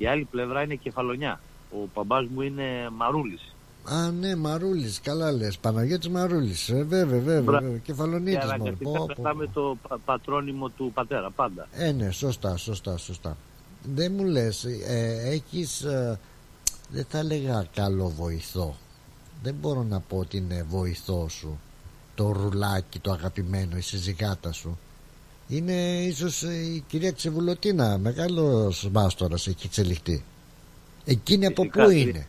Η 0.02 0.06
άλλη 0.06 0.24
πλευρά 0.30 0.62
είναι 0.62 0.74
Κεφαλονιά. 0.74 1.40
Ο 1.70 1.76
παμπάς 1.94 2.26
μου 2.26 2.40
είναι 2.40 2.88
Μαρούλης. 2.96 3.54
α 3.84 4.10
ναι, 4.10 4.36
Μαρούλης, 4.36 5.00
καλά 5.00 5.32
λες, 5.32 5.58
Παναγιώτης 5.58 6.08
Μαρούλης, 6.08 6.68
ε, 6.68 6.82
βέβαια, 6.82 7.04
βέβαια, 7.20 7.40
Μπρα- 7.42 7.60
βέβαια. 7.60 7.76
Και 7.76 7.82
Κεφαλονίτης 7.92 8.34
μόνο. 8.44 8.52
αναγκαστικά 8.52 8.90
Πω, 8.90 8.96
πω, 8.98 9.06
πετάμε 9.16 9.46
το 9.46 9.76
πα- 9.88 9.98
πατρόνυμο 10.04 10.68
του 10.68 10.90
πατέρα 10.94 11.30
πάντα. 11.30 11.68
Ε, 11.72 11.92
ναι, 11.92 12.10
σωστά, 12.10 12.56
σωστά, 12.56 12.96
σωστά. 12.96 13.36
Δεν 13.94 14.12
μου 14.16 14.24
λες, 14.24 14.64
ε, 14.86 15.20
έχεις, 15.24 15.82
ε, 15.82 16.18
δεν 16.88 17.04
θα 17.08 17.18
έλεγα 17.18 17.66
καλό 17.74 18.08
βοηθό. 18.08 18.76
Δεν 19.42 19.54
μπορώ 19.60 19.82
να 19.82 20.00
πω 20.00 20.16
ότι 20.16 20.36
είναι 20.36 20.62
βοηθό 20.68 21.28
σου. 21.28 21.58
Το 22.14 22.32
ρουλάκι, 22.32 22.98
το 22.98 23.12
αγαπημένο, 23.12 23.76
η 23.76 23.80
συζυγάτα 23.80 24.52
σου. 24.52 24.78
Είναι 25.52 26.02
ίσως 26.04 26.42
ε, 26.42 26.52
η 26.54 26.84
κυρία 26.88 27.10
Ξεβουλωτίνα, 27.12 27.98
μεγάλος 27.98 28.88
μάστορας 28.92 29.46
έχει 29.46 29.66
εξελιχθεί. 29.66 30.22
Εκείνη 31.04 31.46
από 31.46 31.62
Φυσικά, 31.62 31.84
πού 31.84 31.90
κύριε. 31.90 32.08
είναι; 32.10 32.26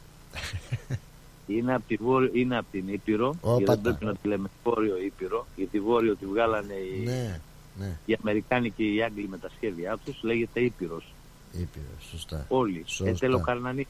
Είναι 1.47 1.73
από, 1.75 1.83
τη 1.87 1.95
βόρειο, 1.95 2.29
είναι 2.33 2.57
από 2.57 2.67
την 2.71 2.87
Ήπειρο 2.87 3.31
και 3.31 3.37
Όπα 3.41 3.57
δεν 3.73 3.75
τα. 3.75 3.81
πρέπει 3.81 4.05
να 4.05 4.15
τη 4.15 4.27
λέμε 4.27 4.49
βόρειο 4.63 4.97
Ήπειρο 5.05 5.47
γιατί 5.55 5.79
βόρειο 5.79 6.15
τη 6.15 6.25
βγάλανε 6.25 6.73
οι, 6.73 7.03
Ναι, 7.03 7.39
ναι, 7.79 7.97
οι 8.05 8.15
Αμερικάνοι 8.21 8.69
και 8.69 8.83
οι 8.83 9.03
Άγγλοι 9.03 9.27
με 9.27 9.37
τα 9.37 9.49
σχέδιά 9.55 9.97
τους 10.05 10.19
λέγεται 10.23 10.59
Ήπειρος. 10.59 11.13
Ήπειρος, 11.51 12.07
σωστά. 12.11 12.45
Όλοι. 12.49 12.83
Σωστά. 12.85 13.09
Ετελοκαρνανή. 13.09 13.87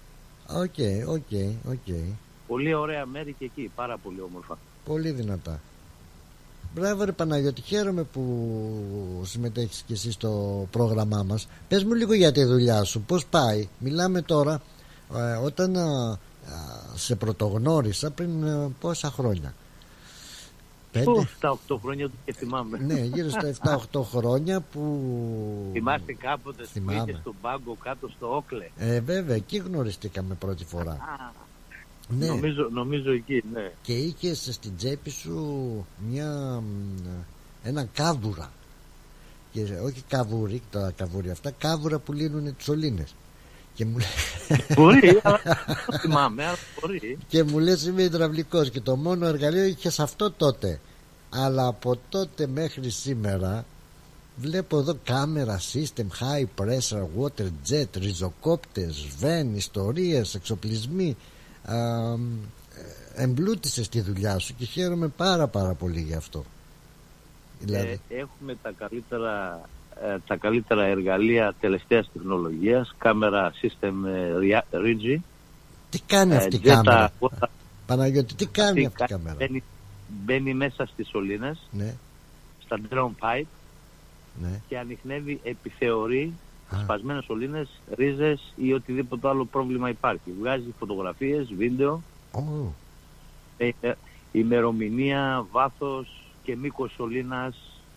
Οκ, 0.48 1.08
οκ, 1.08 1.32
οκ. 1.72 1.96
Πολύ 2.48 2.74
ωραία 2.74 3.06
μέρη 3.06 3.36
και 3.40 3.46
εκεί. 3.46 3.72
Πάρα 3.76 3.98
πολύ 3.98 4.22
όμορφα. 4.22 4.58
Πολύ 4.86 5.12
δυνατά. 5.12 5.60
Μπράβο 6.76 7.04
ρε 7.04 7.12
Παναγιώτη, 7.12 7.62
χαίρομαι 7.62 8.04
που 8.04 9.22
συμμετέχεις 9.24 9.84
και 9.88 9.94
εσύ 9.94 10.12
στο 10.12 10.66
πρόγραμμά 10.72 11.24
μας. 11.24 11.48
Πες 11.68 11.84
μου 11.84 11.94
λίγο 11.94 12.14
για 12.14 12.32
τη 12.32 12.44
δουλειά 12.44 12.84
σου, 12.84 13.02
πώς 13.02 13.26
πάει. 13.26 13.68
Μιλάμε 13.78 14.22
τώρα, 14.22 14.62
ε, 15.16 15.36
όταν 15.46 15.76
ε, 15.76 16.18
σε 16.96 17.16
πρωτογνώρισα 17.16 18.12
πριν 18.12 18.44
ε, 18.44 18.70
πόσα 18.80 19.10
χρόνια. 19.10 19.54
Πέντε; 20.92 21.28
7-8 21.42 21.56
χρόνια 21.82 22.06
τους 22.10 22.18
και 22.26 22.34
θυμάμαι. 22.34 22.78
Ναι, 22.78 23.00
γύρω 23.00 23.30
στα 23.30 23.54
7-8 23.94 24.02
χρόνια 24.04 24.62
που. 24.62 25.10
Θυμάστε 25.72 26.14
κάποτε 26.14 26.66
σπίτι 26.66 27.18
στον 27.22 27.36
πάγκο 27.42 27.78
κάτω 27.84 28.08
στο 28.08 28.36
Όκλε; 28.36 28.70
Ε, 28.78 29.00
βέβαια, 29.00 29.36
εκεί 29.36 29.58
γνωριστήκαμε 29.58 30.34
πρώτη 30.34 30.66
φορά. 30.66 30.98
Ναι. 32.10 32.26
νομίζω, 32.26 32.70
νομίζω 32.72 33.12
εκεί, 33.12 33.44
ναι. 33.54 33.72
Και 33.82 33.94
είχες 33.94 34.50
στην 34.52 34.76
τσέπη 34.78 35.10
σου 35.10 35.86
μια, 36.10 36.64
ένα 37.64 37.88
κάβουρα. 37.94 38.52
Και, 39.52 39.62
όχι 39.84 40.04
καβούρι, 40.08 40.62
τα 40.72 40.94
καβούρια 40.96 41.32
αυτά, 41.32 41.52
κάβουρα 41.52 42.00
που 42.00 42.14
λύνουν 42.14 42.56
τις 42.56 42.66
σωλήνες. 42.66 43.16
Και 43.74 43.86
μου 43.86 43.98
Μπορεί, 44.76 45.20
αλλά 45.24 45.42
θυμάμαι, 46.02 46.46
αλλά 46.46 46.58
μπορεί. 46.82 47.18
Και 47.28 47.44
μου 47.44 47.60
λες 47.60 47.86
είμαι 47.86 48.02
υδραυλικός 48.02 48.70
και 48.70 48.82
το 48.82 48.96
μόνο 48.96 49.26
εργαλείο 49.26 49.64
είχες 49.64 49.94
σε 49.94 50.02
αυτό 50.02 50.32
τότε. 50.32 50.80
Αλλά 51.30 51.68
από 51.68 52.00
τότε 52.10 52.48
μέχρι 52.48 52.90
σήμερα 52.90 53.66
βλέπω 54.36 54.78
εδώ 54.78 54.98
κάμερα, 55.04 55.60
system, 55.74 56.06
high 56.20 56.62
pressure, 56.62 57.08
water 57.20 57.48
jet, 57.70 57.98
ριζοκόπτες, 57.98 59.08
βεν, 59.18 59.56
ιστορίες, 59.56 60.36
εξοπλισμοί. 60.36 61.18
Α, 61.66 61.76
εμπλούτησες 63.16 63.90
τη 63.90 64.02
δουλειά 64.02 64.40
σου 64.40 64.56
και 64.56 64.66
χαίρομαι 64.66 65.08
πάρα 65.08 65.48
πάρα 65.48 65.74
πολύ 65.74 66.02
γι' 66.02 66.16
αυτό. 66.16 66.44
Δηλαδή... 67.60 68.00
Ε, 68.10 68.16
έχουμε 68.16 68.56
τα 68.62 68.72
καλύτερα 68.78 69.62
ε, 70.02 70.18
τα 70.28 70.36
καλύτερα 70.36 70.84
εργαλεία 70.86 71.54
τελευταίας 71.60 72.10
τεχνολογίας, 72.14 72.96
κάμερα 72.98 73.52
system 73.62 73.94
ε, 74.52 74.64
Rigi. 74.72 75.18
Τι 75.90 76.00
κάνει 76.00 76.36
αυτή 76.36 76.56
η 76.56 76.60
κάμερα, 76.60 77.12
Παναγιώτη, 77.86 78.36
τι 78.36 78.46
κάνει 78.46 78.86
αυτή 78.86 79.04
η 79.04 79.08
κάμερα; 79.08 79.36
Μπαίνει, 79.36 79.64
μπαίνει 80.08 80.54
μέσα 80.54 80.86
στις 80.86 81.08
σωλήνες, 81.08 81.68
ναι. 81.72 81.96
στα 82.66 82.80
drone 82.90 83.26
pipe 83.26 83.46
ναι. 84.42 84.62
και 84.68 84.78
ανοιχνεύει 84.78 85.40
επιθεωρεί 85.44 86.34
σπασμένες 86.82 87.24
σωλήνες, 87.24 87.70
ρίζες 87.96 88.54
ή 88.56 88.74
οτιδήποτε 88.74 89.28
άλλο 89.28 89.46
πρόβλημα 89.46 89.90
υπάρχει. 89.90 90.34
Βγάζει 90.40 90.74
φωτογραφίες, 90.80 91.54
βίντεο, 91.58 92.04
oh. 92.32 92.68
ε, 93.58 93.92
ημερομηνία, 94.32 95.46
βάθος 95.52 96.34
και 96.44 96.56
μήκος 96.56 96.92
σωλήνας 96.92 97.56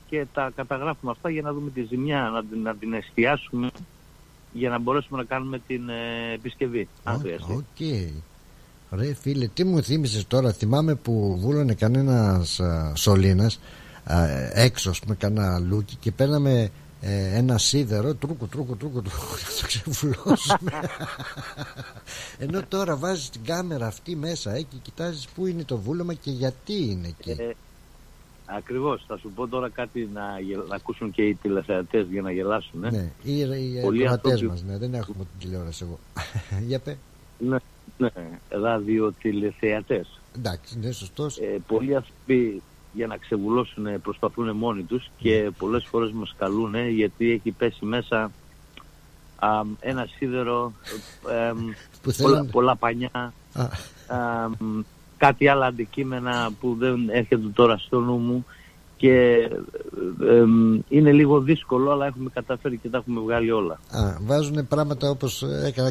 και 0.08 0.26
τα 0.32 0.52
καταγράφουμε 0.56 1.10
αυτά 1.10 1.30
για 1.30 1.42
να 1.42 1.52
δούμε 1.52 1.70
τη 1.70 1.82
ζημιά, 1.82 2.30
να, 2.34 2.44
την, 2.44 2.62
να 2.62 2.74
την 2.74 2.92
εστιάσουμε 2.92 3.70
για 4.52 4.70
να 4.70 4.78
μπορέσουμε 4.78 5.18
να 5.18 5.24
κάνουμε 5.24 5.58
την 5.66 5.88
ε, 5.88 6.32
επισκευή, 6.34 6.88
αν 7.04 7.18
χρειαστεί. 7.20 7.52
OK. 7.52 7.64
Okay. 7.78 8.10
Ρε 8.90 9.14
φίλε, 9.14 9.46
τι 9.46 9.64
μου 9.64 9.82
θύμισες 9.82 10.26
τώρα, 10.26 10.52
θυμάμαι 10.52 10.94
που 10.94 11.36
βούλωνε 11.40 11.74
κανένας 11.74 12.60
σωλήνας 12.94 13.60
έξω, 14.52 14.92
με 15.06 15.14
κανένα 15.14 15.58
λούκι 15.58 15.96
και 15.96 16.12
παίρναμε 16.12 16.70
ε, 17.00 17.36
ένα 17.36 17.58
σίδερο, 17.58 18.14
τρούκου, 18.14 18.48
τρούκου, 18.48 18.76
τρούκου, 18.76 19.02
τρούκου, 19.02 19.34
να 19.44 19.60
το 19.60 19.66
ξεβουλώσουμε. 19.66 20.72
Ενώ 22.44 22.62
τώρα 22.68 22.96
βάζεις 22.96 23.30
την 23.30 23.44
κάμερα 23.44 23.86
αυτή 23.86 24.16
μέσα 24.16 24.54
ε, 24.54 24.62
και 24.62 24.76
κοιτάζεις 24.82 25.28
πού 25.28 25.46
είναι 25.46 25.64
το 25.64 25.76
βούλωμα 25.78 26.14
και 26.14 26.30
γιατί 26.30 26.90
είναι 26.90 27.08
εκεί. 27.08 27.30
Ε, 27.30 27.54
Ακριβώς. 28.46 29.04
Θα 29.06 29.18
σου 29.18 29.30
πω 29.34 29.48
τώρα 29.48 29.68
κάτι 29.68 30.08
να, 30.14 30.22
να 30.68 30.74
ακούσουν 30.74 31.10
και 31.10 31.22
οι 31.22 31.34
τηλεθεατές 31.34 32.06
για 32.10 32.22
να 32.22 32.32
γελάσουν. 32.32 32.84
Ε. 32.84 32.90
Ναι, 32.90 33.10
οι, 33.22 33.40
οι 33.40 33.80
τηλεθεατέ 33.80 34.42
μας, 34.46 34.62
ναι, 34.62 34.78
δεν 34.78 34.94
έχουμε 34.94 35.24
την 35.24 35.48
τηλεόραση 35.48 35.84
εγώ. 35.84 35.98
για 36.68 36.78
πέ. 36.78 36.98
Ναι, 37.38 37.56
ναι, 37.98 38.10
ράδιο 38.48 39.12
τηλεθεατές. 39.12 40.20
Εντάξει, 40.36 40.78
ναι, 40.78 40.90
σωστός. 40.90 41.38
Ε, 41.38 41.58
πολλοί 41.66 41.94
άνθρωποι 41.94 42.62
για 42.96 43.06
να 43.06 43.16
ξεβουλώσουν 43.16 44.00
προσπαθούν 44.02 44.56
μόνοι 44.56 44.82
τους 44.82 45.10
και 45.18 45.40
ναι. 45.42 45.50
πολλές 45.50 45.86
φορές 45.90 46.10
μας 46.12 46.34
καλούν 46.38 46.88
γιατί 46.88 47.30
έχει 47.30 47.50
πέσει 47.50 47.84
μέσα 47.84 48.30
α, 49.36 49.48
ένα 49.80 50.08
σίδερο, 50.16 50.72
ε, 51.30 51.52
πολλά, 52.22 52.44
πολλά 52.50 52.76
πανιά 52.76 53.32
κάτι 55.16 55.48
άλλα 55.48 55.66
αντικείμενα 55.66 56.50
που 56.60 56.76
δεν 56.78 57.08
έρχεται 57.08 57.48
τώρα 57.54 57.78
στο 57.78 58.00
νου 58.00 58.16
μου 58.16 58.44
και 58.96 59.48
είναι 60.88 61.12
λίγο 61.12 61.40
δύσκολο 61.40 61.90
αλλά 61.90 62.06
έχουμε 62.06 62.30
καταφέρει 62.34 62.76
και 62.76 62.88
τα 62.88 62.98
έχουμε 62.98 63.20
βγάλει 63.20 63.50
όλα. 63.50 63.80
Α, 63.90 64.16
βάζουν 64.20 64.68
πράγματα 64.68 65.10
όπως 65.10 65.44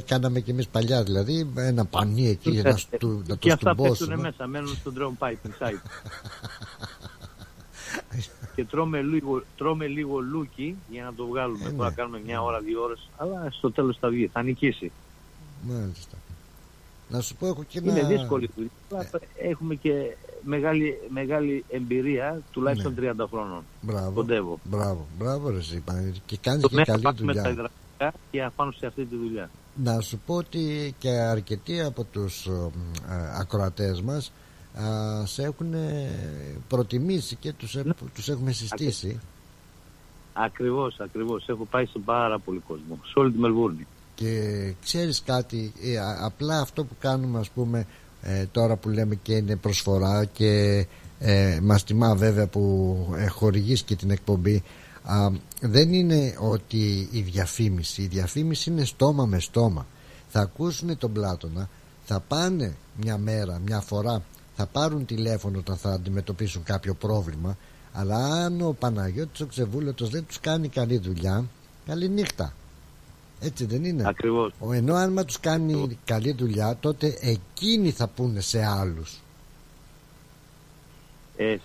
κάναμε 0.06 0.40
και 0.40 0.52
εμείς 0.52 0.68
παλιά 0.68 1.04
δηλαδή 1.04 1.52
ένα 1.56 1.86
πανί 1.86 2.30
εκεί 2.30 2.50
για 2.50 2.64
να, 2.64 2.70
ε, 2.70 2.76
στου, 2.76 3.08
να 3.08 3.26
το 3.26 3.36
Και 3.36 3.52
αυτά 3.52 3.76
πέφτουν 3.76 4.20
μέσα, 4.20 4.48
μένουν 4.48 4.76
στον 4.76 4.94
drone 4.98 5.26
pipe 5.26 5.48
inside. 5.48 5.82
Και 8.56 8.66
τρώμε 8.66 9.02
λίγο, 9.02 9.44
τρώμε 9.58 9.88
λίγο 9.88 10.20
λούκι 10.20 10.76
για 10.90 11.04
να 11.04 11.14
το 11.14 11.26
βγάλουμε. 11.26 11.70
Ε, 11.70 11.72
Τώρα 11.72 11.90
ναι. 11.90 11.96
κάνουμε 11.96 12.22
μια 12.26 12.42
ώρα, 12.42 12.60
δύο 12.60 12.82
ώρες, 12.82 13.10
αλλά 13.18 13.48
στο 13.52 13.72
τέλος 13.72 13.98
θα 13.98 14.10
βγει, 14.10 14.30
θα 14.34 14.44
νικήσει. 14.44 14.92
Μάλιστα. 15.62 16.18
Να 17.10 17.22
σου 17.22 17.36
πω, 17.36 17.48
έχω 17.48 17.64
και 17.64 17.82
Είναι 17.84 18.04
δύσκολη 18.04 18.50
δουλειά. 18.56 18.72
Ε. 19.38 19.50
Έχουμε 19.50 19.76
και 19.76 20.16
μεγάλη, 20.44 20.98
μεγάλη 21.10 21.66
εμπειρία, 21.70 22.42
τουλάχιστον 22.52 22.94
ναι. 23.00 23.12
30 23.12 23.26
χρόνων. 23.30 23.64
Μπράβο. 23.82 24.12
Κοντεύω. 24.12 24.60
Μπράβο, 24.64 25.06
μπράβο 25.18 25.50
ρε 25.50 25.60
Και 26.26 26.38
κάνεις 26.38 26.68
και 26.70 26.84
καλή 26.84 27.02
δουλειά. 27.18 27.42
τα 27.44 27.50
υδραυλικά 27.50 28.14
και 28.32 28.44
αφάνω 28.44 28.72
σε 28.72 28.86
αυτή 28.86 29.06
τη 29.06 29.16
δουλειά. 29.16 29.50
Να 29.84 30.02
σου 30.02 30.20
πω 30.26 30.36
ότι 30.36 30.96
και 30.98 31.10
αρκετοί 31.10 31.82
από 31.82 32.04
τους 32.04 32.46
ε, 32.46 32.72
ακροατές 33.40 34.02
μας 34.02 34.32
ας, 34.76 35.32
σε 35.32 35.44
έχουν 35.44 35.74
προτιμήσει 36.68 37.36
και 37.36 37.54
τους, 37.54 37.76
ναι. 37.76 37.94
τους 38.14 38.30
έχουμε 38.30 38.52
συστήσει. 38.52 39.20
Ακριβώς, 40.34 41.00
ακριβώς. 41.00 41.48
Έχω 41.48 41.66
πάει 41.66 41.86
σε 41.86 42.00
πάρα 42.06 42.40
πολύ 42.40 42.60
κόσμο. 42.68 43.00
Σε 43.06 43.20
όλη 43.20 43.32
τη 43.32 43.38
Μελβούρνη 43.38 43.88
και 44.16 44.74
ξέρεις 44.84 45.22
κάτι 45.26 45.74
ε, 45.84 45.98
απλά 46.26 46.60
αυτό 46.60 46.84
που 46.84 46.96
κάνουμε 47.00 47.40
ας 47.40 47.50
πούμε 47.50 47.86
ε, 48.22 48.46
τώρα 48.46 48.76
που 48.76 48.90
λέμε 48.90 49.16
και 49.16 49.34
είναι 49.34 49.56
προσφορά 49.56 50.26
και 50.26 50.86
ε, 51.20 51.60
μας 51.62 51.84
τιμά 51.84 52.16
βέβαια 52.16 52.48
που 52.48 52.96
ε, 53.18 53.28
χορηγείς 53.28 53.84
και 53.84 53.96
την 53.96 54.10
εκπομπή 54.10 54.64
δεν 55.60 55.94
είναι 55.94 56.36
ότι 56.40 57.10
η 57.12 57.22
διαφήμιση 57.22 58.02
η 58.02 58.08
διαφήμιση 58.08 58.70
είναι 58.70 58.86
στόμα 58.86 59.26
με 59.26 59.40
στόμα 59.40 59.86
θα 60.28 60.40
ακούσουν 60.40 60.98
τον 60.98 61.14
Πλάτωνα 61.14 61.70
θα 62.06 62.20
πάνε 62.20 62.76
μια 63.02 63.18
μέρα, 63.18 63.62
μια 63.66 63.80
φορά 63.80 64.22
θα 64.56 64.66
πάρουν 64.66 65.06
τηλέφωνο 65.06 65.60
όταν 65.60 65.78
θα 65.78 65.90
αντιμετωπίσουν 65.90 66.64
κάποιο 66.64 66.94
πρόβλημα 66.94 67.58
αλλά 67.94 68.18
αν 68.18 68.62
ο 68.62 68.76
Παναγιώτης 68.80 69.42
ο 69.42 69.46
Ξεβούλωτος 69.46 70.10
δεν 70.10 70.26
τους 70.26 70.40
κάνει 70.40 70.68
καλή 70.68 70.98
δουλειά 70.98 71.46
καλή 71.86 72.10
νύχτα 72.10 72.54
έτσι 73.40 73.66
δεν 73.66 73.84
είναι; 73.84 74.08
Ακριβώς. 74.08 74.52
Ενώ 74.74 74.96
αν 74.96 75.26
τους 75.26 75.40
κάνει 75.40 76.00
καλή 76.06 76.32
δουλειά 76.32 76.78
τότε 76.80 77.18
εκείνοι 77.22 77.92
θα 77.92 78.08
πούνε 78.08 78.40
σε 78.40 78.66
άλλους. 78.66 79.20
Ε, 81.38 81.58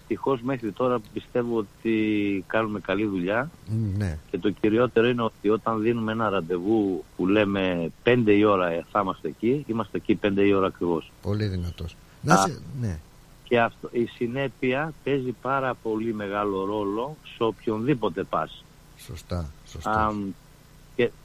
μέχρι 0.43 0.73
τώρα 0.73 1.01
πιστεύω 1.13 1.57
ότι 1.57 2.45
κάνουμε 2.47 2.81
καλή 2.81 3.07
δουλειά 3.07 3.51
ναι. 3.97 4.19
και 4.31 4.39
το 4.39 4.51
κυριότερο 4.51 5.09
είναι 5.09 5.23
ότι 5.23 5.49
όταν 5.49 5.83
δίνουμε 5.83 6.13
ένα 6.13 6.29
ραντεβού 6.29 7.05
που 7.17 7.27
λέμε 7.27 7.91
5 8.05 8.23
η 8.27 8.45
ώρα 8.45 8.85
θα 8.91 9.01
είμαστε 9.01 9.29
εκεί, 9.29 9.65
είμαστε 9.67 9.97
εκεί 9.97 10.19
5 10.23 10.33
η 10.37 10.53
ώρα 10.53 10.67
ακριβώς. 10.67 11.13
Πολύ 11.23 11.47
δυνατός. 11.47 11.97
Να 12.23 12.37
σε... 12.37 12.61
ναι. 12.81 12.99
Και 13.45 13.61
αυτό, 13.61 13.89
η 13.93 14.05
συνέπεια 14.05 14.93
παίζει 15.05 15.35
πάρα 15.43 15.75
πολύ 15.75 16.15
μεγάλο 16.15 16.65
ρόλο 16.65 17.17
σε 17.37 17.43
οποιονδήποτε 17.43 18.23
πας. 18.23 18.65
Σωστά, 18.99 19.51
σωστά. 19.67 20.15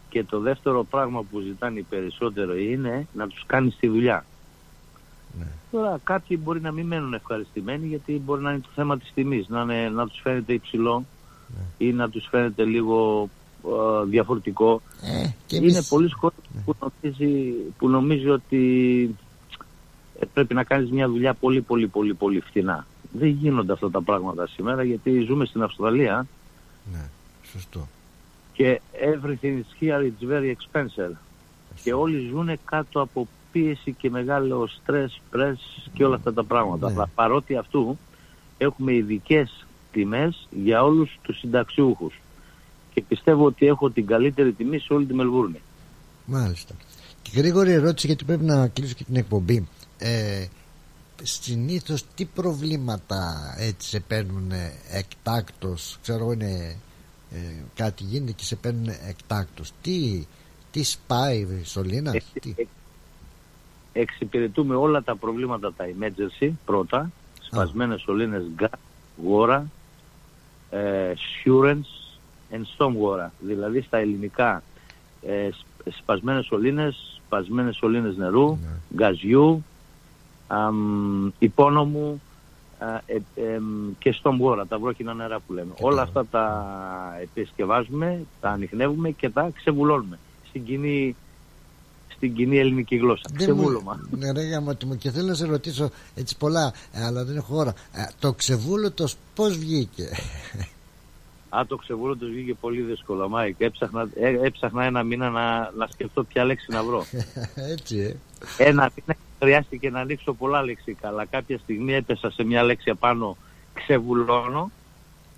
Και 0.09 0.23
το 0.23 0.39
δεύτερο 0.39 0.83
πράγμα 0.83 1.23
που 1.23 1.39
ζητάνε 1.39 1.79
οι 1.79 1.85
περισσότερο 1.89 2.57
είναι 2.57 3.07
να 3.13 3.27
τους 3.27 3.43
κάνεις 3.45 3.75
τη 3.75 3.87
δουλειά. 3.87 4.25
Ναι. 5.39 5.47
Τώρα 5.71 5.99
κάποιοι 6.03 6.39
μπορεί 6.43 6.61
να 6.61 6.71
μην 6.71 6.87
μένουν 6.87 7.13
ευχαριστημένοι 7.13 7.87
γιατί 7.87 8.21
μπορεί 8.25 8.41
να 8.41 8.51
είναι 8.51 8.59
το 8.59 8.69
θέμα 8.75 8.97
της 8.97 9.11
τιμής, 9.13 9.47
να, 9.47 9.61
είναι, 9.61 9.89
να 9.89 10.07
τους 10.07 10.19
φαίνεται 10.21 10.53
υψηλό 10.53 11.05
ναι. 11.47 11.87
ή 11.87 11.93
να 11.93 12.09
τους 12.09 12.27
φαίνεται 12.29 12.63
λίγο 12.63 13.29
διαφορετικό. 14.07 14.81
Ε, 15.01 15.29
είναι 15.55 15.71
εμείς... 15.71 15.87
πολλοί 15.87 16.09
κόσμοι 16.09 16.39
ναι. 16.53 16.61
που, 16.61 16.75
νομίζει, 16.79 17.51
που 17.77 17.89
νομίζει 17.89 18.29
ότι 18.29 18.63
ε, 19.03 19.24
πρέπει 20.33 20.53
να 20.53 20.63
κάνεις 20.63 20.91
μια 20.91 21.07
δουλειά 21.07 21.33
πολύ 21.33 21.61
πολύ 21.61 21.87
πολύ 21.87 22.13
πολύ 22.13 22.39
φθηνά. 22.39 22.87
Δεν 23.11 23.27
γίνονται 23.27 23.73
αυτά 23.73 23.91
τα 23.91 24.01
πράγματα 24.01 24.47
σήμερα 24.47 24.83
γιατί 24.83 25.19
ζούμε 25.19 25.45
στην 25.45 25.63
Αυστραλία. 25.63 26.27
Ναι, 26.91 27.09
σωστό 27.51 27.87
και 28.55 28.81
everything 29.13 29.55
is 29.63 29.71
here 29.79 30.01
it's 30.09 30.23
very 30.33 30.49
expensive. 30.57 31.15
Και 31.83 31.93
όλοι 31.93 32.29
ζουν 32.29 32.59
κάτω 32.65 33.01
από 33.01 33.27
πίεση 33.51 33.93
και 33.93 34.09
μεγάλο 34.09 34.67
στρες, 34.67 35.21
πρες 35.29 35.89
και 35.93 36.03
όλα 36.05 36.15
αυτά 36.15 36.33
τα 36.33 36.43
πράγματα. 36.43 36.87
Ναι. 36.87 36.93
Αλλά 36.93 37.09
παρότι 37.15 37.55
αυτού 37.55 37.97
έχουμε 38.57 38.93
ειδικές 38.93 39.65
τιμές 39.91 40.47
για 40.51 40.83
όλους 40.83 41.19
τους 41.21 41.39
συνταξιούχους. 41.39 42.19
Και 42.93 43.01
πιστεύω 43.01 43.45
ότι 43.45 43.65
έχω 43.65 43.89
την 43.89 44.05
καλύτερη 44.05 44.51
τιμή 44.51 44.79
σε 44.79 44.93
όλη 44.93 45.05
τη 45.05 45.13
Μελβούρνη. 45.13 45.61
Μάλιστα. 46.25 46.75
Και 47.21 47.31
γρήγορη 47.35 47.71
ερώτηση 47.71 48.07
γιατί 48.07 48.23
πρέπει 48.23 48.43
να 48.43 48.67
κλείσω 48.67 48.93
και 48.93 49.03
την 49.03 49.15
εκπομπή. 49.15 49.67
Ε, 49.97 50.45
συνήθως 51.23 52.03
τι 52.15 52.25
προβλήματα 52.25 53.53
έτσι 53.57 53.89
σε 53.89 53.99
παίρνουν 53.99 54.51
εκτάκτος 54.91 55.97
ξέρω 56.01 56.31
είναι 56.31 56.75
ε, 57.31 57.37
κάτι 57.75 58.03
γίνεται 58.03 58.31
και 58.31 58.43
σε 58.43 58.55
παίρνουν 58.55 58.87
εκτάκτος 59.07 59.71
τι, 59.81 60.25
τι 60.71 60.83
σπάει 60.83 61.37
η 61.39 61.63
σωλήνα 61.63 62.11
τι; 62.41 62.53
Εξυπηρετούμε 63.93 64.75
όλα 64.75 65.03
τα 65.03 65.15
προβλήματα 65.15 65.73
τα 65.73 65.85
emergency 65.85 66.51
πρώτα 66.65 67.11
σπασμένες 67.41 68.01
σωλήνες 68.01 68.43
gas, 68.59 68.67
γόρα 69.23 69.67
ε, 70.69 71.13
surance 71.43 72.17
and 72.51 72.63
storm 72.77 72.93
γόρα 72.97 73.33
δηλαδή 73.39 73.81
στα 73.81 73.97
ελληνικά 73.97 74.63
ε, 75.21 75.49
σπασμένες 75.99 76.45
σωλήνες 76.45 77.21
σπασμένες 77.25 77.75
σωλήνες 77.75 78.15
νερού, 78.17 78.49
Ναι. 78.49 78.67
γκαζιού 78.95 79.51
αμ, 79.51 79.59
υπόνομου 81.39 82.21
α, 82.79 82.87
ε, 83.05 83.15
ε, 83.35 83.59
και 83.99 84.11
στον 84.11 84.37
γόρα, 84.37 84.65
τα 84.65 84.79
βρόχινα 84.79 85.13
νερά 85.13 85.39
που 85.39 85.53
λέμε. 85.53 85.73
Όλα 85.81 86.01
αυτά 86.01 86.25
τα 86.25 86.65
επισκευάζουμε, 87.21 88.25
τα 88.41 88.49
ανιχνεύουμε 88.49 89.09
και 89.11 89.29
τα 89.29 89.51
ξεβουλώνουμε 89.55 90.19
στην 90.49 90.65
κοινή, 90.65 91.15
στην 92.15 92.35
κοινή 92.35 92.57
ελληνική 92.57 92.95
γλώσσα. 92.95 93.29
Δεν 93.33 93.47
μου- 93.49 93.55
Ξεβούλωμα. 93.57 93.99
Ναι, 94.11 94.31
ρε 94.31 94.41
γαμώτο 94.41 94.85
μου 94.85 94.97
και 94.97 95.11
θέλω 95.11 95.27
να 95.27 95.33
σε 95.33 95.45
ρωτήσω 95.45 95.89
έτσι 96.15 96.37
πολλά, 96.37 96.73
ε, 96.91 97.03
αλλά 97.05 97.23
δεν 97.23 97.35
έχω 97.35 97.55
ώρα. 97.57 97.73
Ε, 97.93 98.01
το 98.19 98.33
ξεβούλωτος 98.33 99.15
πώς 99.35 99.57
βγήκε; 99.57 100.09
Α, 101.49 101.65
το 101.67 101.75
ξεβούλω 101.75 102.15
του 102.15 102.25
βγήκε 102.27 102.53
πολύ 102.53 102.81
δύσκολο, 102.81 103.29
Μάικ. 103.29 103.55
Έψαχνα, 103.59 104.07
ε, 104.15 104.29
έψαχνα 104.41 104.83
ένα 104.83 105.03
μήνα 105.03 105.29
να, 105.29 105.71
να 105.77 105.87
σκεφτώ 105.91 106.23
ποια 106.23 106.43
λέξη 106.45 106.65
να 106.71 106.83
βρω. 106.83 107.05
έτσι, 107.73 107.97
ε. 107.99 108.15
Ένα 108.67 108.91
μήνα 108.95 109.17
χρειάστηκε 109.45 109.89
να 109.89 109.99
ανοίξω 109.99 110.33
πολλά 110.33 110.63
λεξικά, 110.63 111.07
αλλά 111.07 111.25
κάποια 111.25 111.57
στιγμή 111.57 111.93
έπεσα 111.93 112.29
σε 112.29 112.43
μια 112.43 112.63
λέξη 112.63 112.89
απάνω 112.89 113.37
ξεβουλώνω. 113.73 114.71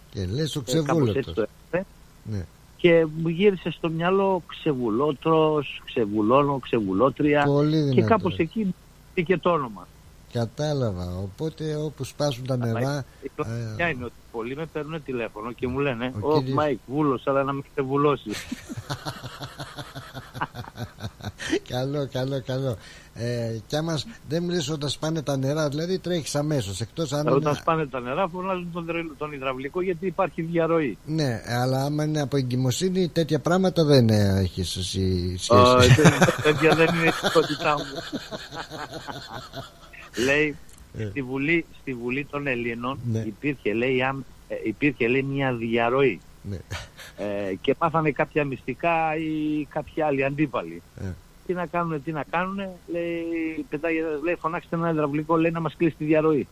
Και 0.09 0.25
λες 0.25 0.55
ο 0.55 0.63
ε, 0.67 0.81
κάπως 0.81 1.15
έτσι 1.15 1.19
ξεβούλωτος. 1.19 1.34
το 1.34 1.41
έφερε. 1.41 1.85
Ναι. 2.23 2.45
Και 2.77 3.05
μου 3.17 3.29
γύρισε 3.29 3.71
στο 3.71 3.89
μυαλό 3.89 4.43
ξεβουλώτρος, 4.48 5.81
ξεβουλώνω, 5.85 6.59
ξεβουλώτρια. 6.60 7.44
Πολύ 7.43 7.84
και 7.84 7.93
δυνατό. 7.93 8.07
κάπως 8.07 8.38
εκεί 8.38 8.75
μπήκε 9.13 9.38
το 9.38 9.49
όνομα. 9.49 9.88
Κατάλαβα. 10.32 11.16
Οπότε 11.18 11.76
όπου 11.76 12.04
σπάσουν 12.04 12.45
τα 12.45 12.58
νερά. 12.58 13.06
Η 13.22 13.30
κλασσιά 13.36 13.90
είναι 13.90 14.04
ότι 14.04 14.14
πολλοί 14.32 14.56
με 14.56 14.66
παίρνουν 14.66 15.04
τηλέφωνο 15.04 15.52
και 15.52 15.68
μου 15.68 15.80
λένε 15.80 16.14
Ο 16.22 16.34
Ω 16.34 16.38
κύριος- 16.38 16.56
Μάικ, 16.56 16.80
βούλωσα, 16.88 17.32
έλα 17.31 17.44
να 17.44 17.52
με 17.52 17.62
ξεβουλώσει. 17.74 18.30
καλό, 21.70 22.08
καλό, 22.12 22.41
καλό. 22.45 22.78
Ε, 23.14 23.58
κι 23.68 23.76
άμα 23.76 23.98
σ- 23.98 24.08
δεν 24.30 24.44
μιλήσει 24.44 24.72
όταν 24.72 24.90
σπάνε 24.90 25.22
τα 25.22 25.38
νερά, 25.38 25.70
δηλαδή 25.70 25.99
τρέχεις 25.99 26.36
αμέσως. 26.36 26.82
Εκτός 26.82 27.14
αν. 27.14 27.28
Όταν 27.28 27.41
Είναι... 27.41 27.54
σπάνε 27.54 27.86
τα 27.88 27.99
νερά, 27.99 28.28
φωνάζουν 28.28 28.70
τον, 28.74 28.86
δρε- 28.86 29.18
τον 29.18 29.32
υδραυλικό 29.32 29.82
γιατί 29.82 30.06
υπάρχει 30.06 30.41
διαρροή. 30.41 30.98
Ναι, 31.06 31.41
αλλά 31.48 31.84
άμα 31.84 32.04
είναι 32.04 32.22
από 32.22 32.38
εγκυμοσύνη, 32.38 33.08
τέτοια 33.08 33.40
πράγματα 33.40 33.84
δεν 33.84 34.10
έχεις 34.10 34.76
εσύ 34.76 35.36
σχέση. 35.38 35.62
Ω, 35.62 35.76
τε- 35.78 36.41
Τέτοια 36.44 36.76
δεν 36.76 36.88
είναι 36.95 37.06
η 37.06 37.12
ειδικότητά 37.22 37.74
μου. 37.74 37.86
λέει, 40.26 40.56
Ε. 40.98 41.07
στη 41.10 41.22
Βουλή, 41.22 41.65
στη 41.81 41.94
Βουλή 41.94 42.26
των 42.26 42.48
Ελλήνων 42.48 42.99
Ναι. 43.11 43.19
υπήρχε, 43.19 43.73
λέει, 43.73 44.03
άμ- 44.03 44.23
ε, 44.48 44.56
υπήρχε 44.64 45.07
λέει, 45.07 45.22
μια 45.23 45.53
διαρροή. 45.53 46.19
Ναι. 46.41 46.57
Ε, 47.18 47.53
και 47.61 47.73
πάθανε 47.73 48.11
κάποια 48.11 48.44
μυστικά 48.45 49.15
ή 49.18 49.65
κάποιοι 49.69 50.02
άλλοι 50.03 50.23
αντίπαλοι. 50.23 50.81
Ε. 51.02 51.06
Τι 51.48 51.53
να 51.53 51.65
κάνουν, 51.65 52.03
τι 52.03 52.11
να 52.11 52.23
κάνουν, 52.30 52.57
λέει, 52.88 53.26
πετάει, 53.69 53.94
λέει, 54.23 54.35
φωνάξτε 54.35 54.76
ένα 54.76 54.89
υδραυλικό, 54.91 55.38
λέει 55.38 55.52
να 55.52 55.60
μας 55.60 55.76
κλείσει 55.77 55.95
τη 55.98 56.06
διαρροή. 56.06 56.48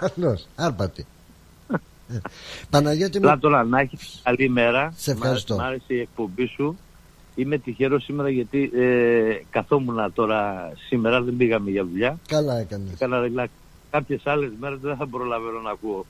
Καλώς, 0.00 0.46
άρπατη. 0.56 1.06
Ε. 2.08 2.16
Παναγιώτη 2.70 3.16
μου. 3.18 3.22
Πλάτωνα, 3.24 3.64
να 3.64 3.80
έχεις 3.80 4.20
καλή 4.24 4.48
μέρα. 4.48 4.92
Σε 4.96 5.10
ευχαριστώ. 5.10 5.56
Μ' 5.56 5.60
άρεσε 5.60 5.94
η 5.94 6.00
εκπομπή 6.00 6.46
σου. 6.46 6.78
Είμαι 7.34 7.58
τυχερός 7.58 8.04
σήμερα 8.04 8.28
γιατί 8.30 8.70
ε, 8.74 9.42
καθόμουν 9.50 10.12
τώρα 10.12 10.72
σήμερα, 10.88 11.22
δεν 11.22 11.36
πήγαμε 11.36 11.70
για 11.70 11.84
δουλειά. 11.84 12.18
Καλά 12.28 12.58
έκανες. 12.58 12.92
Έκανα 12.92 13.20
ρελάξ. 13.20 13.50
Κάποιες 13.90 14.26
άλλες 14.26 14.50
μέρες 14.60 14.78
δεν 14.80 14.96
θα 14.96 15.06
προλαβαίνω 15.06 15.60
να 15.60 15.70
ακούω. 15.70 16.06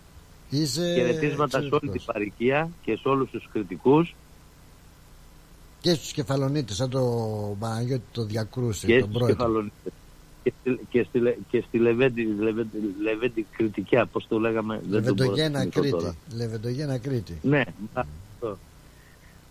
Είσαι. 0.50 0.94
Χαιρετίσματα 0.96 1.48
σε 1.50 1.56
όλη 1.58 1.68
την 1.68 1.76
εξαιρετικός. 1.78 2.04
παροικία 2.04 2.70
και 2.82 2.96
σε 2.96 3.08
όλους 3.08 3.30
τους 3.30 3.48
κριτικούς 3.52 4.14
Και 5.80 5.94
στους 5.94 6.12
κεφαλονίτες, 6.12 6.76
σαν 6.76 6.90
το 6.90 7.00
Παναγιώτη 7.58 8.02
το 8.12 8.24
διακρούσε, 8.24 8.86
και 8.86 8.92
τον 8.98 9.02
στους 9.08 9.14
πρόεδρο. 9.18 9.36
κεφαλονίτες. 9.36 9.92
Και, 10.42 10.52
στη- 10.60 10.80
και, 10.90 11.02
στη, 11.08 11.18
Λε- 11.18 11.36
και 11.50 11.64
στη 11.68 11.78
Λεβέντη, 11.78 12.22
Λεβέντη, 12.38 12.78
Λεβέντη 13.02 13.46
κριτικιά, 13.56 14.06
πώ 14.06 14.26
το 14.28 14.38
λέγαμε. 14.38 14.80
δεν 14.88 15.04
το 15.04 15.14
μπορώ 15.14 15.30
να 15.30 15.36
Λεβεντογένα 15.36 15.58
θυμηθώ 15.60 15.80
τώρα. 15.98 16.14
Κρήτη. 16.28 16.36
Λεβεντογένα 16.42 16.98
Κρήτη. 16.98 17.38
Ναι, 17.42 17.62
αυτό. 17.92 18.58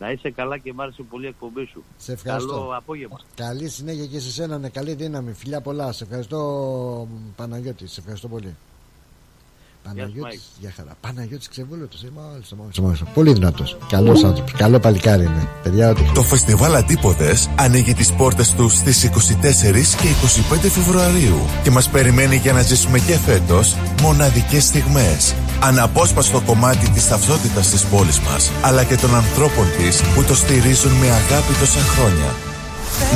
Να 0.03 0.11
είσαι 0.11 0.29
καλά 0.31 0.57
και 0.57 0.73
μ' 0.73 0.81
άρεσε 0.81 1.03
πολύ 1.03 1.25
η 1.25 1.27
εκπομπή 1.27 1.65
σου. 1.65 1.83
Σε 1.97 2.11
ευχαριστώ. 2.11 2.51
Καλό 2.53 2.75
απόγευμα. 2.75 3.19
Καλή 3.35 3.69
συνέχεια 3.69 4.05
και 4.05 4.19
σε 4.19 4.31
σένα, 4.31 4.57
ναι, 4.57 4.69
καλή 4.69 4.93
δύναμη. 4.93 5.33
Φιλιά 5.33 5.61
πολλά. 5.61 5.91
Σε 5.91 6.03
ευχαριστώ, 6.03 7.07
Παναγιώτη. 7.35 7.87
Σε 7.87 7.99
ευχαριστώ 7.99 8.27
πολύ. 8.27 8.55
Παναγιώτης, 9.83 10.41
για 10.59 10.73
χαρά. 10.75 10.91
Παναγιώτης 11.01 11.47
Ξεβούλωτος. 11.47 12.05
Μάλιστα, 12.15 12.55
μάλιστα, 12.55 12.81
μάλιστα. 12.81 13.05
Πολύ 13.05 13.33
δυνατός. 13.33 13.77
Καλός 13.89 14.23
άνθρωπος. 14.23 14.51
Καλό 14.51 14.79
παλικάρι 14.79 15.23
είναι. 15.23 15.47
Παιδιά, 15.63 15.89
ό,τι. 15.89 16.01
Το 16.13 16.23
φεστιβάλ 16.23 16.75
Αντίποδες 16.75 17.49
ανοίγει 17.55 17.93
τις 17.93 18.13
πόρτες 18.13 18.51
του 18.51 18.69
στις 18.69 19.03
24 19.03 19.95
και 20.01 20.07
25 20.07 20.69
Φεβρουαρίου 20.69 21.39
και 21.63 21.71
μας 21.71 21.89
περιμένει 21.89 22.35
για 22.35 22.53
να 22.53 22.61
ζήσουμε 22.61 22.99
και 22.99 23.17
φέτος 23.17 23.75
μοναδικές 24.01 24.63
στιγμές. 24.63 25.35
Αναπόσπαστο 25.61 26.41
κομμάτι 26.41 26.89
της 26.89 27.07
ταυτότητας 27.07 27.69
της 27.69 27.85
πόλης 27.85 28.19
μας, 28.19 28.51
αλλά 28.61 28.83
και 28.83 28.95
των 28.95 29.15
ανθρώπων 29.15 29.65
της 29.77 30.01
που 30.15 30.23
το 30.23 30.35
στηρίζουν 30.35 30.91
με 30.91 31.07
αγάπη 31.07 31.53
τόσα 31.59 31.79
χρόνια. 31.79 32.52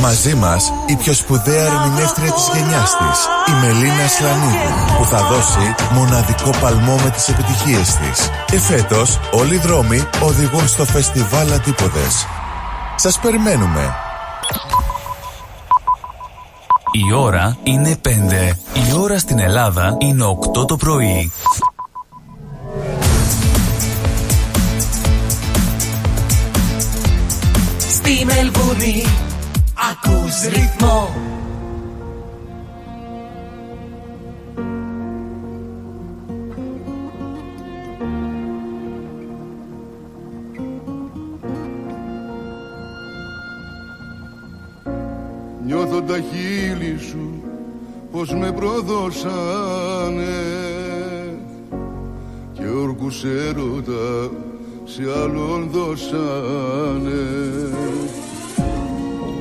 Μαζί 0.02 0.36
μας 0.36 0.74
η 0.86 0.95
πιο 0.95 1.14
σπουδαία 1.14 1.66
ερμηνεύτρια 1.66 2.32
της 2.32 2.49
γενιάς 2.54 2.98
της, 2.98 3.20
η 3.48 3.52
Μελίνα 3.62 4.08
Σλανίδου, 4.08 4.98
που 4.98 5.06
θα 5.06 5.18
δώσει 5.18 5.76
μοναδικό 5.94 6.49
παλμό 6.62 6.95
με 6.95 7.10
τις 7.10 7.30
επιτυχίες 7.30 7.95
της. 7.95 8.30
Και 8.45 8.60
φέτος 8.60 9.20
όλοι 9.32 9.56
οι 9.56 9.58
δρόμοι 9.58 10.08
οδηγούν 10.24 10.68
στο 10.68 10.86
φεστιβάλ 10.86 11.52
Αντίποδες. 11.52 12.28
Σας 12.95 13.20
περιμένουμε. 13.20 13.95
Η 16.91 17.14
ώρα 17.14 17.58
είναι 17.64 17.95
5. 18.02 18.58
Η 18.74 18.94
ώρα 18.99 19.20
στην 19.20 19.40
Ελλάδα 19.40 19.98
είναι 19.99 20.24
8 20.24 20.66
το 20.68 20.76
πρωί. 20.76 21.32
Στη 27.90 28.26
Μελβούνι 28.26 29.06
ακούς 29.78 30.41
ρυθμό. 30.54 31.10
Νιώθω 45.66 46.02
τα 46.02 46.20
χείλη 46.20 46.98
σου 46.99 47.44
πως 48.12 48.34
με 48.34 48.52
προδώσανε 48.52 50.26
και 52.54 52.68
όρκους 52.68 53.24
έρωτα 53.24 54.32
σε 54.86 55.02
άλλον 55.24 55.70
δώσανε 55.72 57.48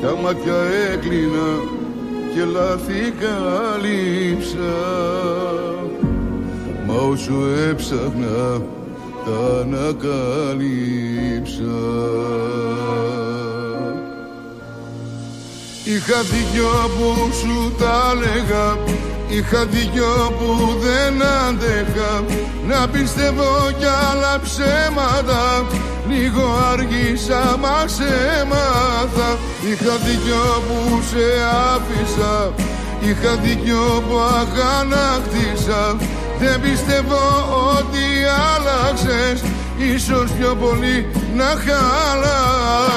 τα 0.02 0.16
μάτια 0.23 0.59
έκλεινα 0.93 1.48
και 2.35 2.44
λάθη 2.44 3.12
καλύψα 3.20 4.74
μα 6.86 6.94
όσο 6.94 7.35
έψαχνα 7.68 8.62
τα 9.24 9.39
ανακαλύψα. 9.60 10.97
Είχα 15.85 16.23
δυο 16.23 16.73
που 16.97 17.09
σου 17.32 17.74
τα 17.78 18.12
έλεγα 18.12 18.66
Είχα 19.28 19.64
δυο 19.64 20.32
που 20.38 20.78
δεν 20.80 21.22
άντεχα 21.46 22.24
Να 22.66 22.88
πιστεύω 22.88 23.70
κι 23.78 23.84
άλλα 24.10 24.40
ψέματα. 24.42 25.66
Λίγο 26.08 26.44
αργήσα 26.72 27.56
μα 27.60 27.86
σε 27.86 28.08
έμαθα 28.40 29.38
Είχα 29.70 29.96
δυο 30.06 30.44
που 30.66 31.02
σε 31.10 31.26
άφησα. 31.72 32.52
Είχα 33.00 33.36
δυο 33.36 34.02
που 34.08 34.16
αγανάκτησα. 34.18 35.96
Δεν 36.38 36.60
πιστεύω 36.60 37.22
ότι 37.78 38.04
άλλαξες. 38.54 39.42
Ίσως 39.94 40.30
πιο 40.38 40.54
πολύ 40.54 41.06
να 41.34 41.44
χάλαξες 41.64 42.96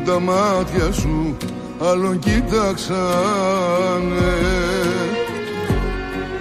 τα 0.00 0.20
μάτια 0.20 0.92
σου 0.92 1.36
άλλον 1.90 2.18
κοίταξανε. 2.18 2.94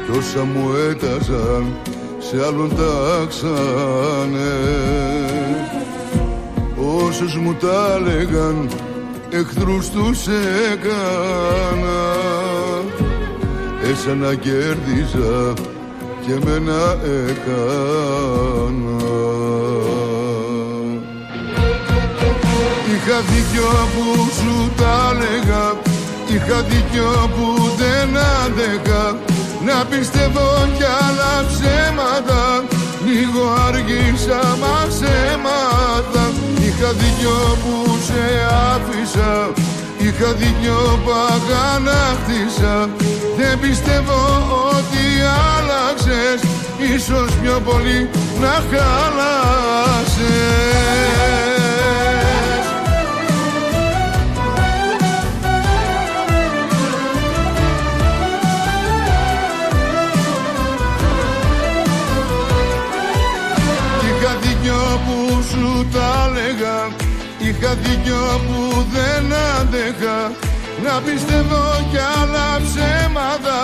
Κι 0.06 0.18
όσα 0.18 0.44
μου 0.44 0.72
έταζαν 0.90 1.76
σε 2.20 2.46
άλλον 2.46 2.70
τάξανε. 2.70 4.54
Όσους 7.06 7.38
μου 7.38 7.54
τα 7.54 7.96
έλεγαν 7.96 8.70
εχθρούς 9.30 9.90
τους 9.90 10.28
έκανα. 10.72 12.02
Εσένα 13.92 14.36
κέρδιζα 14.36 15.54
και 16.26 16.46
μένα 16.46 16.98
έκανα 17.04 18.34
Είχα 23.06 23.20
δίκιο 23.20 23.72
που 23.94 24.06
σου 24.38 24.72
τα 24.78 24.96
έλεγα. 25.12 25.66
Είχα 26.34 26.60
δίκιο 26.62 27.12
που 27.36 27.46
δεν 27.82 28.10
άντεχα. 28.44 29.06
Να 29.68 29.78
πιστεύω 29.92 30.48
κι 30.78 30.88
άλλα 31.06 31.34
ψέματα. 31.50 32.44
Λίγο 33.08 33.44
αργήσα 33.68 34.42
μα 34.62 34.78
ψέματα. 34.92 36.24
Είχα 36.66 36.90
δίκιο 37.02 37.38
που 37.64 37.76
σε 38.08 38.24
άφησα. 38.72 39.34
Είχα 40.06 40.30
δίκιο 40.42 40.80
που 41.04 41.12
αγανάκτησα. 41.34 42.76
Δεν 43.38 43.60
πιστεύω 43.60 44.20
ότι 44.78 45.04
άλλαξες. 45.54 46.40
Ίσως 46.96 47.30
πιο 47.42 47.56
πολύ 47.66 48.00
να 48.42 48.54
χάλασες 48.70 49.94
Είχα 67.64 67.76
δίκιο 67.76 68.42
που 68.48 68.86
δεν 68.94 69.34
άντεχα 69.60 70.20
Να 70.86 71.02
πιστεύω 71.06 71.64
κι 71.92 72.02
άλλα 72.20 72.50
ψέματα 72.66 73.60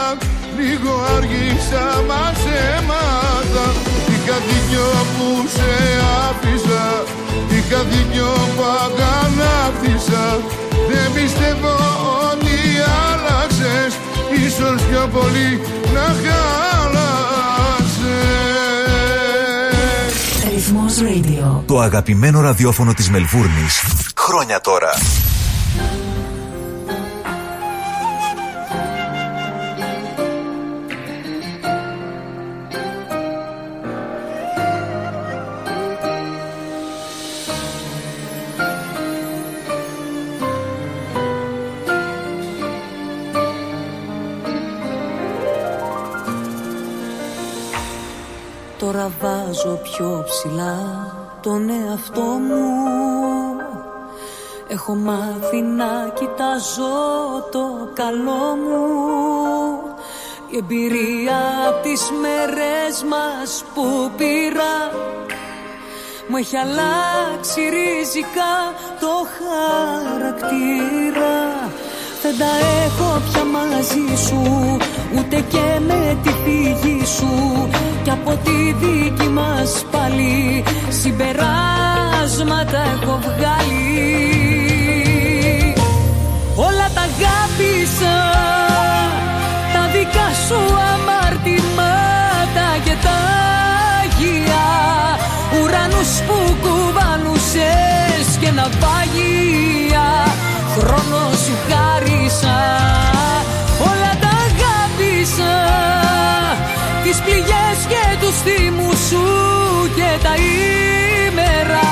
Λίγο 0.60 0.94
αργήσα 1.16 1.86
μα 2.08 2.24
ψέματα. 2.38 3.66
Είχα 4.12 4.38
δίκιο 4.48 4.90
που 5.14 5.28
σε 5.56 5.72
άφησα 6.26 6.86
Είχα 7.56 7.82
δίκιο 7.92 8.32
που 8.56 8.64
αγανάκτησα. 8.84 10.26
Δεν 10.90 11.08
πιστεύω 11.16 11.74
ότι 12.32 12.58
άλλαξες 13.08 13.92
Ίσως 14.46 14.82
πιο 14.90 15.04
πολύ 15.14 15.52
να 15.94 16.06
χάλασες 16.22 16.69
Radio. 20.60 21.64
Το 21.66 21.80
αγαπημένο 21.80 22.42
ραδιόφωνο 22.42 22.94
της 22.94 23.10
Μελβούρνης. 23.10 23.84
Χρόνια 24.16 24.62
τώρα. 24.62 24.90
Βάζω 48.94 49.80
πιο 49.84 50.24
ψηλά 50.26 51.14
τον 51.42 51.70
εαυτό 51.70 52.22
μου. 52.22 52.64
Έχω 54.68 54.96
μάθει 54.96 55.62
να 55.62 56.12
κοιτάζω 56.14 56.94
το 57.52 57.90
καλό 57.94 58.56
μου. 58.64 58.88
Η 60.50 60.58
εμπειρία 60.58 61.40
από 61.68 61.82
τις 61.82 62.12
μέρες 62.22 63.04
μας 63.04 63.64
που 63.74 64.12
πήρα 64.18 64.92
Μου 66.28 66.38
έχει 66.38 66.58
αλλάξει 66.58 67.62
ριζικά 67.70 68.74
το 69.00 69.28
χαρακτήρα. 69.38 71.38
Δεν 72.22 72.38
τα 72.38 72.52
έχω 72.86 73.22
πια 73.32 73.44
μαζί 73.44 74.24
σου 74.26 74.78
Ούτε 75.18 75.44
και 75.50 75.80
με 75.88 76.18
τη 76.24 76.30
φύγη 76.30 77.06
σου. 77.06 77.68
Κι 78.04 78.10
από 78.10 78.40
τη 78.44 78.76
δική 78.82 79.28
μας 79.28 79.86
πάλι 79.92 80.64
συμπεράσματα 80.90 82.82
έχω 83.02 83.20
βγάλει. 83.22 83.90
Όλα 86.56 86.90
τα 86.96 87.02
αγάπησα 87.02 88.18
τα 89.74 89.84
δικά 89.94 90.30
σου 90.48 90.60
αμαρτημάτα 90.94 92.70
και 92.84 92.96
τα 93.04 93.18
αγία 94.02 94.68
ουρανούς 95.62 96.12
που 96.28 96.38
κουβαλούσες 96.62 98.28
και 98.40 98.52
ναυάγια 98.52 100.08
χρόνος 100.78 101.40
σου 101.40 101.56
χάρισα 101.68 102.58
τις 107.10 107.22
πληγές 107.22 107.78
και 107.88 108.04
τους 108.22 108.36
θύμους 108.42 109.00
σου 109.10 109.26
και 109.96 110.10
τα 110.24 110.34
ήμερα. 110.36 111.90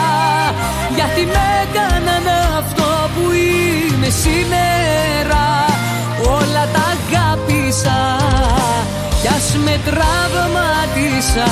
Γιατί 0.96 1.26
με 1.26 1.44
έκαναν 1.62 2.28
αυτό 2.58 3.10
που 3.14 3.32
είμαι 3.32 4.10
σήμερα. 4.10 5.46
Όλα 6.40 6.64
τα 6.74 6.84
αγάπησα 6.96 8.00
κι 9.22 9.28
ας 9.28 9.58
με 9.66 9.80
τραυματίσα 9.86 11.50